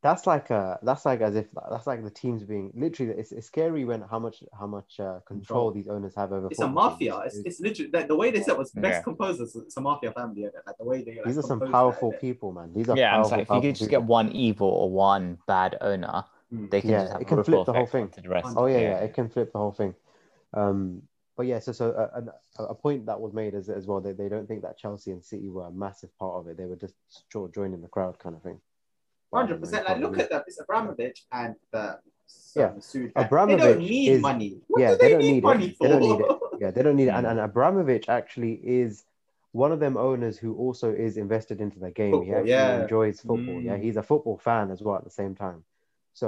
that's 0.01 0.25
like 0.25 0.49
a 0.49 0.79
that's 0.81 1.05
like 1.05 1.21
as 1.21 1.35
if 1.35 1.47
that's 1.69 1.85
like 1.85 2.03
the 2.03 2.09
teams 2.09 2.43
being 2.43 2.71
literally 2.73 3.13
it's, 3.17 3.31
it's 3.31 3.47
scary 3.47 3.83
when 3.85 4.01
how 4.01 4.17
much 4.17 4.43
how 4.57 4.65
much 4.65 4.99
uh, 4.99 5.19
control 5.25 5.25
Control. 5.27 5.71
these 5.71 5.87
owners 5.87 6.15
have 6.15 6.31
over 6.31 6.47
It's 6.49 6.61
a 6.61 6.67
mafia. 6.67 7.13
teams. 7.13 7.25
It's, 7.25 7.35
It's- 7.35 7.45
it's 7.53 7.61
literally 7.61 7.91
like, 7.91 8.07
the 8.07 8.15
way 8.15 8.31
they 8.31 8.41
said 8.41 8.57
was 8.57 8.71
best 8.71 8.99
Yeah. 8.99 9.01
composers. 9.03 9.55
It's 9.55 9.77
a 9.77 9.81
mafia 9.81 10.11
family. 10.13 10.43
innit? 10.43 10.51
Like 10.65 10.77
the 10.77 10.85
way 10.85 11.03
they 11.03 11.15
like, 11.17 11.25
these 11.25 11.37
are 11.37 11.43
some 11.43 11.59
powerful 11.59 12.13
people 12.13 12.51
man 12.51 12.71
these 12.73 12.89
are 12.89 12.97
Yeah, 12.97 13.11
powerful, 13.11 13.37
like 13.37 13.47
if 13.49 13.53
you 13.55 13.61
could 13.61 13.75
just 13.75 13.89
get 13.89 14.03
one 14.03 14.31
evil 14.31 14.67
or 14.67 14.89
one 14.89 15.37
bad 15.47 15.77
owner, 15.81 16.23
Mm. 16.51 16.71
they 16.71 16.81
can 16.81 16.89
Yeah, 16.91 17.01
just 17.01 17.11
have 17.13 17.21
it 17.21 17.27
can 17.27 17.43
flip 17.43 17.65
the 17.65 17.73
whole 17.73 17.85
thing. 17.85 18.03
onto 18.05 18.21
the 18.21 18.29
rest. 18.29 18.53
oh 18.57 18.65
yeah, 18.65 18.79
yeah 18.79 18.97
it 19.05 19.13
can 19.13 19.29
flip 19.29 19.51
the 19.53 19.59
whole 19.59 19.71
thing 19.71 19.93
um 20.55 21.03
but 21.39 21.47
yeah 21.47 21.59
so 21.65 21.71
so 21.71 21.85
uh, 21.91 22.21
a, 22.59 22.63
a 22.75 22.75
point 22.75 23.05
that 23.05 23.17
was 23.25 23.31
made 23.41 23.53
as, 23.55 23.69
as 23.69 23.87
well 23.87 24.01
that 24.01 24.17
they 24.17 24.27
don't 24.33 24.45
think 24.49 24.61
that 24.61 24.77
chelsea 24.77 25.11
and 25.15 25.23
city 25.23 25.47
were 25.55 25.67
a 25.67 25.71
massive 25.85 26.11
part 26.21 26.35
of 26.39 26.47
it 26.49 26.57
they 26.57 26.65
were 26.71 26.75
just 26.85 26.95
joining 27.57 27.81
the 27.81 27.87
crowd 27.95 28.15
kind 28.23 28.35
of 28.35 28.41
thing 28.47 28.59
But 29.31 29.37
I 29.37 29.39
don't 29.41 29.49
know, 29.49 29.55
Hundred 29.55 29.59
percent. 29.63 29.83
Like 29.89 29.99
look 30.03 30.19
at 30.23 30.29
that. 30.31 30.43
It's 30.49 30.59
Abramovich 30.65 31.19
and 31.31 31.55
the 31.73 31.85
Yeah. 32.59 32.69
Mansour. 32.71 33.11
Abramovich 33.15 33.61
They 33.63 33.73
don't 33.73 33.79
need 33.95 34.09
is- 34.15 34.21
money. 34.31 34.51
What 34.67 34.79
yeah, 34.81 34.91
do 34.91 34.97
they 34.97 35.03
they, 35.05 35.11
don't 35.13 35.21
need 35.21 35.31
need 35.31 35.37
it. 35.37 35.51
money 35.51 35.69
for? 35.77 35.81
They 35.87 35.89
don't 35.93 36.05
need 36.09 36.19
it. 36.25 36.31
Yeah, 36.63 36.71
they 36.75 36.83
don't 36.85 36.97
need 37.01 37.09
it. 37.11 37.15
And, 37.19 37.25
and 37.31 37.39
Abramovich 37.49 38.05
actually 38.19 38.53
is 38.81 38.91
one 39.63 39.71
of 39.75 39.79
them 39.85 39.95
owners 40.09 40.35
who 40.43 40.51
also 40.63 40.87
is 41.05 41.13
invested 41.25 41.57
into 41.65 41.79
the 41.85 41.91
game. 42.01 42.15
he 42.27 42.31
actually 42.33 42.49
yeah. 42.49 42.81
enjoys 42.83 43.15
football. 43.21 43.61
Yeah, 43.67 43.77
Mm. 43.77 43.83
he's 43.85 43.97
a 44.03 44.05
football 44.11 44.37
fan 44.47 44.65
as 44.75 44.79
well 44.85 44.95
at 44.99 45.05
the 45.09 45.15
same 45.21 45.33
time. 45.45 45.59
So 46.21 46.27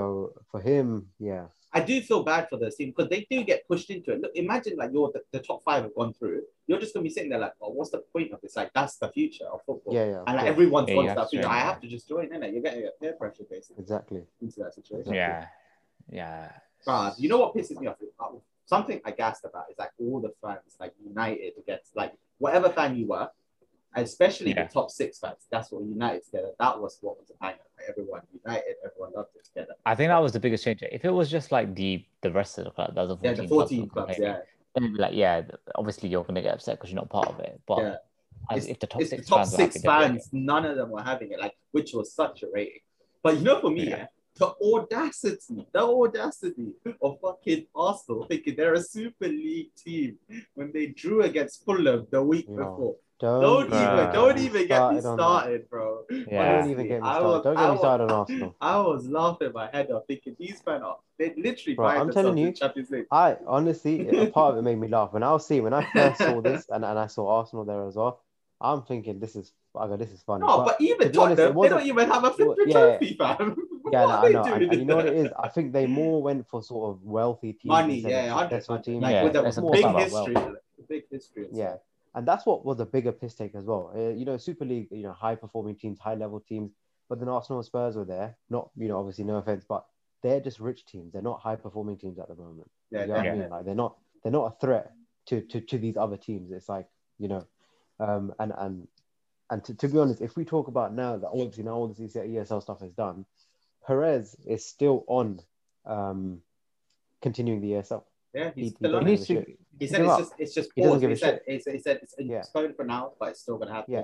for 0.51 0.59
him, 0.71 0.85
yeah, 1.31 1.45
I 1.73 1.79
do 1.79 2.01
feel 2.01 2.23
bad 2.23 2.49
for 2.49 2.57
the 2.57 2.69
team 2.69 2.89
because 2.95 3.09
they 3.09 3.25
do 3.29 3.43
get 3.43 3.65
pushed 3.67 3.89
into 3.89 4.11
it. 4.11 4.21
Look, 4.21 4.31
imagine 4.35 4.75
like 4.77 4.91
you're 4.91 5.09
the, 5.13 5.21
the 5.31 5.39
top 5.39 5.63
five 5.63 5.83
have 5.83 5.95
gone 5.95 6.13
through. 6.13 6.41
You're 6.67 6.79
just 6.79 6.93
gonna 6.93 7.03
be 7.05 7.09
sitting 7.09 7.29
there 7.29 7.39
like, 7.39 7.53
well, 7.61 7.73
what's 7.73 7.91
the 7.91 8.03
point 8.13 8.31
of 8.33 8.41
this? 8.41 8.55
Like 8.57 8.71
that's 8.73 8.97
the 8.97 9.09
future 9.09 9.45
of 9.45 9.61
football. 9.65 9.93
yeah, 9.93 10.05
yeah, 10.05 10.17
And 10.17 10.35
like, 10.35 10.39
course. 10.39 10.47
everyone's 10.49 10.89
Yeah, 10.89 10.95
gone 10.95 11.03
you 11.05 11.09
to 11.09 11.09
have 11.09 11.17
that 11.17 11.23
to 11.23 11.29
future. 11.29 11.43
join, 11.43 11.51
I 11.53 11.59
have 11.59 11.79
to 11.81 11.87
just 11.87 12.09
join 12.09 12.33
in 12.33 12.43
it. 12.43 12.53
You're 12.53 12.61
getting 12.61 12.85
a 12.85 12.91
peer 12.99 13.13
pressure 13.13 13.43
basically 13.49 13.81
exactly. 13.83 14.23
into 14.41 14.59
that 14.59 14.73
situation. 14.75 15.13
Exactly. 15.13 15.15
Yeah, 15.15 15.45
yeah. 16.09 16.51
But 16.85 17.19
you 17.19 17.29
know 17.29 17.37
what 17.37 17.55
pisses 17.55 17.79
me 17.79 17.87
off? 17.87 17.95
Uh, 18.19 18.37
Something 18.65 19.01
I 19.05 19.11
gassed 19.11 19.43
about 19.45 19.65
is 19.71 19.77
like 19.77 19.91
all 19.99 20.19
the 20.21 20.33
fans, 20.41 20.75
like 20.79 20.93
United 21.05 21.53
against 21.57 21.95
like 21.95 22.13
whatever 22.37 22.69
fan 22.69 22.95
you 22.95 23.07
were, 23.07 23.29
especially 23.95 24.51
Yeah. 24.51 24.65
the 24.67 24.73
top 24.73 24.89
six 24.91 25.19
fans. 25.19 25.45
That's 25.51 25.71
what 25.71 25.83
United 25.83 26.23
together. 26.25 26.51
That 26.59 26.79
was 26.81 26.97
what 27.01 27.17
was 27.19 27.29
a 27.29 27.33
banger. 27.41 27.57
Everyone 27.91 28.21
united, 28.45 28.75
everyone 28.85 29.11
loved 29.15 29.29
it 29.35 29.45
together. 29.45 29.73
I 29.85 29.95
think 29.95 30.09
that 30.09 30.17
was 30.19 30.31
the 30.31 30.39
biggest 30.39 30.63
change. 30.63 30.83
If 30.91 31.03
it 31.05 31.11
was 31.11 31.29
just 31.29 31.51
like 31.51 31.75
the 31.75 32.05
the 32.21 32.31
rest 32.31 32.57
of 32.57 32.65
the 32.65 32.71
club, 32.71 32.95
that 32.95 33.07
was 33.07 33.17
the 33.19 33.27
Yeah, 33.27 33.33
the 33.33 33.47
14 33.47 33.89
clubs 33.89 34.15
clubs. 34.15 34.19
Yeah, 34.19 34.39
then 34.75 34.95
like, 34.95 35.13
yeah, 35.13 35.41
obviously 35.75 36.09
you're 36.09 36.23
gonna 36.23 36.41
get 36.41 36.53
upset 36.53 36.77
because 36.77 36.91
you're 36.91 37.01
not 37.01 37.09
part 37.09 37.27
of 37.29 37.39
it. 37.39 37.59
But 37.67 37.79
Yeah. 37.79 37.95
as 38.49 38.67
if 38.67 38.79
the 38.79 38.87
top 38.87 39.01
six 39.03 39.21
the 39.23 39.27
top 39.27 39.37
fans, 39.39 39.55
six 39.55 39.75
happy, 39.83 39.87
they'd 40.03 40.13
be 40.13 40.19
fans. 40.19 40.29
None 40.31 40.65
of 40.65 40.75
them 40.77 40.89
were 40.91 41.01
having 41.01 41.31
it, 41.31 41.39
like 41.39 41.55
which 41.71 41.93
was 41.93 42.13
such 42.13 42.43
a 42.43 42.47
rating. 42.53 42.81
But 43.23 43.37
you 43.37 43.43
know, 43.43 43.59
for 43.59 43.69
me, 43.69 43.83
Yeah. 43.89 43.97
yeah, 43.97 44.07
the 44.35 44.53
audacity, 44.73 45.67
the 45.71 45.79
audacity 45.81 46.73
of 47.01 47.19
fucking 47.21 47.67
Arsenal 47.75 48.25
thinking 48.25 48.55
they're 48.55 48.73
a 48.73 48.81
Super 48.81 49.27
League 49.27 49.75
team 49.75 50.17
when 50.55 50.71
they 50.71 50.87
drew 50.87 51.21
against 51.23 51.65
Fulham 51.65 52.07
the 52.11 52.21
week 52.23 52.47
No. 52.49 52.55
before. 52.57 52.95
Don't, 53.21 53.41
Don't 53.41 53.69
Bruh. 53.69 53.93
even, 54.03 54.13
don't 54.13 54.37
even 54.39 54.67
get 54.67 54.93
me 54.93 54.99
started 54.99 55.05
on 55.05 55.17
that. 55.17 55.23
started, 55.23 55.69
bro. 55.69 56.01
Yeah. 56.27 56.59
Don't 56.61 56.71
even 56.71 56.87
get 56.87 57.01
me 57.03 57.07
started. 57.07 57.25
was- 57.27 57.43
Don't 57.43 57.57
I 57.57 57.61
get 57.61 57.65
me 57.67 57.71
was- 57.71 57.79
started 57.79 58.03
on 58.05 58.11
Arsenal. 58.11 58.55
I 58.61 58.77
was 58.79 59.07
laughing 59.07 59.51
my 59.53 59.69
head 59.71 59.91
off 59.91 60.03
thinking 60.07 60.35
these 60.39 60.59
fans 60.61 60.81
are 60.83 60.97
they 61.19 61.33
literally 61.37 61.75
Bro, 61.75 61.85
buy 61.87 61.97
I'm 61.97 62.11
telling 62.11 62.37
you, 62.37 62.51
I 63.11 63.37
honestly, 63.45 64.09
a 64.09 64.25
part 64.31 64.53
of 64.53 64.57
it 64.57 64.63
made 64.63 64.79
me 64.79 64.87
laugh 64.87 65.13
when 65.13 65.21
I 65.21 65.31
was 65.33 65.45
seeing 65.45 65.61
when 65.61 65.73
I 65.73 65.83
first 65.93 66.17
saw 66.17 66.41
this 66.49 66.65
and, 66.69 66.83
and 66.83 66.97
I 66.97 67.05
saw 67.05 67.27
Arsenal 67.37 67.63
there 67.63 67.85
as 67.87 67.95
well. 67.95 68.21
I'm 68.59 68.81
thinking 68.83 69.19
this 69.19 69.35
is, 69.35 69.53
I 69.79 69.87
go, 69.87 69.97
this 69.97 70.11
is 70.11 70.21
funny. 70.23 70.45
No, 70.45 70.63
but, 70.65 70.81
even 70.81 71.07
to 71.07 71.09
be 71.11 71.17
honest, 71.19 71.39
it 71.39 71.43
Tottenham, 71.53 71.61
they 71.61 71.69
don't 71.69 71.85
even 71.85 72.09
have 72.09 72.23
a 72.23 72.31
flipping 72.31 72.67
yeah. 72.69 72.97
trophy, 72.97 73.13
fam. 73.15 73.55
Yeah, 73.91 74.05
What 74.05 74.21
no, 74.21 74.27
I 74.27 74.31
know. 74.31 74.53
And, 74.53 74.63
and 74.63 74.79
you 74.79 74.85
know 74.85 74.95
what 74.97 75.07
it 75.07 75.15
is? 75.15 75.29
I 75.39 75.47
think 75.49 75.73
they 75.73 75.85
more 75.87 76.21
went 76.23 76.47
for 76.47 76.61
sort 76.63 76.89
of 76.91 77.03
wealthy 77.03 77.53
teams. 77.53 77.65
Money, 77.65 77.99
yeah, 77.99 78.25
of 78.25 78.31
hundred 78.31 78.49
successful 78.63 78.77
percent. 78.77 78.85
teams. 78.85 79.01
Like 79.03 79.13
Yeah, 79.13 79.23
with 79.23 79.35
a 79.35 79.71
big 79.71 79.95
history, 79.97 80.35
a 80.35 80.83
big 80.87 81.03
history. 81.09 81.47
Yeah, 81.51 81.69
stuff. 81.69 81.79
And 82.15 82.27
that's 82.27 82.45
what 82.45 82.65
was 82.65 82.79
a 82.79 82.85
bigger 82.85 83.11
piss 83.11 83.35
take 83.35 83.55
as 83.55 83.65
well. 83.65 83.91
Uh, 83.95 84.09
you 84.09 84.25
know, 84.25 84.37
Super 84.37 84.65
League, 84.65 84.87
you 84.91 85.03
know, 85.03 85.13
high 85.13 85.35
performing 85.35 85.75
teams, 85.75 85.99
high 85.99 86.15
level 86.15 86.39
teams, 86.39 86.71
but 87.09 87.19
then 87.19 87.29
Arsenal 87.29 87.59
and 87.59 87.65
Spurs 87.65 87.95
were 87.95 88.05
there. 88.05 88.37
Not, 88.49 88.69
you 88.75 88.87
know, 88.87 88.99
obviously 88.99 89.23
no 89.23 89.37
offense, 89.37 89.65
but 89.67 89.85
they're 90.23 90.39
just 90.39 90.59
rich 90.59 90.85
teams. 90.85 91.13
They're 91.13 91.21
not 91.21 91.39
high 91.39 91.55
performing 91.55 91.97
teams 91.97 92.19
at 92.19 92.27
the 92.27 92.35
moment. 92.35 92.69
yeah, 92.91 93.01
You 93.01 93.07
know 93.07 93.13
what 93.13 93.25
I 93.25 93.31
mean? 93.31 93.49
Like 93.49 93.65
they're 93.65 93.75
not, 93.75 93.97
they're 94.23 94.31
not 94.31 94.53
a 94.53 94.65
threat 94.65 94.91
to 95.27 95.41
to, 95.41 95.61
to 95.61 95.77
these 95.77 95.97
other 95.97 96.17
teams. 96.17 96.51
It's 96.51 96.69
like 96.69 96.87
you 97.17 97.27
know, 97.27 97.45
um, 97.99 98.33
and 98.39 98.53
and 98.57 98.87
and 99.49 99.63
to, 99.65 99.75
to 99.75 99.87
be 99.87 99.99
honest, 99.99 100.21
if 100.21 100.35
we 100.35 100.45
talk 100.45 100.67
about 100.67 100.93
now 100.93 101.17
that 101.17 101.27
obviously 101.27 101.63
now 101.63 101.73
all 101.73 101.87
this 101.87 102.15
ESL 102.15 102.61
stuff 102.61 102.81
is 102.81 102.93
done, 102.93 103.25
Perez 103.85 104.35
is 104.45 104.65
still 104.65 105.03
on, 105.07 105.41
um, 105.85 106.41
continuing 107.21 107.61
the 107.61 107.71
ESL. 107.71 108.03
Yeah, 108.33 108.51
he's 108.55 108.69
he 108.69 108.75
still 108.75 108.95
on 108.95 109.05
He 109.05 109.11
needs 109.11 109.27
to. 109.27 109.45
Shit. 109.79 109.81
He 109.81 109.87
said 109.87 110.01
it's 110.01 110.09
up. 110.11 110.19
just 110.19 110.33
it's 110.37 110.53
just 110.53 110.69
He 110.75 110.81
doesn't 110.81 110.99
give 110.99 111.09
He 111.09 111.13
a 111.15 111.17
said, 111.17 111.41
he 111.47 111.59
said 111.59 111.73
he 111.73 111.79
said 111.79 111.99
it's 112.01 112.15
Yeah. 112.19 112.39
postponed 112.39 112.75
for 112.75 112.85
now, 112.85 113.13
but 113.19 113.29
it's 113.29 113.41
still 113.41 113.57
gonna 113.57 113.73
happen. 113.73 113.93
Yeah. 113.93 114.03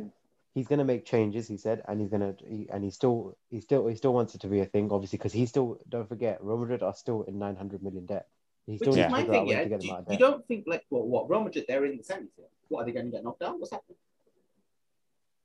He's 0.53 0.68
gonna 0.68 0.86
make 0.86 1.05
changes, 1.05 1.47
he 1.47 1.57
said, 1.57 1.84
and 1.88 1.99
he's 2.01 2.09
gonna 2.09 2.36
he, 2.47 2.68
and 2.72 2.84
he 2.84 2.89
still 2.89 3.38
he 3.49 3.61
still 3.61 3.86
he 3.88 3.95
still 3.95 4.13
wants 4.13 4.34
it 4.36 4.41
to 4.41 4.47
be 4.47 4.59
a 4.61 4.65
thing, 4.65 4.91
obviously, 4.91 5.18
because 5.18 5.34
he 5.34 5.45
still 5.45 5.80
don't 5.89 6.07
forget 6.07 6.43
Real 6.43 6.57
Madrid 6.57 6.82
are 6.84 6.95
still 6.95 7.24
in 7.24 7.38
nine 7.38 7.55
hundred 7.55 7.84
million 7.84 8.05
debt. 8.05 8.28
He 8.65 8.74
Which 8.74 8.82
still 8.82 8.95
is 8.95 9.11
my 9.11 9.24
thing, 9.24 9.47
yeah. 9.47 9.63
to 9.63 9.70
get 9.70 9.82
Do, 9.82 9.88
them 9.88 9.95
out 9.95 10.01
of 10.01 10.11
you 10.11 10.18
debt. 10.18 10.20
don't 10.20 10.47
think 10.47 10.63
like 10.68 10.84
what 10.89 11.07
what 11.07 11.30
Real 11.30 11.41
Madrid 11.41 11.65
they're 11.68 11.86
in 11.86 11.97
the 11.97 12.03
semis 12.03 12.30
here? 12.36 12.47
What 12.70 12.82
are 12.82 12.86
they 12.86 12.91
gonna 12.91 13.11
get 13.11 13.24
knocked 13.24 13.39
down? 13.41 13.59
What's 13.59 13.72
happening? 13.72 13.97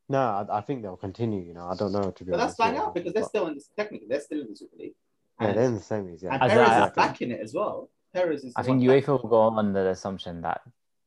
No, 0.09 0.18
I, 0.18 0.59
I 0.59 0.61
think 0.62 0.83
they'll 0.83 0.97
continue. 0.97 1.43
You 1.43 1.55
know, 1.55 1.66
I 1.68 1.75
don't 1.77 1.93
know 1.93 2.11
to 2.11 2.25
be 2.25 2.31
But 2.31 2.39
that's 2.39 2.55
fine 2.57 2.73
bang 2.73 2.81
yeah. 2.81 2.87
out 2.87 2.95
because 2.95 3.12
they're 3.12 3.23
But- 3.23 3.29
still 3.29 3.47
in 3.49 3.55
this 3.55 3.68
technically 3.77 4.09
they're 4.09 4.20
still 4.20 4.41
in 4.41 4.49
the 4.49 4.57
Super 4.57 4.77
League. 4.77 4.95
yeah, 5.41 5.53
they're 5.53 5.64
in 5.64 5.75
the 5.75 5.81
semis. 5.81 6.23
Yeah, 6.23 6.33
and 6.33 6.51
Perez 6.51 6.68
I- 6.68 6.87
is 6.87 6.93
backing 6.95 7.31
it 7.31 7.41
as 7.41 7.53
well. 7.55 7.91
Perez 8.15 8.45
is. 8.45 8.53
I 8.57 8.63
think 8.63 8.79
one 8.79 8.87
UEFA 8.89 9.01
backing 9.01 9.13
will 9.23 9.29
go 9.31 9.41
on 9.41 9.73
the 9.73 9.89
assumption 9.89 10.43
that 10.43 10.61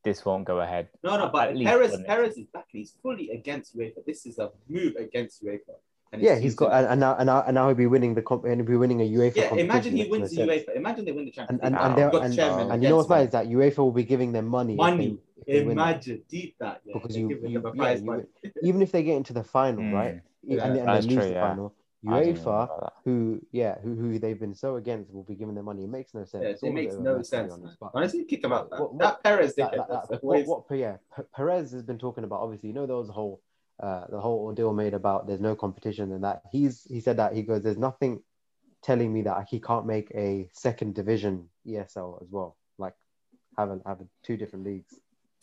this 0.04 0.24
won't 0.24 0.44
go 0.44 0.60
ahead. 0.60 0.88
No, 1.02 1.16
no, 1.18 1.28
but 1.28 1.48
At 1.48 1.56
least 1.56 1.68
Perez 1.68 1.90
for 1.90 1.96
the 1.98 2.02
next 2.02 2.08
Perez 2.14 2.36
is 2.38 2.46
backing. 2.52 2.80
He's 2.80 2.94
fully 3.02 3.30
against 3.30 3.76
UEFA. 3.76 4.04
This 4.06 4.26
is 4.26 4.38
a 4.38 4.50
move 4.68 4.94
against 4.96 5.44
UEFA. 5.44 5.74
And 6.12 6.22
yeah, 6.22 6.36
he's 6.38 6.54
got 6.54 6.72
and, 6.72 6.86
and 6.86 7.00
now 7.00 7.16
and 7.16 7.26
now 7.26 7.42
and 7.44 7.54
now 7.56 7.66
he'll 7.66 7.74
be 7.76 7.86
winning 7.86 8.14
the 8.14 8.22
comp 8.22 8.44
and 8.44 8.56
he'll 8.60 8.64
be 8.64 8.76
winning 8.76 9.00
a 9.00 9.04
UEFA. 9.10 9.36
Yeah, 9.36 9.54
imagine 9.56 9.96
he 9.96 10.08
wins 10.08 10.30
the 10.30 10.36
sense. 10.36 10.50
UEFA. 10.50 10.76
Imagine 10.76 11.04
they 11.04 11.12
win 11.12 11.24
the 11.24 11.32
Champions 11.32 11.60
And 11.62 11.74
and, 11.74 11.74
League. 11.74 11.82
and, 11.84 11.90
Wow. 11.90 11.96
they're- 11.96 12.10
Got 12.10 12.24
and, 12.26 12.34
chairman 12.34 12.70
and 12.70 12.82
you 12.82 12.88
know 12.88 12.96
what's 12.96 13.08
bad 13.08 13.26
is 13.26 13.32
that 13.32 13.46
UEFA 13.48 13.78
will 13.78 13.90
be 13.90 14.04
giving 14.04 14.30
them 14.32 14.46
money. 14.46 14.74
if 14.74 14.76
Money. 14.78 15.08
they- 15.08 15.40
if 15.40 15.46
they 15.46 15.60
win. 15.62 15.72
Imagine 15.72 16.22
deep 16.28 16.54
that. 16.60 16.80
Yeah, 16.84 16.92
Because 16.94 17.10
they're 17.12 17.22
you- 17.22 17.28
giving 17.28 17.50
you- 17.50 17.60
them 17.60 17.72
a 17.72 17.76
yeah, 17.76 17.82
prize 17.82 18.00
you- 18.00 18.06
money. 18.06 18.22
even 18.62 18.82
if 18.82 18.92
they 18.92 19.02
get 19.02 19.16
into 19.16 19.32
the 19.32 19.42
final, 19.44 19.82
Mm. 19.82 19.92
right? 19.94 20.20
Yeah, 20.44 20.64
and, 20.64 20.76
and 20.78 20.88
that's 20.88 21.06
they 21.06 21.14
lose 21.14 21.22
true, 21.24 21.28
the 21.28 21.34
yeah. 21.34 21.48
final, 21.48 21.50
I 21.50 21.58
didn't 21.58 21.66
know 21.66 21.72
UEFA, 22.06 22.90
who 23.04 23.40
yeah, 23.52 23.76
who, 23.82 23.94
who 23.94 24.18
they've 24.18 24.38
been 24.38 24.54
so 24.54 24.76
against, 24.76 25.12
will 25.12 25.24
be 25.24 25.34
giving 25.34 25.54
their 25.54 25.64
money. 25.64 25.84
It 25.84 25.90
makes 25.90 26.14
no 26.14 26.24
sense. 26.24 26.60
Yeah, 26.62 26.68
it 26.68 26.72
makes 26.72 26.94
bit 26.94 27.00
of 27.00 27.06
a 27.06 27.08
no 27.08 27.16
mess, 27.16 27.30
to 27.30 27.36
be 27.36 27.40
sense. 27.42 27.52
honest. 27.52 27.64
man. 27.64 27.76
But 27.80 27.90
Honestly, 27.94 28.24
kick 28.24 28.44
him 28.44 28.52
out. 28.52 28.70
man. 28.70 28.80
What- 28.80 28.98
that 28.98 29.22
Perez 29.22 29.54
that, 29.56 29.72
that, 29.72 30.08
that, 30.10 30.24
what, 30.24 30.46
what, 30.46 30.78
yeah, 30.78 30.96
Perez 31.34 31.72
has 31.72 31.82
been 31.82 31.98
talking 31.98 32.24
about. 32.24 32.40
Obviously, 32.40 32.68
you 32.68 32.74
know 32.74 32.86
there 32.86 32.96
was 32.96 33.08
a 33.08 33.12
whole 33.12 33.40
uh, 33.82 34.06
the 34.08 34.20
whole 34.20 34.40
ordeal 34.40 34.72
made 34.72 34.94
about 34.94 35.26
there's 35.26 35.40
no 35.40 35.54
competition 35.54 36.12
and 36.12 36.24
that 36.24 36.42
he's 36.50 36.86
he 36.88 37.00
said 37.00 37.18
that 37.18 37.34
he 37.34 37.42
goes 37.42 37.62
there's 37.62 37.76
nothing 37.76 38.22
telling 38.82 39.12
me 39.12 39.22
that 39.22 39.46
he 39.50 39.60
can't 39.60 39.86
make 39.86 40.10
a 40.14 40.48
second 40.52 40.94
division 40.94 41.48
ESL 41.66 42.22
as 42.22 42.28
well, 42.30 42.56
like 42.78 42.94
having 43.58 43.82
having 43.84 44.08
two 44.22 44.36
different 44.36 44.64
leagues. 44.64 44.94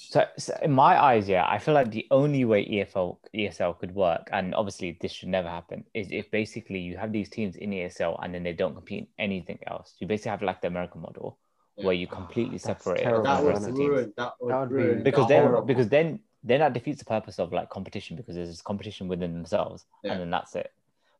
So, 0.10 0.26
so 0.38 0.58
in 0.62 0.72
my 0.72 1.02
eyes, 1.02 1.28
yeah, 1.30 1.46
I 1.48 1.58
feel 1.60 1.74
like 1.74 1.92
the 1.92 2.06
only 2.12 2.46
way 2.46 2.66
EFL 2.66 3.18
ESL 3.34 3.78
could 3.80 3.94
work, 3.96 4.30
and 4.32 4.54
obviously 4.56 4.98
this 5.02 5.12
should 5.12 5.30
never 5.30 5.48
happen, 5.50 5.84
is 5.94 6.08
if 6.12 6.30
basically 6.32 6.80
you 6.80 6.98
have 6.98 7.12
these 7.12 7.30
teams 7.30 7.56
in 7.56 7.72
ESL 7.72 8.20
and 8.24 8.34
then 8.34 8.44
they 8.44 8.54
don't 8.54 8.74
compete 8.76 9.00
in 9.04 9.08
anything 9.18 9.60
else. 9.68 9.96
You 10.00 10.08
basically 10.08 10.32
have 10.32 10.42
like 10.42 10.62
the 10.62 10.68
American 10.68 11.02
model 11.02 11.38
Yeah. 11.78 11.86
where 11.86 11.96
you 11.96 12.08
completely 12.08 12.58
That's 12.58 12.66
separate 12.66 13.00
it 13.00 13.04
terrible, 13.04 13.24
from 13.24 13.34
That 13.34 13.40
the 13.40 13.46
would 13.46 13.54
rest 13.54 13.68
of 13.68 13.72
the 13.74 13.78
teams. 13.80 13.90
ruin. 13.90 14.14
That 14.18 14.34
would, 14.42 14.52
That 14.52 14.60
would 14.60 14.70
be- 14.70 14.76
ruin. 14.76 15.04
Because 15.04 15.28
then, 15.28 15.52
whole- 15.52 15.62
because 15.62 15.90
then 15.90 16.20
then 16.46 16.60
that 16.60 16.74
defeats 16.74 17.00
the 17.00 17.06
purpose 17.06 17.40
of 17.40 17.54
like 17.54 17.70
competition 17.70 18.18
because 18.18 18.36
there's 18.36 18.50
this 18.50 18.62
competition 18.62 19.08
within 19.08 19.34
themselves, 19.34 19.86
Yeah. 20.04 20.12
and 20.12 20.20
then 20.22 20.30
that's 20.30 20.56
it. 20.56 20.72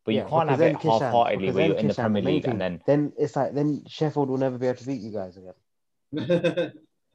But 0.04 0.16
Yeah, 0.16 0.24
you 0.24 0.30
can't 0.30 0.50
have 0.50 0.60
it 0.62 0.76
Kishan- 0.76 1.00
half-heartedly 1.02 1.52
where 1.52 1.68
you're 1.68 1.78
in 1.78 1.88
the 1.88 1.94
Kishan, 1.94 2.04
Premier 2.04 2.22
the 2.22 2.26
main 2.26 2.36
League 2.36 2.48
and 2.50 2.60
then 2.60 2.82
then 2.86 3.14
it's 3.18 3.36
like 3.38 3.54
then 3.54 3.84
Sheffield 3.88 4.28
will 4.30 4.38
never 4.38 4.58
be 4.58 4.68
able 4.68 4.78
to 4.80 4.86
beat 4.86 5.02
you 5.02 5.12
guys 5.12 5.38
again. 5.38 5.54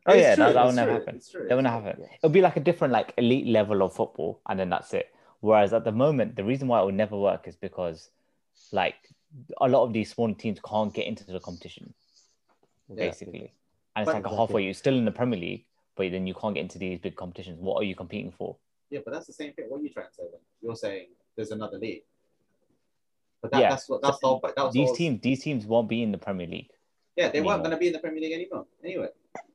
oh 0.09 0.12
It's 0.14 0.22
yeah, 0.22 0.34
true, 0.34 0.44
that, 0.44 0.54
that 0.54 0.64
will 0.64 0.72
never 0.72 0.90
true, 0.96 0.98
happen. 1.04 1.20
That 1.48 1.54
will 1.54 1.62
never 1.62 1.80
happen. 1.82 2.02
Yeah. 2.02 2.16
It'll 2.16 2.30
be 2.30 2.40
like 2.40 2.56
a 2.56 2.61
different 2.61 2.92
like 2.92 3.14
elite 3.18 3.46
level 3.46 3.82
of 3.82 3.94
football, 3.94 4.40
and 4.48 4.59
then 4.59 4.70
that's 4.70 4.92
it. 4.94 5.09
Whereas 5.40 5.72
at 5.72 5.84
the 5.84 5.92
moment, 5.92 6.34
the 6.36 6.44
reason 6.44 6.66
why 6.68 6.80
it 6.80 6.84
will 6.84 6.92
never 6.92 7.16
work 7.16 7.46
is 7.46 7.54
because 7.56 8.11
like 8.72 8.96
a 9.61 9.68
lot 9.68 9.84
of 9.84 9.92
these 9.92 10.11
smaller 10.11 10.34
teams 10.34 10.59
can't 10.66 10.92
get 10.92 11.06
into 11.06 11.24
the 11.24 11.38
competition 11.40 11.94
basically, 12.94 13.52
and 13.94 14.02
it's 14.02 14.06
But- 14.12 14.22
like 14.22 14.32
a 14.32 14.36
halfway. 14.36 14.64
You're 14.64 14.74
still 14.74 14.96
in 14.96 15.04
the 15.04 15.12
Premier 15.12 15.38
League, 15.38 15.66
but 15.96 16.11
then 16.11 16.26
you 16.26 16.34
can't 16.34 16.54
get 16.54 16.62
into 16.62 16.78
these 16.78 16.98
big 16.98 17.14
competitions. 17.16 17.59
What 17.61 17.76
are 17.80 17.84
you 17.84 17.94
competing 17.94 18.32
for? 18.32 18.56
Yeah, 18.90 19.00
but 19.04 19.12
that's 19.12 19.26
the 19.26 19.32
same 19.34 19.52
thing. 19.52 19.66
What 19.68 19.80
are 19.80 19.84
you 19.84 19.90
trying 19.90 20.09
to 20.09 20.14
say 20.14 20.22
then? 20.30 20.40
You're 20.62 20.74
saying 20.76 21.09
there's 21.36 21.50
another 21.50 21.78
league. 21.78 22.04
But 23.42 23.52
that, 23.52 23.61
Yeah. 23.61 23.70
that's 23.70 23.88
what 23.88 24.00
that's 24.02 24.18
whole. 24.22 24.40
That 24.40 24.72
These 24.72 24.88
all- 24.88 24.96
teams, 24.96 25.20
these 25.20 25.42
teams 25.42 25.66
won't 25.66 25.88
be 25.88 26.02
in 26.02 26.11
the 26.11 26.18
Premier 26.18 26.46
League. 26.46 26.70
Yeah, 27.16 27.28
they 27.28 27.40
weren't 27.40 27.62
going 27.62 27.72
to 27.72 27.76
be 27.76 27.88
in 27.88 27.92
the 27.92 27.98
Premier 27.98 28.20
League 28.20 28.32
anymore. 28.32 28.66
Anyway, 28.82 29.09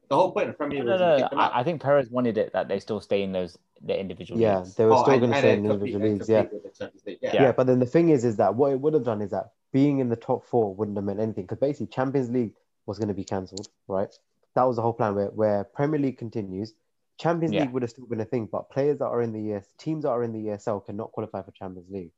the 0.10 0.16
whole 0.16 0.32
point 0.32 0.50
of 0.50 0.58
Premier 0.58 0.84
No, 0.84 0.92
League 0.92 1.00
no, 1.00 1.06
was 1.06 1.12
no. 1.12 1.16
to 1.18 1.22
kick 1.24 1.30
them 1.32 1.40
out. 1.40 1.54
I, 1.54 1.60
I 1.60 1.64
think 1.64 1.82
Perez 1.82 2.10
wanted 2.10 2.38
it 2.38 2.54
that 2.54 2.68
they 2.68 2.80
still 2.80 3.00
stay 3.02 3.24
in 3.24 3.32
those 3.32 3.58
the 3.82 4.00
individual 4.00 4.40
Yeah, 4.40 4.60
leagues. 4.60 4.76
they 4.76 4.86
were 4.86 4.94
Oh, 4.94 5.04
still 5.04 5.20
going 5.20 5.32
to 5.32 5.36
and 5.36 5.36
stay 5.38 5.54
in 5.54 5.64
compete- 5.68 5.72
individual 5.72 6.04
and 6.06 6.14
leagues. 6.14 6.30
Yeah. 6.30 6.42
compete 6.44 6.64
with 6.64 6.74
the 6.74 6.78
Champions 6.78 7.06
League. 7.06 7.18
Yeah. 7.22 7.32
Yeah. 7.34 7.44
yeah, 7.44 7.52
But 7.52 7.68
then 7.68 7.80
the 7.80 7.86
thing 7.86 8.10
is, 8.10 8.24
is 8.24 8.38
that 8.38 8.56
what 8.56 8.72
it 8.72 8.80
would 8.80 8.94
have 8.94 9.04
done 9.04 9.22
is 9.22 9.32
that 9.32 9.52
being 9.72 10.00
in 10.00 10.10
the 10.10 10.16
top 10.16 10.46
four 10.46 10.74
wouldn't 10.74 10.98
have 10.98 11.04
meant 11.04 11.20
anything 11.20 11.44
because 11.46 11.58
basically 11.60 11.88
Champions 11.88 12.30
League 12.30 12.54
was 12.86 12.98
going 12.98 13.08
to 13.10 13.14
be 13.14 13.24
cancelled, 13.24 13.68
right? 13.88 14.14
That 14.56 14.64
was 14.64 14.76
the 14.78 14.82
whole 14.82 14.94
plan. 14.94 15.16
Where 15.16 15.28
where 15.32 15.64
Premier 15.64 16.00
League 16.00 16.18
continues, 16.18 16.74
Champions 17.18 17.54
Yeah. 17.54 17.62
League 17.62 17.72
would 17.74 17.82
have 17.82 17.90
still 17.90 18.06
been 18.06 18.22
a 18.22 18.26
thing, 18.26 18.48
but 18.52 18.70
players 18.70 19.00
that 19.00 19.06
are 19.08 19.22
in 19.22 19.32
the 19.34 19.54
ES 19.54 19.68
teams 19.78 20.04
that 20.04 20.10
are 20.10 20.24
in 20.24 20.32
the 20.32 20.48
ESL 20.50 20.86
cannot 20.86 21.12
qualify 21.12 21.42
for 21.42 21.52
Champions 21.52 21.90
League, 21.90 22.12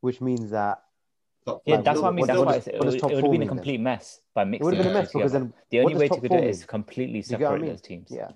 which 0.00 0.20
means 0.20 0.50
that 0.50 0.82
Top 1.46 1.62
Yeah, 1.66 1.80
that's 1.80 1.98
what 2.00 2.06
I 2.06 2.10
What 2.10 2.14
mean. 2.14 2.26
That's 2.26 2.36
does- 2.38 2.44
why 2.46 2.52
what 2.52 2.56
it's, 2.58 2.66
it, 2.66 2.78
would- 2.78 2.94
it 2.94 3.02
would 3.02 3.12
have 3.12 3.22
been 3.22 3.26
a 3.26 3.30
mean 3.30 3.40
then? 3.40 3.48
complete 3.48 3.80
mess 3.80 4.20
by 4.34 4.44
mixing. 4.44 4.60
it 4.60 4.64
would 4.64 4.74
have 4.74 4.84
been 4.84 4.90
a 4.90 4.94
them 4.94 5.02
mess 5.02 5.12
because 5.12 5.32
then 5.32 5.52
The 5.70 5.80
only 5.80 5.94
way 5.94 6.08
to 6.08 6.20
do 6.20 6.28
four 6.28 6.36
it 6.38 6.40
mean? 6.42 6.50
is 6.50 6.64
completely 6.64 7.18
you 7.18 7.38
get 7.38 7.42
I 7.50 7.56
mean? 7.58 7.70
those 7.70 7.80
teams. 7.80 8.08
Yeah, 8.10 8.28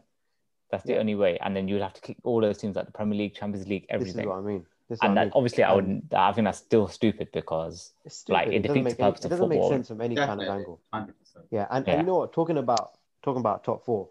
That's 0.70 0.84
the 0.84 0.94
Yeah. 0.94 0.98
only 1.00 1.14
way, 1.14 1.38
and 1.38 1.54
then 1.54 1.68
you'd 1.68 1.82
have 1.82 1.92
to 1.94 2.00
kick 2.00 2.16
all 2.24 2.40
those 2.40 2.58
teams 2.58 2.76
like 2.76 2.86
the 2.86 2.92
Premier 2.92 3.16
League, 3.18 3.34
Champions 3.34 3.68
League, 3.68 3.86
this 3.88 4.00
is 4.08 4.08
everything. 4.08 4.28
what 4.28 4.38
I 4.38 4.40
mean. 4.40 4.66
This 4.88 4.98
And 5.02 5.14
what 5.14 5.20
I 5.20 5.24
mean. 5.24 5.32
obviously, 5.34 5.62
I 5.64 5.68
um, 5.70 5.76
wouldn't. 5.76 6.14
I 6.14 6.32
think 6.32 6.44
that's 6.46 6.58
still 6.58 6.88
stupid 6.88 7.28
because 7.32 7.92
it's 8.04 8.28
like, 8.28 8.44
stupid. 8.48 8.56
it 8.56 8.62
doesn't 8.68 8.74
defeats 8.74 8.84
make 8.84 8.96
the 8.96 9.02
any- 9.02 9.12
purpose 9.12 9.24
it 9.24 9.28
doesn't 9.28 9.48
make 9.48 9.62
sense 9.64 9.88
from 9.88 10.00
any 10.00 10.14
kind 10.16 10.42
of 10.42 10.48
angle. 10.48 10.80
100%. 10.94 11.08
Yeah, 11.50 11.66
and, 11.70 11.88
and 11.88 12.00
you 12.00 12.06
know 12.06 12.16
what? 12.18 12.32
Talking 12.32 12.58
about 12.58 12.98
talking 13.22 13.40
about 13.40 13.64
top 13.64 13.84
four, 13.84 14.08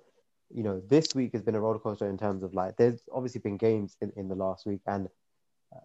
you 0.51 0.63
know, 0.63 0.81
this 0.87 1.13
week 1.15 1.33
has 1.33 1.41
been 1.41 1.55
a 1.55 1.59
roller 1.59 1.79
coaster 1.79 2.07
in 2.09 2.17
terms 2.17 2.43
of 2.43 2.53
like 2.53 2.77
there's 2.77 3.01
obviously 3.11 3.41
been 3.41 3.57
games 3.57 3.97
in, 4.01 4.11
in 4.15 4.27
the 4.29 4.35
last 4.35 4.65
week 4.65 4.81
and 4.87 5.09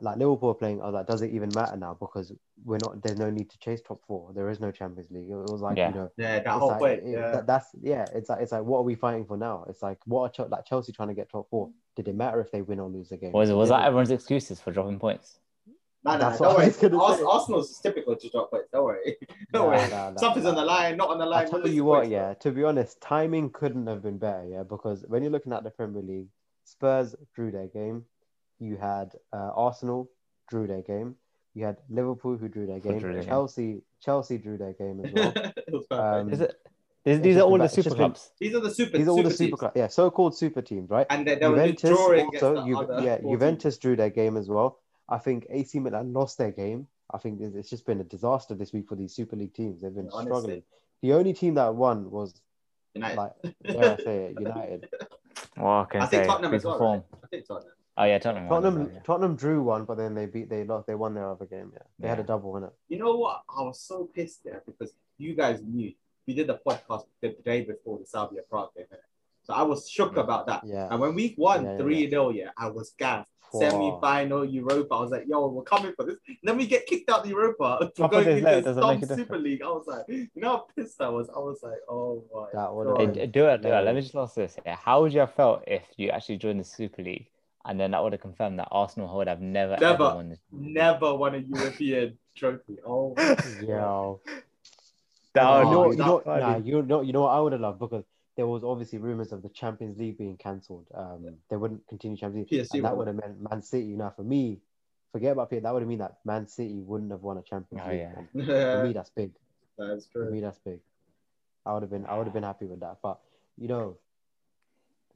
like 0.01 0.17
Liverpool 0.17 0.51
are 0.51 0.55
playing. 0.55 0.81
I 0.83 0.87
was 0.87 0.95
like, 0.95 1.07
does 1.07 1.23
it 1.23 1.31
even 1.33 1.51
matter 1.55 1.77
now? 1.77 1.97
Because 1.99 2.33
we're 2.65 2.79
not. 2.85 3.03
There's 3.03 3.19
no 3.19 3.31
need 3.31 3.51
to 3.51 3.59
chase 3.59 3.81
top 3.87 4.01
four. 4.07 4.33
There 4.35 4.49
is 4.51 4.61
no 4.61 4.71
Champions 4.71 5.11
League. 5.11 5.31
It 5.31 5.35
was 5.37 5.61
like 5.61 5.77
Yeah. 5.77 5.89
you 5.91 5.95
know, 5.95 6.11
Yeah, 6.17 6.41
that 6.41 6.47
whole 6.49 6.69
like, 6.69 6.79
point. 6.79 7.01
it- 7.05 7.11
Yeah. 7.13 7.31
that- 7.33 7.47
that's 7.47 7.67
yeah. 7.81 8.05
It's 8.15 8.29
like 8.29 8.41
it's 8.43 8.53
like 8.53 8.63
what 8.65 8.79
are 8.79 8.83
we 8.85 8.95
fighting 8.95 9.25
for 9.25 9.37
now? 9.37 9.65
It's 9.69 9.83
like 9.83 9.99
what 10.07 10.39
are 10.39 10.47
like 10.49 10.65
Chelsea 10.65 10.93
trying 10.93 11.09
to 11.09 11.15
get 11.15 11.29
top 11.31 11.49
four? 11.51 11.71
Did 11.97 12.09
it 12.09 12.15
matter 12.15 12.41
if 12.41 12.51
they 12.53 12.63
win 12.63 12.81
or 12.81 12.89
lose 12.89 13.09
the 13.09 13.17
game? 13.17 13.33
was 13.33 13.51
was 13.53 13.69
that 13.71 13.85
everyone's 13.85 14.11
excuses 14.11 14.61
for 14.61 14.71
dropping 14.73 14.99
points? 14.99 15.41
No, 16.05 16.13
no, 16.13 16.19
That's 16.19 16.41
no, 16.41 16.47
don't 16.47 16.57
worry. 16.59 16.67
was 16.67 16.77
gonna 16.77 17.03
Ars- 17.03 17.19
say. 17.19 17.25
Arsenal's 17.25 17.79
typical 17.81 18.15
to 18.15 18.31
drop 18.31 18.51
points. 18.53 18.69
Don't 18.73 18.85
worry. 18.85 19.17
Don't 19.53 19.63
Nah, 19.65 19.77
worry. 19.77 19.91
nah, 19.91 20.11
nah, 20.11 20.17
Something's 20.17 20.45
nah, 20.45 20.51
on 20.51 20.57
the 20.57 20.65
line, 20.65 20.97
not 20.97 21.09
on 21.11 21.19
the 21.19 21.27
line. 21.27 21.47
I 21.47 21.51
tell 21.51 21.59
you 21.67 21.67
lose 21.67 21.83
what, 21.83 21.99
points, 22.03 22.13
yeah. 22.13 22.35
To 22.35 22.51
be 22.53 22.63
honest, 22.63 23.01
timing 23.01 23.51
couldn't 23.51 23.87
have 23.89 24.01
been 24.03 24.17
better, 24.17 24.47
yeah. 24.47 24.63
Because 24.63 25.05
when 25.09 25.23
you're 25.25 25.33
looking 25.33 25.53
at 25.53 25.65
the 25.65 25.71
Premier 25.71 26.01
League, 26.03 26.29
Spurs 26.65 27.17
drew 27.35 27.51
their 27.51 27.67
game. 27.67 28.05
You 28.61 28.77
had 28.77 29.13
uh, 29.33 29.51
Arsenal 29.55 30.11
drew 30.49 30.67
their 30.67 30.83
game. 30.83 31.15
You 31.55 31.65
had 31.65 31.79
Liverpool 31.89 32.37
who 32.37 32.49
drew 32.49 32.67
their 32.67 32.81
game. 32.81 32.99
drew 32.99 33.13
their 33.13 33.23
game. 33.23 33.29
Chelsea, 33.31 33.83
Chelsea 34.01 34.39
drew 34.39 34.57
their 34.59 34.73
game 34.73 35.05
as 35.05 35.13
well. 35.13 35.33
It 35.57 35.73
was 35.73 35.87
perfect. 35.87 35.93
Um, 35.93 36.33
Is 36.33 36.41
it? 36.41 36.55
These, 37.05 37.21
these 37.21 37.37
are 37.37 37.43
all 37.43 37.57
the 37.59 37.69
super 37.69 37.83
just 37.85 37.97
been- 37.97 38.05
clubs. 38.07 38.31
These 38.41 38.55
are 38.55 38.61
the 38.61 38.71
super. 38.75 38.99
These 38.99 39.07
are 39.09 39.11
all 39.11 39.23
the 39.23 39.31
super 39.31 39.37
super 39.45 39.57
clubs, 39.57 39.77
yeah, 39.77 39.87
so-called 39.89 40.37
super 40.37 40.61
teams, 40.63 40.91
right? 40.91 41.07
And 41.11 41.27
they, 41.27 41.37
they 41.37 41.49
were 41.49 41.55
Juventus 41.57 41.91
also, 42.43 42.55
the 42.55 42.65
Ju- 42.67 42.77
other 42.79 43.01
yeah, 43.05 43.21
four 43.21 43.33
Juventus 43.35 43.79
drew 43.79 43.97
their 43.97 44.11
game 44.11 44.37
as 44.37 44.49
well. 44.49 44.79
I 45.09 45.19
think 45.19 45.47
AC 45.49 45.79
Milan 45.79 46.13
lost 46.13 46.37
their 46.39 46.51
game. 46.51 46.87
I 47.15 47.19
think 47.19 47.41
it's 47.41 47.55
it's 47.55 47.71
just 47.71 47.87
been 47.87 48.01
a 48.01 48.05
disaster 48.05 48.55
this 48.55 48.73
week 48.73 48.89
for 48.89 48.97
these 48.97 49.15
Super 49.15 49.37
League 49.37 49.55
teams. 49.55 49.81
They've 49.81 49.95
been 49.95 50.05
Yeah, 50.07 50.11
honestly. 50.13 50.31
struggling. 50.41 50.63
The 51.03 51.13
only 51.15 51.33
team 51.33 51.55
that 51.55 51.75
won 51.75 52.11
was. 52.11 52.35
United. 52.95 53.17
like, 53.17 53.33
dare 53.65 53.93
I 53.93 53.97
say 54.05 54.17
it, 54.25 54.41
United. 54.41 54.89
Well, 55.57 55.81
I 55.83 55.85
can 55.85 56.01
I 56.03 56.07
think 56.07 56.23
say 56.25 56.27
Tottenham 56.27 56.51
please 56.51 56.57
as 56.59 56.65
well. 56.65 56.79
Right? 56.81 57.03
I 57.23 57.27
think 57.29 57.47
Tottenham. 57.47 57.73
Oh 57.99 58.05
yeah, 58.05 58.19
Tottenham. 58.19 58.49
Tottenham 58.49 58.79
well, 58.79 58.91
yeah. 58.95 59.01
Tottenham 59.01 59.35
drew 59.37 59.63
one, 59.63 59.85
but 59.85 59.97
then 59.97 60.15
they 60.15 60.27
beat 60.27 60.49
they 60.49 60.65
lost 60.65 60.87
they 60.87 60.95
won 60.95 61.15
their 61.15 61.29
other 61.29 61.47
game. 61.47 61.73
Yeah, 61.75 61.83
they 61.99 62.09
had 62.09 62.21
a 62.21 62.23
double 62.23 62.57
in 62.57 62.63
it. 62.65 62.71
You 62.89 62.99
know 62.99 63.17
what? 63.17 63.43
I 63.49 63.63
was 63.63 63.81
so 63.81 64.09
pissed 64.15 64.45
there 64.45 64.63
because 64.67 64.93
you 65.19 65.35
guys 65.35 65.61
knew 65.63 65.93
we 66.27 66.35
did 66.35 66.47
the 66.47 66.61
podcast 66.67 67.07
the 67.21 67.35
day 67.45 67.63
before 67.63 67.99
the 67.99 68.07
Slavia 68.07 68.43
Prague 68.49 68.71
game. 68.77 68.87
So 69.43 69.53
I 69.53 69.63
was 69.63 69.89
shook 69.91 70.15
Yeah. 70.15 70.23
about 70.23 70.47
that. 70.47 70.63
Yeah, 70.65 70.89
And 70.91 71.01
when 71.01 71.15
we 71.15 71.35
won 71.37 71.65
Yeah, 71.65 71.73
yeah, 71.73 71.79
3 71.79 72.11
0, 72.11 72.31
yeah, 72.31 72.51
I 72.57 72.69
was 72.69 72.91
gassed. 72.99 73.29
Semi 73.51 73.99
final 73.99 74.45
Europa. 74.45 74.95
I 74.95 75.01
was 75.01 75.11
like, 75.11 75.25
yo, 75.27 75.49
we're 75.49 75.63
coming 75.63 75.95
for 75.97 76.05
this. 76.05 76.19
And 76.29 76.37
then 76.43 76.59
we 76.59 76.67
get 76.67 76.85
kicked 76.87 77.09
out 77.11 77.23
the 77.25 77.31
Europa 77.31 77.79
for 77.81 77.87
Couple 78.03 78.09
going 78.23 78.25
days 78.27 78.39
into 78.39 78.51
later, 78.51 78.75
the 78.75 78.81
dumb 78.83 79.17
Super. 79.17 79.39
League. 79.39 79.63
I 79.63 79.69
was 79.69 79.87
like, 79.87 80.05
you 80.09 80.29
know 80.37 80.49
how 80.51 80.67
pissed 80.77 81.01
I 81.01 81.09
was? 81.09 81.31
I 81.31 81.39
was 81.39 81.61
like, 81.63 81.81
oh 81.89 82.23
my. 82.33 82.49
That 82.53 82.75
would 82.75 82.89
God. 82.89 83.17
Hey, 83.17 83.27
do 83.27 83.47
it, 83.49 83.63
do 83.63 83.69
it. 83.69 83.81
Let 83.87 83.95
me 83.95 84.03
just 84.03 84.15
ask 84.15 84.35
this: 84.35 84.59
How 84.67 85.01
would 85.01 85.15
you 85.15 85.21
have 85.21 85.33
felt 85.33 85.65
if 85.67 85.83
you 85.97 86.11
actually 86.11 86.37
joined 86.37 86.61
the 86.61 86.65
Super 86.65 87.03
League, 87.03 87.29
and 87.69 87.79
then 87.79 87.91
that 87.93 88.03
would 88.03 88.13
have 88.13 88.21
confirmed 88.23 88.59
that 88.59 88.69
Arsenal 88.73 89.15
would 89.17 89.29
have 89.29 89.41
never, 89.41 89.77
Never. 89.81 89.95
ever 90.05 90.15
won? 90.17 90.39
Never 90.51 91.15
won 91.15 91.35
a 91.35 91.39
European 91.39 92.19
trophy. 92.35 92.79
Oh, 92.85 93.15
my 93.17 93.25
yeah. 93.61 94.15
That 95.35 95.45
Oh, 95.45 95.59
would 95.59 95.69
what- 95.79 95.91
you 95.91 95.97
know, 96.05 96.23
nah, 96.27 96.57
you 96.57 96.83
know, 96.83 97.01
you 97.03 97.13
know 97.13 97.23
what 97.23 97.29
I 97.35 97.41
would 97.41 97.53
have 97.53 97.61
loved 97.61 97.79
because 97.79 98.05
there 98.37 98.47
was 98.47 98.65
obviously 98.65 98.99
rumors 98.99 99.33
of 99.33 99.43
the 99.43 99.49
Champions 99.51 99.99
League 99.99 100.17
being 100.17 100.37
cancelled. 100.37 100.87
Um, 100.95 101.37
they 101.51 101.57
wouldn't 101.57 101.87
continue 101.87 102.17
Champions 102.17 102.51
League, 102.51 102.61
PSG 102.63 102.75
and 102.77 102.85
that 102.85 102.97
would 102.97 103.07
would 103.07 103.09
have 103.09 103.17
meant 103.17 103.51
Man 103.51 103.63
City. 103.63 103.95
Now, 103.97 104.11
for 104.17 104.23
me, 104.23 104.61
forget 105.13 105.33
about 105.33 105.51
PSG. 105.51 105.63
That 105.63 105.73
would 105.75 105.83
have 105.83 105.89
mean 105.89 105.99
that 105.99 106.19
Man 106.25 106.47
City 106.47 106.81
wouldn't 106.81 107.11
have 107.11 107.23
won 107.23 107.37
a 107.39 107.43
Champions 107.43 107.83
Oh, 107.87 107.91
League. 107.91 108.47
yeah. 108.47 108.73
For 108.73 108.83
me, 108.83 108.93
that's 108.99 109.11
big. 109.11 109.33
That's 109.77 110.07
true. 110.07 110.25
For 110.27 110.31
me, 110.31 110.41
that's 110.41 110.59
big. 110.61 110.81
I 111.67 111.75
would 111.75 111.83
have 111.83 111.91
been, 111.91 112.07
I 112.07 112.17
would 112.17 112.27
have 112.27 112.33
been 112.35 112.45
happy 112.45 112.65
with 112.67 112.81
that. 112.81 112.97
But 113.03 113.19
you 113.59 113.69
know, 113.69 113.99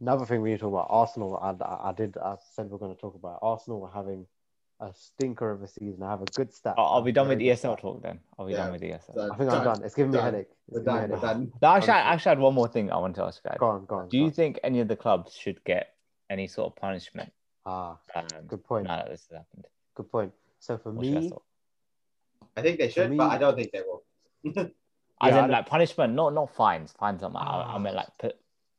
another 0.00 0.24
thing 0.26 0.42
we 0.42 0.50
need 0.50 0.56
to 0.56 0.60
talk 0.62 0.72
about 0.72 0.86
Arsenal. 0.90 1.36
I, 1.36 1.50
I, 1.64 1.90
I 1.90 1.92
did. 1.92 2.16
I 2.16 2.36
said 2.54 2.70
we're 2.70 2.78
going 2.78 2.94
to 2.94 3.00
talk 3.00 3.14
about 3.14 3.38
Arsenal. 3.42 3.80
Were 3.80 3.90
having 3.90 4.26
a 4.80 4.92
stinker 4.94 5.50
of 5.52 5.62
a 5.62 5.68
season. 5.68 6.02
I 6.02 6.10
have 6.10 6.22
a 6.22 6.26
good 6.34 6.52
stat. 6.52 6.74
Are, 6.76 6.96
are 6.96 7.02
we 7.02 7.12
done 7.12 7.28
with 7.28 7.38
ESL 7.38 7.78
talk 7.80 8.02
then? 8.02 8.18
Are 8.38 8.46
we 8.46 8.52
Yeah. 8.52 8.58
done 8.64 8.72
with 8.72 8.82
ESL? 8.82 9.30
I 9.32 9.36
think 9.36 9.50
I'm 9.50 9.64
done. 9.64 9.82
It's 9.84 9.94
giving 9.94 10.10
me 10.12 10.18
a 10.18 10.22
headache. 10.22 10.48
It's 10.68 10.78
We're 10.78 10.80
giving 10.80 10.94
me 10.94 11.00
done. 11.00 11.10
We're 11.10 11.16
headache. 11.28 11.50
done. 11.50 11.52
No, 11.62 11.68
actually, 11.76 11.92
I 11.92 12.00
actually 12.14 12.30
had 12.30 12.38
one 12.40 12.54
more 12.54 12.68
thing 12.68 12.90
I 12.90 12.96
want 12.98 13.14
to 13.16 13.22
ask 13.24 13.40
you 13.44 13.48
guys. 13.50 13.58
Go 13.60 13.66
on, 13.68 13.84
go 13.86 13.96
on. 13.96 14.08
Do 14.08 14.16
go 14.16 14.20
you 14.20 14.26
on. 14.26 14.32
think 14.32 14.58
any 14.64 14.80
of 14.80 14.88
the 14.88 14.96
clubs 14.96 15.34
should 15.34 15.62
get 15.64 15.94
any 16.30 16.46
sort 16.48 16.72
of 16.72 16.76
punishment? 16.80 17.32
Ah, 17.64 17.96
Um, 18.16 18.26
good 18.48 18.64
point. 18.64 18.88
now 18.88 18.96
that 18.96 19.10
this 19.10 19.26
has 19.30 19.38
happened. 19.38 19.66
Good 19.94 20.10
point. 20.10 20.32
So 20.58 20.78
for 20.78 20.90
What's 20.90 21.08
your 21.08 21.20
me, 21.20 21.28
thought? 21.30 21.42
I 22.56 22.62
think 22.62 22.78
they 22.80 22.88
should, 22.90 23.10
me- 23.10 23.16
but 23.18 23.30
I 23.30 23.38
don't 23.38 23.54
think 23.54 23.70
they 23.72 23.82
will. 23.82 24.02
As 24.44 24.54
Yeah, 24.56 24.64
I 25.20 25.28
in 25.28 25.34
don't- 25.36 25.50
like 25.50 25.66
punishment, 25.66 26.14
not 26.14 26.34
not 26.34 26.50
fines. 26.56 26.92
Fines, 26.98 27.20
not 27.22 27.36
I, 27.36 27.38
I 27.38 27.62
Ah. 27.74 27.78
meant 27.78 27.94
like 27.94 28.08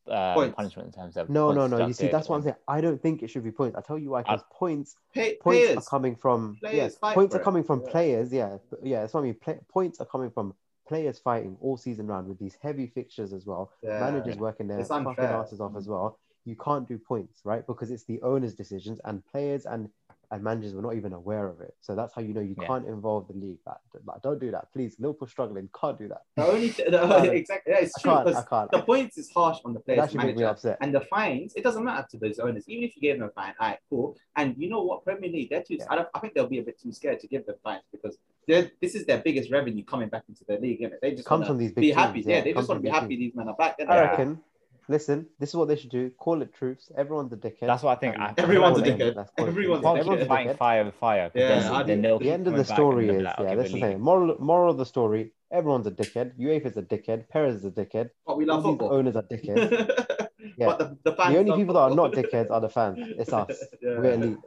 put 0.06 0.14
uh, 0.14 0.34
Points. 0.34 0.56
punishment 0.56 0.88
in 0.88 0.94
terms 0.94 1.18
of 1.18 1.30
no, 1.30 1.52
no, 1.52 1.68
no. 1.68 1.86
You 1.88 1.94
see, 1.94 2.08
that's 2.08 2.28
what 2.30 2.38
I'm 2.38 2.44
saying. 2.44 2.56
I 2.68 2.82
don't 2.82 3.02
think 3.02 3.24
it 3.24 3.30
should 3.30 3.44
be 3.44 3.52
points. 3.52 3.78
I 3.78 3.82
tell 3.82 3.98
you 3.98 4.10
why. 4.12 4.22
Because 4.24 4.42
points, 4.52 4.96
Pay, 5.14 5.36
points 5.36 5.42
players. 5.66 5.78
are 5.78 5.82
coming 5.90 6.16
from 6.16 6.58
Players 6.60 6.98
yeah, 7.02 7.14
points 7.14 7.34
for 7.34 7.38
are 7.38 7.42
it. 7.42 7.44
coming 7.44 7.64
from 7.64 7.82
Yeah. 7.86 7.92
players. 7.92 8.34
Yeah, 8.34 8.58
yeah. 8.82 9.02
That's 9.02 9.14
what 9.14 9.22
I 9.22 9.24
mean. 9.24 9.36
Play, 9.36 9.60
points 9.70 10.00
are 10.00 10.06
coming 10.06 10.30
from 10.32 10.54
players 10.88 11.20
fighting 11.20 11.56
all 11.62 11.78
season 11.78 12.08
round 12.08 12.28
with 12.28 12.38
these 12.40 12.58
heavy 12.62 12.88
fixtures 12.88 13.32
as 13.34 13.46
well. 13.46 13.72
Yeah. 13.82 14.00
Managers 14.02 14.36
working 14.38 14.68
their 14.68 14.80
It's 14.80 14.90
fucking 14.90 15.08
unfair. 15.08 15.34
asses 15.36 15.62
off 15.62 15.76
as 15.78 15.88
well. 15.88 16.20
You 16.46 16.58
can't 16.58 16.86
do 16.86 16.98
points, 16.98 17.40
right? 17.46 17.66
Because 17.66 17.90
it's 17.90 18.04
the 18.04 18.22
owner's 18.22 18.54
decisions, 18.54 19.00
and 19.06 19.26
players 19.26 19.66
and 19.66 19.90
and 20.34 20.44
managers 20.44 20.74
were 20.74 20.82
not 20.82 20.96
even 20.96 21.14
aware 21.14 21.48
of 21.48 21.62
it. 21.62 21.76
So 21.80 21.94
that's 21.96 22.12
how 22.16 22.22
you 22.22 22.34
know 22.34 22.42
you 22.42 22.56
Yeah. 22.60 22.66
can't 22.66 22.88
involve 22.88 23.28
the 23.28 23.34
league. 23.36 23.60
Like, 23.68 23.78
like, 24.04 24.22
don't 24.24 24.40
do 24.40 24.50
that, 24.50 24.74
please. 24.74 24.96
Liverpool 25.00 25.28
struggling, 25.28 25.70
can't 25.80 25.98
do 25.98 26.08
that. 26.08 26.24
The 26.36 26.48
only 26.48 26.70
th- 26.72 26.90
the, 26.90 26.98
can't. 27.08 27.28
exactly 27.34 27.72
yeah, 27.72 27.80
it's 27.82 27.94
I 28.00 28.02
true 28.02 28.12
can't. 28.12 28.36
I 28.36 28.42
can't. 28.50 28.72
the 28.72 28.82
points 28.82 29.18
is 29.20 29.30
harsh 29.32 29.60
on 29.64 29.76
the 29.76 29.80
players 29.80 30.00
actually 30.06 30.18
makes 30.18 30.28
me 30.30 30.34
manager. 30.42 30.48
upset. 30.50 30.78
And 30.82 30.94
the 30.94 31.02
fines, 31.02 31.54
it 31.56 31.64
doesn't 31.64 31.84
matter 31.84 32.08
to 32.12 32.18
those 32.18 32.40
owners. 32.40 32.64
Even 32.68 32.84
if 32.84 32.96
you 32.96 33.02
gave 33.04 33.20
them 33.20 33.28
a 33.28 33.32
fine, 33.32 33.54
all 33.60 33.68
right, 33.70 33.78
cool. 33.92 34.18
And 34.36 34.56
you 34.58 34.70
know 34.70 34.82
what, 34.82 35.04
Premier 35.06 35.30
League, 35.30 35.52
they're 35.52 35.62
too. 35.62 35.76
Yeah. 35.76 35.86
I, 35.92 35.96
don't, 35.98 36.08
I 36.16 36.20
think 36.20 36.34
they'll 36.34 36.48
be 36.48 36.58
a 36.60 36.64
bit 36.64 36.80
too 36.82 36.92
scared 36.92 37.20
to 37.20 37.28
give 37.28 37.46
them 37.46 37.56
fines 37.64 37.84
because 37.92 38.18
this 38.48 38.96
is 38.96 39.06
their 39.06 39.20
biggest 39.20 39.52
revenue 39.52 39.84
coming 39.86 40.10
back 40.10 40.24
into 40.28 40.44
the 40.48 40.58
league. 40.58 40.82
Innit? 40.82 41.00
They 41.02 41.12
just 41.12 41.26
Comes 41.28 41.42
wanna 41.42 41.50
from 41.52 41.58
these 41.60 41.70
big 41.74 41.82
be 41.84 41.88
teams. 41.90 41.96
happy. 41.98 42.22
Yeah, 42.22 42.42
they 42.42 42.54
just 42.54 42.68
want 42.68 42.80
to 42.80 42.84
be 42.84 42.90
happy 42.90 43.10
teams. 43.10 43.20
these 43.20 43.36
men 43.36 43.50
are 43.50 43.56
back. 43.56 43.78
innit? 43.78 43.90
I 43.90 43.96
Yeah. 43.96 44.10
reckon. 44.10 44.42
Listen, 44.90 45.28
this 45.40 45.50
is 45.50 45.56
what 45.56 45.68
they 45.68 45.76
should 45.76 45.90
do. 45.92 46.10
Call 46.12 46.42
it 46.42 46.54
truths. 46.54 46.92
Everyone's 46.98 47.32
a 47.34 47.38
dickhead. 47.38 47.68
That's 47.68 47.84
what 47.84 47.98
I 47.98 48.00
think. 48.00 48.16
And 48.16 48.24
I- 48.24 48.34
Everyone's 48.38 48.80
a 48.80 48.82
dickhead. 48.82 49.16
let's 49.16 49.32
Everyone's 49.38 49.82
truths. 49.84 50.00
a 50.02 50.04
Can't 50.04 50.08
dickhead. 50.08 50.20
keep 50.20 50.28
fighting 50.28 50.54
fire 50.58 50.86
with 50.86 50.96
fire. 50.96 51.30
'cause 51.30 51.40
Yeah, 51.42 51.84
then, 51.84 52.02
then 52.02 52.18
do- 52.20 52.24
the 52.24 52.32
end 52.32 52.48
of 52.48 52.56
the 52.56 52.66
story 52.66 53.08
is, 53.10 53.16
be 53.16 53.22
like, 53.22 53.36
yeah, 53.38 53.44
okay, 53.46 53.56
that's 53.56 53.72
the 53.72 53.80
thing. 53.80 54.02
Moral, 54.02 54.36
moral 54.40 54.72
of 54.72 54.78
the 54.78 54.86
story: 54.86 55.34
Everyone's 55.52 55.88
a 55.88 55.92
dickhead. 55.92 56.38
UEFA's 56.40 56.78
a 56.78 56.82
dickhead. 56.82 57.30
Perez 57.30 57.56
is 57.56 57.66
a 57.66 57.72
dickhead. 57.72 58.10
But 58.26 58.38
we 58.38 58.46
love 58.46 58.64
football. 58.64 58.94
owners 58.94 59.16
are 59.16 59.24
dickheads. 59.24 60.28
Yeah. 60.58 60.66
But 60.68 60.80
the, 60.80 60.98
the, 61.10 61.16
fans 61.16 61.32
the 61.34 61.40
only 61.40 61.52
love 61.52 61.60
people 61.60 61.74
that 61.76 61.80
are 61.80 61.96
not 61.96 62.12
dickheads 62.12 62.52
are 62.52 62.60
the 62.60 62.68
fans. 62.70 63.00
It's 63.18 63.32
us. 63.42 63.64
Yeah. 63.82 63.98
We're 63.98 64.12
elite. 64.14 64.38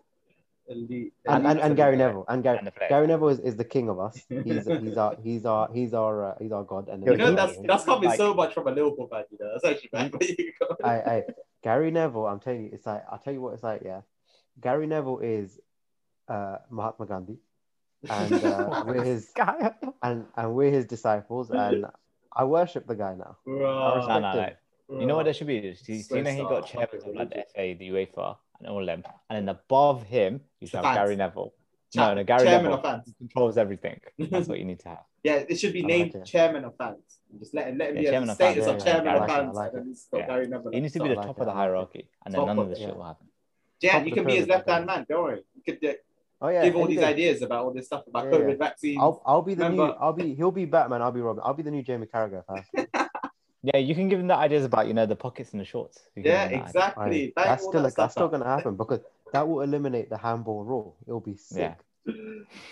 Elite. 0.68 1.12
And, 1.26 1.46
and, 1.46 1.60
and 1.60 1.76
Gary 1.76 1.96
Neville. 1.96 2.24
And 2.28 2.42
Gary 2.42 2.58
And. 2.58 2.70
Gary 2.88 3.06
Neville 3.06 3.28
is, 3.28 3.40
is 3.40 3.56
the 3.56 3.64
king 3.64 3.88
of 3.88 3.98
us. 4.00 4.20
He's 4.28 4.66
he's 4.66 4.96
our 4.96 5.16
he's 5.22 5.44
our 5.44 5.68
he's 5.72 5.94
our 5.94 6.24
uh, 6.32 6.34
he's 6.40 6.52
our 6.52 6.64
god. 6.64 6.88
And 6.88 7.04
You 7.04 7.16
know, 7.16 7.30
He- 7.30 7.34
that's 7.36 7.56
he- 7.56 7.66
that's 7.66 7.84
coming 7.84 8.08
like- 8.08 8.16
so 8.16 8.34
much 8.34 8.54
from 8.54 8.66
a 8.68 8.70
Liverpool 8.72 9.08
fan, 9.08 9.24
you 9.30 9.38
know. 9.40 9.50
That's 9.52 9.64
actually 9.64 9.90
bad. 9.92 10.12
But. 10.12 10.84
I, 10.84 10.94
I 11.14 11.22
Gary 11.62 11.90
Neville, 11.90 12.26
I'm 12.26 12.40
telling 12.40 12.64
you, 12.64 12.70
it's 12.72 12.86
like 12.86 13.04
I'll 13.10 13.18
tell 13.18 13.32
you 13.32 13.40
what 13.40 13.54
it's 13.54 13.62
like, 13.62 13.82
yeah. 13.84 14.00
Gary 14.60 14.86
Neville 14.86 15.20
is 15.20 15.58
uh 16.28 16.56
Mahatma 16.70 17.06
Gandhi 17.06 17.38
and 18.10 18.32
uh, 18.44 18.84
we're 18.86 19.02
his 19.02 19.30
Guy. 19.36 19.72
and 20.02 20.26
and 20.36 20.54
we're 20.54 20.70
his 20.70 20.86
disciples 20.86 21.50
and 21.50 21.86
I 22.34 22.44
worship 22.44 22.86
the 22.86 22.94
guy 22.94 23.14
now. 23.14 23.36
Bro, 23.44 23.58
No, 23.60 24.06
no, 24.06 24.18
no. 24.20 24.28
Respect 24.28 24.62
You 24.90 25.06
know 25.06 25.16
what 25.16 25.24
there 25.24 25.32
should 25.34 25.46
be? 25.46 25.74
So 25.74 25.92
you 25.92 26.02
So 26.02 26.14
see, 26.16 26.20
now 26.22 26.30
he 26.30 26.42
got 26.42 26.68
sad. 26.68 26.90
chairman 26.90 27.08
of 27.08 27.14
like 27.16 27.30
the 27.30 27.44
FA, 27.54 27.74
the 27.78 27.88
UEFA, 27.90 28.36
and 28.58 28.68
all 28.68 28.84
them, 28.84 29.02
and 29.30 29.36
then 29.36 29.48
above 29.54 30.02
him 30.04 30.40
you 30.60 30.66
should 30.66 30.76
have 30.76 30.84
fans. 30.84 30.96
Gary 30.96 31.16
Neville. 31.16 31.52
Cha- 31.94 32.08
No, 32.08 32.14
no, 32.14 32.24
Gary 32.24 32.44
chairman 32.44 32.70
Neville 32.70 32.78
of 32.78 32.82
fans. 32.82 33.14
controls 33.18 33.56
everything. 33.58 34.00
That's 34.18 34.48
what 34.48 34.58
you 34.58 34.64
need 34.64 34.80
to 34.80 34.88
have. 34.90 35.04
Yeah, 35.24 35.42
it 35.48 35.58
should 35.58 35.72
be 35.72 35.82
I 35.82 35.86
named 35.88 36.14
like 36.14 36.24
chairman 36.24 36.64
of 36.64 36.76
fans. 36.76 36.98
Just 37.40 37.52
let 37.52 37.66
him 37.66 37.78
let 37.78 37.90
him 37.90 37.96
Yeah, 37.96 38.02
be 38.02 38.06
chairman 38.10 38.28
a 38.28 38.32
of 38.32 38.38
fans. 38.38 38.54
status 38.54 38.66
Yeah, 38.66 38.72
of 38.74 38.78
yeah, 38.78 38.84
chairman 38.84 39.08
I 39.08 39.14
of 39.14 39.18
like 39.20 39.30
fans. 39.30 39.54
like 39.56 39.72
and 39.72 39.76
it. 39.76 39.80
then 39.82 39.90
it's 39.90 40.06
got 40.06 40.18
Yeah. 40.20 40.26
Gary 40.26 40.46
Neville 40.46 40.70
He 40.72 40.80
needs 40.80 40.92
to 40.92 41.00
be 41.00 41.08
the 41.08 41.14
top 41.16 41.26
like 41.26 41.30
of 41.30 41.36
the 41.36 41.42
it, 41.42 41.46
I 41.46 41.46
like 41.46 41.54
it. 41.54 41.58
hierarchy, 41.58 42.08
and 42.24 42.34
then 42.34 42.38
Top 42.40 42.46
none 42.46 42.58
of 42.60 42.68
this 42.68 42.78
shit 42.78 42.96
will 42.96 43.04
happen. 43.04 43.26
Yeah, 43.80 44.04
you 44.04 44.12
can 44.12 44.24
be 44.24 44.36
his 44.36 44.46
left 44.46 44.68
hand 44.68 44.86
man. 44.86 45.04
Don't 45.08 45.22
worry. 45.24 45.42
You 45.56 45.62
could 45.74 45.96
Oh 46.40 46.48
yeah, 46.48 46.62
give 46.64 46.76
all 46.76 46.86
these 46.86 47.02
ideas 47.02 47.42
about 47.42 47.64
all 47.64 47.72
this 47.72 47.86
stuff 47.86 48.04
about 48.06 48.26
Yeah, 48.26 48.32
COVID 48.32 48.48
yeah. 48.50 48.54
vaccines. 48.56 48.98
I'll 49.00 49.22
I'll 49.26 49.42
be 49.42 49.54
the 49.54 49.68
new 49.68 49.82
I'll 49.82 50.12
be 50.12 50.34
he'll 50.34 50.52
be 50.52 50.64
Batman, 50.66 51.02
I'll 51.02 51.10
be 51.12 51.20
Robin. 51.22 51.42
I'll 51.44 51.54
be 51.54 51.62
the 51.62 51.70
new 51.70 51.82
Jamie 51.82 52.06
Carragher. 52.06 52.44
Yeah, 53.66 53.78
you 53.78 53.96
can 53.96 54.08
give 54.08 54.18
them 54.20 54.28
the 54.28 54.36
ideas 54.36 54.64
about 54.64 54.86
you 54.86 54.94
know 54.94 55.06
the 55.06 55.16
pockets 55.16 55.50
and 55.50 55.60
the 55.60 55.64
shorts. 55.64 55.98
Yeah, 56.14 56.22
give 56.22 56.60
that 56.60 56.68
exactly. 56.68 57.02
Aye. 57.02 57.32
Bang 57.34 57.46
That's 57.46 57.64
still 57.64 57.82
that 57.82 57.82
that's 57.82 57.94
stuff 57.94 58.12
still 58.12 58.28
gonna 58.28 58.44
happen 58.44 58.76
because 58.76 59.00
that 59.32 59.48
will 59.48 59.62
eliminate 59.62 60.08
the 60.08 60.16
handball 60.16 60.62
rule. 60.62 60.96
It'll 61.06 61.18
be 61.18 61.34
sick. 61.34 61.74
Yeah. 62.06 62.14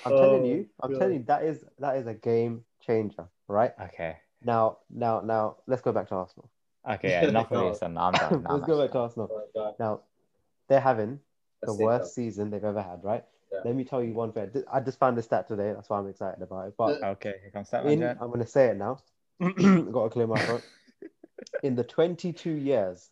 I'm 0.07 0.12
Oh, 0.12 0.20
telling 0.20 0.45
you, 0.45 0.66
I'm 0.80 0.92
God. 0.92 0.99
telling 1.01 1.14
you, 1.14 1.24
that 1.24 1.42
is 1.42 1.64
that 1.80 1.97
is 1.97 2.07
a 2.07 2.14
game 2.14 2.64
changer, 2.86 3.26
right? 3.49 3.72
Okay. 3.80 4.18
Now, 4.45 4.78
now, 4.88 5.20
now, 5.20 5.57
let's 5.66 5.82
go 5.82 5.90
back 5.90 6.09
to 6.11 6.14
Arsenal. 6.14 6.49
Okay. 6.88 7.11
Yeah, 7.11 7.28
enough 7.28 7.51
of 7.51 7.59
this, 7.72 7.82
and 7.82 7.99
oh, 7.99 8.03
I'm 8.03 8.12
done. 8.12 8.42
Now 8.49 8.55
let's 8.55 8.66
go 8.66 8.80
back 8.80 8.92
to 8.92 8.99
Arsenal. 8.99 9.49
Oh, 9.57 9.74
Now, 9.80 10.01
they're 10.68 10.80
having 10.80 11.18
the 11.62 11.66
That's 11.66 11.80
it, 11.80 11.82
worst 11.82 12.14
season 12.14 12.51
they've 12.51 12.62
ever 12.62 12.82
had, 12.82 13.03
right? 13.03 13.24
Yeah. 13.53 13.61
Let 13.64 13.74
me 13.74 13.84
tell 13.84 14.03
you 14.03 14.12
one 14.12 14.32
thing. 14.32 14.51
I 14.72 14.80
just 14.80 14.99
found 14.99 15.16
this 15.16 15.24
stat 15.24 15.49
today. 15.49 15.72
That's 15.72 15.88
why 15.88 15.99
I'm 15.99 16.09
excited 16.09 16.42
about 16.42 16.68
it. 16.68 16.74
But 16.76 17.03
Okay, 17.16 17.34
here 17.40 17.51
comes 17.51 17.70
that 17.70 17.84
in, 17.86 18.01
one. 18.01 18.18
I'm 18.20 18.28
going 18.28 18.40
to 18.40 18.47
say 18.47 18.66
it 18.66 18.76
now. 18.76 18.99
Got 19.40 20.05
to 20.05 20.11
clear 20.11 20.26
my 20.26 20.38
throat. 20.38 20.64
In 21.62 21.74
the 21.76 21.84
22 21.84 22.51
years 22.51 23.11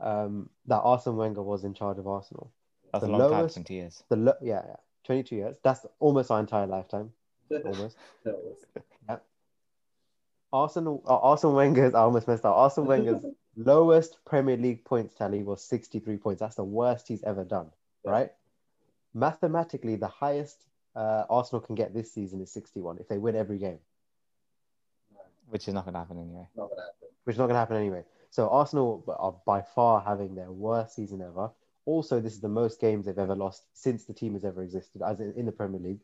um, 0.00 0.48
that 0.66 0.78
Arsene 0.78 1.16
Wenger 1.16 1.42
was 1.42 1.64
in 1.64 1.74
charge 1.74 1.98
of 1.98 2.06
Arsenal, 2.06 2.50
That's 2.92 3.04
a 3.04 3.06
the 3.06 3.12
long 3.12 3.30
time, 3.30 3.48
twenty 3.48 3.74
years. 3.74 4.02
the 4.08 4.16
lo- 4.16 4.34
yeah, 4.42 4.62
yeah, 4.66 4.76
22 5.04 5.36
years. 5.36 5.56
That's 5.62 5.84
almost 6.00 6.30
our 6.30 6.40
entire 6.40 6.66
lifetime. 6.66 7.12
Almost. 7.50 7.96
That 8.24 8.34
was- 8.34 9.20
Arsenal, 10.52 11.02
uh, 11.06 11.18
Arsene 11.18 11.52
Wenger's, 11.54 11.94
I 11.94 12.00
almost 12.00 12.28
messed 12.28 12.44
up. 12.44 12.56
Arsene 12.56 12.86
Wenger's 12.86 13.24
lowest 13.56 14.16
Premier 14.24 14.56
League 14.56 14.84
points 14.84 15.14
tally 15.14 15.42
was 15.42 15.60
63 15.62 16.16
points. 16.18 16.40
That's 16.40 16.54
the 16.54 16.64
worst 16.64 17.08
he's 17.08 17.22
ever 17.24 17.44
done, 17.44 17.70
Yeah. 18.04 18.10
right? 18.12 18.32
Mathematically, 19.12 19.96
the 19.96 20.06
highest 20.06 20.56
uh, 20.94 21.24
Arsenal 21.28 21.60
can 21.60 21.74
get 21.74 21.92
this 21.92 22.12
season 22.12 22.40
is 22.40 22.50
61 22.52 22.98
if 22.98 23.08
they 23.08 23.18
win 23.18 23.34
every 23.36 23.58
game, 23.58 23.78
Which 25.50 25.66
is 25.68 25.74
not 25.74 25.84
gonna 25.84 25.98
happen 25.98 26.18
anyway. 26.18 26.46
Not 26.56 26.70
gonna 26.70 26.82
happen. 26.82 27.05
Which 27.26 27.34
is 27.34 27.38
not 27.38 27.46
going 27.46 27.54
to 27.54 27.58
happen 27.58 27.76
anyway. 27.76 28.04
So 28.30 28.48
Arsenal 28.48 29.02
are 29.18 29.34
by 29.44 29.62
far 29.62 30.00
having 30.00 30.36
their 30.36 30.52
worst 30.52 30.94
season 30.94 31.20
ever. 31.22 31.50
Also, 31.84 32.20
this 32.20 32.34
is 32.34 32.40
the 32.40 32.48
most 32.48 32.80
games 32.80 33.06
they've 33.06 33.18
ever 33.18 33.34
lost 33.34 33.64
since 33.74 34.04
the 34.04 34.12
team 34.12 34.34
has 34.34 34.44
ever 34.44 34.62
existed, 34.62 35.02
as 35.02 35.18
in, 35.18 35.32
in 35.36 35.44
the 35.44 35.52
Premier 35.52 35.80
League. 35.80 36.00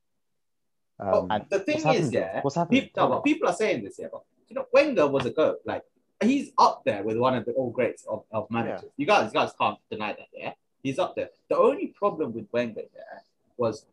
Oh, 0.98 1.22
Um, 1.22 1.30
and 1.30 1.44
the 1.48 1.60
thing 1.60 1.86
is, 1.88 2.12
yeah, 2.12 2.40
What's 2.42 2.56
happening? 2.56 2.82
people, 2.82 3.08
no, 3.08 3.14
but 3.14 3.24
people 3.24 3.48
are 3.48 3.54
saying 3.54 3.84
this, 3.84 3.96
yeah, 4.00 4.08
but 4.10 4.22
you 4.48 4.56
know, 4.56 4.66
Wenger 4.72 5.06
was 5.06 5.26
a 5.26 5.30
goat. 5.30 5.58
Like 5.64 5.84
he's 6.22 6.50
up 6.58 6.82
there 6.84 7.04
with 7.04 7.16
one 7.16 7.36
of 7.36 7.44
the 7.44 7.52
all 7.52 7.70
greats 7.70 8.04
of, 8.06 8.24
of 8.32 8.50
managers. 8.50 8.90
You 8.96 9.06
guys, 9.06 9.32
you 9.32 9.38
guys 9.40 9.52
can't 9.60 9.78
deny 9.90 10.12
that, 10.12 10.28
yeah. 10.32 10.52
He's 10.82 10.98
up 10.98 11.14
there. 11.14 11.30
The 11.48 11.56
only 11.56 11.88
problem 11.88 12.32
with 12.32 12.46
Wenger, 12.52 12.82
yeah, 12.94 13.20
was 13.56 13.86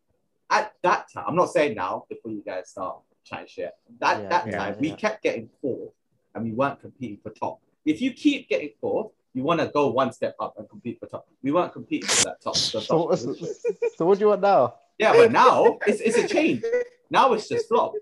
at 0.50 0.74
that 0.82 1.12
time. 1.12 1.24
I'm 1.28 1.36
not 1.36 1.50
saying 1.50 1.76
now 1.76 2.06
before 2.08 2.32
you 2.32 2.42
guys 2.44 2.70
start 2.70 2.98
trying 3.24 3.46
shit. 3.46 3.72
That 4.00 4.22
Yeah, 4.22 4.28
that 4.28 4.46
yeah, 4.46 4.58
time 4.58 4.76
we 4.80 4.92
kept 4.92 5.22
getting 5.22 5.48
fourth 5.60 5.92
and 6.34 6.44
we 6.44 6.52
weren't 6.52 6.80
competing 6.80 7.18
for 7.22 7.30
top. 7.30 7.60
If 7.84 8.00
you 8.00 8.12
keep 8.12 8.48
getting 8.48 8.70
fourth, 8.80 9.12
you 9.34 9.42
want 9.42 9.60
to 9.60 9.68
go 9.68 9.88
one 9.90 10.12
step 10.12 10.34
up 10.40 10.54
and 10.58 10.68
compete 10.68 10.98
for 11.00 11.06
top. 11.06 11.26
We 11.42 11.52
weren't 11.52 11.72
competing 11.72 12.08
for 12.08 12.24
that 12.24 12.40
top. 12.42 12.54
the 12.54 12.80
so, 12.80 13.08
top 13.08 13.18
so, 13.18 13.34
so 13.96 14.06
what 14.06 14.18
do 14.18 14.24
you 14.24 14.28
want 14.28 14.42
now? 14.42 14.74
Yeah, 14.98 15.12
but 15.12 15.32
now 15.32 15.78
it's, 15.86 16.00
it's 16.00 16.18
a 16.18 16.28
change. 16.28 16.62
Now 17.10 17.32
it's 17.32 17.48
just 17.48 17.68
flopped. 17.68 17.98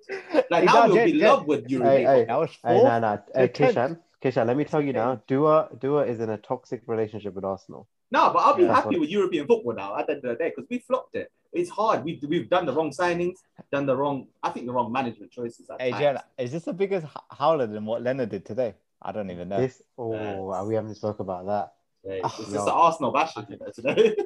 Like 0.50 0.64
now 0.64 0.86
we'll 0.88 1.04
be 1.04 1.12
in 1.12 1.18
love 1.20 1.46
with 1.46 1.68
Europe. 1.70 1.88
Hey, 1.88 2.04
hey, 2.04 2.24
That 2.24 2.38
was 2.38 2.50
Hey, 2.50 2.78
fourth. 2.78 2.84
nah, 2.84 2.98
nah. 2.98 3.18
Hey. 3.34 3.48
Kishan, 3.48 3.98
Kishan, 4.22 4.46
let 4.46 4.56
me 4.56 4.64
tell 4.64 4.82
you 4.82 4.92
now. 4.92 5.22
Dua, 5.26 5.68
Dua 5.78 6.04
is 6.06 6.20
in 6.20 6.30
a 6.30 6.38
toxic 6.38 6.82
relationship 6.86 7.34
with 7.34 7.44
Arsenal. 7.44 7.86
No, 8.10 8.30
but 8.32 8.40
I'll 8.40 8.54
be 8.54 8.64
Yeah, 8.64 8.74
happy 8.74 8.88
what- 8.88 9.00
with 9.00 9.10
European 9.10 9.46
football 9.46 9.74
now 9.74 9.96
at 9.96 10.06
the 10.06 10.14
end 10.14 10.24
of 10.24 10.30
the 10.36 10.42
day 10.42 10.50
because 10.54 10.68
we 10.68 10.78
flopped 10.80 11.14
it. 11.14 11.30
It's 11.52 11.70
hard. 11.70 12.04
We've, 12.04 12.22
we've 12.28 12.48
done 12.50 12.66
the 12.66 12.72
wrong 12.72 12.90
signings, 12.90 13.36
done 13.72 13.86
the 13.86 13.96
wrong, 13.96 14.26
I 14.42 14.50
think 14.50 14.66
the 14.66 14.72
wrong 14.72 14.92
management 14.92 15.32
choices. 15.32 15.66
Hey. 15.78 15.92
Jen, 15.92 16.18
is 16.38 16.52
this 16.52 16.64
the 16.64 16.72
biggest 16.72 17.06
howler 17.30 17.66
than 17.66 17.84
what 17.86 18.02
Leonard 18.02 18.30
did 18.30 18.44
today? 18.44 18.74
I 19.00 19.12
don't 19.12 19.30
even 19.30 19.48
know. 19.48 19.60
This, 19.60 19.80
oh, 19.96 20.12
Yes. 20.52 20.64
we 20.66 20.74
haven't 20.74 20.94
spoke 20.96 21.20
about 21.20 21.46
that. 21.46 21.72
Hey, 22.04 22.20
Oh, 22.22 22.26
it's 22.26 22.48
no. 22.48 22.54
just 22.54 22.66
an 22.68 22.74
Arsenal 22.74 23.12
bashing 23.12 23.46
you 23.48 23.58
know, 23.58 23.70
today. 23.74 24.16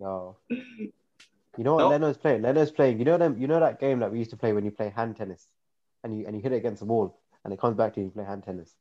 No. 0.00 0.36
You 0.50 1.64
know 1.64 1.74
what 1.74 1.80
No. 1.82 1.88
Leno's 1.90 2.16
playing? 2.16 2.42
Leno's 2.42 2.70
playing. 2.70 2.98
You 2.98 3.04
know 3.04 3.18
them. 3.18 3.36
You 3.38 3.46
know 3.46 3.60
that 3.60 3.78
game 3.78 3.98
that 4.00 4.10
we 4.10 4.18
used 4.18 4.30
to 4.30 4.36
play 4.36 4.52
when 4.52 4.64
you 4.64 4.70
play 4.70 4.88
hand 4.88 5.16
tennis, 5.16 5.46
and 6.02 6.18
you 6.18 6.26
and 6.26 6.34
you 6.34 6.42
hit 6.42 6.52
it 6.52 6.56
against 6.56 6.80
the 6.80 6.86
wall, 6.86 7.18
and 7.44 7.52
it 7.52 7.60
comes 7.60 7.76
back 7.76 7.94
to 7.94 8.00
you. 8.00 8.06
and 8.06 8.12
You 8.12 8.14
play 8.14 8.24
hand 8.24 8.42
tennis. 8.42 8.74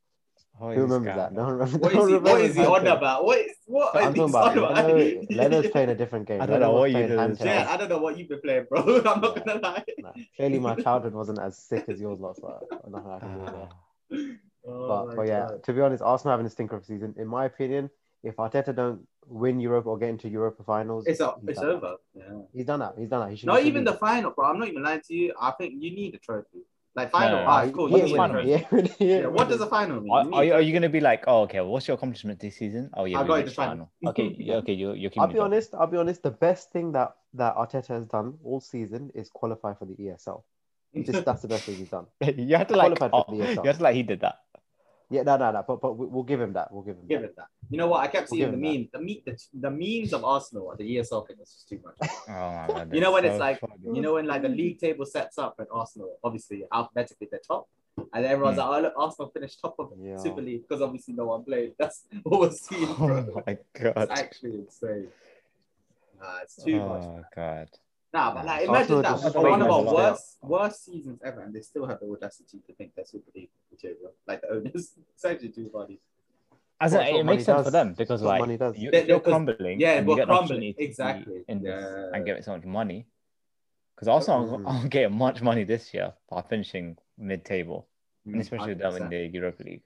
Oh, 0.64 0.72
Who 0.72 0.82
remembers 0.82 1.16
that? 1.16 1.34
man. 1.34 1.34
No 1.34 1.43
one 1.43 1.53
remembers. 1.53 1.80
what 1.82 1.93
no 1.93 2.01
is 2.03 2.07
he, 2.07 2.14
one 2.14 2.24
what 2.24 2.34
remembers 2.34 2.49
is 2.51 2.55
he 2.55 2.66
on 2.66 2.88
about? 2.88 3.26
What 3.26 3.38
is 3.39 3.51
what 3.66 3.95
I'm 3.95 4.14
talking 4.14 4.14
he 4.14 4.30
about. 4.30 4.57
on 4.57 4.57
about? 4.59 4.86
Leno, 4.95 5.22
Leno's 5.32 5.68
playing 5.72 5.89
a 5.89 5.95
different 5.95 6.28
game. 6.28 6.39
I 6.41 6.45
don't 6.45 6.59
Leno 6.59 6.72
know 6.72 6.80
what 6.80 6.89
you 6.91 6.93
playing 6.97 7.09
did 7.09 7.18
hand 7.20 7.32
this 7.32 7.39
tennis. 7.39 7.53
Yeah, 7.68 7.74
I 7.74 7.78
don't 7.78 7.89
know 7.89 7.97
what 7.97 8.18
you've 8.18 8.30
been 8.30 8.41
playing, 8.41 8.66
bro. 8.70 8.82
I'm 9.05 9.22
not 9.22 9.43
gonna 9.43 9.59
lie. 9.59 9.84
Nah, 9.97 10.12
clearly, 10.36 10.59
my 10.59 10.76
childhood 10.76 11.14
wasn't 11.14 11.39
as 11.39 11.57
sick 11.57 11.86
as 11.88 11.99
yours 11.99 12.20
last 12.20 12.43
night. 12.43 12.62
Nothing 12.88 13.12
I 13.12 13.20
can 13.20 13.39
do 13.39 13.45
there. 13.45 13.70
Ah. 13.72 14.36
Oh 14.64 14.88
But, 15.07 15.16
but 15.16 15.28
yeah, 15.28 15.47
God. 15.49 15.64
to 15.64 15.74
be 15.74 15.82
honest, 15.82 16.03
Arsenal 16.03 16.34
having 16.34 16.45
a 16.45 16.49
stinker 16.51 16.76
of 16.76 16.84
a 16.84 16.86
season. 16.86 17.16
In 17.18 17.28
my 17.28 17.45
opinion, 17.45 17.89
if 18.24 18.36
Arteta 18.36 18.76
don't 18.76 19.07
win 19.26 19.59
Europe 19.59 19.88
or 19.88 19.97
get 19.97 20.09
into 20.09 20.30
Europa 20.30 20.62
finals, 20.64 21.07
it's 21.07 21.20
a, 21.20 21.34
it's 21.47 21.57
over. 21.57 21.95
Yeah. 22.14 22.41
He's 22.53 22.66
done 22.68 22.80
that. 22.82 22.93
He's 22.95 23.09
done 23.09 23.22
that. 23.22 23.32
He 23.32 23.38
should 23.38 23.47
Not 23.47 23.64
even 23.64 23.84
the 23.84 23.93
final, 23.93 24.30
bro. 24.30 24.45
I'm 24.51 24.59
not 24.59 24.68
even 24.68 24.84
lying 24.84 25.01
to 25.07 25.16
you. 25.16 25.34
I 25.41 25.49
think 25.51 25.74
you 25.82 25.89
need 25.95 26.14
a 26.14 26.20
trophy. 26.20 26.59
Like 26.94 27.12
final, 27.12 27.39
No, 27.39 27.46
ah, 27.48 27.66
he- 27.66 27.72
cool. 27.72 27.88
he 27.88 27.94
You 27.96 27.98
ain't 28.00 28.06
need 28.08 28.14
a 28.16 28.18
final. 28.18 28.42
trophy. 28.42 28.66
winning. 28.72 28.92
He 29.00 29.12
ain't 29.12 29.22
Yeah, 29.24 29.28
what 29.28 29.48
does 29.48 29.60
winning. 29.60 29.68
a 29.68 29.70
final 29.70 30.02
mean? 30.02 30.12
Are, 30.12 30.24
You 30.24 30.34
are, 30.34 30.44
you, 30.44 30.54
are 30.54 30.62
you 30.62 30.74
gonna 30.74 30.89
be 30.89 31.00
like, 31.00 31.24
oh, 31.28 31.42
okay, 31.44 31.62
what's 31.62 31.88
your 31.88 31.96
accomplishment 31.96 32.39
this 32.39 32.58
season? 32.58 32.89
Oh, 32.96 33.06
yeah, 33.06 33.20
I 33.20 33.22
we 33.22 33.28
got 33.30 33.36
reached 33.36 33.50
the 33.50 33.56
final. 33.56 33.89
Okay, 34.06 34.36
yeah, 34.38 34.56
okay, 34.62 34.74
you're, 34.74 34.96
you're 34.96 35.10
keeping 35.10 35.24
I'll 35.24 35.28
be 35.30 35.38
it 35.38 35.39
up. 35.39 35.46
honest. 35.46 35.76
I'll 35.76 35.88
be 35.88 35.98
honest. 35.98 36.22
The 36.24 36.32
best 36.32 36.72
thing 36.72 36.92
that 36.94 37.16
that 37.36 37.56
Arteta 37.56 37.88
has 37.88 38.06
done 38.08 38.38
all 38.44 38.60
season 38.60 39.12
is 39.16 39.30
qualify 39.30 39.74
for 39.74 39.86
the 39.86 39.96
ESL. 39.96 40.44
Just, 40.96 41.24
that's 41.26 41.42
the 41.42 41.48
best 41.48 41.66
thing 41.66 41.78
he's 41.78 41.89
done. 41.89 42.08
you 42.38 42.58
have 42.58 42.68
to 42.68 42.76
like, 42.76 42.92
oh, 43.02 43.24
for 43.24 43.32
the 43.32 43.38
you 43.38 43.44
ESL. 43.44 43.66
have 43.68 43.78
to 43.78 43.84
like 43.84 43.96
he 43.96 44.04
did 44.04 44.20
that. 44.22 44.39
Yeah, 45.12 45.24
no, 45.24 45.36
no, 45.38 45.51
no. 45.51 45.64
But 45.68 45.82
but 45.82 45.97
we- 45.97 46.07
we'll 46.07 46.24
give 46.24 46.39
him 46.39 46.53
that. 46.53 46.72
We'll 46.72 46.84
give 46.84 46.95
him. 46.95 47.05
Give 47.07 47.22
that. 47.22 47.28
it 47.32 47.36
that. 47.36 47.47
You 47.70 47.78
know 47.78 47.88
what? 47.88 47.99
I 47.99 48.07
kept 48.07 48.32
We'll 48.32 48.39
seeing 48.39 48.51
the 48.51 48.57
meme, 48.57 48.89
the, 48.93 48.99
me, 49.01 49.22
the 49.26 49.38
the 49.53 49.70
memes 49.70 50.14
of 50.14 50.24
Arsenal 50.24 50.72
at 50.72 50.78
the 50.78 50.95
ESL 50.95 51.28
thing 51.28 51.36
was 51.38 51.51
just 51.51 51.68
too 51.70 51.80
much. 51.84 51.97
Oh 52.30 52.32
my 52.32 52.68
god. 52.68 52.93
You 52.95 53.01
know 53.01 53.12
when 53.12 53.24
that's 53.24 53.34
it's 53.36 53.39
like, 53.41 53.59
funny. 53.59 53.74
you 53.93 54.01
know 54.01 54.14
when 54.14 54.26
like 54.26 54.41
the 54.41 54.49
league 54.49 54.80
table 54.80 55.05
sets 55.05 55.38
up 55.38 55.55
and 55.59 55.68
Arsenal, 55.72 56.18
obviously 56.24 56.64
alphabetically 56.72 57.28
they're 57.30 57.41
top, 57.45 57.68
and 58.14 58.26
everyone's 58.26 58.55
Hmm. 58.57 58.70
like, 58.70 58.78
oh 58.78 58.82
look, 58.84 58.93
Arsenal 58.97 59.30
finished 59.32 59.59
top 59.59 59.76
of 59.80 59.91
Yeah. 59.99 60.18
Super 60.18 60.41
League 60.41 60.62
because 60.68 60.82
obviously 60.82 61.14
no 61.14 61.26
one 61.26 61.43
played. 61.43 61.74
That's 61.78 62.03
what 62.24 62.39
we're 62.41 62.51
seeing, 62.51 62.93
bro. 62.95 63.26
Oh 63.36 63.43
my 63.45 63.51
it's 63.53 63.64
god. 63.74 64.07
actually 64.12 64.55
insane. 64.59 65.07
Nah, 66.20 66.38
it's 66.43 66.55
too 66.64 66.80
much. 66.80 67.03
Oh 67.03 67.24
god. 67.36 67.70
Nah, 68.14 68.34
but 68.34 68.45
like 68.45 68.68
imagine 68.68 69.01
that 69.01 69.22
just 69.22 69.36
one 69.36 69.62
of 69.62 69.70
our 69.70 69.80
waiting 69.82 69.93
worst 69.93 70.38
worst 70.41 70.86
seasons 70.86 71.22
ever, 71.24 71.41
and 71.41 71.53
they 71.53 71.62
still 71.62 71.86
have 71.88 71.99
the 72.01 72.07
audacity 72.12 72.59
to 72.68 72.74
think 72.74 72.91
they're 72.95 73.05
Super 73.05 73.32
League 73.34 73.49
material. 73.72 74.12
Like 74.28 74.41
the 74.41 74.51
owners, 74.51 74.93
it's 75.14 75.24
actually 75.26 75.49
too 75.49 75.70
funny. 75.72 75.99
As 76.82 76.91
That's 76.91 77.07
in, 77.09 77.14
what 77.14 77.20
it 77.22 77.24
makes 77.26 77.45
sense 77.45 77.57
does. 77.57 77.66
for 77.68 77.72
them 77.72 77.93
because 77.97 78.22
like 78.22 78.39
money 78.39 78.57
does. 78.57 78.78
you, 78.78 78.91
They- 78.91 79.03
if 79.03 79.07
you're 79.07 79.20
crumbling, 79.22 79.80
yeah, 79.80 79.97
and 79.97 80.07
we're 80.07 80.14
you 80.14 80.18
get 80.18 80.30
an 80.30 80.36
crumbling, 80.36 80.57
opportunity 80.57 80.74
to 80.74 80.78
be 80.80 80.86
exactly, 80.86 81.45
in 81.47 81.62
this 81.62 81.86
yeah. 81.86 82.09
and 82.14 82.26
get 82.26 82.43
so 82.43 82.51
much 82.53 82.66
money. 82.66 83.07
Because 83.95 84.07
Arsenal 84.07 84.57
Mhm. 84.57 84.64
aren't 84.68 84.89
getting 84.89 85.16
much 85.18 85.41
money 85.41 85.64
this 85.64 85.93
year 85.93 86.14
by 86.30 86.41
finishing 86.41 86.97
mid-table, 87.18 87.88
Mm, 88.28 88.34
and 88.34 88.41
especially 88.41 88.74
them 88.74 88.95
in 88.97 89.09
the 89.09 89.28
Europa 89.28 89.64
League. 89.64 89.84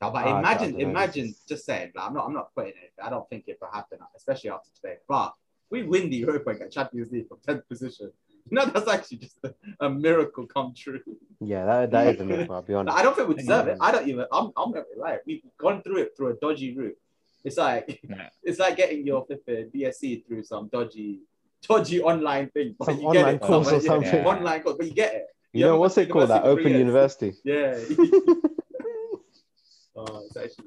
No, 0.00 0.10
but 0.10 0.26
Ah, 0.26 0.38
imagine, 0.40 0.68
I 0.68 0.70
don't 0.72 0.82
know, 0.82 0.88
imagine, 0.90 1.34
just 1.48 1.64
saying, 1.64 1.92
like, 1.94 2.06
I'm 2.08 2.14
not, 2.14 2.26
I'm 2.26 2.32
not 2.32 2.52
putting 2.54 2.72
it. 2.72 2.92
I 3.00 3.08
don't 3.10 3.28
think 3.30 3.44
it 3.46 3.58
will 3.60 3.70
happen, 3.70 4.00
especially 4.16 4.50
after 4.50 4.70
today. 4.74 4.98
But 5.08 5.32
we 5.72 5.82
win 5.82 6.10
the 6.10 6.16
Europa 6.16 6.50
and 6.50 6.58
get 6.60 6.70
Champions 6.70 7.10
League 7.10 7.26
from 7.28 7.38
10th 7.48 7.66
position. 7.66 8.12
No, 8.50 8.66
that's 8.66 8.88
actually 8.88 9.18
just 9.18 9.38
a, 9.44 9.54
a 9.80 9.88
miracle 9.88 10.46
come 10.46 10.74
true. 10.76 11.00
Yeah, 11.40 11.64
that, 11.64 11.90
that 11.92 12.14
is 12.14 12.20
a 12.20 12.24
miracle. 12.24 12.54
I'll 12.54 12.62
be 12.62 12.74
honest. 12.74 12.96
I 12.96 13.02
don't 13.02 13.16
think 13.16 13.28
we 13.28 13.34
deserve 13.36 13.68
it. 13.68 13.78
I 13.80 13.90
don't 13.92 14.06
even. 14.06 14.26
I'm. 14.30 14.46
I'm 14.56 14.72
not 14.72 14.74
gonna 14.74 14.84
lie. 14.98 15.18
We've 15.26 15.42
gone 15.58 15.82
through 15.82 15.98
it 15.98 16.12
through 16.16 16.32
a 16.32 16.34
dodgy 16.34 16.76
route. 16.76 16.98
It's 17.44 17.56
like 17.56 18.00
No. 18.08 18.18
it's 18.42 18.58
like 18.58 18.76
getting 18.76 19.06
your 19.06 19.24
flipping 19.24 19.70
BSc 19.70 20.26
through 20.26 20.42
some 20.42 20.68
dodgy, 20.72 21.20
dodgy 21.66 22.02
online 22.02 22.50
thing. 22.50 22.74
But 22.78 22.86
Some 22.86 23.00
you 23.00 23.12
get 23.12 23.18
online 23.20 23.34
it 23.36 23.40
course 23.40 23.68
somewhere, 23.68 23.80
or 23.80 23.86
something. 23.86 24.14
Yeah. 24.24 24.28
Online 24.28 24.62
course, 24.62 24.76
but 24.76 24.86
you 24.86 24.92
get 24.92 25.14
it. 25.14 25.26
You 25.52 25.60
You 25.60 25.64
know 25.66 25.68
haven't 25.68 25.80
what's 25.80 25.94
gone 25.94 26.04
it 26.04 26.10
called? 26.10 26.30
That 26.30 26.44
Open 26.44 26.66
years. 26.66 26.78
University. 26.78 27.32
Yeah. 27.44 27.74
oh, 29.96 30.24
it's 30.26 30.36
actually. 30.36 30.66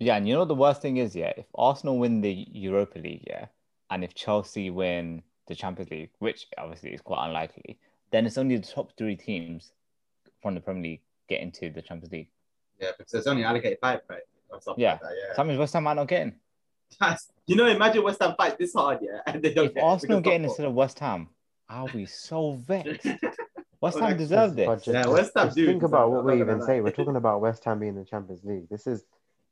Yeah, 0.00 0.16
and 0.16 0.28
you 0.28 0.34
know 0.34 0.40
what 0.40 0.48
the 0.48 0.54
worst 0.54 0.80
thing 0.80 0.98
is, 0.98 1.16
yeah, 1.16 1.32
if 1.36 1.46
Arsenal 1.54 1.98
win 1.98 2.20
the 2.20 2.46
Europa 2.52 2.98
League, 2.98 3.24
yeah, 3.26 3.46
and 3.90 4.04
if 4.04 4.14
Chelsea 4.14 4.70
win 4.70 5.22
the 5.48 5.54
Champions 5.54 5.90
League, 5.90 6.10
which 6.20 6.46
obviously 6.56 6.90
is 6.92 7.00
quite 7.00 7.26
unlikely, 7.26 7.78
then 8.12 8.24
it's 8.26 8.38
only 8.38 8.56
the 8.56 8.66
top 8.66 8.92
three 8.96 9.16
teams 9.16 9.72
from 10.40 10.54
the 10.54 10.60
Premier 10.60 10.82
League 10.82 11.00
get 11.28 11.40
into 11.40 11.70
the 11.70 11.82
Champions 11.82 12.12
League. 12.12 12.28
Yeah, 12.80 12.90
because 12.96 13.10
there's 13.12 13.26
only 13.26 13.42
allocated 13.44 13.78
five, 13.80 14.00
right? 14.08 14.22
Or 14.50 14.60
something 14.60 14.82
Yeah. 14.82 14.92
like 14.92 15.00
that, 15.00 15.10
yeah. 15.16 15.32
So 15.34 15.42
that 15.42 15.46
means 15.48 15.58
West 15.58 15.72
Ham 15.74 15.82
might 15.84 15.94
not 15.94 16.06
get 16.06 16.22
in. 16.22 16.34
That's- 17.00 17.32
you 17.46 17.56
know, 17.56 17.66
imagine 17.66 18.02
West 18.04 18.22
Ham 18.22 18.34
fight 18.38 18.56
this 18.56 18.74
hard, 18.74 19.00
yeah, 19.02 19.20
and 19.26 19.42
they 19.42 19.52
don't 19.52 19.66
If 19.66 19.74
get 19.74 19.82
Arsenal 19.82 20.18
because 20.20 20.30
get 20.30 20.36
in 20.36 20.44
instead 20.44 20.66
of 20.66 20.74
West 20.74 20.98
Ham, 21.00 21.28
I'll 21.68 21.88
be 21.88 22.06
so 22.06 22.52
vexed. 22.52 23.04
West 23.80 23.98
Ham 23.98 24.10
that's 24.10 24.18
deserve 24.18 24.54
this. 24.56 24.66
But 24.66 24.86
Yeah, 24.86 25.06
West 25.08 25.32
Ham 25.36 25.46
just 25.48 25.56
do 25.56 25.66
think 25.66 25.82
about 25.82 26.10
what 26.12 26.24
we 26.24 26.38
even 26.40 26.62
say. 26.62 26.80
We're 26.80 26.92
talking 26.92 27.16
about 27.22 27.40
West 27.40 27.64
Ham 27.64 27.80
being 27.80 27.94
in 27.94 27.98
the 27.98 28.04
Champions 28.04 28.44
League. 28.44 28.68
This 28.68 28.86
is 28.86 29.04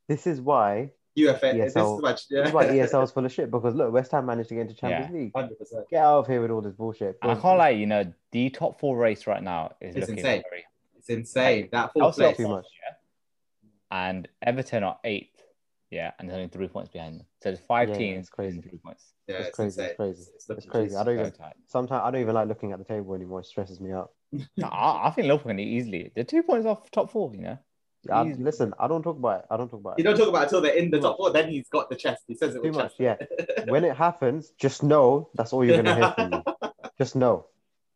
this 0.07 0.27
is 0.27 0.41
why 0.41 0.91
UEFA. 1.17 1.53
This 1.53 1.67
is 1.69 1.75
ESL 1.75 2.01
much. 2.01 2.27
this 2.27 2.47
is 2.47 2.53
why 2.53 2.65
ESL 2.67 3.03
is 3.03 3.11
full 3.11 3.25
of 3.25 3.31
shit 3.31 3.49
because 3.51 3.73
look, 3.75 3.91
West 3.91 4.11
Ham 4.11 4.25
managed 4.25 4.49
to 4.49 4.55
get 4.55 4.61
into 4.61 4.73
Champions 4.75 5.13
League. 5.13 5.31
Hundred 5.35 5.57
percent. 5.59 5.85
Get 5.89 6.03
out 6.03 6.19
of 6.19 6.27
here 6.27 6.41
with 6.41 6.51
all 6.51 6.61
this 6.61 6.73
bullshit. 6.73 7.17
I 7.21 7.33
can't 7.35 7.57
lie, 7.57 7.69
you 7.69 7.85
know, 7.87 8.11
the 8.31 8.49
top 8.49 8.79
four 8.79 8.97
race 8.97 9.25
right 9.27 9.41
now 9.41 9.71
is 9.81 9.95
It's 9.95 10.01
looking 10.07 10.17
insane. 10.19 10.43
very 10.49 10.63
It's 10.97 11.09
insane. 11.09 11.69
That 11.71 11.93
fourth 11.93 12.17
Chelsea 12.17 12.23
are 12.23 12.27
place. 12.27 12.37
too 12.37 12.43
fourth, 12.43 12.55
much. 12.57 12.65
yeah, 12.83 14.07
and 14.07 14.27
Everton 14.43 14.83
are 14.83 14.99
eighth, 15.03 15.41
yeah, 15.89 16.11
and 16.19 16.29
there's 16.29 16.35
only 16.37 16.49
three 16.49 16.67
points 16.67 16.91
behind 16.91 17.19
them. 17.19 17.25
So 17.41 17.49
there's 17.49 17.59
five 17.65 17.89
Yeah, 17.89 17.93
yeah, 17.95 17.99
teams 17.99 18.19
it's 18.19 18.29
crazy. 18.29 18.55
and 18.57 18.63
three 18.69 18.77
points. 18.83 19.13
Yeah, 19.27 19.35
It's 19.37 19.47
it's, 19.47 19.55
crazy, 19.55 19.81
insane. 19.81 19.85
it's 19.89 19.95
crazy. 19.97 20.23
It's, 20.35 20.49
It's 20.49 20.65
crazy. 20.65 20.95
I 20.95 21.03
don't 21.03 21.19
even 21.19 21.31
tight. 21.31 21.53
sometimes 21.67 22.01
I 22.03 22.11
don't 22.11 22.21
even 22.21 22.35
like 22.35 22.47
looking 22.47 22.71
at 22.73 22.79
the 22.79 22.85
table 22.85 23.15
anymore. 23.15 23.39
It 23.39 23.45
stresses 23.45 23.79
me 23.81 23.91
out. 23.91 24.11
No, 24.57 24.67
I, 24.67 25.07
I 25.07 25.11
think 25.11 25.27
Liverpool 25.27 25.49
can 25.51 25.59
easily. 25.59 26.11
They're 26.13 26.23
two 26.25 26.43
points 26.43 26.65
off 26.67 26.91
top 26.91 27.09
four, 27.11 27.33
you 27.33 27.41
know. 27.41 27.57
I, 28.11 28.23
listen, 28.23 28.73
I 28.79 28.87
don't 28.87 29.03
talk 29.03 29.17
about 29.17 29.39
it. 29.41 29.45
I 29.51 29.57
don't 29.57 29.69
talk 29.69 29.79
about 29.81 29.99
it. 29.99 30.03
You 30.03 30.09
it. 30.09 30.13
don't 30.13 30.17
talk 30.19 30.29
about 30.29 30.41
it 30.41 30.45
until 30.45 30.61
they're 30.61 30.75
in 30.75 30.89
the 30.91 30.99
top 30.99 31.17
four. 31.17 31.31
Then 31.31 31.49
he's 31.49 31.67
got 31.69 31.89
the 31.89 31.95
chest. 31.95 32.23
He 32.27 32.35
says 32.35 32.55
it 32.55 32.61
Too 32.63 32.69
with 32.69 32.75
much, 32.75 32.97
chest. 32.97 33.21
yeah. 33.37 33.65
When 33.67 33.83
it 33.83 33.95
happens, 33.95 34.51
just 34.59 34.83
know 34.83 35.29
that's 35.35 35.53
all 35.53 35.63
you're 35.65 35.77
gonna 35.81 35.95
hear 35.95 36.11
from 36.13 36.29
me. 36.31 36.43
Just 36.97 37.15
know. 37.15 37.45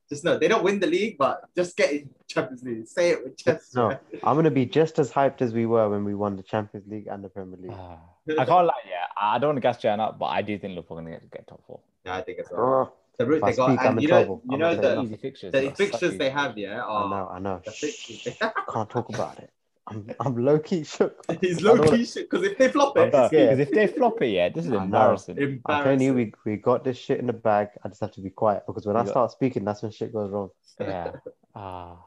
Just 0.09 0.23
know 0.25 0.37
they 0.37 0.47
don't 0.49 0.63
win 0.63 0.79
the 0.79 0.85
league, 0.87 1.17
but 1.17 1.41
just 1.55 1.75
get 1.77 1.91
in 1.91 2.09
Champions 2.27 2.61
League. 2.63 2.85
Say 2.85 3.11
it 3.11 3.23
with 3.23 3.37
chest. 3.37 3.73
No, 3.75 3.97
I'm 4.23 4.35
gonna 4.35 4.51
be 4.51 4.65
just 4.65 4.99
as 4.99 5.09
hyped 5.11 5.41
as 5.41 5.53
we 5.53 5.65
were 5.65 5.89
when 5.89 6.03
we 6.03 6.13
won 6.13 6.35
the 6.35 6.43
Champions 6.43 6.85
League 6.87 7.07
and 7.07 7.23
the 7.23 7.29
Premier 7.29 7.57
League. 7.59 7.71
Ah, 7.73 7.97
I 8.37 8.45
can't 8.45 8.67
lie, 8.67 8.73
yeah. 8.87 9.05
I 9.19 9.39
don't 9.39 9.47
want 9.51 9.57
to 9.57 9.61
gas 9.61 9.77
Jan 9.77 9.99
up, 10.01 10.19
but 10.19 10.25
I 10.25 10.41
do 10.41 10.59
think 10.59 10.75
Liverpool 10.75 10.99
are 10.99 11.01
going 11.01 11.13
to 11.13 11.19
get, 11.21 11.31
get 11.31 11.47
top 11.47 11.61
four. 11.65 11.79
Yeah, 12.05 12.15
I 12.17 12.21
think 12.21 12.39
it's 12.39 12.51
well. 12.51 12.81
Ugh, 12.81 12.91
The 13.17 13.25
route 13.25 13.37
If 13.37 13.43
I 13.45 13.51
they 13.51 13.55
got, 13.57 13.67
speak, 13.69 13.79
I'm 13.79 13.85
and 13.87 13.97
in 13.97 14.01
you 14.03 14.07
know, 14.09 14.19
trouble. 14.19 14.41
you 14.51 14.57
know 14.57 14.75
gonna 14.75 14.81
the, 14.81 14.95
nothing. 14.95 15.05
Easy 15.13 15.17
fixtures. 15.17 15.51
the 15.53 15.61
though. 15.61 15.71
fixtures 15.71 16.17
they 16.17 16.29
have, 16.29 16.57
yeah. 16.57 16.85
I 16.85 17.09
know, 17.09 17.29
I 17.33 17.39
know. 17.39 17.61
The 17.65 17.71
Shh, 17.71 17.79
fixtures. 17.79 18.37
Can't 18.73 18.89
talk 18.89 19.09
about 19.09 19.39
it. 19.39 19.49
I'm, 19.91 20.09
I'm 20.19 20.35
low 20.45 20.57
key 20.59 20.83
shook. 20.83 21.23
He's 21.41 21.61
low 21.61 21.77
key 21.83 22.05
shit 22.05 22.29
because 22.29 22.45
if 22.45 22.57
they 22.57 22.69
flop 22.69 22.97
it, 22.97 23.11
know, 23.13 23.29
Yeah. 23.31 23.49
Because 23.55 23.59
if 23.59 23.71
they 23.71 23.87
flop 23.97 24.21
it, 24.21 24.27
yeah, 24.27 24.49
this 24.49 24.65
is 24.65 24.71
embarrassing. 24.71 25.37
embarrassing. 25.37 25.61
I'm 25.65 25.83
telling 25.83 26.01
you, 26.01 26.13
we, 26.13 26.33
we 26.45 26.55
got 26.57 26.83
this 26.83 26.97
shit 26.97 27.19
in 27.19 27.27
the 27.27 27.33
bag. 27.33 27.69
I 27.83 27.89
just 27.89 28.01
have 28.01 28.11
to 28.13 28.21
be 28.21 28.29
quiet 28.29 28.63
because 28.67 28.85
when 28.85 28.95
I 28.95 29.01
got- 29.01 29.09
start 29.09 29.31
speaking, 29.31 29.65
that's 29.65 29.81
when 29.81 29.91
shit 29.91 30.13
goes 30.13 30.31
wrong. 30.31 30.49
Yeah. 30.79 31.11
Ah. 31.55 31.97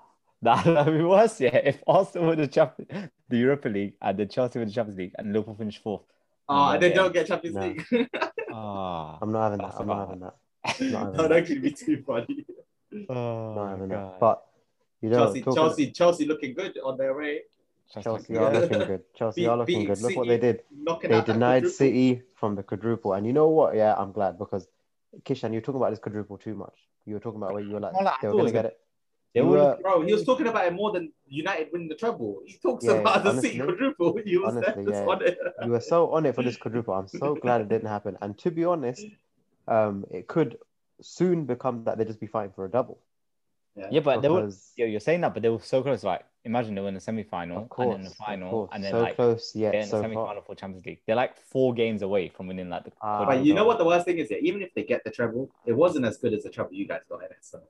That 0.42 0.66
would 0.66 0.98
be 0.98 1.04
worse, 1.04 1.40
yeah. 1.40 1.56
If 1.56 1.82
Arsenal 1.86 2.28
win 2.28 2.38
the 2.38 2.46
Champions, 2.46 3.08
the 3.30 3.36
Europa 3.38 3.68
League, 3.68 3.94
and 4.02 4.18
then 4.18 4.28
Chelsea 4.28 4.58
win 4.58 4.68
the 4.68 4.74
Champions 4.74 4.98
League, 4.98 5.12
and 5.16 5.32
Liverpool 5.32 5.54
finish 5.54 5.78
fourth. 5.82 6.02
Oh, 6.50 6.70
and 6.72 6.82
they 6.82 6.90
Yeah. 6.90 6.94
don't 6.96 7.14
get 7.14 7.26
Champions 7.28 7.56
No. 7.56 7.62
League. 7.62 7.84
Ah. 8.52 9.18
I'm 9.22 9.32
not 9.32 9.44
having 9.50 9.58
that. 9.66 9.74
I'm 9.80 9.86
not 9.86 10.00
having 10.06 10.20
that. 10.20 10.34
that 10.64 10.76
having 10.76 10.92
would 11.16 11.30
that. 11.30 11.32
actually 11.32 11.58
be 11.60 11.70
too 11.72 12.02
funny. 12.06 12.44
Oh, 13.08 13.48
I'm 13.50 13.54
not 13.56 13.70
having 13.70 13.88
God. 13.88 14.12
that. 14.12 14.20
But 14.20 14.44
you 15.00 15.08
know, 15.10 15.16
Chelsea, 15.24 15.40
talking- 15.42 15.54
Chelsea, 15.62 15.90
Chelsea 15.90 16.24
looking 16.26 16.54
good 16.54 16.78
on 16.84 16.96
their 16.98 17.16
way. 17.16 17.40
Just 17.94 18.04
Chelsea 18.04 18.34
like- 18.34 18.42
are 18.42 18.60
looking 18.60 18.78
good. 18.78 19.02
Chelsea 19.14 19.40
Beat- 19.42 19.46
are 19.48 19.56
looking 19.56 19.84
good. 19.84 20.00
Look 20.02 20.16
what 20.16 20.28
they 20.28 20.38
did. 20.38 20.62
They 21.02 21.20
denied. 21.22 21.68
City 21.68 22.22
from 22.34 22.54
the 22.56 22.62
quadruple. 22.62 23.12
And 23.14 23.26
you 23.26 23.32
know 23.32 23.48
what? 23.48 23.74
Yeah, 23.76 23.94
I'm 23.96 24.12
glad 24.12 24.38
because 24.38 24.66
Kishan, 25.24 25.52
you're 25.52 25.60
talking 25.62 25.80
about 25.80 25.90
this 25.90 25.98
quadruple 26.00 26.38
too 26.38 26.54
much. 26.54 26.74
You 27.06 27.14
were 27.14 27.20
talking 27.20 27.40
about 27.40 27.52
where 27.54 27.62
you 27.62 27.74
were 27.74 27.80
like, 27.80 27.94
Well, 27.94 28.08
I 28.08 28.16
they 28.20 28.28
were 28.28 28.34
gonna 28.36 28.52
get 28.52 28.64
it. 28.66 28.78
They 29.34 29.42
were 29.42 29.50
were- 29.58 29.78
Bro, 29.82 30.02
he 30.06 30.12
was 30.12 30.24
talking 30.24 30.46
about 30.46 30.66
it 30.66 30.72
more 30.72 30.92
than 30.92 31.12
United 31.26 31.68
winning 31.72 31.88
the 31.88 31.94
treble. 31.96 32.40
He 32.46 32.56
talks 32.58 32.84
Yeah, 32.84 32.92
about 32.92 33.24
the 33.24 33.30
honestly- 33.30 33.50
City 33.50 33.60
quadruple. 33.62 34.18
He 34.24 34.36
was 34.38 34.56
honestly, 34.56 34.84
there 34.84 35.04
yeah. 35.04 35.08
on 35.10 35.22
it. 35.22 35.38
you 35.64 35.70
were 35.70 35.80
so 35.80 36.10
on 36.12 36.26
it 36.26 36.34
for 36.34 36.42
this 36.42 36.56
quadruple. 36.62 36.94
I'm 36.94 37.08
so 37.08 37.34
glad 37.34 37.60
it 37.60 37.68
didn't 37.68 37.88
happen. 37.88 38.16
And 38.22 38.36
to 38.38 38.50
be 38.50 38.64
honest, 38.64 39.04
um, 39.68 40.04
it 40.10 40.26
could 40.28 40.58
soon 41.00 41.44
become 41.46 41.84
that 41.84 41.98
they 41.98 42.04
just 42.04 42.20
be 42.20 42.26
fighting 42.26 42.52
for 42.54 42.64
a 42.64 42.70
double. 42.70 42.98
Yeah, 43.76 44.00
but 44.00 44.22
they 44.22 44.28
were. 44.28 44.42
because, 44.42 44.72
Yo, 44.76 44.86
you're 44.86 45.00
saying 45.00 45.20
that, 45.22 45.34
but 45.34 45.42
they 45.42 45.48
were 45.48 45.60
so 45.60 45.82
close. 45.82 46.04
Like, 46.04 46.24
imagine 46.44 46.74
they 46.74 46.80
were 46.80 46.88
in 46.88 46.94
the 46.94 47.00
semi-final 47.00 47.68
and 47.78 47.92
then 47.92 48.04
the 48.04 48.10
final, 48.10 48.68
and 48.72 48.84
then 48.84 48.92
so 48.92 49.00
like 49.02 49.16
close 49.16 49.52
they're 49.52 49.62
yet 49.62 49.74
in 49.74 49.80
the 49.90 50.00
semi-final 50.00 50.42
for 50.42 50.54
Champions 50.54 50.86
League. 50.86 51.00
They're 51.06 51.16
like 51.16 51.36
four 51.36 51.74
games 51.74 52.02
away 52.02 52.28
from 52.28 52.46
winning 52.46 52.68
like 52.70 52.84
the. 52.84 52.92
Ah, 53.02 53.24
But 53.26 53.44
you 53.44 53.52
know 53.54 53.64
what 53.64 53.78
the 53.78 53.84
worst 53.84 54.04
thing 54.04 54.18
is? 54.18 54.30
Yeah, 54.30 54.38
even 54.40 54.62
if 54.62 54.72
they 54.74 54.84
get 54.84 55.02
the 55.04 55.10
treble, 55.10 55.50
it 55.66 55.72
wasn't 55.72 56.04
as 56.04 56.16
good 56.18 56.32
as 56.32 56.44
the 56.44 56.50
treble 56.50 56.72
you 56.74 56.86
guys 56.86 57.00
got 57.08 57.20
in 57.20 57.26
it. 57.26 57.38
So 57.40 57.60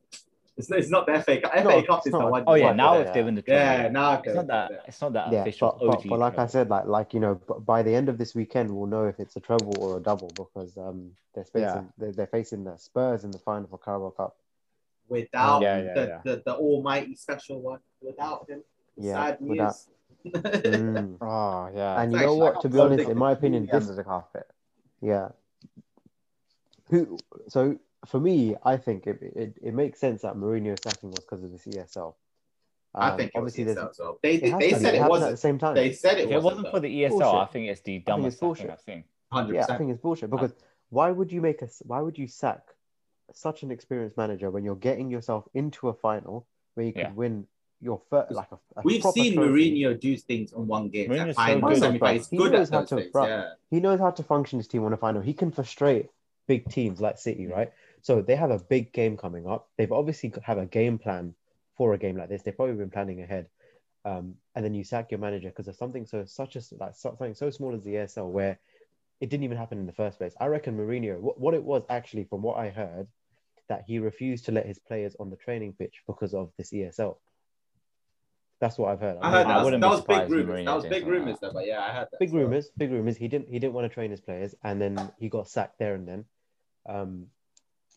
it's, 0.59 0.71
it's 0.71 0.91
not 0.91 1.07
the 1.07 1.21
FA 1.23 1.41
Cup. 1.41 1.53
FA 1.55 1.65
No, 1.65 1.83
Cup 1.83 1.99
it's 1.99 2.07
is 2.09 2.13
the 2.13 2.19
not. 2.19 2.31
one. 2.31 2.45
Oh 2.47 2.55
yeah, 2.55 2.67
one- 2.67 2.77
now 2.77 2.95
yeah. 2.95 3.01
if 3.01 3.15
they 3.15 3.23
win 3.23 3.35
the 3.35 3.43
treble, 3.43 3.83
yeah, 3.83 3.89
now 3.89 4.21
it's 4.23 4.35
not 4.35 4.47
that. 4.49 4.71
It's 4.87 5.01
not 5.01 5.13
that 5.15 5.33
Yeah, 5.33 5.41
official. 5.41 5.77
but, 5.81 5.87
but, 5.87 5.99
OG 6.01 6.09
but 6.11 6.19
like 6.19 6.39
I 6.39 6.47
said, 6.47 6.69
like 6.69 6.87
like 6.87 7.15
you 7.15 7.21
know, 7.21 7.35
by 7.67 7.83
the 7.83 7.95
end 7.95 8.11
of 8.11 8.19
this 8.19 8.35
weekend, 8.35 8.71
we'll 8.71 8.87
know 8.87 9.07
if 9.07 9.19
it's 9.19 9.37
a 9.37 9.41
treble 9.41 9.75
or 9.81 9.97
a 9.97 10.01
double 10.01 10.29
because 10.37 10.77
um 10.77 11.13
they're 11.35 11.45
facing 11.45 11.63
Yeah. 11.63 11.83
they're, 11.97 12.13
they're 12.13 12.27
facing 12.27 12.63
the 12.65 12.77
Spurs 12.77 13.25
in 13.25 13.31
the 13.31 13.39
final 13.39 13.69
for 13.69 13.79
Carabao 13.79 14.11
Cup. 14.11 14.37
Without 15.09 15.63
Yeah, 15.63 15.83
yeah, 15.83 15.95
the, 15.95 16.01
yeah. 16.07 16.21
The, 16.25 16.43
the 16.45 16.55
almighty 16.55 17.15
special 17.17 17.61
one, 17.61 17.81
without 18.01 18.49
him. 18.49 18.63
Yeah, 18.97 19.13
Sad 19.15 19.39
without- 19.41 19.67
news. 19.67 19.89
Mm. 20.27 21.17
Oh 21.21 21.71
yeah. 21.75 22.01
And 22.01 22.11
you 22.13 22.19
know 22.21 22.35
what? 22.37 22.55
like 22.55 22.63
To 22.63 22.69
be 22.71 22.79
honest, 22.79 23.09
in 23.11 23.19
my 23.19 23.33
opinion, 23.33 23.65
Completely 23.67 23.81
this 23.81 23.89
under 23.91 24.03
the 24.03 24.05
carpet. 24.09 24.47
Yeah. 25.03 25.29
Who? 26.91 27.19
So 27.49 27.79
for 28.07 28.21
me, 28.21 28.55
I 28.65 28.77
think 28.77 29.07
it, 29.07 29.19
it, 29.23 29.55
it 29.63 29.75
makes 29.75 29.99
sense 30.01 30.23
that 30.23 30.35
Mourinho 30.37 30.79
sacking 30.83 31.11
was 31.11 31.21
because 31.21 31.43
of 31.45 31.51
the 31.53 31.59
CSL. 31.59 32.15
I 32.95 33.11
Um, 33.11 33.17
think 33.19 33.33
it 33.35 33.39
was 33.43 33.53
obviously 33.53 33.65
there's- 33.75 33.99
ESL 33.99 34.11
as. 34.15 34.17
They, 34.23 34.35
it 34.35 34.59
they 34.59 34.71
said 34.73 34.95
It 34.95 34.97
it 34.97 34.99
happened 34.99 34.99
at 34.99 35.05
the 35.05 35.09
wasn't. 35.09 35.39
same 35.41 35.59
time. 35.59 35.75
They 35.75 35.93
said 35.93 36.19
it 36.19 36.31
it 36.31 36.43
wasn't. 36.43 36.45
wasn't 36.45 36.71
for 36.71 36.81
the 36.81 37.03
ESL, 37.03 37.09
Bullshit. 37.11 37.27
I 37.35 37.47
think 37.47 37.69
it's 37.69 37.81
the 37.83 37.99
dumbest 38.01 38.41
bullshit. 38.41 38.63
thing 38.67 38.71
I've 38.73 38.81
seen. 38.81 39.05
hundred 39.33 39.55
yeah, 39.57 39.67
I 39.69 39.77
think 39.77 39.91
it's 39.91 40.01
bullshit 40.01 40.31
because 40.31 40.55
why 40.91 41.11
would 41.11 41.33
you 41.33 41.41
make 41.41 41.61
a 41.63 41.69
why 41.83 42.01
would 42.01 42.17
you 42.19 42.29
sack 42.29 42.63
such 43.33 43.63
an 43.63 43.71
experienced 43.71 44.17
manager 44.17 44.51
when 44.51 44.65
you're 44.65 44.77
getting 44.77 45.11
yourself 45.11 45.45
into 45.55 45.89
a 45.89 45.95
final 45.95 46.47
where 46.75 46.87
you 46.87 46.93
could 46.93 47.01
Yeah. 47.03 47.13
win 47.13 47.47
your 47.81 48.01
first 48.11 48.33
like 48.33 48.51
a, 48.53 48.57
a 48.77 48.83
We've 48.83 49.03
seen 49.03 49.35
trophy? 49.35 49.37
Mourinho 49.37 49.99
do 49.99 50.17
things 50.17 50.53
on 50.53 50.67
one 50.67 50.89
game. 50.89 51.11
Mourinho's 51.11 51.37
That 51.37 51.61
so 51.61 51.61
good. 51.69 51.79
semi-final. 51.79 52.15
He's 52.17 52.29
He 52.29 52.37
good 52.37 52.53
knows 52.53 52.69
at 52.71 52.75
how 52.75 52.85
to- 52.85 52.97
things. 52.97 53.11
Yeah. 53.15 53.53
he 53.71 53.81
knows 53.81 54.01
how 54.01 54.11
to 54.11 54.23
function 54.23 54.59
his 54.59 54.69
team 54.69 54.85
on 54.85 54.93
a 54.93 54.97
final. 54.97 55.21
He 55.23 55.35
can 55.35 55.51
frustrate 55.51 56.11
big 56.47 56.69
teams 56.71 57.01
like 57.01 57.19
City, 57.19 57.47
right? 57.47 57.73
So 58.03 58.23
they 58.23 58.37
have 58.37 58.51
a 58.51 58.59
big 58.59 58.93
game 58.93 59.17
coming 59.17 59.47
up. 59.47 59.69
They've 59.77 59.91
obviously 59.93 60.33
have 60.43 60.59
a 60.59 60.67
game 60.67 60.99
plan 60.99 61.35
for 61.77 61.95
a 61.95 61.99
game 61.99 62.17
like 62.17 62.29
this. 62.29 62.43
They've 62.43 62.57
probably 62.57 62.75
been 62.77 62.91
planning 62.91 63.21
ahead. 63.23 63.49
Um, 64.05 64.37
and 64.55 64.65
then 64.65 64.75
you 64.75 64.85
sack 64.85 65.11
your 65.11 65.19
manager 65.21 65.49
because 65.49 65.67
of 65.69 65.77
something 65.77 66.05
so 66.07 66.25
such 66.27 66.57
as 66.57 66.73
like 66.79 66.95
something 66.95 67.35
so 67.35 67.49
small 67.51 67.75
as 67.75 67.83
the 67.85 67.95
ESL 67.95 68.31
where 68.31 68.59
it 69.25 69.31
didn't 69.31 69.45
even 69.45 69.57
happen 69.57 69.79
in 69.79 69.87
the 69.87 69.93
first 69.93 70.19
place. 70.19 70.35
I 70.39 70.49
reckon 70.49 70.77
Mourinho, 70.77 71.19
what, 71.19 71.41
what 71.41 71.55
it 71.55 71.65
was 71.65 71.83
actually, 71.89 72.25
from 72.25 72.43
what 72.43 72.59
I 72.59 72.69
heard, 72.69 73.07
that 73.71 73.85
he 73.87 73.99
refused 73.99 74.45
to 74.45 74.53
let 74.53 74.67
his 74.67 74.79
players 74.79 75.17
on 75.19 75.31
the 75.31 75.37
training 75.37 75.73
pitch 75.79 76.03
because 76.07 76.35
of 76.35 76.51
this 76.59 76.73
ESL. 76.73 77.17
That's 78.61 78.77
what 78.77 78.91
I've 78.91 79.01
heard. 79.01 79.17
I 79.23 79.31
heard 79.31 79.47
I 79.47 79.49
that. 79.49 79.57
Was, 79.57 79.65
wouldn't 79.65 79.81
that 79.81 79.89
was 79.89 80.01
big 80.01 80.05
surprised 80.05 80.31
rumors. 80.31 80.67
That 80.67 80.77
was 80.77 80.85
big 80.85 81.07
rumors, 81.07 81.39
though. 81.41 81.53
But 81.55 81.67
yeah, 81.67 81.81
I 81.81 81.93
heard 81.95 82.09
that. 82.13 82.21
big 82.21 82.29
so. 82.33 82.37
rumors, 82.37 82.69
big 82.77 82.93
rumors. 82.93 83.17
He 83.17 83.29
didn't 83.29 83.49
he 83.49 83.59
didn't 83.59 83.73
want 83.73 83.91
to 83.91 83.95
train 83.95 84.11
his 84.11 84.21
players, 84.21 84.55
and 84.63 84.79
then 84.79 85.11
he 85.19 85.31
got 85.31 85.49
sacked 85.49 85.79
there 85.79 85.95
and 85.95 86.07
then. 86.07 86.25
Um, 86.87 87.29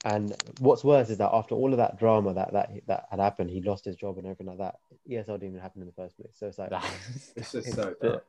and 0.05 0.33
what's 0.59 0.85
worse 0.85 1.09
is 1.09 1.17
that 1.17 1.31
after 1.33 1.55
all 1.55 1.73
of 1.73 1.77
that 1.77 1.99
drama 1.99 2.35
that 2.35 2.53
that 2.53 2.71
that 2.87 3.05
had 3.11 3.19
happened, 3.19 3.49
he 3.49 3.61
lost 3.61 3.83
his 3.83 3.97
job 3.97 4.17
and 4.17 4.25
everything 4.25 4.47
like 4.47 4.59
that. 4.59 4.75
ESL 5.11 5.39
didn't 5.39 5.49
even 5.49 5.59
happen 5.59 5.81
in 5.81 5.87
the 5.87 5.93
first 5.93 6.15
place. 6.15 6.31
So 6.39 6.47
it's 6.47 6.57
like, 6.57 6.71
It's 7.35 7.51
just 7.51 7.67
It's 7.67 7.75
so. 7.75 8.21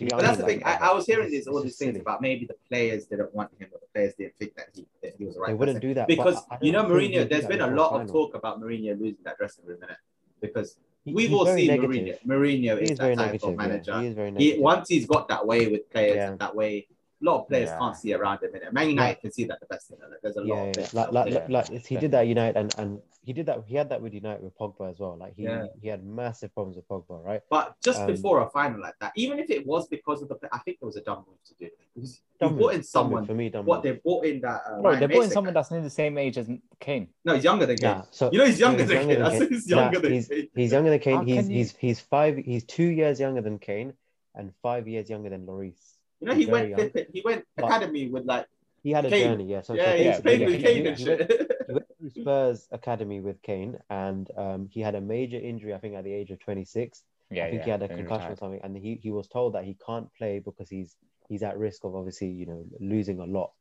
But 0.00 0.20
that's 0.20 0.38
the 0.38 0.44
thing. 0.44 0.62
I, 0.64 0.76
I 0.76 0.94
was 0.94 1.06
hearing 1.06 1.30
these 1.30 1.46
all 1.46 1.62
these 1.62 1.76
things 1.76 1.96
about 1.98 2.20
maybe 2.22 2.46
the 2.46 2.54
players 2.68 3.06
didn't 3.06 3.34
want 3.34 3.50
him, 3.58 3.68
or 3.72 3.78
the 3.80 3.86
players 3.94 4.14
didn't 4.18 4.36
think 4.38 4.54
that 4.56 4.68
he 4.74 4.86
that 5.02 5.14
he 5.18 5.24
was 5.24 5.34
the 5.34 5.40
right 5.40 5.48
They 5.48 5.54
wouldn't 5.54 5.76
person. 5.78 5.88
do 5.88 5.94
that 5.94 6.06
because 6.08 6.36
you 6.60 6.72
know 6.72 6.84
Mourinho. 6.84 7.28
There's 7.28 7.46
been 7.46 7.60
a 7.60 7.66
lot 7.70 8.00
of 8.00 8.08
talk 8.10 8.34
about 8.34 8.60
Mourinho 8.60 8.98
losing 8.98 9.22
that 9.24 9.36
dressing 9.38 9.64
room 9.66 9.78
in 9.82 9.90
it 9.90 9.96
because 10.40 10.76
He- 11.04 11.12
we've 11.14 11.32
all 11.32 11.46
seen 11.46 11.66
negative. 11.68 11.90
Mourinho. 11.90 12.26
Mourinho 12.26 12.80
is 12.82 12.90
is 12.92 12.98
very 12.98 13.14
that 13.16 13.22
type 13.22 13.32
negative. 13.32 13.48
of 13.48 13.54
yeah. 13.54 13.66
manager. 13.66 14.00
He 14.00 14.06
is 14.06 14.14
very 14.14 14.34
He, 14.36 14.58
once 14.58 14.88
he's 14.88 15.06
got 15.06 15.28
that 15.28 15.46
way 15.46 15.66
with 15.68 15.90
players 15.90 16.16
Yeah. 16.16 16.30
and 16.30 16.38
that 16.38 16.54
way 16.54 16.86
a 17.20 17.24
lot 17.24 17.40
of 17.42 17.48
players 17.48 17.68
Yeah. 17.68 17.78
can't 17.78 17.96
see 17.96 18.12
around 18.14 18.42
him. 18.42 18.50
innit? 18.52 18.72
Man 18.72 18.88
United 18.90 19.20
can 19.20 19.32
see 19.32 19.44
that 19.44 19.58
the 19.60 19.66
best. 19.66 19.90
innit? 19.90 20.10
Like, 20.10 20.20
there's 20.22 20.36
a 20.36 20.40
lot 20.40 20.46
Yeah, 20.46 20.60
of 20.62 20.66
yeah, 20.68 20.72
players 20.74 20.94
like 20.94 21.12
like, 21.12 21.32
like, 21.34 21.48
like 21.70 21.86
he 21.86 21.96
did 21.96 22.10
that 22.12 22.26
United 22.26 22.56
and 22.56 22.74
and 22.78 23.02
he 23.24 23.32
did 23.34 23.46
that 23.46 23.62
he 23.66 23.74
had 23.76 23.88
that 23.90 24.00
with 24.00 24.14
United 24.14 24.42
with 24.42 24.56
Pogba 24.56 24.90
as 24.90 24.98
well. 25.00 25.16
Like 25.16 25.34
he 25.36 25.42
Yeah. 25.42 25.66
he 25.82 25.88
had 25.88 26.04
massive 26.04 26.54
problems 26.54 26.76
with 26.76 26.86
Pogba, 26.88 27.22
right? 27.24 27.42
But 27.50 27.74
just 27.82 28.00
Um, 28.00 28.06
before 28.06 28.40
a 28.42 28.50
final 28.50 28.80
like 28.80 28.94
that, 29.00 29.12
even 29.16 29.38
if 29.38 29.50
it 29.50 29.66
was 29.66 29.88
because 29.88 30.22
of 30.22 30.28
the, 30.28 30.38
I 30.52 30.58
think 30.58 30.78
it 30.80 30.84
was 30.84 30.96
a 30.96 31.02
dumb 31.02 31.24
move 31.28 31.42
to 31.44 31.54
do. 31.58 31.68
Because 31.94 32.18
you 32.18 32.22
Dumb 32.48 32.56
brought 32.56 32.68
in 32.74 32.76
dumb 32.78 32.84
someone. 32.84 33.26
for 33.26 33.34
me, 33.34 33.48
dumb 33.48 33.66
What 33.66 33.82
they 33.82 33.92
brought 33.92 34.24
in 34.24 34.40
that. 34.42 34.62
Uh, 34.64 34.80
Bro, 34.80 34.96
they 35.00 35.06
brought 35.06 35.24
in 35.24 35.30
someone 35.30 35.52
guy. 35.52 35.58
that's 35.60 35.70
nearly 35.72 35.84
the 35.84 35.90
same 35.90 36.16
age 36.18 36.38
as 36.38 36.48
Kane. 36.78 37.08
No, 37.24 37.34
he's 37.34 37.42
younger 37.42 37.66
than 37.66 37.76
Kane. 37.78 37.90
Nah, 37.98 38.04
so 38.12 38.30
You 38.30 38.38
know 38.38 38.44
he's 38.46 38.60
younger 38.60 38.78
he's 38.84 38.88
than 38.88 38.96
younger 39.08 39.14
Kane. 39.16 39.22
than 39.24 39.30
Kane. 39.32 39.40
said 39.40 39.48
he's 39.50 39.66
Nah, 39.66 39.76
younger 39.82 39.98
than 39.98 40.12
he's, 40.12 40.28
Kane. 40.28 40.48
he's 40.54 40.72
younger 40.72 40.90
than 40.90 40.98
Kane. 41.00 41.26
He's 41.26 41.48
you- 41.48 41.56
he's 41.56 41.76
he's 41.76 42.00
five. 42.00 42.36
He's 42.36 42.64
two 42.64 42.86
years 42.86 43.18
younger 43.18 43.40
than 43.40 43.58
Kane, 43.58 43.94
and 44.36 44.54
five 44.62 44.86
years 44.86 45.10
younger 45.10 45.28
than 45.30 45.44
Lloris. 45.46 45.96
You 46.20 46.26
know 46.28 46.34
he 46.34 46.46
went 46.46 46.68
young. 46.70 46.90
he 47.12 47.22
went 47.24 47.44
But- 47.56 47.66
academy 47.66 48.08
with 48.08 48.24
like 48.24 48.46
He 48.82 48.90
had 48.92 49.04
a 49.04 49.10
Kane. 49.10 49.24
journey, 49.24 49.44
yeah. 49.44 49.62
So, 49.62 49.74
yeah 49.74 49.94
he's 49.96 50.04
yeah, 50.06 50.20
played 50.20 50.40
yeah, 50.40 50.46
with 50.46 50.62
Kane 50.62 50.82
he- 50.82 50.88
and 50.88 50.98
he 50.98 51.04
shit. 51.04 51.48
he 51.66 51.72
went 51.74 51.86
through 51.98 52.10
Spurs 52.22 52.68
academy 52.70 53.20
with 53.20 53.42
Kane, 53.42 53.78
and 53.90 54.30
um, 54.36 54.68
he 54.70 54.80
had 54.80 54.94
a 54.94 55.00
major 55.00 55.38
injury. 55.38 55.74
I 55.74 55.78
think 55.78 55.94
at 55.94 56.04
the 56.04 56.12
age 56.12 56.30
of 56.30 56.38
26. 56.40 57.02
Yeah, 57.30 57.44
I 57.44 57.50
think 57.50 57.58
yeah, 57.60 57.64
he 57.64 57.70
had 57.70 57.82
a 57.82 57.88
he 57.88 57.94
concussion 57.94 58.32
or 58.32 58.36
something, 58.36 58.60
and 58.62 58.76
he, 58.76 58.98
he 59.02 59.10
was 59.10 59.28
told 59.28 59.54
that 59.54 59.64
he 59.64 59.76
can't 59.84 60.08
play 60.14 60.38
because 60.38 60.68
he's 60.70 60.96
he's 61.28 61.42
at 61.42 61.58
risk 61.58 61.84
of 61.84 61.94
obviously 61.94 62.28
you 62.28 62.46
know 62.46 62.64
losing 62.80 63.20
a 63.20 63.26
lot. 63.26 63.52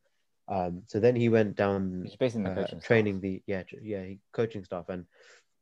Um, 0.48 0.84
so 0.88 1.02
then 1.02 1.16
he 1.18 1.28
went 1.28 1.58
down 1.58 2.04
He's 2.06 2.16
basically 2.16 2.46
the 2.46 2.52
uh, 2.52 2.56
coaching 2.56 2.80
staff. 2.80 2.88
training 2.88 3.20
the 3.20 3.42
yeah 3.46 3.64
yeah 3.82 4.04
he, 4.04 4.20
coaching 4.32 4.64
staff, 4.64 4.88
and 4.88 5.06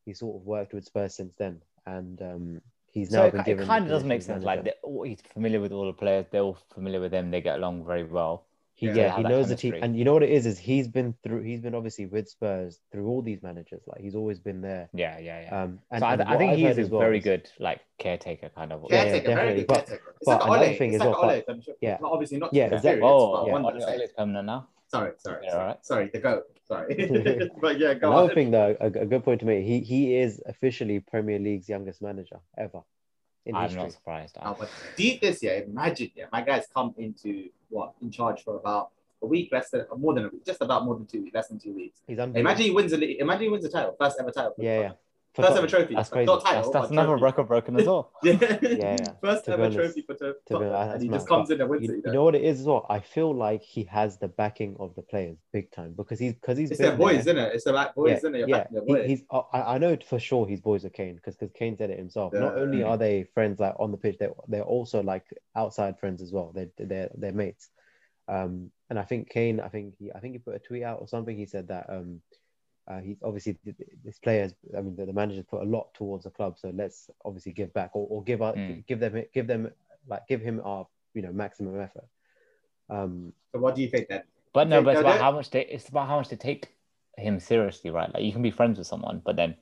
he 0.05 0.13
sort 0.13 0.35
of 0.39 0.45
worked 0.45 0.73
with 0.73 0.85
Spurs 0.85 1.15
since 1.15 1.33
then, 1.39 1.61
and 1.87 2.21
um, 2.21 2.61
he's 2.95 3.09
So 3.11 3.17
now 3.19 3.25
it, 3.25 3.33
been 3.33 3.43
ki- 3.43 3.51
given. 3.51 3.63
it 3.65 3.67
kind 3.67 3.83
of 3.85 3.91
doesn't 3.91 4.07
make 4.07 4.23
sense. 4.23 4.37
of 4.37 4.43
Like 4.43 4.75
all- 4.81 5.03
he's 5.03 5.21
familiar 5.33 5.59
with 5.61 5.71
all 5.71 5.85
the 5.85 5.93
players. 5.93 6.25
They're 6.31 6.41
all 6.41 6.57
familiar 6.73 6.99
with 6.99 7.11
them. 7.11 7.29
They 7.29 7.41
get 7.41 7.57
along 7.59 7.85
very 7.85 8.03
well. 8.05 8.45
He, 8.77 8.87
Yeah, 8.87 8.93
yeah, 8.93 9.03
he 9.03 9.09
have 9.09 9.23
that 9.23 9.29
knows 9.29 9.47
the 9.47 9.55
team, 9.55 9.75
and 9.81 9.95
you 9.97 10.03
know 10.03 10.11
what 10.11 10.23
it 10.23 10.31
is 10.31 10.45
is 10.45 10.57
he's 10.59 10.87
been 10.89 11.13
through. 11.23 11.43
He's 11.43 11.61
been 11.61 11.73
obviously 11.75 12.07
with 12.07 12.27
Spurs 12.27 12.81
through 12.91 13.07
all 13.07 13.21
these 13.21 13.41
managers. 13.41 13.81
Like 13.87 14.01
he's 14.01 14.15
always 14.15 14.37
been 14.37 14.59
there. 14.59 14.89
Yeah, 14.93 15.17
yeah, 15.17 15.43
yeah. 15.43 15.61
Um, 15.63 15.79
and, 15.91 16.01
so 16.01 16.05
I, 16.07 16.13
and 16.13 16.21
I 16.23 16.29
what 16.31 16.37
think 16.39 16.51
I've 16.51 16.57
he 16.77 16.81
a 16.83 16.87
well 16.87 16.99
very 16.99 17.19
is- 17.19 17.23
good 17.23 17.49
like 17.59 17.79
caretaker 17.99 18.49
kind 18.49 18.73
of. 18.73 18.85
Yeah, 18.89 18.95
yeah, 18.97 19.03
Caretaker, 19.03 19.25
very 19.27 19.35
definitely. 19.35 19.61
good 19.61 19.67
But- 19.67 19.75
caretaker. 19.87 20.09
It's 20.19 20.25
but 20.25 20.39
like 20.41 20.47
another 20.49 20.65
Ole. 20.71 20.77
thing 20.77 20.93
it's 20.93 21.01
as 21.03 21.07
like 21.07 21.17
well, 21.21 21.29
Ole, 21.31 21.43
but- 21.47 21.53
I'm 21.53 21.61
sure. 21.61 21.75
yeah. 21.79 21.97
Not 22.01 22.11
obviously 22.11 22.37
not 22.37 22.53
Yeah, 22.53 22.65
exactly. 22.75 23.01
Oh, 23.01 23.45
yeah. 23.47 23.51
one 23.53 23.63
Ole- 23.65 23.71
to 23.71 23.81
say. 23.81 23.93
Ole's 23.95 24.11
permanent 24.17 24.45
now. 24.45 24.67
Sorry, 24.87 25.11
sorry, 25.17 25.39
Yeah, 25.43 25.51
sorry. 25.51 25.61
alright. 25.61 25.85
sorry, 25.85 26.09
the 26.13 26.19
goat. 26.19 26.43
Sorry, 26.67 26.95
but 27.61 27.79
yeah, 27.79 27.93
go 27.93 28.07
Another 28.11 28.29
on. 28.29 28.35
thing, 28.35 28.51
though, 28.51 28.75
a, 28.79 28.87
a 28.87 29.05
good 29.05 29.23
point 29.23 29.39
to 29.41 29.45
make. 29.45 29.65
He 29.65 29.79
he 29.81 30.15
is 30.17 30.41
officially 30.45 30.99
Premier 30.99 31.37
League's 31.39 31.69
youngest 31.69 32.01
manager 32.01 32.39
ever 32.57 32.81
in 33.45 33.55
I'm 33.55 33.63
history. 33.65 33.83
not 33.83 33.91
surprised. 33.93 34.37
Oh, 34.41 34.55
but 34.57 34.69
deep 34.95 35.21
this 35.21 35.43
year, 35.43 35.63
imagine, 35.67 36.11
yeah, 36.15 36.25
my 36.31 36.41
guy's 36.41 36.65
come 36.73 36.93
into 36.97 37.49
what 37.69 37.93
in 38.01 38.09
charge 38.11 38.43
for 38.43 38.57
about 38.57 38.89
a 39.21 39.27
week, 39.27 39.49
less 39.51 39.69
than 39.69 39.85
more 39.97 40.13
than 40.13 40.25
a 40.25 40.29
week, 40.29 40.45
just 40.45 40.61
about 40.61 40.85
more 40.85 40.95
than 40.95 41.05
two 41.05 41.21
weeks, 41.23 41.35
less 41.35 41.47
than 41.47 41.59
two 41.59 41.73
weeks. 41.73 42.01
He's 42.07 42.17
unbeaten. 42.17 42.41
Imagine 42.41 42.65
he 42.65 42.71
wins 42.71 42.91
the 42.91 42.97
league. 42.97 43.19
Imagine 43.19 43.43
he 43.43 43.49
wins 43.49 43.63
the 43.63 43.69
title, 43.69 43.95
first 43.99 44.17
ever 44.19 44.31
title. 44.31 44.53
Yeah, 44.57 44.79
yeah. 44.79 44.89
For 44.89 44.97
First 45.35 45.57
ever 45.57 45.67
trophy. 45.67 45.95
That's 45.95 46.09
crazy. 46.09 46.25
Not 46.25 46.43
title, 46.45 46.61
That's, 46.61 46.73
that's 46.73 46.91
another 46.91 47.09
trophy. 47.09 47.23
record 47.23 47.47
broken 47.47 47.75
as 47.79 47.85
well. 47.85 48.11
Yeah, 48.23 48.57
yeah. 48.61 48.95
First 49.21 49.45
To 49.45 49.51
ever 49.53 49.69
trophy 49.69 50.01
for 50.01 50.13
Tottenham, 50.15 50.35
to 50.47 50.55
and 50.57 50.71
that's 50.91 51.03
he 51.03 51.09
just 51.09 51.27
comes 51.27 51.49
in 51.51 51.59
and 51.61 51.69
wins 51.69 51.83
You, 51.83 51.89
it. 51.89 51.95
you 51.97 52.01
You 52.05 52.11
know 52.13 52.23
what 52.23 52.35
it 52.35 52.43
is 52.43 52.61
as 52.61 52.65
well. 52.65 52.85
I 52.89 52.99
feel 52.99 53.33
like 53.35 53.61
he 53.61 53.83
has 53.85 54.17
the 54.17 54.27
backing 54.27 54.75
of 54.79 54.95
the 54.95 55.01
players 55.01 55.37
big 55.51 55.71
time 55.71 55.93
because 55.95 56.19
he's 56.19 56.33
because 56.33 56.57
he's 56.57 56.71
It's 56.71 56.79
their 56.79 56.95
boys, 56.95 57.25
there. 57.25 57.35
isn't 57.35 57.37
it? 57.37 57.55
It's 57.55 57.63
the 57.65 57.73
like 57.73 57.93
boys, 57.95 58.11
yeah, 58.11 58.17
isn't 58.17 58.35
it? 58.35 58.47
You're 58.47 58.65
yeah. 58.87 59.01
He- 59.03 59.07
he's. 59.07 59.23
oh, 59.31 59.47
I, 59.51 59.75
I 59.75 59.77
know 59.77 59.97
for 60.07 60.19
sure 60.19 60.47
he's 60.47 60.61
boys 60.61 60.83
with 60.83 60.93
Kane 60.93 61.15
because 61.15 61.35
because 61.35 61.51
Kane 61.53 61.77
said 61.77 61.89
it 61.89 61.97
himself. 61.99 62.33
Not 62.33 62.57
only 62.57 62.83
are 62.83 62.97
they 62.97 63.25
friends 63.33 63.59
like 63.59 63.75
on 63.79 63.91
the 63.91 63.97
pitch, 63.97 64.17
they're 64.19 64.33
they're 64.47 64.61
also 64.63 65.03
like 65.03 65.25
outside 65.55 65.99
friends 65.99 66.21
as 66.21 66.31
well. 66.31 66.51
They 66.55 66.69
they're 66.77 67.09
they're 67.15 67.31
mates. 67.33 67.69
Um, 68.27 68.71
and 68.89 68.97
I 68.97 69.03
think 69.03 69.29
Kane, 69.29 69.59
I 69.59 69.67
think 69.69 69.95
he 69.99 70.11
I 70.11 70.19
think 70.19 70.33
he 70.33 70.39
put 70.39 70.55
a 70.55 70.59
tweet 70.59 70.83
out 70.83 70.99
or 71.01 71.07
something. 71.07 71.37
He 71.37 71.45
said 71.45 71.67
that 71.67 71.87
um, 71.89 72.21
uh, 72.87 72.99
he 72.99 73.17
obviously 73.23 73.57
this 74.03 74.19
players. 74.19 74.53
I 74.77 74.81
mean, 74.81 74.95
the, 74.95 75.05
the 75.05 75.13
manager 75.13 75.43
put 75.43 75.61
a 75.61 75.65
lot 75.65 75.93
towards 75.93 76.25
the 76.25 76.29
club, 76.29 76.57
so 76.57 76.71
let's 76.75 77.09
obviously 77.23 77.51
give 77.51 77.73
back 77.73 77.91
or, 77.95 78.07
or 78.09 78.23
give 78.23 78.41
out 78.41 78.55
Mm. 78.55 78.85
give 78.85 78.99
them 78.99 79.23
give 79.33 79.47
them 79.47 79.71
like 80.07 80.27
give 80.27 80.41
him 80.41 80.61
our 80.63 80.87
you 81.13 81.21
know 81.21 81.31
maximum 81.31 81.79
effort. 81.79 82.05
Um, 82.89 83.33
So 83.53 83.59
what 83.59 83.75
do 83.75 83.81
you 83.81 83.89
think 83.89 84.07
then? 84.09 84.23
But 84.53 84.67
no, 84.67 84.81
but 84.83 84.91
it's 84.91 85.01
about 85.01 85.19
how 85.19 85.31
much 85.31 85.49
they 85.49 85.65
it's 85.65 85.89
about 85.89 86.07
how 86.07 86.17
much 86.17 86.29
they 86.29 86.35
take 86.35 86.69
him 87.17 87.39
seriously, 87.39 87.89
right? 87.89 88.13
Like 88.13 88.23
you 88.23 88.31
can 88.31 88.41
be 88.41 88.51
friends 88.51 88.77
with 88.77 88.87
someone, 88.87 89.21
but 89.25 89.35
then 89.35 89.55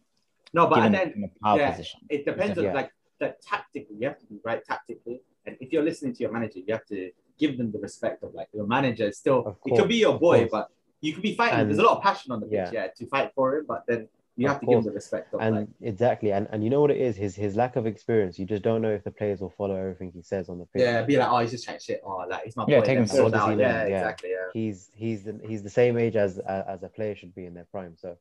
No, 0.53 0.67
but 0.67 0.83
and 0.83 0.93
then 0.93 1.23
a 1.23 1.45
power 1.45 1.59
yeah. 1.59 1.71
position. 1.71 2.01
it 2.09 2.25
depends 2.25 2.57
on 2.57 2.65
Yeah. 2.65 2.73
like 2.73 2.91
the 3.19 3.35
tactically. 3.41 3.95
You 3.99 4.07
have 4.09 4.19
to 4.19 4.25
be 4.25 4.39
right 4.43 4.63
tactically, 4.65 5.21
and 5.45 5.55
if 5.61 5.71
you're 5.71 5.83
listening 5.83 6.13
to 6.15 6.19
your 6.23 6.31
manager, 6.31 6.59
you 6.59 6.73
have 6.73 6.85
to 6.87 7.11
give 7.39 7.57
them 7.57 7.71
the 7.71 7.79
respect 7.79 8.21
of 8.23 8.33
like 8.33 8.49
your 8.53 8.67
manager 8.67 9.07
is 9.07 9.17
still. 9.17 9.45
Of 9.45 9.57
it 9.65 9.77
could 9.77 9.87
be 9.87 9.97
your 9.97 10.19
boy, 10.19 10.49
but 10.51 10.69
you 11.03 11.13
could 11.13 11.21
be 11.21 11.35
fighting. 11.35 11.59
And- 11.59 11.69
There's 11.69 11.79
a 11.79 11.83
lot 11.83 11.97
of 11.97 12.03
passion 12.03 12.31
on 12.31 12.39
the 12.39 12.47
pitch, 12.47 12.69
yeah. 12.71 12.71
yeah, 12.71 12.87
to 12.97 13.05
fight 13.07 13.31
for 13.35 13.55
him. 13.57 13.65
But 13.67 13.83
then 13.87 14.07
you 14.35 14.47
Of 14.47 14.53
have 14.53 14.61
to 14.61 14.65
give 14.65 14.77
him 14.79 14.85
the 14.85 14.91
respect 14.91 15.31
of 15.33 15.41
and 15.41 15.55
like. 15.55 15.67
exactly, 15.81 16.31
and 16.31 16.47
and 16.51 16.63
you 16.63 16.69
know 16.71 16.81
what 16.81 16.89
it 16.89 16.97
is 16.97 17.15
his 17.15 17.35
his 17.35 17.55
lack 17.55 17.75
of 17.75 17.85
experience. 17.85 18.39
You 18.39 18.45
just 18.45 18.63
don't 18.63 18.81
know 18.81 18.89
if 18.99 19.03
the 19.03 19.11
players 19.11 19.41
will 19.41 19.51
follow 19.61 19.75
everything 19.75 20.11
he 20.11 20.23
says 20.23 20.49
on 20.49 20.57
the 20.57 20.65
pitch. 20.65 20.81
Yeah, 20.81 21.03
be 21.03 21.17
like, 21.17 21.29
oh, 21.29 21.37
he's 21.39 21.51
just 21.51 21.65
chatting 21.65 21.81
shit. 21.87 22.01
Oh, 22.03 22.25
like 22.27 22.43
he's 22.45 22.55
my 22.55 22.65
Yeah, 22.67 22.79
boy. 22.79 22.85
take 22.85 22.97
him 22.97 23.05
sort 23.05 23.31
seriously, 23.33 23.53
out. 23.53 23.59
Yeah, 23.59 23.85
Yeah. 23.87 23.95
exactly. 23.97 24.29
Yeah. 24.31 24.47
he's 24.53 24.89
he's 24.95 25.23
the, 25.23 25.39
he's 25.47 25.61
the 25.61 25.69
same 25.69 25.97
age 25.99 26.15
as 26.15 26.39
as 26.39 26.63
as 26.67 26.83
a 26.83 26.89
player 26.89 27.15
should 27.15 27.35
be 27.35 27.45
in 27.45 27.53
their 27.53 27.67
prime. 27.71 27.95
So 27.97 28.17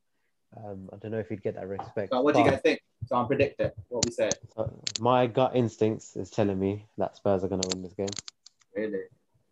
um, 0.55 0.87
I 0.93 0.97
don't 0.97 1.09
know 1.09 1.17
if 1.25 1.29
he'd 1.29 1.41
get 1.41 1.55
that 1.55 1.67
respect. 1.67 2.11
But 2.11 2.23
what 2.23 2.35
do 2.35 2.41
you 2.41 2.49
guys 2.51 2.61
think? 2.61 2.79
So 3.07 3.15
I'm 3.15 3.25
predicting 3.27 3.71
what 3.89 4.05
we 4.05 4.11
said. 4.11 4.35
uh, 4.55 4.67
my 4.99 5.25
gut 5.25 5.55
instincts 5.55 6.15
is 6.15 6.29
telling 6.29 6.59
me 6.59 6.85
that 6.99 7.15
Spurs 7.15 7.43
are 7.43 7.47
going 7.47 7.61
to 7.61 7.69
win 7.73 7.81
this 7.83 7.93
game. 7.93 8.13
Really, 8.75 9.05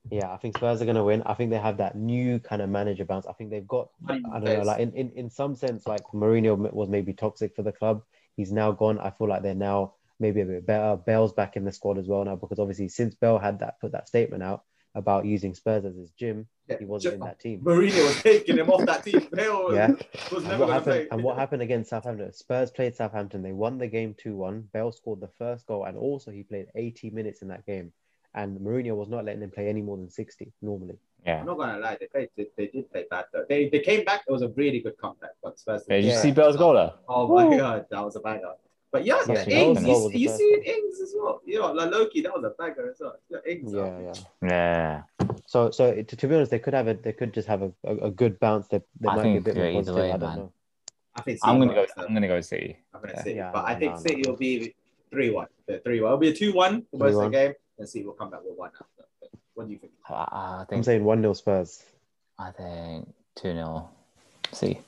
Yeah, 0.10 0.32
I 0.32 0.38
think 0.38 0.58
Spurs 0.58 0.82
are 0.82 0.86
going 0.86 0.95
to 0.97 1.04
win. 1.04 1.22
I 1.26 1.34
think 1.36 1.52
they 1.52 1.60
have 1.60 1.78
that 1.78 1.95
new 1.95 2.39
kind 2.39 2.62
of 2.62 2.70
manager 2.70 3.06
bounce. 3.06 3.26
I 3.28 3.34
think 3.34 3.49
they've 3.52 3.68
got 3.68 3.89
I 4.10 4.39
don't 4.39 4.43
know, 4.43 4.64
like 4.64 4.80
in, 4.80 4.91
in, 4.93 5.12
in 5.12 5.30
some 5.30 5.56
sense, 5.56 5.86
like 5.88 6.02
Mourinho 6.14 6.58
was 6.74 6.89
maybe 6.89 7.14
toxic 7.14 7.56
for 7.56 7.62
the 7.64 7.72
club. 7.72 8.02
He's 8.36 8.52
now 8.52 8.72
gone. 8.72 8.97
I 8.99 9.12
feel 9.12 9.28
like 9.30 9.43
they're 9.43 9.54
now 9.54 9.93
maybe 10.20 10.41
a 10.41 10.45
bit 10.45 10.66
better. 10.66 10.97
Bale's 10.97 11.34
back 11.34 11.56
in 11.56 11.64
the 11.66 11.72
squad 11.72 11.97
as 11.97 12.08
well 12.08 12.26
now 12.26 12.36
because 12.36 12.60
obviously 12.60 12.88
since 12.88 13.14
Bale 13.16 13.38
had 13.38 13.60
that 13.60 13.80
put 13.80 13.91
that 13.91 14.08
statement 14.08 14.41
out 14.43 14.64
about 14.95 15.26
using 15.26 15.54
Spurs 15.54 15.86
as 15.86 15.95
his 15.95 16.10
gym, 16.12 16.47
he 16.80 16.84
wasn't 16.86 17.14
in 17.14 17.20
that 17.22 17.39
team. 17.39 17.62
Mourinho 17.62 18.04
was 18.06 18.22
taking 18.22 18.58
him 18.58 18.70
off 18.70 18.86
that 18.86 19.04
team. 19.06 19.28
Bale 19.34 19.74
Yeah. 19.74 19.91
was 20.32 20.43
And 20.43 20.47
never 20.47 20.66
what 20.66 20.68
going 20.68 20.80
to 20.80 20.82
play. 20.84 20.93
happened? 20.93 21.08
And 21.12 21.24
what 21.24 21.38
happened 21.38 21.62
against 21.62 21.89
Southampton? 21.91 22.34
Spurs 22.34 22.72
played 22.72 22.95
Southampton. 22.95 23.41
They 23.43 23.54
won 23.54 23.78
the 23.78 23.88
game 23.88 24.16
two 24.18 24.36
one. 24.36 24.68
Bale 24.74 24.91
scored 24.91 25.22
the 25.22 25.30
first 25.38 25.66
goal, 25.68 25.86
and 25.86 25.95
also 25.97 26.32
he 26.32 26.43
played 26.43 26.68
eighty 26.76 27.10
minutes 27.10 27.41
in 27.41 27.47
that 27.49 27.66
game. 27.66 27.93
And 28.34 28.60
Mourinho 28.60 28.96
was 28.96 29.10
not 29.10 29.26
letting 29.26 29.42
them 29.42 29.52
play 29.52 29.68
any 29.68 29.82
more 29.82 29.98
than 29.98 30.10
sixty 30.10 30.52
normally. 30.62 30.98
Yeah. 31.26 31.42
I'm 31.42 31.46
not 31.46 31.58
gonna 31.58 31.80
lie, 31.80 31.98
they 32.00 32.08
played. 32.08 32.30
They, 32.38 32.48
they 32.58 32.68
did 32.68 32.92
play 32.92 33.06
bad 33.10 33.26
though. 33.34 33.46
They, 33.48 33.70
they 33.70 33.80
came 33.80 34.06
back. 34.06 34.22
It 34.28 34.32
was 34.32 34.42
a 34.42 34.50
really 34.50 34.80
good 34.80 34.98
comeback. 34.98 35.32
But 35.44 35.60
Spurs. 35.60 35.84
Did 35.84 36.06
you 36.06 36.12
Yeah. 36.12 36.22
see 36.22 36.32
Bale's 36.32 36.56
goal 36.56 36.74
there? 36.74 36.94
Oh 37.08 37.28
my 37.28 37.58
god, 37.58 37.86
that 37.92 38.04
was 38.04 38.16
a 38.16 38.22
banger. 38.22 38.54
But 38.92 39.06
yeah, 39.06 39.22
Yeah, 39.28 39.44
yeah 39.48 39.60
Ings, 39.60 39.86
you, 39.86 40.12
you 40.14 40.30
see 40.30 40.52
one. 40.58 40.64
Ings 40.66 41.00
as 41.02 41.14
well. 41.18 41.42
You 41.46 41.60
know, 41.60 41.72
like 41.72 41.92
Loki, 41.92 42.22
that 42.22 42.34
was 42.34 42.44
a 42.44 42.50
banger 42.62 42.90
as 42.92 42.98
well. 43.00 43.16
Yeah, 43.30 43.38
Ings. 43.46 43.74
Yeah, 43.74 44.00
yeah. 44.00 44.14
Yeah. 45.22 45.28
So, 45.46 45.72
so 45.72 45.94
to, 45.94 46.04
to 46.04 46.28
be 46.28 46.36
honest, 46.36 46.52
they 46.52 46.60
could 46.60 46.74
have 46.74 46.88
a 46.88 46.94
they 46.96 47.14
could 47.14 47.34
just 47.34 47.48
have 47.48 47.62
a, 47.62 47.72
a, 47.86 47.96
a 48.08 48.12
good 48.12 48.40
bounce. 48.40 48.68
They, 48.68 48.82
they 49.00 49.10
I 49.10 49.16
might 49.16 49.22
think 49.24 49.46
be 49.46 49.52
a 49.52 49.54
bit 49.54 49.62
it 49.62 49.74
more 49.74 49.82
could 49.84 49.88
go 49.88 49.94
positive. 49.96 50.14
either 50.14 50.14
I 50.14 50.18
don't 50.18 50.30
man. 50.30 50.38
know. 50.38 50.54
I 51.16 51.22
think 51.22 51.40
I'm 51.44 51.60
gonna 51.60 51.74
go. 51.74 51.80
wins, 51.82 51.92
though. 51.96 52.04
I'm 52.04 52.14
gonna 52.14 52.28
go 52.28 52.42
City. 52.42 52.78
I'm 52.94 53.02
gonna 53.02 53.14
yeah. 53.16 53.24
City, 53.24 53.36
Yeah, 53.36 53.52
but 53.54 53.66
I 53.66 53.74
no, 53.74 53.80
think 53.80 53.92
no, 53.94 54.00
City 54.00 54.22
no. 54.24 54.30
will 54.32 54.38
be 54.38 54.76
three 55.12 55.30
one. 55.30 55.48
Three 55.84 56.02
one. 56.02 56.08
It'll 56.10 56.18
be 56.18 56.30
a 56.30 56.34
two 56.34 56.54
one 56.54 56.84
for 56.92 56.98
most 56.98 57.16
of 57.16 57.22
the 57.24 57.30
game, 57.30 57.54
and 57.82 57.90
City 57.90 58.06
will 58.06 58.14
come 58.14 58.30
back 58.30 58.42
with 58.44 58.58
one 58.58 58.70
after. 58.70 59.08
What 59.54 59.68
do 59.68 59.74
you 59.74 59.80
think? 59.80 59.94
Uh, 60.10 60.14
I, 60.14 60.66
I 60.72 60.76
I'm 60.76 60.84
saying 60.84 61.04
one 61.04 61.22
0 61.22 61.34
Spurs. 61.34 61.84
I 62.40 62.52
think 62.52 63.14
two 63.36 63.52
0 63.52 63.90
See. 64.52 64.80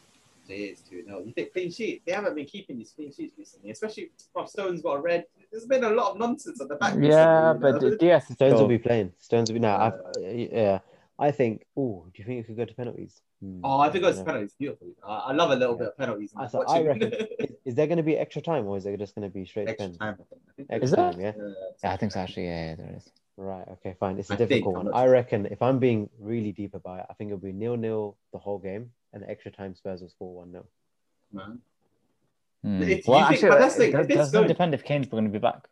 It 0.49 0.53
is 0.53 0.81
2 0.89 1.03
0. 1.05 1.23
You 1.25 1.33
think 1.33 1.53
clean 1.53 1.71
sheet? 1.71 2.03
They 2.05 2.13
haven't 2.13 2.35
been 2.35 2.45
keeping 2.45 2.77
these 2.77 2.91
clean 2.91 3.13
sheets 3.13 3.33
recently, 3.37 3.71
especially 3.71 4.11
Rob 4.35 4.49
Stone's 4.49 4.81
got 4.81 4.93
a 4.93 4.99
red. 4.99 5.25
There's 5.51 5.65
been 5.65 5.83
a 5.83 5.89
lot 5.89 6.11
of 6.11 6.19
nonsense 6.19 6.61
at 6.61 6.67
the 6.67 6.75
back. 6.75 6.95
Yeah, 6.99 7.53
but 7.53 7.81
you 7.81 7.91
know? 7.91 7.97
DS 7.97 8.29
is 8.29 8.35
Stones 8.35 8.59
will 8.59 8.67
be 8.67 8.77
playing. 8.77 9.13
Stones 9.19 9.49
will 9.49 9.55
be 9.55 9.59
now. 9.59 9.77
I've, 9.77 10.23
yeah, 10.23 10.79
I 11.19 11.31
think. 11.31 11.65
Oh, 11.77 12.05
do 12.13 12.21
you 12.21 12.25
think 12.25 12.39
it 12.41 12.47
could 12.47 12.57
go 12.57 12.65
to 12.65 12.73
penalties? 12.73 13.21
Hmm, 13.43 13.59
Oh, 13.63 13.79
I 13.79 13.89
think 13.89 14.05
it's 14.05 14.17
don't 14.17 14.25
penalties. 14.25 14.55
Beautiful. 14.57 14.87
I, 15.05 15.15
I 15.15 15.33
love 15.33 15.51
a 15.51 15.55
little 15.55 15.75
bit 15.75 15.87
of 15.87 15.97
penalties. 15.97 16.31
I- 16.37 16.47
so 16.47 16.63
I 16.65 16.81
reckon- 16.81 17.11
Is, 17.39 17.49
is 17.65 17.75
there 17.75 17.87
going 17.87 17.97
to 17.97 18.03
be 18.03 18.15
extra 18.17 18.41
time 18.41 18.65
or 18.67 18.77
is 18.77 18.85
it 18.85 18.97
just 18.99 19.15
going 19.15 19.27
to 19.29 19.33
be 19.33 19.45
straight 19.45 19.67
extra 19.69 19.89
pen? 19.89 19.97
time. 19.97 20.13
I 20.19 20.23
think. 20.29 20.41
I 20.47 20.53
think 20.55 20.67
Extra 20.71 20.83
Is 20.85 20.91
there? 20.91 21.11
time, 21.11 21.21
yeah. 21.21 21.53
Yeah, 21.83 21.93
I 21.93 21.97
think 21.97 22.11
so. 22.13 22.19
Actually, 22.21 22.45
yeah, 22.45 22.65
yeah 22.69 22.75
there 22.75 22.93
is. 22.97 23.09
Right. 23.35 23.67
Okay. 23.73 23.95
Fine. 23.99 24.19
It's 24.19 24.29
a 24.29 24.33
I 24.33 24.37
difficult 24.37 24.75
one. 24.75 24.93
I 24.93 25.05
reckon 25.07 25.45
if 25.47 25.61
I'm 25.61 25.79
being 25.79 26.09
really 26.19 26.51
deep 26.51 26.73
about 26.75 26.99
it, 26.99 27.05
I 27.09 27.13
think 27.15 27.29
it'll 27.29 27.39
be 27.39 27.51
nil 27.51 27.75
nil 27.77 28.15
the 28.31 28.37
whole 28.39 28.59
game, 28.59 28.91
and 29.11 29.23
the 29.23 29.29
extra 29.29 29.51
time 29.51 29.73
Spurs 29.75 30.01
will 30.01 30.09
score 30.09 30.35
one 30.35 30.51
0 30.51 30.65
man. 31.33 31.59
Hmm. 32.63 32.81
If- 32.83 33.07
Well, 33.07 33.19
you 33.19 33.25
think- 33.25 33.33
actually, 33.35 33.49
but 33.49 33.59
that's 33.59 33.75
the 33.75 33.83
it 33.83 33.85
thing, 33.87 33.91
does, 33.97 34.05
if 34.05 34.09
it's 34.11 34.17
doesn't 34.19 34.33
going- 34.33 34.47
depend 34.47 34.73
if 34.73 34.83
Kane's 34.83 35.07
going 35.07 35.25
to 35.25 35.29
be 35.31 35.39
back. 35.39 35.67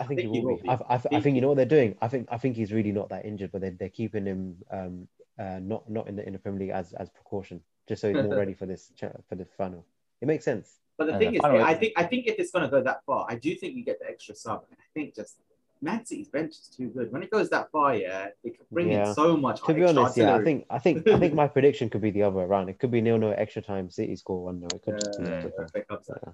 I 0.00 0.04
think, 0.06 0.20
think 0.20 0.30
he 0.30 0.38
he 0.38 0.44
will 0.44 0.52
will 0.52 0.56
be. 0.58 0.62
be. 0.62 0.68
I, 0.68 0.74
I, 0.94 1.00
I 1.16 1.20
think 1.20 1.34
you 1.34 1.40
know 1.40 1.48
what 1.48 1.56
they're 1.56 1.66
doing. 1.66 1.96
I 2.00 2.06
think 2.08 2.28
I 2.30 2.38
think 2.38 2.54
he's 2.56 2.72
really 2.72 2.92
not 2.92 3.08
that 3.08 3.24
injured, 3.24 3.50
but 3.50 3.60
they're, 3.62 3.72
they're 3.78 3.88
keeping 3.88 4.24
him 4.26 4.56
um 4.70 5.08
uh 5.38 5.58
not 5.62 5.88
not 5.88 6.08
in 6.08 6.16
the 6.16 6.26
in 6.26 6.32
the 6.32 6.38
Premier 6.38 6.60
League 6.60 6.70
as 6.70 6.92
as 6.94 7.08
precaution, 7.10 7.60
just 7.88 8.00
so 8.02 8.08
he's 8.12 8.22
more 8.24 8.36
ready 8.36 8.54
for 8.54 8.66
this 8.66 8.92
for 9.28 9.34
the 9.34 9.44
final. 9.44 9.84
It 10.20 10.26
makes 10.26 10.44
sense. 10.44 10.76
But 10.96 11.06
the 11.06 11.18
thing 11.18 11.30
the 11.30 11.36
is, 11.36 11.42
final 11.42 11.62
I 11.62 11.74
think 11.74 11.92
I 11.96 12.04
think 12.04 12.26
if 12.26 12.36
it's 12.38 12.50
going 12.50 12.64
to 12.64 12.70
go 12.70 12.82
that 12.82 13.04
far, 13.04 13.26
I 13.28 13.36
do 13.36 13.54
think 13.54 13.76
you 13.76 13.84
get 13.84 14.00
the 14.00 14.08
extra 14.08 14.34
sub. 14.34 14.64
And 14.70 14.78
I 14.80 14.86
think 14.94 15.14
just 15.14 15.36
Man 15.80 16.04
City's 16.04 16.26
bench 16.26 16.50
is 16.50 16.68
too 16.76 16.88
good. 16.88 17.12
When 17.12 17.22
it 17.22 17.30
goes 17.30 17.48
that 17.50 17.70
far, 17.70 17.94
yeah, 17.94 18.28
it 18.42 18.58
could 18.58 18.68
bring 18.70 18.88
Yeah. 18.90 19.08
in 19.10 19.14
so 19.14 19.36
much. 19.36 19.62
To 19.62 19.74
be 19.74 19.84
honest, 19.84 20.16
yeah, 20.16 20.34
I 20.34 20.42
think 20.42 20.66
I 20.70 20.78
think 20.80 21.06
I 21.06 21.18
think 21.20 21.34
my 21.42 21.46
prediction 21.46 21.88
could 21.88 22.00
be 22.00 22.10
the 22.10 22.24
other 22.24 22.36
way 22.38 22.44
around. 22.44 22.68
It 22.68 22.80
could 22.80 22.90
be 22.90 23.00
nil 23.00 23.16
nil 23.18 23.32
extra 23.36 23.62
time. 23.62 23.88
City 23.90 24.16
score 24.16 24.42
one 24.46 24.58
nil. 24.58 24.68
It 24.74 24.82
could 24.82 24.98
just 25.00 25.20
be 25.20 25.24
Yeah, 25.26 25.40
that. 25.42 25.52
if 25.68 25.76
it 25.76 25.86
comes 25.88 26.06
to 26.06 26.12
that. 26.14 26.22
Yeah. 26.26 26.32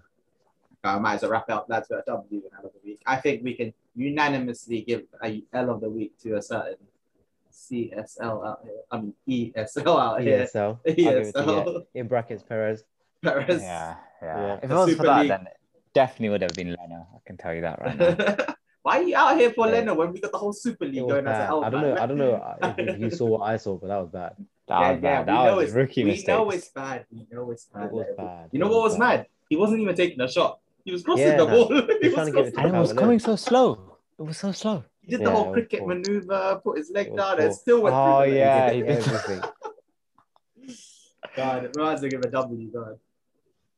I 0.97 0.99
might 0.99 1.15
as 1.17 1.23
well 1.23 1.31
wrap 1.33 1.51
up. 1.51 1.67
That's 1.69 1.91
a 1.91 2.03
W 2.07 2.43
and 2.45 2.53
L 2.59 2.67
of 2.67 2.73
the 2.73 2.81
week. 2.85 3.01
I 3.07 3.17
think 3.17 3.43
we 3.45 3.55
can 3.55 3.73
unanimously 3.95 4.81
give 4.83 5.03
a 5.23 5.43
L 5.53 5.71
of 5.71 5.81
the 5.83 5.91
week 5.91 6.19
to 6.23 6.37
a 6.37 6.43
certain 6.43 6.77
CSL 7.55 8.47
out 8.47 8.61
here. 8.65 8.73
I 8.91 9.01
mean 9.01 9.15
ESL 9.29 10.01
out 10.01 10.21
here. 10.23 10.47
ESL. 10.47 10.79
I'll 10.87 10.95
give 10.95 11.07
it 11.07 11.33
to 11.35 11.39
ESL. 11.41 11.85
yeah. 11.95 12.01
In 12.01 12.09
brackets, 12.09 12.43
Perez. 12.43 12.85
Perez. 13.23 13.63
Yeah, 13.63 13.97
yeah. 14.23 14.37
Yeah. 14.47 14.59
If 14.63 14.71
it 14.71 14.75
wasn't 14.75 14.97
for 14.99 15.03
that, 15.05 15.21
League. 15.21 15.29
then 15.31 15.47
definitely 15.95 16.29
would 16.31 16.43
have 16.43 16.55
been 16.55 16.69
Leno. 16.69 17.07
I 17.15 17.19
can 17.27 17.37
tell 17.37 17.55
you 17.55 17.63
that 17.63 17.81
right 17.81 17.97
now. 17.99 18.55
Why 18.83 18.99
are 18.99 19.03
you 19.03 19.17
out 19.17 19.39
here 19.39 19.51
for 19.53 19.67
Yeah. 19.67 19.75
Leno 19.75 19.95
when 19.95 20.13
we 20.13 20.21
got 20.21 20.33
the 20.33 20.39
whole 20.39 20.53
Super 20.53 20.85
League 20.85 20.97
It 20.99 21.03
was 21.03 21.13
going 21.13 21.27
as 21.27 21.39
bad. 21.39 21.51
an 21.51 21.71
don't 21.73 21.81
know. 21.83 21.95
I 21.97 22.07
don't 22.07 22.19
know 22.19 22.57
if, 22.63 22.89
if 22.89 23.01
you 23.01 23.11
saw 23.11 23.27
what 23.27 23.43
I 23.43 23.57
saw, 23.57 23.77
but 23.79 23.87
that 23.89 23.97
was 23.99 24.11
bad. 24.11 24.37
That 24.69 24.93
was 24.93 25.01
bad. 25.01 25.21
we 25.27 25.33
That 25.33 25.57
was 25.57 25.63
it's- 25.65 25.75
a 25.75 25.79
rookie 25.79 26.05
we 26.05 26.11
mistake. 26.11 26.29
know 26.29 26.51
it's 26.51 26.69
bad. 26.69 27.07
We 27.11 27.27
know 27.31 27.51
it's 27.51 27.65
bad. 27.67 27.85
It 27.87 27.93
was 27.93 28.07
bad. 28.17 28.49
You 28.53 28.59
know 28.59 28.69
what 28.69 28.83
was 28.83 28.95
bad. 28.99 29.21
mad? 29.21 29.27
He 29.49 29.57
wasn't 29.57 29.81
even 29.81 29.95
taking 29.95 30.21
a 30.21 30.29
shot. 30.31 30.59
He 30.85 30.93
was 30.93 31.03
crossing 31.03 31.25
Yeah, 31.29 31.37
the 31.39 31.47
no. 31.47 31.67
ball. 31.69 31.69
he 32.03 32.09
was 32.09 32.15
trying 32.15 32.27
to 32.27 32.33
give 32.33 32.47
it 32.47 32.55
to 32.55 32.61
And 32.61 32.75
it 32.77 32.79
was 32.79 32.93
coming 32.93 33.19
so 33.19 33.37
slow. 33.37 33.97
It 34.19 34.23
was 34.23 34.37
so 34.37 34.53
slow. 34.53 34.85
He 35.07 35.11
did 35.17 35.25
the 35.27 35.31
whole 35.31 35.53
cricket 35.53 35.81
poor. 35.81 35.89
maneuver, 35.89 36.61
put 36.65 36.79
his 36.79 36.91
leg 36.91 37.09
It 37.09 37.17
down, 37.17 37.37
poor. 37.37 37.47
and 37.47 37.55
still 37.55 37.83
went 37.83 37.95
Oh, 37.95 38.23
through 38.23 38.33
the 38.33 38.39
yeah, 38.39 38.71
he 38.73 38.81
did. 38.83 38.91
Everything. 38.99 39.43
God, 41.37 41.65
it 41.65 41.73
reminds 41.77 42.03
me 42.03 42.15
of 42.15 42.23
a 42.23 42.31
W. 42.31 42.71
God. 42.73 42.99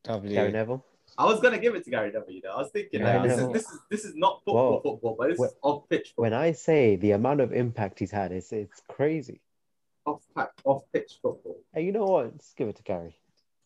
W. 0.05 0.35
Gary 0.35 0.53
Neville. 0.53 0.85
I 1.19 1.25
was 1.25 1.41
gonna 1.41 1.59
give 1.59 1.75
it 1.75 1.85
to 1.85 1.91
Gary 1.91 2.13
W. 2.13 2.41
Though. 2.43 2.51
I 2.53 2.59
was 2.59 2.71
thinking 2.71 3.01
Yeah, 3.01 3.21
like, 3.23 3.29
this, 3.31 3.39
is, 3.39 3.53
this 3.53 3.63
is 3.73 3.79
this 3.91 4.05
is 4.05 4.15
not 4.15 4.43
football, 4.45 4.73
Whoa. 4.73 4.81
football, 4.93 5.17
but 5.19 5.29
this 5.31 5.39
Wh- 5.39 5.45
is 5.47 5.55
off 5.63 5.89
pitch, 5.89 6.13
When 6.17 6.35
I 6.35 6.53
say 6.53 6.97
the 6.97 7.13
amount 7.13 7.41
of 7.41 7.53
impact 7.53 7.99
he's 7.99 8.11
had, 8.11 8.33
it's 8.33 8.53
it's 8.53 8.83
crazy. 8.89 9.41
off 10.05 10.23
off 10.65 10.83
pitch 10.93 11.19
football. 11.23 11.57
Hey, 11.73 11.83
you 11.85 11.93
know 11.93 12.05
what? 12.05 12.25
Let's 12.27 12.53
give 12.55 12.69
it 12.69 12.77
to 12.77 12.83
Gary. 12.83 13.17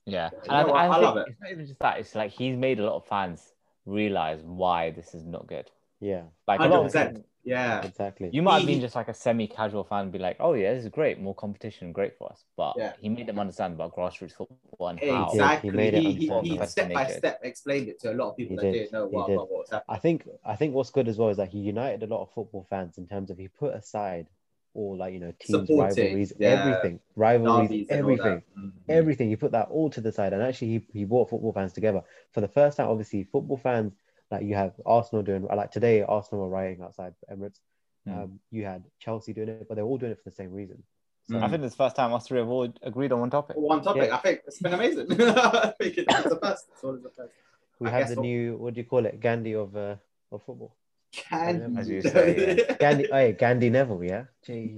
Yeah. 0.07 0.31
You 0.33 0.39
And 0.51 0.69
know 0.69 0.75
I. 0.75 0.87
I, 0.87 0.97
I 0.97 0.97
love 0.99 1.17
it. 1.19 1.27
It's 1.29 1.41
not 1.41 1.51
even 1.51 1.67
just 1.67 1.79
that. 1.81 1.99
It's 1.99 2.15
like 2.15 2.31
he's 2.31 2.57
made 2.57 2.79
a 2.79 2.85
lot 2.85 2.95
of 2.97 3.07
fans 3.07 3.53
realize 3.85 4.41
why 4.45 4.91
this 4.91 5.15
is 5.15 5.25
not 5.27 5.47
good. 5.47 5.71
Yeah, 6.01 6.23
Like 6.49 6.61
a 6.61 6.63
Hundred 6.63 6.75
lot 6.77 6.81
of 6.87 6.93
percent. 6.93 7.27
Yeah. 7.45 7.85
exactly. 7.85 8.31
You 8.33 8.43
might 8.43 8.59
have 8.59 8.67
been 8.67 8.81
just 8.81 8.95
like 8.95 9.09
a 9.09 9.15
semi-casual 9.15 9.85
fan, 9.85 10.03
and 10.05 10.13
be 10.13 10.19
like, 10.19 10.37
"Oh 10.41 10.53
yeah, 10.55 10.75
this 10.75 10.85
is 10.85 10.91
great, 10.91 11.19
more 11.21 11.35
competition, 11.35 11.93
great 11.93 12.17
for 12.19 12.31
us." 12.31 12.45
But 12.57 12.75
Yeah. 12.77 12.93
he 13.01 13.09
made 13.09 13.27
them 13.27 13.39
understand 13.39 13.75
about 13.75 13.95
grassroots 13.97 14.33
football 14.33 14.89
and 14.89 14.99
how. 14.99 15.29
Exactly. 15.31 15.71
He 15.71 15.77
made 15.77 15.95
it 15.95 16.03
He, 16.03 16.13
he, 16.13 16.41
he 16.41 16.67
step 16.67 16.93
by 16.93 17.07
step 17.07 17.41
explained 17.43 17.89
it 17.89 18.01
to 18.01 18.13
a 18.13 18.15
lot 18.15 18.31
of 18.31 18.37
people 18.37 18.57
He 18.57 18.57
that 18.57 18.73
did. 18.73 18.73
didn't 18.73 18.93
know 18.93 19.07
He 19.07 19.17
what, 19.17 19.29
did. 19.29 19.37
what, 19.37 19.51
what 19.51 19.59
was 19.61 19.71
happening. 19.71 19.97
I 19.97 19.99
think 19.99 20.29
I 20.45 20.57
think 20.57 20.75
what's 20.75 20.91
good 20.91 21.09
as 21.09 21.17
well 21.19 21.31
is 21.31 21.37
that 21.39 21.49
he 21.49 21.59
united 21.59 22.03
a 22.03 22.07
lot 22.07 22.23
of 22.23 22.31
football 22.33 22.67
fans 22.69 22.99
in 22.99 23.07
terms 23.07 23.31
of 23.31 23.39
he 23.39 23.49
put 23.49 23.75
aside 23.75 24.27
all 24.75 24.97
like 24.97 25.13
you 25.13 25.21
know 25.21 25.33
teams 25.41 25.69
Supporting, 25.69 26.05
rivalries, 26.05 26.33
yeah. 26.39 26.49
everything, 26.49 27.01
rivalries, 27.17 27.71
Derbies 27.71 27.87
and 27.91 28.05
all 28.05 28.17
everything, 28.17 28.43
that. 28.55 28.61
Mhm. 28.61 28.73
everything. 28.89 29.29
He 29.29 29.37
put 29.37 29.53
that 29.53 29.69
all 29.71 29.91
to 29.91 30.01
the 30.01 30.13
side, 30.13 30.33
and 30.33 30.43
actually 30.43 30.69
he, 30.69 30.87
he 30.93 31.05
brought 31.05 31.31
football 31.31 31.53
fans 31.53 31.73
together 31.73 32.03
for 32.33 32.41
the 32.41 32.49
first 32.49 32.77
time. 32.77 32.89
Obviously, 32.89 33.25
football 33.25 33.57
fans 33.57 33.93
like 34.31 34.45
you 34.45 34.55
have 34.55 34.73
Arsenal 34.87 35.23
doing 35.23 35.47
like 35.47 35.71
today. 35.73 36.03
Arsenal 36.03 36.45
were 36.45 36.51
rioting 36.51 36.83
outside 36.83 37.15
Emirates. 37.31 37.59
Hmm. 38.07 38.13
Um, 38.15 38.41
you 38.51 38.65
had 38.65 38.85
Chelsea 38.99 39.33
doing 39.33 39.49
it, 39.49 39.67
but 39.69 39.75
they're 39.75 39.85
all 39.85 39.99
doing 39.99 40.13
it 40.13 40.19
for 40.23 40.31
the 40.31 40.37
same 40.37 40.53
reason. 40.53 40.83
So, 41.29 41.37
Mm. 41.37 41.43
I 41.45 41.49
think 41.49 41.63
it's 41.63 41.75
the 41.77 41.85
first 41.85 41.95
time 41.97 42.13
us 42.15 42.27
three 42.27 42.39
have 42.39 42.49
all 42.49 42.67
agreed 42.83 43.13
on 43.13 43.21
one 43.21 43.31
topic. 43.31 43.57
One 43.57 43.83
topic. 43.83 44.09
Yeah. 44.09 44.17
I 44.17 44.19
think 44.21 44.41
it's 44.47 44.59
been 44.59 44.73
amazing. 44.73 45.07
I 45.21 45.73
think 45.79 45.99
it's 45.99 46.25
the 46.29 46.35
best. 46.37 46.65
It's 46.73 46.83
always 46.83 47.03
the 47.03 47.11
best. 47.11 47.31
we 47.79 47.89
I 47.89 47.91
have 47.91 48.01
guess 48.01 48.11
the 48.11 48.17
what- 48.17 48.23
new 48.23 48.57
what 48.57 48.75
do 48.75 48.81
you 48.81 48.87
call 48.87 49.05
it, 49.07 49.21
Gandhi 49.21 49.55
of 49.55 49.77
uh, 49.77 49.97
of 50.33 50.43
football. 50.43 50.75
Can 51.13 51.77
As 51.79 51.89
you 51.89 52.01
say, 52.03 52.65
Gandhi, 52.81 53.07
hey, 53.11 53.33
Gandhi 53.33 53.69
Neville, 53.69 54.03
yeah. 54.05 54.25
Jeez. 54.47 54.75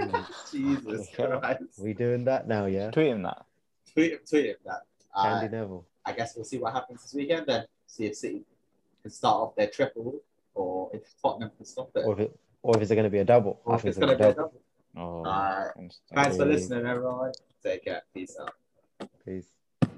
Jesus 0.50 1.08
Christ. 1.14 1.62
we 1.78 1.92
doing 1.92 2.24
that 2.24 2.48
now, 2.48 2.66
yeah. 2.66 2.90
Tweet 2.90 3.08
him 3.08 3.22
that. 3.22 3.44
Tweet 3.92 4.12
him, 4.12 4.18
tweet 4.28 4.46
him 4.46 4.56
that. 4.64 4.80
Uh, 5.14 5.22
Gandhi 5.40 5.56
Neville. 5.56 5.86
I 6.04 6.12
guess 6.12 6.34
we'll 6.34 6.44
see 6.46 6.58
what 6.58 6.72
happens 6.72 7.02
this 7.02 7.14
weekend 7.14 7.46
then. 7.46 7.66
See 7.86 8.06
if 8.06 8.16
City 8.16 8.44
can 9.02 9.10
start 9.10 9.36
off 9.36 9.56
their 9.56 9.68
triple 9.68 10.20
or 10.54 10.90
if 10.92 11.02
Tottenham 11.20 11.50
can 11.56 11.66
stop 11.66 11.90
it. 11.94 12.04
Or 12.06 12.14
if 12.14 12.20
it, 12.20 12.38
or 12.62 12.76
if 12.76 12.82
it's 12.82 12.90
going 12.90 13.04
to 13.04 13.10
be 13.10 13.18
a 13.18 13.24
double. 13.24 13.60
Or 13.64 13.72
I 13.72 13.76
if 13.76 13.82
think 13.82 13.90
it's 13.90 13.98
going 13.98 14.16
to 14.16 14.24
be 14.24 14.30
a 14.30 14.34
double. 14.34 14.62
Oh, 14.96 15.24
Alright. 15.24 15.92
Thanks 16.14 16.36
for 16.36 16.44
listening, 16.44 16.86
everyone. 16.86 17.32
Take 17.62 17.84
care. 17.84 18.02
Peace 18.14 18.36
out. 18.40 18.54
Peace. 19.24 19.46